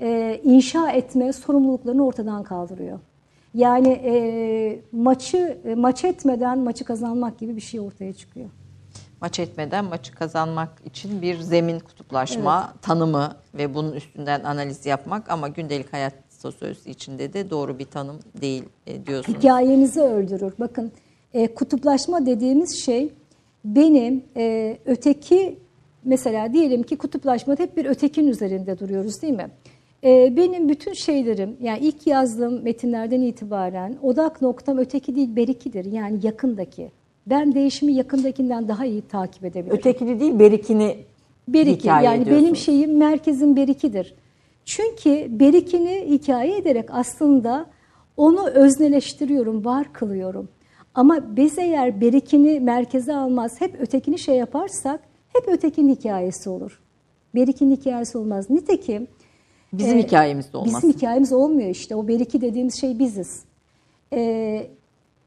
e, 0.00 0.40
inşa 0.44 0.90
etme 0.90 1.32
sorumluluklarını 1.32 2.06
ortadan 2.06 2.42
kaldırıyor. 2.42 2.98
Yani 3.54 3.88
e, 3.88 4.80
maçı 4.92 5.58
e, 5.64 5.74
maç 5.74 6.04
etmeden 6.04 6.58
maçı 6.58 6.84
kazanmak 6.84 7.38
gibi 7.38 7.56
bir 7.56 7.60
şey 7.60 7.80
ortaya 7.80 8.12
çıkıyor. 8.12 8.50
Maç 9.20 9.38
etmeden 9.38 9.84
maçı 9.84 10.14
kazanmak 10.14 10.68
için 10.84 11.22
bir 11.22 11.40
zemin 11.40 11.78
kutuplaşma 11.78 12.74
tanımı 12.82 13.36
ve 13.54 13.74
bunun 13.74 13.92
üstünden 13.92 14.44
analiz 14.44 14.86
yapmak 14.86 15.30
ama 15.30 15.48
gündelik 15.48 15.92
hayat 15.92 16.14
sosyolojisi 16.28 16.90
içinde 16.90 17.32
de 17.32 17.50
doğru 17.50 17.78
bir 17.78 17.84
tanım 17.84 18.18
değil 18.40 18.64
e, 18.86 19.06
diyorsunuz. 19.06 19.38
Hikayenizi 19.38 20.00
öldürür. 20.00 20.52
Bakın 20.58 20.92
e, 21.34 21.54
kutuplaşma 21.54 22.26
dediğimiz 22.26 22.84
şey 22.84 23.12
benim 23.64 24.24
e, 24.36 24.78
öteki 24.86 25.58
mesela 26.04 26.52
diyelim 26.52 26.82
ki 26.82 26.96
kutuplaşmada 26.96 27.62
hep 27.62 27.76
bir 27.76 27.84
ötekin 27.84 28.26
üzerinde 28.26 28.78
duruyoruz 28.78 29.22
değil 29.22 29.34
mi? 29.34 29.50
E, 30.04 30.36
benim 30.36 30.68
bütün 30.68 30.92
şeylerim 30.92 31.56
yani 31.60 31.78
ilk 31.78 32.06
yazdığım 32.06 32.62
metinlerden 32.62 33.20
itibaren 33.20 33.96
odak 34.02 34.42
noktam 34.42 34.78
öteki 34.78 35.16
değil 35.16 35.36
berikidir 35.36 35.84
yani 35.84 36.18
yakındaki. 36.22 36.90
Ben 37.26 37.54
değişimi 37.54 37.92
yakındakinden 37.94 38.68
daha 38.68 38.86
iyi 38.86 39.02
takip 39.02 39.44
edebilirim. 39.44 39.78
Ötekini 39.78 40.20
değil 40.20 40.38
berikini 40.38 40.96
Beriki 41.48 41.88
yani 41.88 42.26
benim 42.26 42.56
şeyim 42.56 42.96
merkezim 42.96 43.56
berikidir. 43.56 44.14
Çünkü 44.64 45.40
berikini 45.40 46.04
hikaye 46.08 46.56
ederek 46.56 46.88
aslında 46.92 47.66
onu 48.16 48.48
özneleştiriyorum, 48.48 49.64
var 49.64 49.92
kılıyorum. 49.92 50.48
Ama 50.94 51.36
biz 51.36 51.58
eğer 51.58 52.00
berikini 52.00 52.60
merkeze 52.60 53.14
almaz, 53.14 53.60
hep 53.60 53.80
ötekini 53.80 54.18
şey 54.18 54.36
yaparsak 54.36 55.00
hep 55.32 55.48
ötekinin 55.48 55.94
hikayesi 55.94 56.50
olur. 56.50 56.80
Berikinin 57.34 57.76
hikayesi 57.76 58.18
olmaz. 58.18 58.50
Nitekim 58.50 59.06
Bizim 59.72 59.98
e, 59.98 60.02
hikayemizde 60.02 60.56
olmaz. 60.56 60.74
Bizim 60.76 60.90
hikayemiz 60.90 61.32
olmuyor 61.32 61.70
işte. 61.70 61.96
O 61.96 62.08
beriki 62.08 62.40
dediğimiz 62.40 62.74
şey 62.74 62.98
biziz. 62.98 63.42
E, 64.12 64.66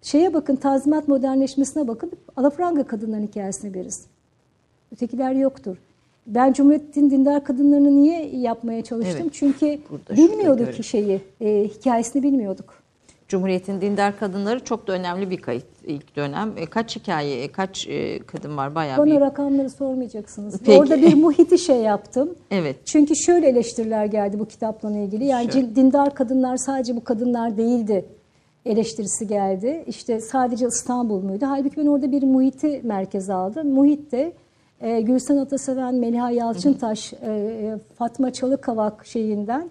şeye 0.02 0.34
bakın, 0.34 0.56
tazminat 0.56 1.08
modernleşmesine 1.08 1.88
bakın. 1.88 2.12
Alafranga 2.38 2.84
kadınların 2.84 3.28
hikayesini 3.28 3.74
veririz. 3.74 4.06
Ötekiler 4.92 5.32
yoktur. 5.32 5.78
Ben 6.28 6.54
Cumhuriyet'in 6.54 7.10
dindar 7.10 7.44
kadınlarını 7.44 7.98
niye 7.98 8.36
yapmaya 8.36 8.84
çalıştım? 8.84 9.22
Evet. 9.22 9.34
Çünkü 9.34 9.80
bilmiyorduk 10.10 10.74
ki 10.74 10.84
şeyi, 10.84 11.22
e, 11.42 11.64
hikayesini 11.64 12.24
bilmiyorduk. 12.24 12.81
Cumhuriyet'in 13.32 13.82
dindar 13.82 14.20
kadınları 14.20 14.60
çok 14.60 14.88
da 14.88 14.94
önemli 14.94 15.30
bir 15.30 15.38
kayıt 15.38 15.66
ilk 15.84 16.16
dönem. 16.16 16.54
E, 16.58 16.66
kaç 16.66 16.96
hikaye, 16.96 17.44
e, 17.44 17.52
kaç 17.52 17.88
e, 17.88 18.20
kadın 18.20 18.58
var 18.58 18.76
bayağı 18.76 18.98
Bana 18.98 19.06
bir. 19.06 19.22
rakamları 19.22 19.70
sormayacaksınız. 19.70 20.60
Peki. 20.66 20.80
Orada 20.80 21.02
bir 21.02 21.14
muhiti 21.14 21.58
şey 21.60 21.78
yaptım. 21.78 22.36
Evet. 22.52 22.76
Çünkü 22.86 23.16
şöyle 23.16 23.48
eleştiriler 23.48 24.06
geldi 24.06 24.40
bu 24.40 24.46
kitapla 24.46 24.92
ilgili. 24.92 25.26
Yani 25.26 25.52
Şöyle. 25.52 25.76
dindar 25.76 26.16
kadınlar 26.16 26.58
sadece 26.58 26.96
bu 26.96 27.04
kadınlar 27.04 27.58
değildi 27.58 28.06
eleştirisi 28.66 29.28
geldi. 29.28 29.84
İşte 29.88 30.22
sadece 30.22 30.68
İstanbul 30.68 31.22
muydu? 31.22 31.46
Halbuki 31.48 31.78
ben 31.78 31.86
orada 31.86 32.12
bir 32.12 32.24
muhiti 32.24 32.82
merkeze 32.84 33.34
aldım. 33.34 33.68
Muhit 33.68 34.12
de 34.12 34.34
e, 34.82 35.02
Gülsen 35.02 35.38
Ataseven, 35.38 35.96
Meliha 35.96 36.32
Yalçıntaş, 36.32 37.14
e, 37.14 37.78
Fatma 37.98 38.34
Çalıkavak 38.34 39.06
şeyinden 39.06 39.70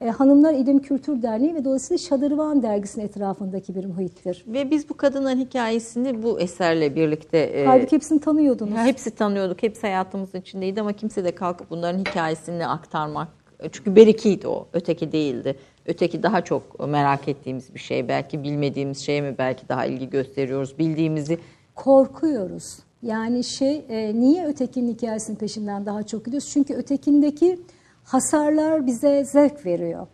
e, 0.00 0.10
Hanımlar 0.10 0.54
İlim 0.54 0.78
Kültür 0.78 1.22
Derneği 1.22 1.54
ve 1.54 1.64
dolayısıyla 1.64 1.98
Şadırvan 1.98 2.62
dergisinin 2.62 3.04
etrafındaki 3.04 3.74
bir 3.74 3.84
muhittir. 3.84 4.44
Ve 4.46 4.70
biz 4.70 4.88
bu 4.88 4.96
kadınların 4.96 5.38
hikayesini 5.38 6.22
bu 6.22 6.40
eserle 6.40 6.96
birlikte 6.96 7.38
e, 7.38 7.64
Halbuki 7.64 7.92
hepsini 7.92 8.20
tanıyordunuz. 8.20 8.76
Ya 8.76 8.84
hepsi 8.84 9.10
tanıyorduk, 9.10 9.62
hepsi 9.62 9.80
hayatımızın 9.80 10.38
içindeydi 10.40 10.80
ama 10.80 10.92
kimse 10.92 11.24
de 11.24 11.34
kalkıp 11.34 11.70
bunların 11.70 11.98
hikayesini 11.98 12.66
aktarmak. 12.66 13.28
Çünkü 13.72 13.96
berikiydi 13.96 14.48
o, 14.48 14.66
öteki 14.72 15.12
değildi. 15.12 15.56
Öteki 15.86 16.22
daha 16.22 16.44
çok 16.44 16.88
merak 16.88 17.28
ettiğimiz 17.28 17.74
bir 17.74 17.80
şey. 17.80 18.08
Belki 18.08 18.42
bilmediğimiz 18.42 18.98
şeye 18.98 19.20
mi 19.20 19.34
belki 19.38 19.68
daha 19.68 19.86
ilgi 19.86 20.10
gösteriyoruz. 20.10 20.78
Bildiğimizi 20.78 21.38
korkuyoruz. 21.74 22.78
Yani 23.02 23.44
şey 23.44 23.84
e, 23.88 24.14
niye 24.14 24.46
ötekinin 24.46 24.94
hikayesinin 24.94 25.36
peşinden 25.36 25.86
daha 25.86 26.02
çok 26.02 26.24
gidiyoruz? 26.24 26.48
Çünkü 26.52 26.74
ötekindeki 26.74 27.58
hasarlar 28.14 28.86
bize 28.86 29.24
zevk 29.24 29.66
veriyor. 29.66 30.06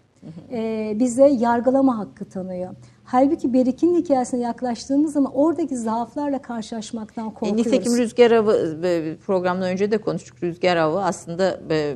E, 0.52 0.92
bize 0.98 1.26
yargılama 1.28 1.98
hakkı 1.98 2.24
tanıyor. 2.24 2.70
Halbuki 3.04 3.52
Berik'in 3.52 3.96
hikayesine 3.96 4.40
yaklaştığımız 4.40 5.12
zaman 5.12 5.32
oradaki 5.34 5.76
zaaflarla 5.76 6.42
karşılaşmaktan 6.42 7.28
E, 7.28 7.34
korkuyoruz. 7.34 7.66
nitekim 7.66 7.96
Rüzgar 7.96 8.30
Avı 8.30 8.78
e, 8.84 9.16
programdan 9.26 9.68
önce 9.70 9.90
de 9.90 9.98
konuştuk. 9.98 10.42
Rüzgar 10.42 10.76
Avı 10.76 11.04
aslında 11.04 11.60
e, 11.70 11.94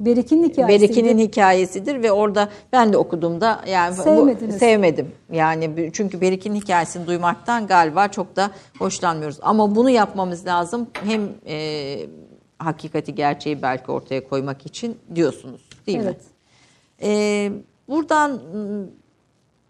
Berik'in 0.00 0.44
hikayesi. 0.44 0.82
Berikinin 0.82 1.18
hikayesidir 1.18 2.02
ve 2.02 2.12
orada 2.12 2.48
ben 2.72 2.92
de 2.92 2.96
okuduğumda 2.96 3.60
yani 3.68 3.96
bu- 3.98 4.52
sevmedim. 4.52 5.08
Yani 5.32 5.90
çünkü 5.92 6.20
Berik'in 6.20 6.54
hikayesini 6.54 7.06
duymaktan 7.06 7.66
galiba 7.66 8.08
çok 8.08 8.36
da 8.36 8.50
hoşlanmıyoruz. 8.78 9.38
Ama 9.42 9.74
bunu 9.74 9.90
yapmamız 9.90 10.46
lazım. 10.46 10.86
Hem 11.04 11.28
e, 11.46 11.56
hakikati 12.58 13.14
gerçeği 13.14 13.62
belki 13.62 13.90
ortaya 13.92 14.28
koymak 14.28 14.66
için 14.66 14.98
diyorsunuz 15.14 15.60
değil 15.86 15.98
mi? 15.98 16.04
Evet. 16.04 16.20
E, 17.02 17.52
buradan 17.88 18.30
m, 18.32 18.86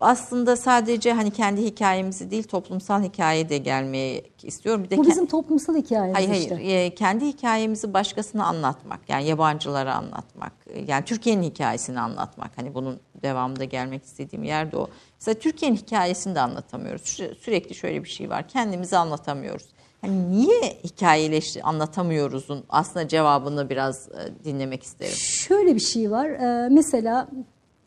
aslında 0.00 0.56
sadece 0.56 1.12
hani 1.12 1.30
kendi 1.30 1.62
hikayemizi 1.64 2.30
değil 2.30 2.42
toplumsal 2.42 3.02
hikaye 3.02 3.48
de 3.48 3.58
gelmeye 3.58 4.22
istiyorum. 4.42 4.84
Bir 4.84 4.90
de 4.90 4.96
Bu 4.96 5.06
bizim 5.06 5.26
toplumsal 5.26 5.76
hikayemiz 5.76 6.16
Hayır 6.16 6.30
işte. 6.42 6.54
hayır. 6.54 6.76
E, 6.76 6.94
kendi 6.94 7.26
hikayemizi 7.26 7.94
başkasına 7.94 8.44
anlatmak. 8.46 9.00
Yani 9.08 9.24
yabancılara 9.26 9.94
anlatmak. 9.94 10.52
e, 10.66 10.80
Yani 10.80 11.04
Türkiye'nin 11.04 11.42
hikayesini 11.42 12.00
anlatmak. 12.00 12.50
Hani 12.56 12.74
bunun 12.74 13.00
devamında 13.22 13.64
gelmek 13.64 14.04
istediğim 14.04 14.44
yer 14.44 14.72
de 14.72 14.76
o. 14.76 14.88
Mesela 15.20 15.38
Türkiye'nin 15.38 15.76
hikayesini 15.76 16.34
de 16.34 16.40
anlatamıyoruz. 16.40 17.02
Sü- 17.02 17.34
Sürekli 17.34 17.74
şöyle 17.74 18.04
bir 18.04 18.08
şey 18.08 18.30
var. 18.30 18.48
Kendimizi 18.48 18.96
anlatamıyoruz. 18.96 19.66
Hani 20.00 20.30
niye 20.30 20.78
hikayeleşti 20.84 21.62
anlatamıyoruzun 21.62 22.64
aslında 22.68 23.08
cevabını 23.08 23.70
biraz 23.70 24.08
e, 24.08 24.44
dinlemek 24.44 24.82
isterim. 24.82 25.14
Şöyle 25.16 25.74
bir 25.74 25.80
şey 25.80 26.10
var. 26.10 26.28
Ee, 26.28 26.68
mesela 26.68 27.28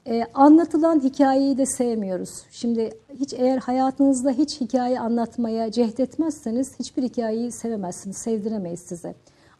e, 0.07 0.23
anlatılan 0.33 0.99
hikayeyi 1.03 1.57
de 1.57 1.65
sevmiyoruz. 1.65 2.29
Şimdi 2.51 2.89
hiç 3.19 3.33
eğer 3.33 3.57
hayatınızda 3.57 4.31
hiç 4.31 4.61
hikaye 4.61 4.99
anlatmaya 4.99 5.71
cehdetmezseniz 5.71 6.79
hiçbir 6.79 7.03
hikayeyi 7.03 7.51
sevemezsiniz, 7.51 8.17
sevdiremeyiz 8.17 8.79
size. 8.79 9.15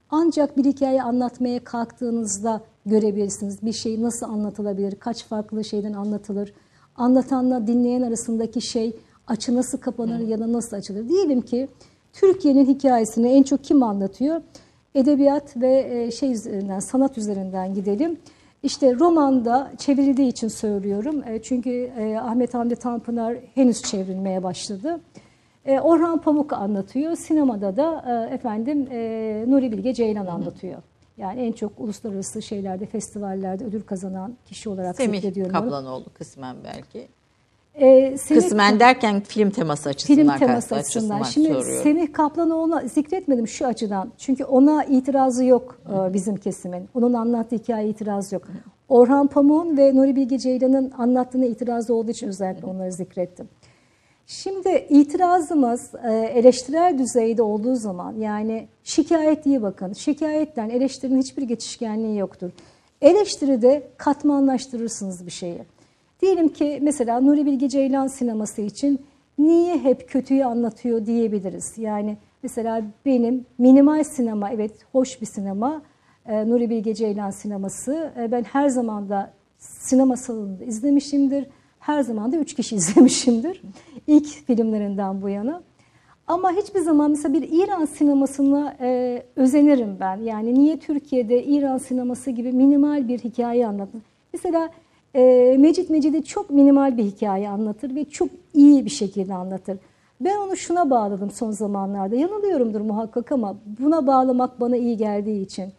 Ancak 0.10 0.58
bir 0.58 0.66
hikaye 0.66 1.04
anlatmaya 1.04 1.64
kalktığınızda 1.64 2.62
görebilirsiniz 2.86 3.62
bir 3.62 3.74
şey 3.74 4.02
nasıl 4.02 4.26
anlatılabilir, 4.26 4.96
kaç 4.96 5.26
farklı 5.26 5.64
şeyden 5.64 5.94
anlatılır. 5.94 6.54
anlatanla 6.96 7.68
dinleyen 7.68 8.02
arasındaki 8.02 8.62
şey 8.62 8.96
açı 9.28 9.56
nasıl 9.56 9.78
kapanır 9.78 10.20
ya 10.20 10.40
da 10.40 10.54
nasıl 10.54 10.78
açılır? 10.78 11.10
Diyelim 11.10 11.42
ki 11.42 11.70
Türkiye'nin 12.14 12.66
hikayesini 12.66 13.30
en 13.30 13.44
çok 13.44 13.64
kim 13.64 13.84
anlatıyor? 13.84 14.42
Edebiyat 14.96 15.58
ve 15.58 16.04
e, 16.04 16.12
şey 16.12 16.32
üzerinden, 16.32 16.80
sanat 16.80 17.18
üzerinden 17.18 17.74
gidelim. 17.74 18.20
İşte 18.64 18.96
romanda 19.00 19.72
çevrildiği 19.78 20.28
için 20.28 20.48
söylüyorum. 20.48 21.24
E, 21.28 21.42
çünkü 21.42 21.70
e, 22.00 22.18
Ahmet 22.18 22.54
Hamdi 22.54 22.76
Tanpınar 22.76 23.38
henüz 23.56 23.82
çevrilmeye 23.82 24.44
başladı. 24.44 25.00
Orhan 25.82 26.22
Pamuk 26.22 26.54
anlatıyor. 26.54 27.16
Sinemada 27.16 27.78
da 27.78 28.02
efendim 28.32 28.80
Nuri 29.52 29.72
Bilge 29.72 29.94
Ceylan 29.94 30.26
anlatıyor. 30.26 30.82
Yani 31.18 31.42
en 31.42 31.52
çok 31.52 31.80
uluslararası 31.80 32.42
şeylerde, 32.42 32.86
festivallerde 32.86 33.66
ödül 33.66 33.82
kazanan 33.82 34.38
kişi 34.46 34.70
olarak 34.70 34.96
Semih 34.96 35.22
zikrediyorum. 35.22 35.56
onu. 35.56 35.62
Kaplanoğlu 35.62 36.06
kısmen 36.14 36.56
belki. 36.64 37.08
E, 37.76 37.86
Semih- 38.18 38.36
Kısmen 38.42 38.80
derken 38.80 39.20
film 39.22 39.50
teması 39.50 39.90
açısından. 39.90 40.18
film 40.38 40.48
teması 40.48 40.76
açısından 40.76 41.20
açısından. 41.22 41.48
Şimdi 41.50 41.60
soruyorum. 41.60 41.84
Semih 41.84 42.14
Kaplanoğlu'nu 42.14 42.82
zikretmedim 42.94 43.48
şu 43.48 43.66
açıdan. 43.68 44.12
Çünkü 44.18 44.44
ona 44.44 44.84
itirazı 44.84 45.46
yok 45.46 45.78
e, 45.90 46.14
bizim 46.14 46.36
kesimin. 46.38 46.90
Onun 46.96 47.14
anlattığı 47.14 47.56
hikaye 47.56 47.90
itirazı 47.90 48.36
yok. 48.36 48.44
Orhan 48.90 49.28
Pamuk'un 49.28 49.78
ve 49.78 49.96
Nuri 49.96 50.16
Bilge 50.16 50.38
Ceylan'ın 50.38 50.92
anlattığına 50.98 51.46
itirazı 51.46 51.94
olduğu 51.94 52.12
için 52.12 52.28
özellikle 52.28 52.68
onları 52.68 52.92
zikrettim. 52.92 53.50
Şimdi 54.28 54.86
itirazımız 54.90 55.92
e, 56.04 56.14
eleştirel 56.14 56.98
düzeyde 56.98 57.42
olduğu 57.42 57.76
zaman 57.76 58.16
yani 58.16 58.68
şikayet 58.84 59.46
diye 59.46 59.62
bakın. 59.62 59.94
Şikayetten 59.94 60.70
eleştirinin 60.70 61.20
hiçbir 61.20 61.44
geçişkenliği 61.44 62.18
yoktur. 62.18 62.52
Eleştiride 63.02 63.84
katmanlaştırırsınız 63.98 65.26
bir 65.26 65.32
şeyi. 65.32 65.62
Diyelim 66.22 66.50
ki 66.50 66.80
mesela 66.82 67.22
Nuri 67.22 67.46
Bilge 67.46 67.70
Ceylan 67.70 68.08
sineması 68.08 68.62
için 68.62 69.02
niye 69.38 69.80
hep 69.80 70.10
kötüyü 70.10 70.46
anlatıyor 70.46 71.06
diyebiliriz. 71.06 71.78
Yani 71.78 72.18
mesela 72.44 72.82
benim 73.06 73.46
minimal 73.58 74.04
sinema 74.04 74.50
evet 74.52 74.72
hoş 74.92 75.22
bir 75.22 75.26
sinema. 75.26 75.82
E, 76.26 76.50
Nuri 76.50 76.70
Bilge 76.70 76.94
Ceylan 76.94 77.30
sineması. 77.30 78.14
E, 78.18 78.32
ben 78.32 78.44
her 78.44 78.70
zaman 78.70 79.10
da 79.10 79.34
sinema 79.58 80.18
salonunda 80.18 80.64
izlemişimdir. 80.64 81.46
Her 81.80 82.02
zaman 82.02 82.32
da 82.32 82.38
üç 82.38 82.54
kişi 82.54 82.76
izlemişimdir. 82.82 83.62
İlk 84.08 84.28
filmlerinden 84.28 85.22
bu 85.22 85.30
yana. 85.30 85.62
Ama 86.28 86.52
hiçbir 86.52 86.80
zaman 86.80 87.12
mesela 87.12 87.34
bir 87.34 87.50
İran 87.52 87.86
sinemasına 87.86 88.76
e, 88.82 89.24
özenirim 89.36 89.98
ben. 90.00 90.18
Yani 90.18 90.54
niye 90.54 90.80
Türkiye'de 90.80 91.44
İran 91.44 91.78
sineması 91.78 92.32
gibi 92.32 92.52
minimal 92.52 93.08
bir 93.08 93.20
hikaye 93.20 93.68
anlatır? 93.68 94.02
Mesela 94.34 94.70
e, 95.16 95.56
Mecit 95.60 95.90
Mecidi 95.90 96.24
çok 96.24 96.50
minimal 96.50 96.98
bir 96.98 97.04
hikaye 97.04 97.50
anlatır 97.50 97.96
ve 97.96 98.06
çok 98.06 98.30
iyi 98.54 98.86
bir 98.86 98.90
şekilde 98.90 99.34
anlatır. 99.34 99.78
Ben 100.22 100.38
onu 100.38 100.58
şuna 100.58 100.90
bağladım 100.90 101.32
son 101.32 101.52
zamanlarda. 101.52 102.16
Yanılıyorumdur 102.16 102.82
muhakkak 102.82 103.32
ama 103.32 103.56
buna 103.80 104.08
bağlamak 104.08 104.60
bana 104.60 104.78
iyi 104.78 104.98
geldiği 104.98 105.42
için. 105.42 105.74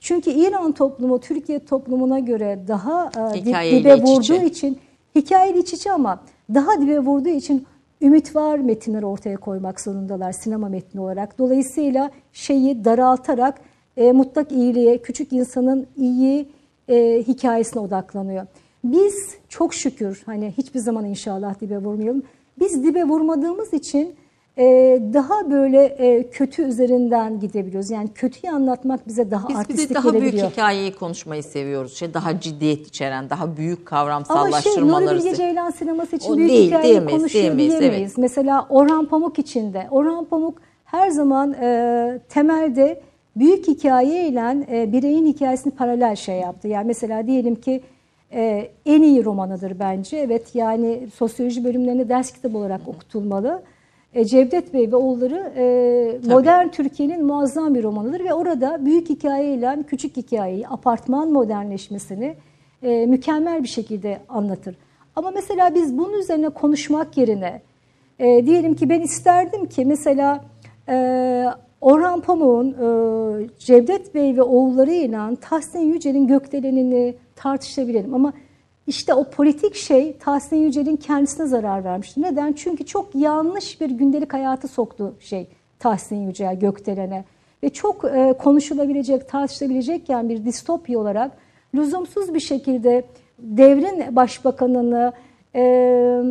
Çünkü 0.00 0.30
İran 0.30 0.72
toplumu 0.72 1.20
Türkiye 1.20 1.64
toplumuna 1.64 2.18
göre 2.18 2.58
daha 2.68 3.10
e, 3.34 3.40
Hikayeyle 3.40 3.80
dibe 3.80 4.02
vurduğu 4.02 4.42
için 4.42 4.78
hikayeyle 5.14 5.58
iç 5.58 5.72
içe 5.72 5.92
ama 5.92 6.20
daha 6.54 6.80
dibe 6.80 6.98
vurduğu 6.98 7.28
için 7.28 7.66
ümit 8.02 8.36
var 8.36 8.58
metinler 8.58 9.02
ortaya 9.02 9.36
koymak 9.36 9.80
zorundalar 9.80 10.32
sinema 10.32 10.68
metni 10.68 11.00
olarak. 11.00 11.38
Dolayısıyla 11.38 12.10
şeyi 12.32 12.84
daraltarak 12.84 13.60
e, 13.96 14.12
mutlak 14.12 14.52
iyiliğe, 14.52 15.02
küçük 15.02 15.32
insanın 15.32 15.86
iyi 15.96 16.48
e, 16.88 17.22
hikayesine 17.28 17.82
odaklanıyor. 17.82 18.46
Biz 18.92 19.34
çok 19.48 19.74
şükür 19.74 20.22
hani 20.26 20.54
hiçbir 20.58 20.80
zaman 20.80 21.04
inşallah 21.04 21.60
dibe 21.60 21.78
vurmayalım. 21.78 22.22
Biz 22.58 22.84
dibe 22.84 23.04
vurmadığımız 23.04 23.72
için 23.72 24.14
e, 24.58 24.64
daha 25.12 25.50
böyle 25.50 25.84
e, 25.84 26.30
kötü 26.30 26.62
üzerinden 26.62 27.40
gidebiliyoruz. 27.40 27.90
Yani 27.90 28.08
kötüyü 28.14 28.52
anlatmak 28.52 29.08
bize 29.08 29.30
daha 29.30 29.48
Biz 29.48 29.54
bir 29.56 29.60
artistik 29.60 29.90
de 29.90 29.94
daha 29.94 30.12
büyük 30.12 30.22
gelebiliyor. 30.22 30.50
hikayeyi 30.50 30.94
konuşmayı 30.94 31.42
seviyoruz. 31.42 31.96
Şey 31.96 32.14
daha 32.14 32.40
ciddiyet 32.40 32.86
içeren, 32.86 33.30
daha 33.30 33.56
büyük 33.56 33.78
Ama 33.78 33.78
şey 33.78 33.84
kavramsallaştırmaları. 33.84 35.06
Nuri 35.06 35.24
Bilge 35.24 35.34
Ceylan 35.36 35.70
sineması 35.70 36.16
için 36.16 36.32
O 36.32 36.36
büyük 36.36 36.50
değil, 36.50 36.66
hikayeyi 36.66 36.90
diyemeyiz, 36.92 37.18
konuşuyor 37.20 37.44
diyemeyiz, 37.44 37.80
diyemeyiz. 37.80 38.02
evet. 38.02 38.18
Mesela 38.18 38.66
Orhan 38.70 39.06
Pamuk 39.06 39.38
için 39.38 39.72
de. 39.72 39.86
Orhan 39.90 40.24
Pamuk 40.24 40.58
her 40.84 41.10
zaman 41.10 41.52
e, 41.52 42.20
temelde 42.28 43.00
büyük 43.36 43.68
hikayeyle 43.68 44.66
e, 44.70 44.92
bireyin 44.92 45.26
hikayesini 45.26 45.72
paralel 45.74 46.16
şey 46.16 46.36
yaptı. 46.36 46.68
Yani 46.68 46.86
mesela 46.86 47.26
diyelim 47.26 47.54
ki 47.54 47.80
e, 48.32 48.70
en 48.86 49.02
iyi 49.02 49.24
romanıdır 49.24 49.78
bence. 49.78 50.16
Evet 50.16 50.54
yani 50.54 51.08
sosyoloji 51.14 51.64
bölümlerinde 51.64 52.08
ders 52.08 52.32
kitabı 52.32 52.58
olarak 52.58 52.80
okutulmalı. 52.88 53.62
E, 54.14 54.24
Cevdet 54.24 54.74
Bey 54.74 54.92
ve 54.92 54.96
oğulları 54.96 55.52
e, 55.56 56.28
modern 56.28 56.68
Türkiye'nin 56.68 57.24
muazzam 57.24 57.74
bir 57.74 57.82
romanıdır 57.82 58.24
ve 58.24 58.34
orada 58.34 58.84
büyük 58.84 59.08
hikayeyle 59.08 59.78
küçük 59.86 60.16
hikayeyi, 60.16 60.68
apartman 60.68 61.32
modernleşmesini 61.32 62.34
e, 62.82 63.06
mükemmel 63.06 63.62
bir 63.62 63.68
şekilde 63.68 64.18
anlatır. 64.28 64.76
Ama 65.16 65.30
mesela 65.30 65.74
biz 65.74 65.98
bunun 65.98 66.18
üzerine 66.18 66.48
konuşmak 66.48 67.16
yerine 67.16 67.62
e, 68.18 68.46
diyelim 68.46 68.74
ki 68.74 68.88
ben 68.88 69.00
isterdim 69.00 69.66
ki 69.66 69.84
mesela 69.84 70.44
e, 70.88 71.46
Orhan 71.80 72.20
Pamuk'un 72.20 72.70
e, 72.70 73.48
Cevdet 73.58 74.14
Bey 74.14 74.36
ve 74.36 74.42
oğullarıyla 74.42 75.34
Tahsin 75.40 75.78
Yücel'in 75.78 76.26
gökdelenini 76.26 77.14
tartışabilelim. 77.36 78.14
Ama 78.14 78.32
işte 78.86 79.14
o 79.14 79.30
politik 79.30 79.74
şey 79.74 80.16
Tahsin 80.18 80.56
Yücel'in 80.56 80.96
kendisine 80.96 81.46
zarar 81.46 81.84
vermişti. 81.84 82.22
Neden? 82.22 82.52
Çünkü 82.52 82.86
çok 82.86 83.14
yanlış 83.14 83.80
bir 83.80 83.90
gündelik 83.90 84.32
hayatı 84.32 84.68
soktu 84.68 85.16
şey 85.20 85.48
Tahsin 85.78 86.26
Yücel 86.26 86.58
gökdelene. 86.58 87.24
Ve 87.62 87.70
çok 87.70 88.04
e, 88.04 88.34
konuşulabilecek, 88.38 89.28
tartışılabilecekken 89.28 90.28
bir 90.28 90.44
distopya 90.44 90.98
olarak 90.98 91.32
lüzumsuz 91.74 92.34
bir 92.34 92.40
şekilde 92.40 93.04
devrin 93.38 94.16
başbakanını 94.16 95.12
e, 95.54 96.22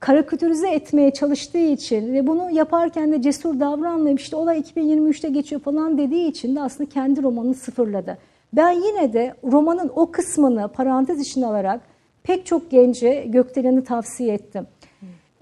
karikatürize 0.00 0.70
etmeye 0.70 1.10
çalıştığı 1.10 1.58
için 1.58 2.14
ve 2.14 2.26
bunu 2.26 2.50
yaparken 2.50 3.12
de 3.12 3.22
cesur 3.22 3.60
davranmayıp 3.60 4.20
işte 4.20 4.36
olay 4.36 4.58
2023'te 4.58 5.28
geçiyor 5.28 5.60
falan 5.60 5.98
dediği 5.98 6.28
için 6.28 6.56
de 6.56 6.62
aslında 6.62 6.90
kendi 6.90 7.22
romanını 7.22 7.54
sıfırladı. 7.54 8.18
Ben 8.52 8.70
yine 8.70 9.12
de 9.12 9.34
romanın 9.44 9.92
o 9.96 10.10
kısmını 10.10 10.68
parantez 10.68 11.20
içine 11.20 11.46
alarak 11.46 11.80
pek 12.22 12.46
çok 12.46 12.70
gence 12.70 13.24
Gökdelen'i 13.28 13.84
tavsiye 13.84 14.34
ettim. 14.34 14.66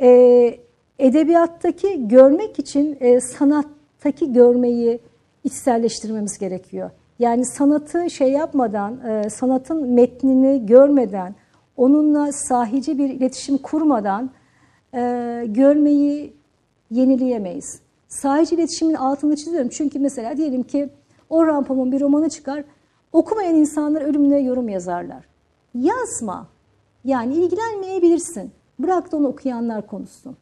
Ee, 0.01 0.59
edebiyattaki 0.99 2.09
görmek 2.09 2.59
için 2.59 2.97
e, 3.01 3.21
sanattaki 3.21 4.33
görmeyi 4.33 5.01
içselleştirmemiz 5.45 6.39
gerekiyor. 6.39 6.91
Yani 7.19 7.47
sanatı 7.47 8.11
şey 8.11 8.33
yapmadan, 8.33 9.01
e, 9.07 9.31
sanatın 9.31 9.91
metnini 9.91 10.67
görmeden, 10.67 11.35
onunla 11.77 12.33
sahici 12.33 12.99
bir 12.99 13.11
iletişim 13.11 13.59
kurmadan 13.59 14.31
e, 14.95 15.01
görmeyi 15.47 16.33
yenileyemeyiz. 16.91 17.81
Sahici 18.09 18.55
iletişimin 18.55 18.95
altını 18.95 19.37
çiziyorum. 19.37 19.69
Çünkü 19.69 19.99
mesela 19.99 20.37
diyelim 20.37 20.63
ki 20.63 20.89
Orhan 21.31 21.65
Pamuk'un 21.65 21.93
bir 21.93 22.01
romanı 22.01 22.29
çıkar, 22.29 22.65
okumayan 23.13 23.55
insanlar 23.55 24.03
ölümüne 24.03 24.39
yorum 24.39 24.69
yazarlar. 24.69 25.25
Yazma. 25.75 26.47
Yani 27.05 27.35
ilgilenmeyebilirsin. 27.35 28.53
Bırak 28.79 29.13
da 29.13 29.17
onu 29.17 29.27
okuyanlar 29.29 29.87
konuşsun. 29.87 30.37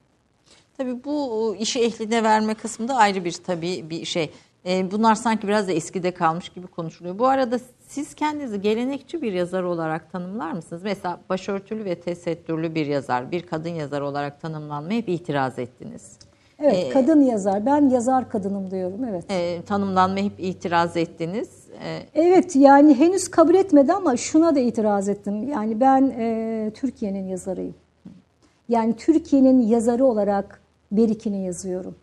Tabii 0.77 1.05
bu 1.05 1.57
işi 1.59 1.81
ehline 1.81 2.23
verme 2.23 2.55
kısmında 2.55 2.95
ayrı 2.97 3.25
bir 3.25 3.33
tabii 3.33 3.91
bir 3.91 4.05
şey. 4.05 4.31
Ee, 4.67 4.91
bunlar 4.91 5.15
sanki 5.15 5.49
biraz 5.49 5.69
da 5.69 5.73
eskide 5.73 6.11
kalmış 6.11 6.49
gibi 6.49 6.67
konuşuluyor. 6.67 7.19
Bu 7.19 7.27
arada 7.27 7.59
siz 7.89 8.15
kendinizi 8.15 8.61
gelenekçi 8.61 9.23
bir 9.23 9.33
yazar 9.33 9.63
olarak 9.63 10.13
tanımlar 10.13 10.53
mısınız? 10.53 10.83
Mesela 10.85 11.21
başörtülü 11.29 11.85
ve 11.85 12.01
tesettürlü 12.01 12.75
bir 12.75 12.87
yazar, 12.87 13.31
bir 13.31 13.47
kadın 13.47 13.69
yazar 13.71 14.01
olarak 14.01 14.41
tanımlanmaya 14.41 14.99
hep 14.99 15.09
itiraz 15.09 15.59
ettiniz. 15.59 16.19
Evet, 16.59 16.77
Ee, 16.77 16.91
kadın 16.91 17.23
yazar. 17.23 17.67
Ben 17.67 17.89
yazar 17.89 18.31
kadınım 18.31 18.71
diyorum. 18.71 19.05
Evet. 19.05 19.25
Ee, 19.31 19.63
tanımlanmaya 19.67 20.25
hep 20.25 20.41
itiraz 20.41 20.97
ettiniz. 20.97 21.49
Ee, 21.83 22.03
Evet 22.15 22.57
yani 22.57 22.95
henüz 22.95 23.29
kabul 23.29 23.55
etmedi 23.55 23.93
ama 23.93 24.17
şuna 24.17 24.55
da 24.55 24.61
itiraz 24.61 25.09
ettim. 25.09 25.49
Yani 25.49 25.81
ben 25.81 26.03
e, 26.19 26.71
Türkiye'nin 26.75 27.29
yazarıyım. 27.29 27.75
Yani 28.69 28.97
Türkiye'nin 28.97 29.63
yazarı 29.63 30.05
olarak 30.05 30.61
Berikini 30.93 31.45
yazıyorum. 31.45 31.95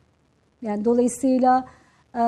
Yani 0.62 0.86
dolayısıyla 0.86 1.66
e, 2.16 2.22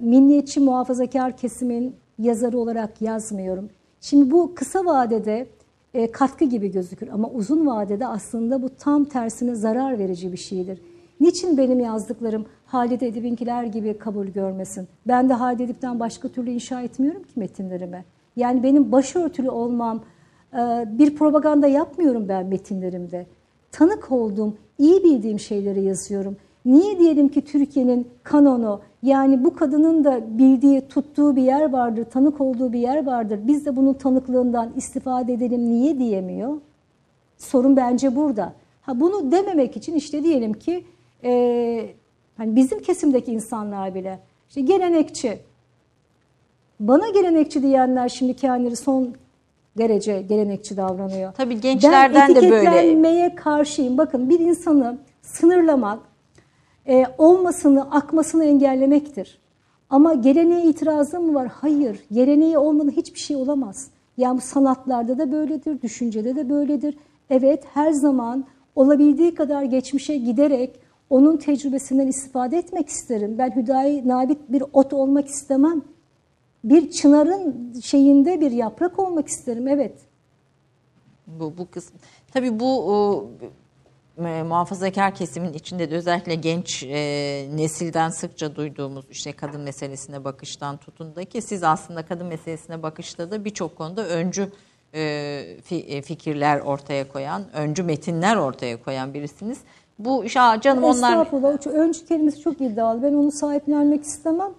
milliyetçi 0.00 0.60
muhafazakar 0.60 1.36
kesimin 1.36 1.96
yazarı 2.18 2.58
olarak 2.58 3.02
yazmıyorum. 3.02 3.70
Şimdi 4.00 4.30
bu 4.30 4.54
kısa 4.54 4.84
vadede 4.84 5.46
e, 5.94 6.10
katkı 6.10 6.44
gibi 6.44 6.72
gözükür 6.72 7.08
ama 7.08 7.30
uzun 7.30 7.66
vadede 7.66 8.06
aslında 8.06 8.62
bu 8.62 8.68
tam 8.76 9.04
tersine 9.04 9.54
zarar 9.54 9.98
verici 9.98 10.32
bir 10.32 10.36
şeydir. 10.36 10.82
Niçin 11.20 11.58
benim 11.58 11.80
yazdıklarım 11.80 12.46
Halide 12.68 13.06
Edip'inkiler 13.06 13.64
gibi 13.64 13.98
kabul 13.98 14.26
görmesin? 14.26 14.88
Ben 15.06 15.28
de 15.28 15.32
Halide 15.32 15.64
Edip'ten 15.64 16.00
başka 16.00 16.28
türlü 16.28 16.50
inşa 16.50 16.82
etmiyorum 16.82 17.22
ki 17.22 17.32
metinlerimi. 17.36 18.04
Yani 18.36 18.62
benim 18.62 18.92
başörtülü 18.92 19.50
olmam 19.50 20.00
e, 20.54 20.58
bir 20.98 21.16
propaganda 21.16 21.66
yapmıyorum 21.66 22.28
ben 22.28 22.46
metinlerimde. 22.46 23.26
Tanık 23.72 24.12
olduğum, 24.12 24.54
iyi 24.78 25.04
bildiğim 25.04 25.38
şeyleri 25.38 25.82
yazıyorum. 25.82 26.36
Niye 26.64 26.98
diyelim 26.98 27.28
ki 27.28 27.44
Türkiye'nin 27.44 28.08
kanonu 28.22 28.80
yani 29.02 29.44
bu 29.44 29.54
kadının 29.54 30.04
da 30.04 30.38
bildiği, 30.38 30.88
tuttuğu 30.88 31.36
bir 31.36 31.42
yer 31.42 31.72
vardır, 31.72 32.04
tanık 32.04 32.40
olduğu 32.40 32.72
bir 32.72 32.80
yer 32.80 33.06
vardır. 33.06 33.40
Biz 33.42 33.66
de 33.66 33.76
bunun 33.76 33.94
tanıklığından 33.94 34.72
istifade 34.76 35.32
edelim 35.32 35.70
niye 35.70 35.98
diyemiyor? 35.98 36.60
Sorun 37.36 37.76
bence 37.76 38.16
burada. 38.16 38.52
Ha 38.82 39.00
bunu 39.00 39.32
dememek 39.32 39.76
için 39.76 39.94
işte 39.94 40.24
diyelim 40.24 40.52
ki 40.52 40.84
e, 41.24 41.90
hani 42.38 42.56
bizim 42.56 42.78
kesimdeki 42.82 43.32
insanlar 43.32 43.94
bile 43.94 44.18
işte 44.48 44.60
gelenekçi. 44.60 45.38
Bana 46.80 47.08
gelenekçi 47.08 47.62
diyenler 47.62 48.08
şimdi 48.08 48.34
kendileri 48.34 48.76
son 48.76 49.14
derece 49.78 50.22
gelenekçi 50.22 50.76
davranıyor. 50.76 51.32
Tabii 51.32 51.60
gençlerden 51.60 52.28
ben 52.28 52.36
de 52.36 52.50
böyle. 52.50 52.56
etiketlenmeye 52.56 53.34
karşıyım. 53.34 53.98
Bakın 53.98 54.28
bir 54.28 54.40
insanı 54.40 54.98
sınırlamak, 55.22 55.98
e, 56.88 57.04
olmasını, 57.18 57.90
akmasını 57.90 58.44
engellemektir. 58.44 59.38
Ama 59.90 60.14
geleneğe 60.14 60.64
itirazım 60.64 61.26
mı 61.26 61.34
var? 61.34 61.48
Hayır. 61.48 62.00
Geleneği 62.12 62.58
olmadan 62.58 62.90
hiçbir 62.90 63.18
şey 63.18 63.36
olamaz. 63.36 63.90
Yani 64.16 64.40
sanatlarda 64.40 65.18
da 65.18 65.32
böyledir, 65.32 65.82
düşüncede 65.82 66.36
de 66.36 66.50
böyledir. 66.50 66.96
Evet 67.30 67.64
her 67.74 67.92
zaman 67.92 68.44
olabildiği 68.76 69.34
kadar 69.34 69.62
geçmişe 69.62 70.16
giderek 70.16 70.80
onun 71.10 71.36
tecrübesinden 71.36 72.06
istifade 72.06 72.58
etmek 72.58 72.88
isterim. 72.88 73.38
Ben 73.38 73.56
hüdayi 73.56 74.08
nabit 74.08 74.38
bir 74.48 74.62
ot 74.72 74.92
olmak 74.92 75.28
istemem. 75.28 75.82
Bir 76.64 76.90
çınarın 76.90 77.72
şeyinde 77.80 78.40
bir 78.40 78.50
yaprak 78.50 78.98
olmak 78.98 79.28
isterim. 79.28 79.68
Evet. 79.68 79.94
Bu, 81.26 81.58
bu 81.58 81.70
kısım. 81.70 81.96
Tabii 82.32 82.60
bu 82.60 82.92
o, 82.92 83.28
e, 84.18 84.42
muhafazakar 84.42 85.14
kesimin 85.14 85.52
içinde 85.52 85.90
de 85.90 85.96
özellikle 85.96 86.34
genç 86.34 86.82
e, 86.82 87.48
nesilden 87.54 88.10
sıkça 88.10 88.56
duyduğumuz 88.56 89.04
işte 89.10 89.32
kadın 89.32 89.60
meselesine 89.60 90.24
bakıştan 90.24 90.76
tutun 90.76 91.16
da 91.16 91.24
ki 91.24 91.42
siz 91.42 91.62
aslında 91.62 92.06
kadın 92.06 92.26
meselesine 92.26 92.82
bakışta 92.82 93.30
da 93.30 93.44
birçok 93.44 93.76
konuda 93.76 94.08
öncü 94.08 94.50
e, 94.92 95.00
e, 95.70 96.02
fikirler 96.02 96.60
ortaya 96.60 97.08
koyan, 97.08 97.52
öncü 97.52 97.82
metinler 97.82 98.36
ortaya 98.36 98.82
koyan 98.82 99.14
birisiniz. 99.14 99.58
Bu 99.98 100.24
ya 100.34 100.60
canım 100.60 100.84
onlar 100.84 101.12
Estağfurullah. 101.12 101.66
Öncü 101.66 102.06
kelimesi 102.06 102.40
çok 102.40 102.60
iddialı. 102.60 103.02
Ben 103.02 103.12
onu 103.12 103.32
sahiplenmek 103.32 104.04
istemem. 104.04 104.50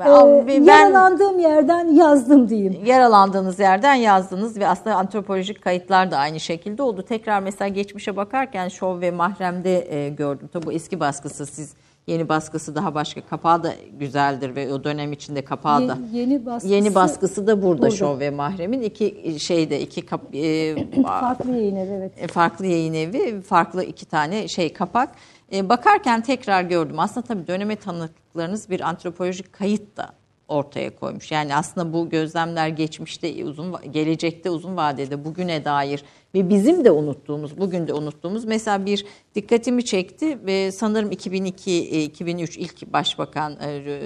Ee, 0.00 0.04
ben 0.04 0.64
yaralandığım 0.64 1.38
yerden 1.38 1.84
yazdım 1.94 2.48
diyeyim. 2.48 2.84
yaralandığınız 2.84 3.58
yerden 3.58 3.94
yazdınız 3.94 4.58
ve 4.58 4.68
aslında 4.68 4.96
antropolojik 4.96 5.62
kayıtlar 5.62 6.10
da 6.10 6.18
aynı 6.18 6.40
şekilde 6.40 6.82
oldu. 6.82 7.04
Tekrar 7.08 7.40
mesela 7.40 7.68
geçmişe 7.68 8.16
bakarken 8.16 8.68
Şov 8.68 9.00
ve 9.00 9.10
Mahrem'de 9.10 9.94
e, 9.94 10.08
gördüm. 10.08 10.48
Tabi 10.52 10.66
bu 10.66 10.72
eski 10.72 11.00
baskısı 11.00 11.46
siz 11.46 11.74
yeni 12.06 12.28
baskısı 12.28 12.74
daha 12.74 12.94
başka. 12.94 13.20
Kapağı 13.20 13.62
da 13.62 13.72
güzeldir 13.98 14.56
ve 14.56 14.72
o 14.72 14.84
dönem 14.84 15.12
içinde 15.12 15.44
kapağı 15.44 15.88
da. 15.88 15.98
Ye- 16.12 16.20
yeni 16.20 16.46
baskısı, 16.46 16.74
Yeni 16.74 16.94
baskısı 16.94 17.46
da 17.46 17.62
burada, 17.62 17.82
burada. 17.82 17.96
Şov 17.96 18.20
ve 18.20 18.30
Mahrem'in 18.30 18.82
iki 18.82 19.36
şeyde 19.40 19.80
iki 19.80 20.06
kap, 20.06 20.34
e, 20.34 20.76
farklı 21.02 21.50
yayın 21.50 21.76
evi 21.76 21.92
evet. 21.92 22.12
e, 22.16 22.26
farklı 22.26 22.66
yayın 22.66 22.94
evi, 22.94 23.40
farklı 23.40 23.84
iki 23.84 24.06
tane 24.06 24.48
şey 24.48 24.72
kapak. 24.72 25.08
E, 25.52 25.68
bakarken 25.68 26.22
tekrar 26.22 26.62
gördüm. 26.62 26.98
Aslında 26.98 27.26
tabii 27.26 27.46
döneme 27.46 27.76
tanıklıklarınız 27.76 28.70
bir 28.70 28.80
antropolojik 28.80 29.52
kayıt 29.52 29.96
da 29.96 30.12
ortaya 30.48 30.96
koymuş. 30.96 31.32
Yani 31.32 31.56
aslında 31.56 31.92
bu 31.92 32.08
gözlemler 32.08 32.68
geçmişte 32.68 33.44
uzun 33.44 33.74
gelecekte 33.90 34.50
uzun 34.50 34.76
vadede 34.76 35.24
bugüne 35.24 35.64
dair 35.64 36.04
ve 36.34 36.48
bizim 36.48 36.84
de 36.84 36.90
unuttuğumuz, 36.90 37.58
bugün 37.58 37.88
de 37.88 37.92
unuttuğumuz 37.94 38.44
mesela 38.44 38.86
bir 38.86 39.06
dikkatimi 39.34 39.84
çekti 39.84 40.38
ve 40.46 40.72
sanırım 40.72 41.10
2002 41.10 41.70
e, 41.72 42.02
2003 42.02 42.58
ilk 42.58 42.92
başbakan 42.92 43.56
e, 43.60 44.00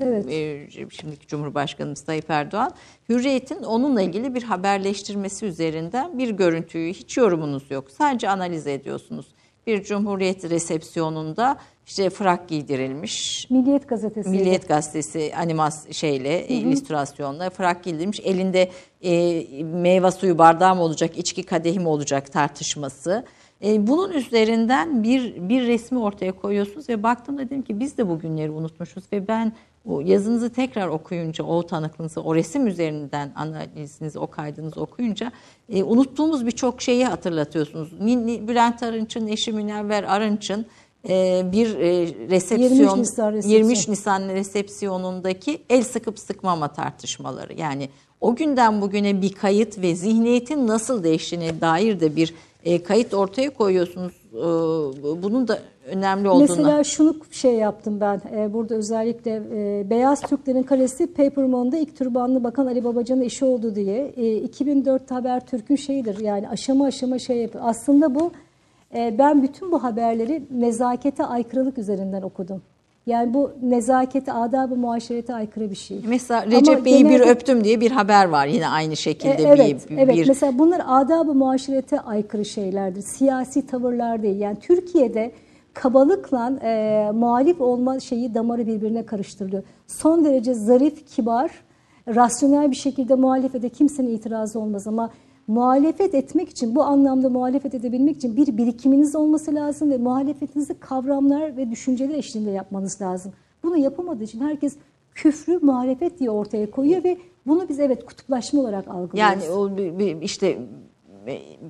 Evet. 0.00 0.26
e, 0.30 0.66
şimdiki 0.90 1.26
Cumhurbaşkanımız 1.26 2.00
Tayyip 2.00 2.30
Erdoğan 2.30 2.72
Hürriyet'in 3.08 3.62
onunla 3.62 4.02
ilgili 4.02 4.34
bir 4.34 4.42
haberleştirmesi 4.42 5.46
üzerinden 5.46 6.18
bir 6.18 6.30
görüntüyü 6.30 6.92
hiç 6.92 7.16
yorumunuz 7.16 7.70
yok. 7.70 7.90
Sadece 7.90 8.28
analiz 8.28 8.66
ediyorsunuz. 8.66 9.26
Bir 9.66 9.82
Cumhuriyet 9.82 10.50
resepsiyonunda 10.50 11.58
işte 11.88 12.10
frak 12.10 12.48
giydirilmiş. 12.48 13.46
Milliyet 13.50 13.88
gazetesi. 13.88 14.28
Milliyet 14.28 14.68
Gazetesi 14.68 15.32
animas 15.36 15.92
şeyle 15.92 16.48
illüstrasyonla 16.48 17.50
frak 17.50 17.84
giydirilmiş. 17.84 18.20
Elinde 18.20 18.70
e, 19.02 19.64
meyve 19.64 20.10
suyu 20.10 20.38
bardağı 20.38 20.74
mı 20.74 20.82
olacak, 20.82 21.18
içki 21.18 21.42
kadehi 21.42 21.80
mi 21.80 21.88
olacak 21.88 22.32
tartışması. 22.32 23.24
E, 23.64 23.86
bunun 23.86 24.12
üzerinden 24.12 25.02
bir 25.02 25.48
bir 25.48 25.66
resmi 25.66 25.98
ortaya 25.98 26.32
koyuyorsunuz 26.32 26.88
ve 26.88 27.02
baktım 27.02 27.38
dedim 27.38 27.62
ki 27.62 27.80
biz 27.80 27.98
de 27.98 28.08
bu 28.08 28.18
günleri 28.18 28.50
unutmuşuz 28.50 29.04
ve 29.12 29.28
ben 29.28 29.52
o 29.84 30.00
yazınızı 30.00 30.50
tekrar 30.50 30.88
okuyunca, 30.88 31.44
o 31.44 31.66
tanıklığınızı, 31.66 32.20
o 32.20 32.34
resim 32.34 32.66
üzerinden 32.66 33.32
analizinizi, 33.36 34.18
o 34.18 34.26
kaydınızı 34.26 34.80
okuyunca 34.80 35.32
e, 35.68 35.82
unuttuğumuz 35.82 36.46
birçok 36.46 36.82
şeyi 36.82 37.04
hatırlatıyorsunuz. 37.04 38.00
Bülent 38.48 38.82
Arınç'ın, 38.82 39.26
eşi 39.26 39.52
Münevver 39.52 40.02
Arınç'ın 40.04 40.66
bir 41.52 41.78
e, 41.78 42.06
resepsiyon, 42.30 42.72
23 42.72 42.96
Nisan 42.96 43.32
resepsiyon. 43.32 43.58
23 43.58 43.88
Nisan 43.88 44.28
resepsiyonundaki 44.28 45.62
el 45.70 45.82
sıkıp 45.82 46.18
sıkmama 46.18 46.68
tartışmaları. 46.68 47.60
Yani 47.60 47.88
o 48.20 48.36
günden 48.36 48.80
bugüne 48.80 49.22
bir 49.22 49.32
kayıt 49.32 49.78
ve 49.78 49.94
zihniyetin 49.94 50.66
nasıl 50.66 51.04
değiştiğine 51.04 51.60
dair 51.60 52.00
de 52.00 52.16
bir 52.16 52.34
e, 52.64 52.82
kayıt 52.82 53.14
ortaya 53.14 53.50
koyuyorsunuz. 53.50 54.12
E, 54.32 55.22
bunun 55.22 55.48
da 55.48 55.58
önemli 55.86 56.28
olduğunu. 56.28 56.46
Mesela 56.48 56.84
şunu 56.84 57.16
şey 57.30 57.54
yaptım 57.54 58.00
ben 58.00 58.20
e, 58.36 58.52
burada 58.52 58.74
özellikle 58.74 59.42
e, 59.54 59.90
Beyaz 59.90 60.20
Türklerin 60.20 60.62
Kalesi 60.62 61.06
Papermon'da 61.06 61.76
ilk 61.76 61.96
türbanlı 61.96 62.44
bakan 62.44 62.66
Ali 62.66 62.84
Babacan'ın 62.84 63.22
işi 63.22 63.44
oldu 63.44 63.74
diye. 63.74 64.12
E, 64.16 64.36
2004 64.36 65.10
Habertürk'ün 65.10 65.76
şeyidir 65.76 66.18
yani 66.18 66.48
aşama 66.48 66.86
aşama 66.86 67.18
şey 67.18 67.36
yapıyor. 67.36 67.64
Aslında 67.66 68.14
bu 68.14 68.26
e, 68.26 68.47
ben 68.94 69.42
bütün 69.42 69.72
bu 69.72 69.82
haberleri 69.82 70.42
nezakete 70.50 71.24
aykırılık 71.24 71.78
üzerinden 71.78 72.22
okudum. 72.22 72.62
Yani 73.08 73.34
bu 73.34 73.50
nezakete, 73.62 74.32
adab-ı 74.32 74.76
muaşerete 74.76 75.34
aykırı 75.34 75.70
bir 75.70 75.76
şey. 75.76 76.00
Mesela 76.06 76.46
Recep 76.46 76.84
Bey'i 76.84 77.08
bir 77.08 77.20
öptüm 77.20 77.64
diye 77.64 77.80
bir 77.80 77.90
haber 77.90 78.28
var 78.28 78.46
yine 78.46 78.68
aynı 78.68 78.96
şekilde 78.96 79.42
E, 79.42 79.46
evet, 79.46 79.90
bir, 79.90 79.98
evet. 79.98 80.16
bir 80.16 80.28
Mesela 80.28 80.58
bunlar 80.58 80.82
adab-ı 80.86 81.34
muaşerete 81.34 82.00
aykırı 82.00 82.44
şeylerdir. 82.44 83.02
Siyasi 83.02 83.66
tavırlar 83.66 84.22
değil. 84.22 84.40
Yani 84.40 84.56
Türkiye'de 84.60 85.32
kabalıkla 85.74 86.52
e, 86.62 87.10
muhalif 87.14 87.60
olma 87.60 88.00
şeyi 88.00 88.34
damarı 88.34 88.66
birbirine 88.66 89.06
karıştırılıyor. 89.06 89.62
Son 89.86 90.24
derece 90.24 90.54
zarif, 90.54 91.06
kibar, 91.06 91.50
rasyonel 92.08 92.70
bir 92.70 92.76
şekilde 92.76 93.14
muhalefete 93.14 93.68
kimsenin 93.68 94.08
itirazı 94.08 94.60
olmaz 94.60 94.86
ama 94.86 95.10
muhalefet 95.48 96.14
etmek 96.14 96.48
için, 96.48 96.74
bu 96.74 96.82
anlamda 96.82 97.28
muhalefet 97.28 97.74
edebilmek 97.74 98.16
için 98.16 98.36
bir 98.36 98.56
birikiminiz 98.56 99.16
olması 99.16 99.54
lazım 99.54 99.90
ve 99.90 99.98
muhalefetinizi 99.98 100.74
kavramlar 100.74 101.56
ve 101.56 101.70
düşünceler 101.70 102.14
eşliğinde 102.14 102.50
yapmanız 102.50 103.00
lazım. 103.00 103.32
Bunu 103.62 103.76
yapamadığı 103.76 104.24
için 104.24 104.40
herkes 104.40 104.76
küfrü 105.14 105.58
muhalefet 105.62 106.18
diye 106.18 106.30
ortaya 106.30 106.70
koyuyor 106.70 107.04
ve 107.04 107.16
bunu 107.46 107.68
biz 107.68 107.80
evet 107.80 108.06
kutuplaşma 108.06 108.60
olarak 108.60 108.88
algılıyoruz. 108.88 109.18
yani 109.18 109.50
o 109.50 109.70
işte 110.22 110.58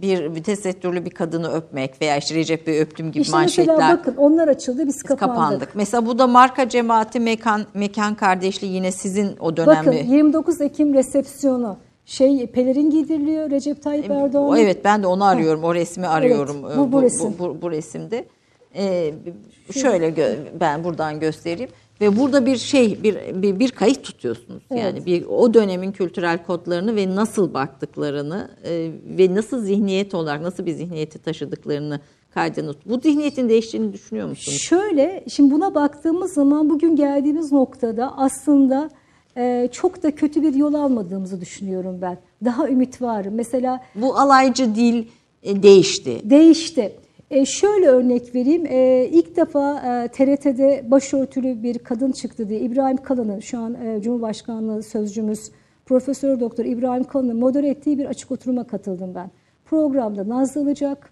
bir 0.03 0.35
bir 0.35 0.43
tesettürlü 0.43 1.05
bir 1.05 1.11
kadını 1.11 1.53
öpmek 1.53 2.03
veya 2.03 2.17
işte 2.17 2.35
Recep 2.35 2.67
Bey 2.67 2.81
öptüm 2.81 3.13
gibi 3.13 3.23
İşte 3.23 3.37
manşetler 3.37 3.77
mesela 3.77 3.99
bakın 3.99 4.15
onlar 4.17 4.49
açıldı 4.49 4.87
biz 4.87 4.95
biz 4.95 5.03
kapandık. 5.03 5.37
kapandık. 5.37 5.69
Mesela 5.75 6.07
bu 6.07 6.19
da 6.19 6.27
marka 6.27 6.69
cemaati 6.69 7.21
mekan 7.21 7.67
mekan 7.75 8.15
kardeşliği 8.15 8.73
yine 8.73 8.93
sizin 8.93 9.27
o 9.41 9.57
Bakın 9.57 9.57
dönemde. 9.57 9.97
29 9.97 10.61
Ekim 10.61 10.95
resepsiyonu 10.95 11.77
şey 12.09 12.47
pelerin 12.47 12.91
giydiriliyor 12.91 13.51
Recep 13.51 13.83
Tayyip 13.83 14.11
Erdoğan. 14.11 14.49
O, 14.49 14.57
evet 14.57 14.85
ben 14.85 15.03
de 15.03 15.07
onu 15.07 15.25
arıyorum. 15.25 15.65
O 15.65 15.75
resmi 15.75 16.07
arıyorum. 16.07 16.57
Evet, 16.67 16.75
Ee, 16.77 16.79
bu- 16.79 16.93
bu 16.93 17.03
resim. 17.03 17.35
Bu, 17.39 17.57
bu 17.63 17.71
resimde. 17.71 18.25
Ee, 18.77 19.15
şöyle 19.75 20.09
gö- 20.09 20.37
ben 20.61 20.85
buradan 20.85 21.21
göstereyim. 21.21 21.71
Ve 22.01 22.17
burada 22.17 22.47
bir 22.47 22.57
şey 22.57 23.03
bir 23.03 23.43
bir, 23.43 23.59
bir 23.59 23.71
kayıt 23.71 24.05
tutuyorsunuz. 24.05 24.63
Yani 24.75 25.07
bir 25.07 25.25
o 25.27 25.55
dönemin 25.55 25.93
kültürel 25.93 26.45
kodlarını 26.47 26.97
ve 26.97 27.15
nasıl 27.15 27.55
baktıklarını 27.55 28.49
e, 28.65 28.91
ve 29.19 29.35
nasıl 29.35 29.61
zihniyet 29.63 30.15
olarak 30.15 30.41
nasıl 30.43 30.67
bir 30.67 30.73
zihniyeti 30.73 31.19
taşıdıklarını 31.19 32.01
kaydını. 32.35 32.75
Bu 32.87 33.01
zihniyetin 33.01 33.49
değiştiğini 33.49 33.93
düşünüyor 33.93 34.29
musunuz? 34.29 34.59
Şöyle 34.59 35.25
şimdi 35.29 35.55
buna 35.55 35.75
baktığımız 35.75 36.33
zaman 36.33 36.71
bugün 36.71 36.97
geldiğimiz 36.97 37.53
noktada 37.53 38.15
aslında 38.17 38.91
çok 39.73 40.03
da 40.03 40.11
kötü 40.11 40.43
bir 40.43 40.55
yol 40.55 40.75
almadığımızı 40.75 41.41
düşünüyorum 41.41 41.99
ben. 42.03 42.19
Daha 42.45 42.69
ümit 42.69 43.03
var. 43.03 43.27
Mesela 43.31 43.81
Bu 43.95 44.17
alaycı 44.19 44.75
dil 44.75 45.05
e, 45.43 45.63
değişti. 45.63 46.21
değişti. 46.31 46.93
E, 47.31 47.45
şöyle 47.47 47.89
örnek 47.89 48.35
vereyim. 48.35 48.67
E, 48.67 49.09
ilk 49.13 49.37
defa 49.37 49.75
e, 49.75 50.09
TRT'de 50.09 50.85
başörtülü 50.91 51.63
bir 51.63 51.79
kadın 51.79 52.13
çıktı 52.13 52.49
diye 52.49 52.61
İbrahim 52.61 52.97
Kalın'ın 52.97 53.41
şu 53.41 53.59
an 53.59 53.75
e, 53.75 54.03
Cumhurbaşkanlığı 54.03 54.83
sözcümüz 54.83 55.51
Profesör 55.87 56.41
Doktor 56.41 56.65
İbrahim 56.65 57.05
Kalın'ın 57.05 57.37
modere 57.37 57.69
ettiği 57.69 57.99
bir 57.99 58.05
açık 58.07 58.31
oturuma 58.31 58.65
katıldım 58.65 59.15
ben. 59.15 59.31
Programda 59.65 60.29
Nazlı 60.29 60.63
Ilıcak, 60.63 61.11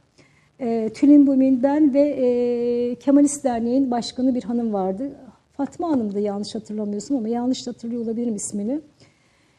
e, 0.61 0.91
Tülin 0.95 1.27
Bumin, 1.27 1.63
ben 1.63 1.95
ve 1.95 2.01
e, 2.01 2.95
Kemalist 2.95 3.45
Derneği'nin 3.45 3.91
başkanı 3.91 4.35
bir 4.35 4.43
hanım 4.43 4.73
vardı. 4.73 5.11
Fatma 5.57 5.89
Hanım'dı 5.91 6.21
yanlış 6.21 6.55
hatırlamıyorsun 6.55 7.17
ama 7.17 7.29
yanlış 7.29 7.67
hatırlıyor 7.67 8.03
olabilirim 8.05 8.37
ismini. 8.37 8.81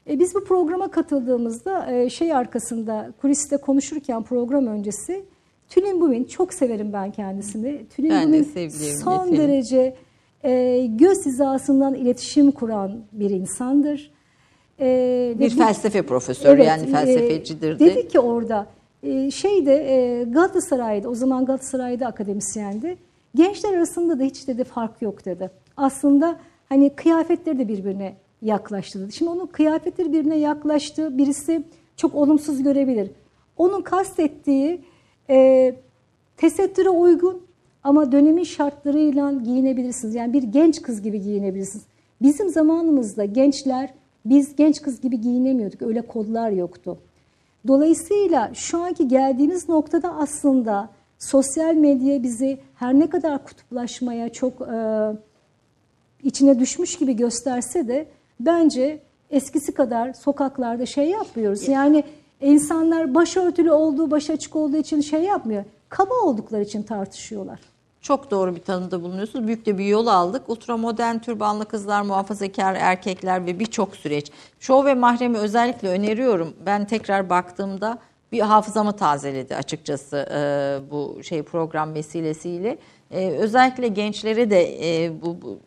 E, 0.10 0.20
biz 0.20 0.36
bu 0.36 0.44
programa 0.44 0.92
katıldığımızda 0.92 1.92
e, 1.92 2.10
şey 2.10 2.34
arkasında 2.34 3.14
kuliste 3.22 3.58
konuşurken 3.58 4.24
program 4.24 4.68
öncesi 4.68 5.26
Tülin 5.70 6.02
Bumin 6.02 6.24
çok 6.24 6.54
severim 6.54 6.94
ben 6.94 7.12
kendisini. 7.12 7.86
Tülin 7.96 8.10
Ben 8.10 8.22
de 8.24 8.28
Bumin 8.28 8.44
sevdiğim 8.44 8.98
son 9.04 9.14
efendim. 9.14 9.38
derece 9.38 9.96
e, 10.44 10.86
göz 10.86 11.26
hizasından 11.26 11.94
iletişim 11.94 12.52
kuran 12.52 12.92
bir 13.12 13.30
insandır. 13.30 14.12
E, 14.80 15.34
Bir 15.40 15.52
bu- 15.52 15.58
felsefe 15.58 16.02
profesörü 16.02 16.64
yani 16.64 16.84
e, 16.84 16.92
felsefecidir 16.92 17.80
de. 17.80 17.86
Dedi 17.86 18.08
ki 18.08 18.20
orada 18.20 18.68
e, 19.04 19.32
şeyde 19.32 19.74
e, 19.76 20.24
Galatasaray'da 20.24 21.10
o 21.10 21.16
zaman 21.16 21.46
Galatasaray'da 21.46 22.08
akademisyendi. 22.08 22.98
Gençler 23.36 23.74
arasında 23.74 24.20
da 24.20 24.24
hiç 24.24 24.48
dedi 24.48 24.64
fark 24.64 25.02
yok 25.02 25.26
dedi. 25.26 25.50
Aslında 25.78 26.40
hani 26.70 26.90
kıyafetleri 26.96 27.60
de 27.60 27.68
birbirine 27.68 28.16
yaklaştı 28.42 29.00
dedi. 29.00 29.14
Şimdi 29.14 29.32
onun 29.32 29.46
kıyafetleri 29.46 30.14
birbirine 30.14 30.38
yaklaştı. 30.38 31.18
Birisi 31.18 31.64
çok 31.96 32.16
olumsuz 32.16 32.64
görebilir. 32.64 33.12
Onun 33.58 33.82
kastettiği 33.82 34.82
e, 35.30 35.76
tesettüre 36.38 36.90
uygun 36.90 37.42
ama 37.84 38.12
dönemin 38.12 38.44
şartlarıyla 38.44 39.32
giyinebilirsiniz. 39.32 40.16
Yani 40.16 40.34
bir 40.34 40.44
genç 40.44 40.82
kız 40.82 41.02
gibi 41.02 41.22
giyinebilirsiniz. 41.22 41.86
Bizim 42.22 42.50
zamanımızda 42.50 43.26
gençler 43.26 43.94
biz 44.26 44.56
genç 44.56 44.82
kız 44.82 45.02
gibi 45.02 45.22
giyinemiyorduk. 45.22 45.82
Öyle 45.82 46.02
kodlar 46.02 46.50
yoktu. 46.50 46.98
Dolayısıyla 47.68 48.52
şu 48.54 48.78
anki 48.78 49.08
geldiğimiz 49.08 49.70
noktada 49.70 50.16
aslında 50.16 50.90
sosyal 51.20 51.76
medya 51.76 52.24
bizi 52.24 52.60
her 52.76 52.94
ne 52.94 53.10
kadar 53.10 53.44
kutuplaşmaya 53.44 54.30
çok 54.30 54.62
e, 54.62 54.76
içine 56.24 56.60
düşmüş 56.60 56.98
gibi 56.98 57.16
gösterse 57.16 57.88
de 57.88 58.08
bence 58.40 59.00
eskisi 59.30 59.74
kadar 59.74 60.14
sokaklarda 60.14 60.86
şey 60.86 61.10
yapmıyoruz. 61.10 61.68
Yani 61.68 62.04
insanlar 62.42 63.16
başörtülü 63.16 63.72
olduğu, 63.72 64.12
baş 64.12 64.30
açık 64.30 64.56
olduğu 64.56 64.78
için 64.78 65.02
şey 65.02 65.24
yapmıyor. 65.24 65.64
Kaba 65.90 66.14
oldukları 66.14 66.64
için 66.64 66.84
tartışıyorlar. 66.84 67.60
Çok 68.02 68.32
doğru 68.32 68.56
bir 68.56 68.62
tanımda 68.62 69.04
bulunuyorsunuz. 69.04 69.48
Büyük 69.48 69.66
de 69.66 69.78
bir 69.78 69.86
yol 69.86 70.08
aldık. 70.08 70.50
Ultramodern 70.50 71.20
türbanlı 71.20 71.66
kızlar, 71.66 72.02
muhafazakar 72.02 72.76
erkekler 72.76 73.46
ve 73.46 73.60
birçok 73.60 73.96
süreç. 73.96 74.32
Şov 74.60 74.86
ve 74.86 74.94
mahremi 74.94 75.38
özellikle 75.38 75.90
öneriyorum. 75.90 76.54
Ben 76.66 76.86
tekrar 76.86 77.30
baktığımda 77.30 78.00
bir 78.32 78.40
hafızamı 78.40 78.94
tazeledi 78.94 79.56
açıkçası 79.56 80.18
e, 80.18 80.40
bu 80.92 81.24
şey 81.24 81.44
program 81.44 81.94
vesilesiyle. 81.94 82.78
E, 83.12 83.30
özellikle 83.30 83.88
gençlere 83.88 84.50
de 84.50 84.64
e, 85.06 85.22
bu, 85.22 85.42
bu 85.42 85.60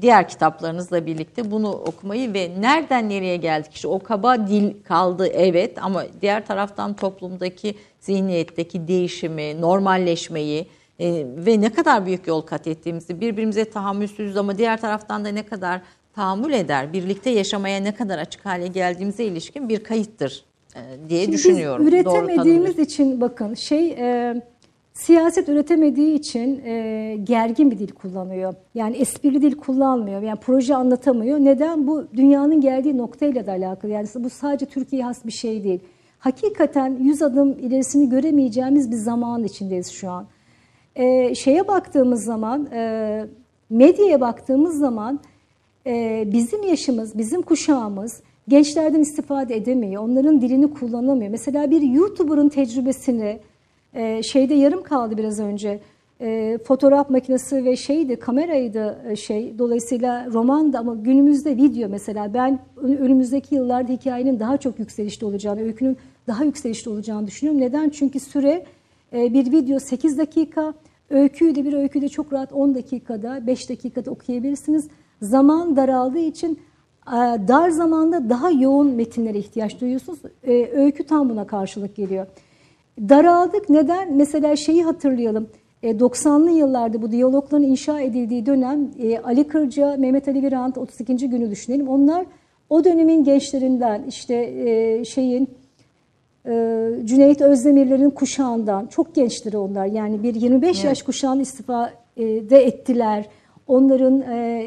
diğer 0.00 0.28
kitaplarınızla 0.28 1.06
birlikte 1.06 1.50
bunu 1.50 1.70
okumayı 1.70 2.34
ve 2.34 2.50
nereden 2.60 3.08
nereye 3.08 3.36
geldik 3.36 3.74
işte 3.74 3.88
o 3.88 3.98
kaba 3.98 4.46
dil 4.46 4.72
kaldı 4.84 5.26
evet 5.26 5.78
ama 5.82 6.04
diğer 6.20 6.46
taraftan 6.46 6.94
toplumdaki 6.94 7.74
zihniyetteki 8.00 8.88
değişimi, 8.88 9.60
normalleşmeyi 9.60 10.66
e, 10.98 11.26
ve 11.26 11.60
ne 11.60 11.72
kadar 11.72 12.06
büyük 12.06 12.26
yol 12.26 12.40
kat 12.40 12.66
ettiğimizi 12.66 13.20
birbirimize 13.20 13.64
tahammülsüzüz 13.64 14.36
ama 14.36 14.58
diğer 14.58 14.80
taraftan 14.80 15.24
da 15.24 15.28
ne 15.28 15.46
kadar 15.46 15.80
tahammül 16.14 16.52
eder, 16.52 16.92
birlikte 16.92 17.30
yaşamaya 17.30 17.80
ne 17.80 17.94
kadar 17.94 18.18
açık 18.18 18.46
hale 18.46 18.66
geldiğimize 18.66 19.24
ilişkin 19.24 19.68
bir 19.68 19.84
kayıttır 19.84 20.44
e, 20.76 20.80
diye 21.08 21.24
Şimdi 21.24 21.36
düşünüyorum. 21.36 21.86
Biz 21.86 21.92
üretemediğimiz 21.92 22.78
için 22.78 23.20
bakın 23.20 23.54
şey 23.54 23.90
e, 23.90 24.42
siyaset 24.94 25.48
üretemediği 25.48 26.14
için 26.14 26.64
e, 26.64 27.16
gergin 27.24 27.70
bir 27.70 27.78
dil 27.78 27.92
kullanıyor. 27.92 28.54
Yani 28.74 28.96
esprili 28.96 29.42
dil 29.42 29.56
kullanmıyor. 29.56 30.22
Yani 30.22 30.38
proje 30.40 30.74
anlatamıyor. 30.74 31.38
Neden? 31.38 31.86
Bu 31.86 32.04
dünyanın 32.16 32.60
geldiği 32.60 32.98
noktayla 32.98 33.46
da 33.46 33.52
alakalı. 33.52 33.90
Yani 33.90 34.08
bu 34.14 34.30
sadece 34.30 34.66
Türkiye'ye 34.66 35.04
has 35.04 35.24
bir 35.24 35.32
şey 35.32 35.64
değil. 35.64 35.80
Hakikaten 36.18 36.96
yüz 37.00 37.22
adım 37.22 37.52
ilerisini 37.52 38.08
göremeyeceğimiz 38.08 38.90
bir 38.90 38.96
zaman 38.96 39.44
içindeyiz 39.44 39.90
şu 39.90 40.10
an. 40.10 40.26
E, 40.96 41.34
şeye 41.34 41.68
baktığımız 41.68 42.24
zaman, 42.24 42.68
e, 42.72 43.24
medyaya 43.70 44.20
baktığımız 44.20 44.78
zaman 44.78 45.20
e, 45.86 46.24
bizim 46.32 46.62
yaşımız, 46.62 47.18
bizim 47.18 47.42
kuşağımız 47.42 48.22
gençlerden 48.48 49.00
istifade 49.00 49.56
edemiyor. 49.56 50.02
Onların 50.02 50.40
dilini 50.40 50.74
kullanamıyor. 50.74 51.30
Mesela 51.30 51.70
bir 51.70 51.82
YouTuber'ın 51.82 52.48
tecrübesini 52.48 53.38
e, 53.94 54.22
şeyde 54.22 54.54
yarım 54.54 54.82
kaldı 54.82 55.16
biraz 55.16 55.40
önce. 55.40 55.80
E, 56.20 56.58
fotoğraf 56.64 57.10
makinesi 57.10 57.64
ve 57.64 57.76
şeydi, 57.76 58.16
kameraydı 58.16 58.98
e, 59.08 59.16
şey. 59.16 59.58
Dolayısıyla 59.58 60.26
roman 60.32 60.72
da 60.72 60.78
ama 60.78 60.94
günümüzde 60.94 61.56
video 61.56 61.88
mesela 61.88 62.34
ben 62.34 62.58
ön- 62.76 62.96
önümüzdeki 62.96 63.54
yıllarda 63.54 63.92
hikayenin 63.92 64.40
daha 64.40 64.56
çok 64.56 64.78
yükselişte 64.78 65.26
olacağını, 65.26 65.60
öykünün 65.62 65.96
daha 66.26 66.44
yükselişte 66.44 66.90
olacağını 66.90 67.26
düşünüyorum. 67.26 67.60
Neden? 67.60 67.88
Çünkü 67.90 68.20
süre 68.20 68.64
e, 69.12 69.32
bir 69.32 69.52
video 69.52 69.78
8 69.78 70.18
dakika, 70.18 70.74
öyküyü 71.10 71.54
de 71.54 71.64
bir 71.64 71.72
öyküyü 71.72 72.02
de 72.04 72.08
çok 72.08 72.32
rahat 72.32 72.52
10 72.52 72.74
dakikada, 72.74 73.46
5 73.46 73.70
dakikada 73.70 74.10
okuyabilirsiniz. 74.10 74.88
Zaman 75.22 75.76
daraldığı 75.76 76.18
için 76.18 76.58
e, 77.06 77.16
dar 77.48 77.70
zamanda 77.70 78.30
daha 78.30 78.50
yoğun 78.50 78.90
metinlere 78.90 79.38
ihtiyaç 79.38 79.80
duyuyorsunuz. 79.80 80.18
E, 80.44 80.70
Öykü 80.72 81.04
tam 81.04 81.30
buna 81.30 81.46
karşılık 81.46 81.96
geliyor. 81.96 82.26
Daraldık. 83.00 83.70
Neden? 83.70 84.16
Mesela 84.16 84.56
şeyi 84.56 84.84
hatırlayalım. 84.84 85.48
E, 85.82 85.90
90'lı 85.90 86.50
yıllarda 86.50 87.02
bu 87.02 87.10
diyalogların 87.10 87.62
inşa 87.62 88.00
edildiği 88.00 88.46
dönem 88.46 88.90
e, 89.02 89.18
Ali 89.18 89.48
Kırca, 89.48 89.96
Mehmet 89.96 90.28
Ali 90.28 90.42
Birant 90.42 90.78
32. 90.78 91.16
günü 91.30 91.50
düşünelim. 91.50 91.88
Onlar 91.88 92.26
o 92.70 92.84
dönemin 92.84 93.24
gençlerinden 93.24 94.02
işte 94.08 94.34
e, 94.34 95.04
şeyin 95.04 95.50
e, 96.46 96.90
Cüneyt 97.04 97.40
Özdemirler'in 97.40 98.10
kuşağından 98.10 98.86
çok 98.86 99.14
gençleri 99.14 99.58
onlar 99.58 99.86
yani 99.86 100.22
bir 100.22 100.34
25 100.34 100.84
yaş 100.84 101.02
kuşağını 101.02 101.42
istifa 101.42 101.92
e, 102.16 102.24
de 102.24 102.66
ettiler. 102.66 103.28
Onların 103.66 104.20
e, 104.20 104.66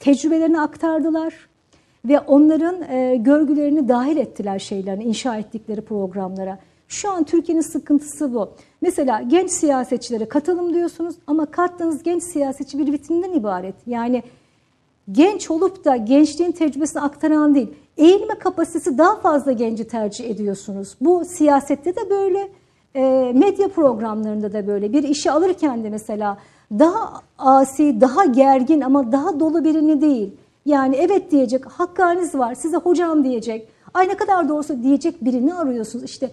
tecrübelerini 0.00 0.60
aktardılar 0.60 1.34
ve 2.04 2.20
onların 2.20 2.82
e, 2.90 3.16
görgülerini 3.16 3.88
dahil 3.88 4.16
ettiler 4.16 4.58
şeylerine, 4.58 5.04
inşa 5.04 5.36
ettikleri 5.36 5.80
programlara. 5.80 6.58
Şu 6.88 7.10
an 7.10 7.24
Türkiye'nin 7.24 7.62
sıkıntısı 7.62 8.34
bu. 8.34 8.50
Mesela 8.80 9.22
genç 9.22 9.50
siyasetçilere 9.50 10.28
katalım 10.28 10.74
diyorsunuz 10.74 11.14
ama 11.26 11.46
kattığınız 11.46 12.02
genç 12.02 12.22
siyasetçi 12.22 12.78
bir 12.78 12.92
vitrinden 12.92 13.32
ibaret. 13.32 13.74
Yani 13.86 14.22
genç 15.12 15.50
olup 15.50 15.84
da 15.84 15.96
gençliğin 15.96 16.52
tecrübesini 16.52 17.02
aktaran 17.02 17.54
değil, 17.54 17.68
eğilme 17.96 18.34
kapasitesi 18.38 18.98
daha 18.98 19.16
fazla 19.16 19.52
genci 19.52 19.86
tercih 19.86 20.30
ediyorsunuz. 20.30 20.96
Bu 21.00 21.24
siyasette 21.24 21.96
de 21.96 22.10
böyle, 22.10 22.48
e, 22.94 23.32
medya 23.34 23.68
programlarında 23.68 24.52
da 24.52 24.66
böyle. 24.66 24.92
Bir 24.92 25.02
işi 25.02 25.30
alırken 25.30 25.84
de 25.84 25.90
mesela 25.90 26.38
daha 26.72 27.22
asi, 27.38 28.00
daha 28.00 28.24
gergin 28.24 28.80
ama 28.80 29.12
daha 29.12 29.40
dolu 29.40 29.64
birini 29.64 30.00
değil. 30.00 30.36
Yani 30.66 30.96
evet 30.96 31.30
diyecek, 31.30 31.66
hakkınız 31.66 32.34
var, 32.34 32.54
size 32.54 32.76
hocam 32.76 33.24
diyecek, 33.24 33.68
ay 33.94 34.08
ne 34.08 34.16
kadar 34.16 34.48
doğrusu 34.48 34.82
diyecek 34.82 35.24
birini 35.24 35.54
arıyorsunuz. 35.54 36.04
İşte 36.04 36.30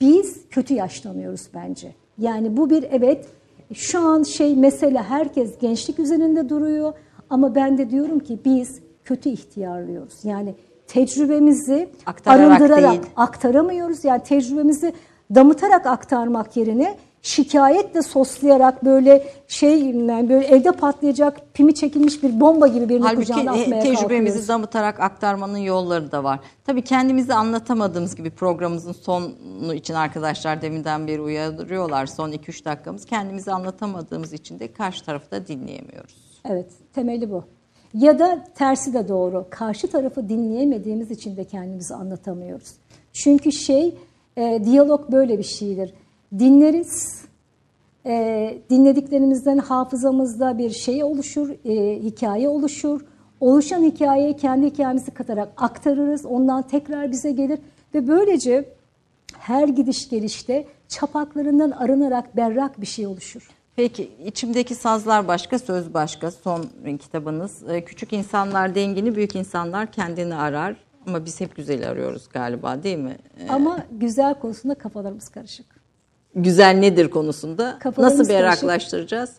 biz 0.00 0.48
kötü 0.50 0.74
yaşlanıyoruz 0.74 1.48
bence. 1.54 1.94
Yani 2.18 2.56
bu 2.56 2.70
bir 2.70 2.82
evet 2.90 3.26
şu 3.74 4.00
an 4.00 4.22
şey 4.22 4.56
mesele 4.56 5.02
herkes 5.02 5.58
gençlik 5.58 5.98
üzerinde 5.98 6.48
duruyor 6.48 6.92
ama 7.30 7.54
ben 7.54 7.78
de 7.78 7.90
diyorum 7.90 8.18
ki 8.18 8.38
biz 8.44 8.80
kötü 9.04 9.28
ihtiyarlıyoruz. 9.28 10.24
Yani 10.24 10.54
tecrübemizi 10.86 11.88
Aktararak 12.06 12.60
arındırarak 12.60 12.90
değil. 12.90 13.02
aktaramıyoruz. 13.16 14.04
Yani 14.04 14.22
tecrübemizi 14.22 14.92
damıtarak 15.34 15.86
aktarmak 15.86 16.56
yerine 16.56 16.96
şikayetle 17.22 18.02
soslayarak 18.02 18.84
böyle 18.84 19.28
şey 19.48 19.80
yani 19.90 20.28
böyle 20.28 20.46
evde 20.46 20.72
patlayacak 20.72 21.54
pimi 21.54 21.74
çekilmiş 21.74 22.22
bir 22.22 22.40
bomba 22.40 22.66
gibi 22.66 22.88
birini 22.88 23.04
Halbuki 23.04 23.26
kucağına 23.26 23.56
e, 23.56 23.62
atmaya 23.62 23.82
tecrübemizi 23.82 24.08
kalkıyoruz. 24.08 24.48
damıtarak 24.48 25.00
aktarmanın 25.00 25.58
yolları 25.58 26.12
da 26.12 26.24
var. 26.24 26.40
Tabii 26.64 26.82
kendimizi 26.82 27.34
anlatamadığımız 27.34 28.16
gibi 28.16 28.30
programımızın 28.30 28.92
sonu 28.92 29.74
için 29.74 29.94
arkadaşlar 29.94 30.62
deminden 30.62 31.06
beri 31.06 31.20
uyarıyorlar. 31.20 32.06
Son 32.06 32.32
2-3 32.32 32.64
dakikamız 32.64 33.04
kendimizi 33.04 33.52
anlatamadığımız 33.52 34.32
için 34.32 34.58
de 34.58 34.72
karşı 34.72 35.04
tarafı 35.04 35.30
da 35.30 35.46
dinleyemiyoruz. 35.46 36.14
Evet, 36.44 36.70
temeli 36.94 37.30
bu. 37.30 37.44
Ya 37.94 38.18
da 38.18 38.44
tersi 38.54 38.94
de 38.94 39.08
doğru. 39.08 39.46
Karşı 39.50 39.90
tarafı 39.90 40.28
dinleyemediğimiz 40.28 41.10
için 41.10 41.36
de 41.36 41.44
kendimizi 41.44 41.94
anlatamıyoruz. 41.94 42.68
Çünkü 43.12 43.52
şey, 43.52 43.94
e, 44.36 44.62
diyalog 44.64 45.12
böyle 45.12 45.38
bir 45.38 45.44
şeydir. 45.44 45.94
Dinleriz, 46.38 47.24
e, 48.06 48.58
dinlediklerimizden 48.70 49.58
hafızamızda 49.58 50.58
bir 50.58 50.70
şey 50.70 51.04
oluşur, 51.04 51.50
e, 51.64 52.02
hikaye 52.02 52.48
oluşur. 52.48 53.00
oluşan 53.40 53.82
hikayeye 53.82 54.36
kendi 54.36 54.66
hikayemizi 54.66 55.10
katarak 55.10 55.48
aktarırız. 55.56 56.26
Ondan 56.26 56.62
tekrar 56.62 57.10
bize 57.10 57.32
gelir 57.32 57.58
ve 57.94 58.08
böylece 58.08 58.68
her 59.38 59.68
gidiş 59.68 60.08
gelişte 60.08 60.66
çapaklarından 60.88 61.70
arınarak 61.70 62.36
berrak 62.36 62.80
bir 62.80 62.86
şey 62.86 63.06
oluşur. 63.06 63.50
Peki 63.76 64.10
içimdeki 64.24 64.74
sazlar 64.74 65.28
başka, 65.28 65.58
söz 65.58 65.94
başka. 65.94 66.30
Son 66.30 66.64
kitabınız. 67.00 67.62
Ee, 67.68 67.84
Küçük 67.84 68.12
insanlar 68.12 68.74
dengini, 68.74 69.14
büyük 69.16 69.36
insanlar 69.36 69.92
kendini 69.92 70.34
arar. 70.34 70.76
Ama 71.06 71.24
biz 71.24 71.40
hep 71.40 71.56
güzeli 71.56 71.86
arıyoruz 71.86 72.28
galiba 72.32 72.82
değil 72.82 72.98
mi? 72.98 73.16
Ee, 73.38 73.48
Ama 73.48 73.78
güzel 73.92 74.34
konusunda 74.34 74.74
kafalarımız 74.74 75.28
karışık. 75.28 75.79
Güzel 76.34 76.78
nedir 76.78 77.10
konusunda 77.10 77.78
Kafalarımız 77.80 78.18
nasıl 78.18 78.32
karışık. 78.32 78.62
berraklaştıracağız? 78.62 79.30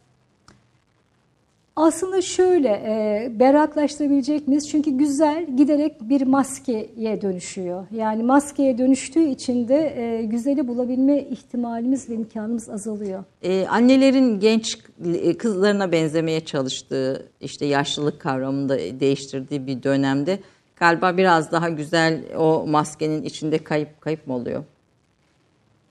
Aslında 1.76 2.22
şöyle 2.22 2.68
e, 2.70 3.32
berraklaştırabilecek 3.40 4.48
miyiz? 4.48 4.70
Çünkü 4.70 4.92
güzel 4.92 5.48
giderek 5.58 6.10
bir 6.10 6.22
maskeye 6.22 7.22
dönüşüyor. 7.22 7.86
Yani 7.92 8.24
maskeye 8.24 8.78
dönüştüğü 8.78 9.24
için 9.24 9.68
de 9.68 9.94
e, 9.98 10.24
güzeli 10.26 10.68
bulabilme 10.68 11.20
ihtimalimiz 11.22 12.10
ve 12.10 12.14
imkanımız 12.14 12.70
azalıyor. 12.70 13.24
Ee, 13.44 13.68
annelerin 13.68 14.40
genç 14.40 14.78
e, 15.14 15.38
kızlarına 15.38 15.92
benzemeye 15.92 16.40
çalıştığı, 16.46 17.28
işte 17.42 17.66
yaşlılık 17.66 18.20
kavramında 18.22 18.78
değiştirdiği 18.80 19.68
bir 19.68 19.84
dönemde 19.84 20.40
galiba 20.76 21.18
biraz 21.18 21.52
daha 21.52 21.70
güzel 21.70 22.22
o 22.38 22.66
maskenin 22.68 23.24
içinde 23.24 23.58
kayıp 23.58 24.02
kayıp 24.02 24.28
mı 24.28 24.36
oluyor? 24.36 24.64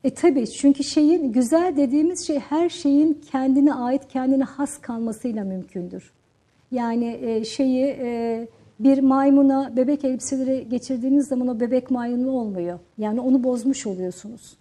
E 0.05 0.11
tabii 0.11 0.51
çünkü 0.51 0.85
şeyin 0.85 1.33
güzel 1.33 1.77
dediğimiz 1.77 2.27
şey 2.27 2.39
her 2.39 2.69
şeyin 2.69 3.21
kendine 3.31 3.75
ait, 3.75 4.09
kendine 4.09 4.45
has 4.45 4.79
kalmasıyla 4.79 5.45
mümkündür. 5.45 6.13
Yani 6.73 7.19
e, 7.23 7.45
şeyi 7.45 7.85
e, 8.01 8.49
bir 8.81 8.99
maymuna 8.99 9.77
bebek 9.77 10.05
elbiseleri 10.05 10.69
geçirdiğiniz 10.69 11.29
zaman 11.29 11.49
o 11.49 11.61
bebek 11.61 11.91
maymunu 11.91 12.31
olmuyor. 12.31 12.79
Yani 12.99 13.21
onu 13.21 13.45
bozmuş 13.45 13.87
oluyorsunuz. 13.87 14.57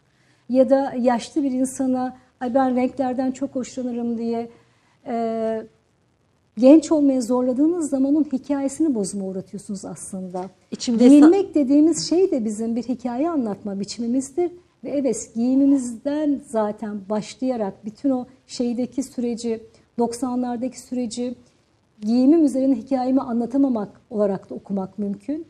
Ya 0.49 0.69
da 0.69 0.93
yaşlı 0.99 1.43
bir 1.43 1.51
insana 1.51 2.17
ay 2.39 2.53
ben 2.53 2.75
renklerden 2.75 3.31
çok 3.31 3.55
hoşlanırım 3.55 4.17
diye 4.17 4.49
e, 5.07 5.63
genç 6.57 6.91
olmaya 6.91 7.21
zorladığınız 7.21 7.89
zaman 7.89 8.15
onun 8.15 8.23
hikayesini 8.23 8.95
bozuma 8.95 9.25
uğratıyorsunuz 9.25 9.85
aslında. 9.85 10.45
İçimde 10.71 11.07
Giyinmek 11.07 11.55
dediğimiz 11.55 12.09
şey 12.09 12.31
de 12.31 12.45
bizim 12.45 12.75
bir 12.75 12.83
hikaye 12.83 13.29
anlatma 13.29 13.79
biçimimizdir. 13.79 14.51
Ve 14.83 14.89
evet 14.89 15.31
giyimimizden 15.35 16.41
zaten 16.47 17.01
başlayarak 17.09 17.85
bütün 17.85 18.09
o 18.09 18.25
şeydeki 18.47 19.03
süreci, 19.03 19.63
90'lardaki 19.97 20.77
süreci 20.77 21.35
giyimim 22.01 22.43
üzerine 22.45 22.75
hikayemi 22.75 23.21
anlatamamak 23.21 24.01
olarak 24.09 24.49
da 24.49 24.55
okumak 24.55 24.99
mümkün. 24.99 25.47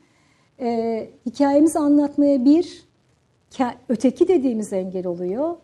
Ee, 0.60 1.10
hikayemizi 1.26 1.80
anlatmaya 1.80 2.45
bir, 2.45 2.84
öteki 3.89 4.27
dediğimiz 4.27 4.73
engel 4.73 5.07
oluyor. 5.07 5.56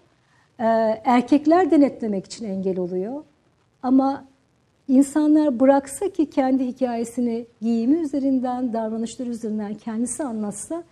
Ee, 0.60 0.64
erkekler 1.06 1.72
denetlemek 1.72 2.26
için 2.26 2.46
engel 2.46 2.80
oluyor. 2.80 3.24
Ama 3.84 4.26
insanlar 4.88 5.60
bıraksa 5.60 6.10
ki 6.10 6.30
kendi 6.30 6.68
hikayesini 6.68 7.46
giyimi 7.62 7.96
üzerinden, 7.96 8.74
davranışları 8.74 9.30
üzerinden 9.30 9.74
kendisi 9.74 10.24
anlatsa, 10.24 10.84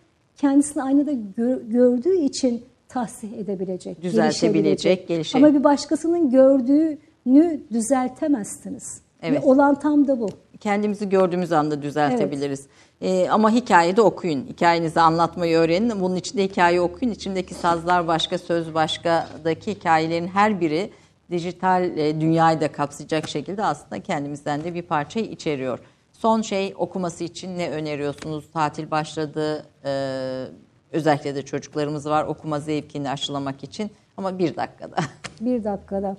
kendisini 0.47 0.83
aynada 0.83 1.11
gö- 1.11 1.69
gördüğü 1.71 2.15
için 2.15 2.63
tahsih 2.89 3.33
edebilecek, 3.33 4.01
Düzeltebilecek, 4.01 5.07
gelişebilecek. 5.07 5.07
gelişe- 5.07 5.37
Ama 5.37 5.53
bir 5.53 5.63
başkasının 5.63 6.29
gördüğünü 6.31 7.59
düzeltemezsiniz. 7.73 9.01
Evet. 9.21 9.41
Ve 9.41 9.45
olan 9.45 9.79
tam 9.79 10.07
da 10.07 10.19
bu. 10.19 10.29
Kendimizi 10.59 11.09
gördüğümüz 11.09 11.51
anda 11.51 11.81
düzeltebiliriz. 11.81 12.65
Ee, 13.01 13.27
ama 13.29 13.51
hikayede 13.51 14.01
okuyun. 14.01 14.45
Hikayenizi 14.47 14.99
anlatmayı 14.99 15.57
öğrenin. 15.57 16.01
Bunun 16.01 16.15
içinde 16.15 16.43
hikaye 16.43 16.81
okuyun. 16.81 17.11
İçindeki 17.13 17.53
sazlar 17.53 18.07
başka, 18.07 18.37
söz 18.37 18.73
başkadaki 18.73 19.71
hikayelerin 19.71 20.27
her 20.27 20.61
biri 20.61 20.89
dijital 21.31 21.97
e, 21.97 22.21
dünyayı 22.21 22.61
da 22.61 22.71
kapsayacak 22.71 23.29
şekilde 23.29 23.63
aslında 23.63 24.01
kendimizden 24.03 24.63
de 24.63 24.73
bir 24.73 24.81
parçayı 24.81 25.25
içeriyor. 25.25 25.79
Son 26.23 26.41
şey 26.41 26.73
okuması 26.77 27.23
için 27.23 27.57
ne 27.57 27.69
öneriyorsunuz? 27.69 28.51
Tatil 28.53 28.91
başladı. 28.91 29.65
Ee, 29.85 30.45
özellikle 30.91 31.35
de 31.35 31.41
çocuklarımız 31.41 32.05
var 32.05 32.25
okuma 32.25 32.59
zevkini 32.59 33.09
aşılamak 33.09 33.63
için. 33.63 33.91
Ama 34.17 34.39
bir 34.39 34.55
dakikada. 34.55 34.95
Bir 35.41 35.63
dakikada. 35.63 36.17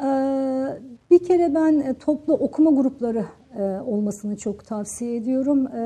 Ee, 0.00 0.78
bir 1.10 1.24
kere 1.24 1.54
ben 1.54 1.80
e, 1.80 1.94
toplu 1.94 2.34
okuma 2.34 2.70
grupları 2.70 3.24
e, 3.58 3.62
olmasını 3.62 4.36
çok 4.36 4.66
tavsiye 4.66 5.16
ediyorum. 5.16 5.66
Ee, 5.66 5.80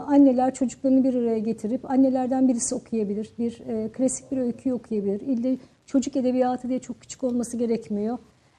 anneler 0.00 0.54
çocuklarını 0.54 1.04
bir 1.04 1.14
araya 1.14 1.38
getirip 1.38 1.90
annelerden 1.90 2.48
birisi 2.48 2.74
okuyabilir, 2.74 3.32
bir 3.38 3.60
e, 3.68 3.92
klasik 3.92 4.32
bir 4.32 4.36
öyküyü 4.36 4.74
okuyabilir. 4.74 5.20
İlle 5.20 5.56
çocuk 5.86 6.16
edebiyatı 6.16 6.68
diye 6.68 6.78
çok 6.78 7.00
küçük 7.00 7.24
olması 7.24 7.56
gerekmiyor. 7.56 8.18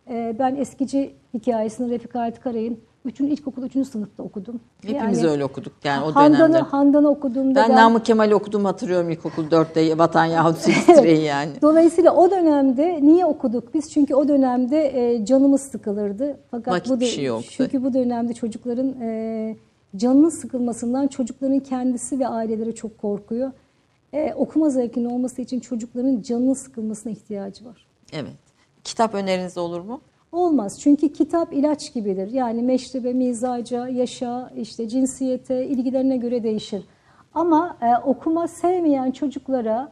Ee, 0.09 0.35
ben 0.39 0.55
eskici 0.55 1.15
hikayesini 1.34 1.89
Refik 1.89 2.15
Halit 2.15 2.39
Karay'ın 2.39 2.80
3. 3.05 3.19
ilkokul 3.19 3.63
3. 3.63 3.88
sınıfta 3.88 4.23
okudum. 4.23 4.59
Hepimiz 4.85 5.23
öyle 5.23 5.45
okuduk 5.45 5.73
yani 5.84 6.03
o 6.05 6.15
Handan'ı, 6.15 6.39
dönemde. 6.39 6.59
Handan'ı 6.59 7.09
okuduğumda 7.09 7.59
Ben 7.69 7.76
Namık 7.76 8.05
Kemal'i 8.05 8.35
okudum 8.35 8.65
hatırlıyorum 8.65 9.09
ilkokul 9.09 9.43
4'te 9.43 9.97
Vatan 9.97 10.26
Yahut 10.26 10.57
Silistre'yi 10.61 11.23
yani. 11.23 11.51
Dolayısıyla 11.61 12.15
o 12.15 12.31
dönemde 12.31 12.99
niye 13.01 13.26
okuduk 13.26 13.73
biz? 13.73 13.91
Çünkü 13.91 14.15
o 14.15 14.27
dönemde 14.27 15.11
e, 15.13 15.26
canımız 15.26 15.61
sıkılırdı. 15.61 16.38
Fakat 16.51 16.73
Vakit 16.73 16.91
bu 16.91 16.95
dö- 16.95 17.05
şey 17.05 17.23
yoktu. 17.23 17.49
Çünkü 17.51 17.84
bu 17.84 17.93
dönemde 17.93 18.34
çocukların 18.34 19.01
e, 19.01 19.55
canının 19.95 20.30
sıkılmasından 20.30 21.07
çocukların 21.07 21.59
kendisi 21.59 22.19
ve 22.19 22.27
aileleri 22.27 22.76
çok 22.76 22.97
korkuyor. 22.97 23.51
E, 24.13 24.34
okuma 24.34 24.69
zevkinin 24.69 25.09
olması 25.09 25.41
için 25.41 25.59
çocukların 25.59 26.21
canının 26.21 26.53
sıkılmasına 26.53 27.11
ihtiyacı 27.11 27.65
var. 27.65 27.85
Evet. 28.13 28.34
Kitap 28.84 29.15
öneriniz 29.15 29.57
olur 29.57 29.81
mu? 29.81 30.01
Olmaz. 30.31 30.80
Çünkü 30.80 31.14
kitap 31.14 31.53
ilaç 31.53 31.93
gibidir. 31.93 32.31
Yani 32.31 32.61
meşrebe, 32.61 33.14
mizaca, 33.14 33.88
yaşa, 33.88 34.51
işte 34.57 34.88
cinsiyete, 34.88 35.65
ilgilerine 35.65 36.18
göre 36.18 36.43
değişir. 36.43 36.84
Ama 37.34 37.77
e, 37.81 37.97
okuma 38.06 38.47
sevmeyen 38.47 39.11
çocuklara 39.11 39.91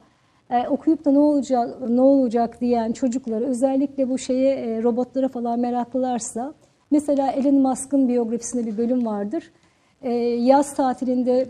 e, 0.49 0.68
okuyup 0.68 1.05
da 1.05 1.11
ne 1.11 1.19
olacak 1.19 1.89
ne 1.89 2.01
olacak 2.01 2.61
diyen 2.61 2.91
çocuklara 2.91 3.45
özellikle 3.45 4.09
bu 4.09 4.18
şeye 4.18 4.55
e, 4.55 4.84
robotlara 4.84 5.27
falan 5.27 5.59
meraklılarsa 5.59 6.53
mesela 6.91 7.31
Elon 7.31 7.55
Musk'ın 7.55 8.07
biyografisinde 8.07 8.65
bir 8.65 8.77
bölüm 8.77 9.05
vardır. 9.05 9.51
E, 10.01 10.14
yaz 10.14 10.76
tatilinde 10.76 11.47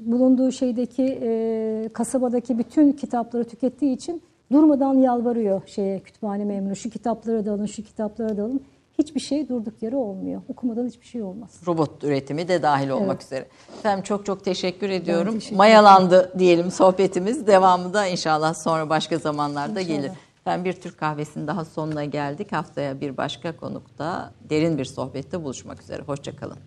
bulunduğu 0.00 0.52
şeydeki 0.52 1.18
e, 1.22 1.88
kasabadaki 1.92 2.58
bütün 2.58 2.92
kitapları 2.92 3.44
tükettiği 3.44 3.94
için 3.94 4.22
durmadan 4.52 4.94
yalvarıyor 4.94 5.62
şeye 5.66 6.00
kütüphane 6.00 6.44
memuru 6.44 6.76
şu 6.76 6.90
kitapları 6.90 7.46
da 7.46 7.52
alın 7.52 7.66
şu 7.66 7.82
kitapları 7.82 8.36
da 8.36 8.42
alın. 8.42 8.60
Hiçbir 8.98 9.20
şey 9.20 9.48
durduk 9.48 9.82
yere 9.82 9.96
olmuyor. 9.96 10.42
Okumadan 10.48 10.86
hiçbir 10.86 11.06
şey 11.06 11.22
olmaz. 11.22 11.60
Robot 11.66 12.04
üretimi 12.04 12.48
de 12.48 12.62
dahil 12.62 12.88
olmak 12.88 13.10
Evet. 13.16 13.24
üzere. 13.24 13.46
Efendim 13.78 14.02
çok 14.04 14.26
çok 14.26 14.44
teşekkür 14.44 14.90
ediyorum. 14.90 15.34
teşekkür 15.34 15.56
Mayalandı 15.56 16.32
diyelim 16.38 16.70
sohbetimiz. 16.70 17.46
Devamı 17.46 17.94
da 17.94 18.06
inşallah 18.06 18.54
sonra 18.54 18.88
başka 18.90 19.18
zamanlarda 19.18 19.80
İnşallah. 19.80 19.96
gelir. 19.96 20.12
Efendim 20.40 20.64
bir 20.64 20.72
Türk 20.72 20.98
kahvesinin 20.98 21.46
daha 21.46 21.64
sonuna 21.64 22.04
geldik. 22.04 22.52
Haftaya 22.52 23.00
bir 23.00 23.16
başka 23.16 23.56
konukta 23.56 24.30
derin 24.50 24.78
bir 24.78 24.84
sohbette 24.84 25.44
buluşmak 25.44 25.82
üzere. 25.82 26.02
Hoşçakalın. 26.02 26.58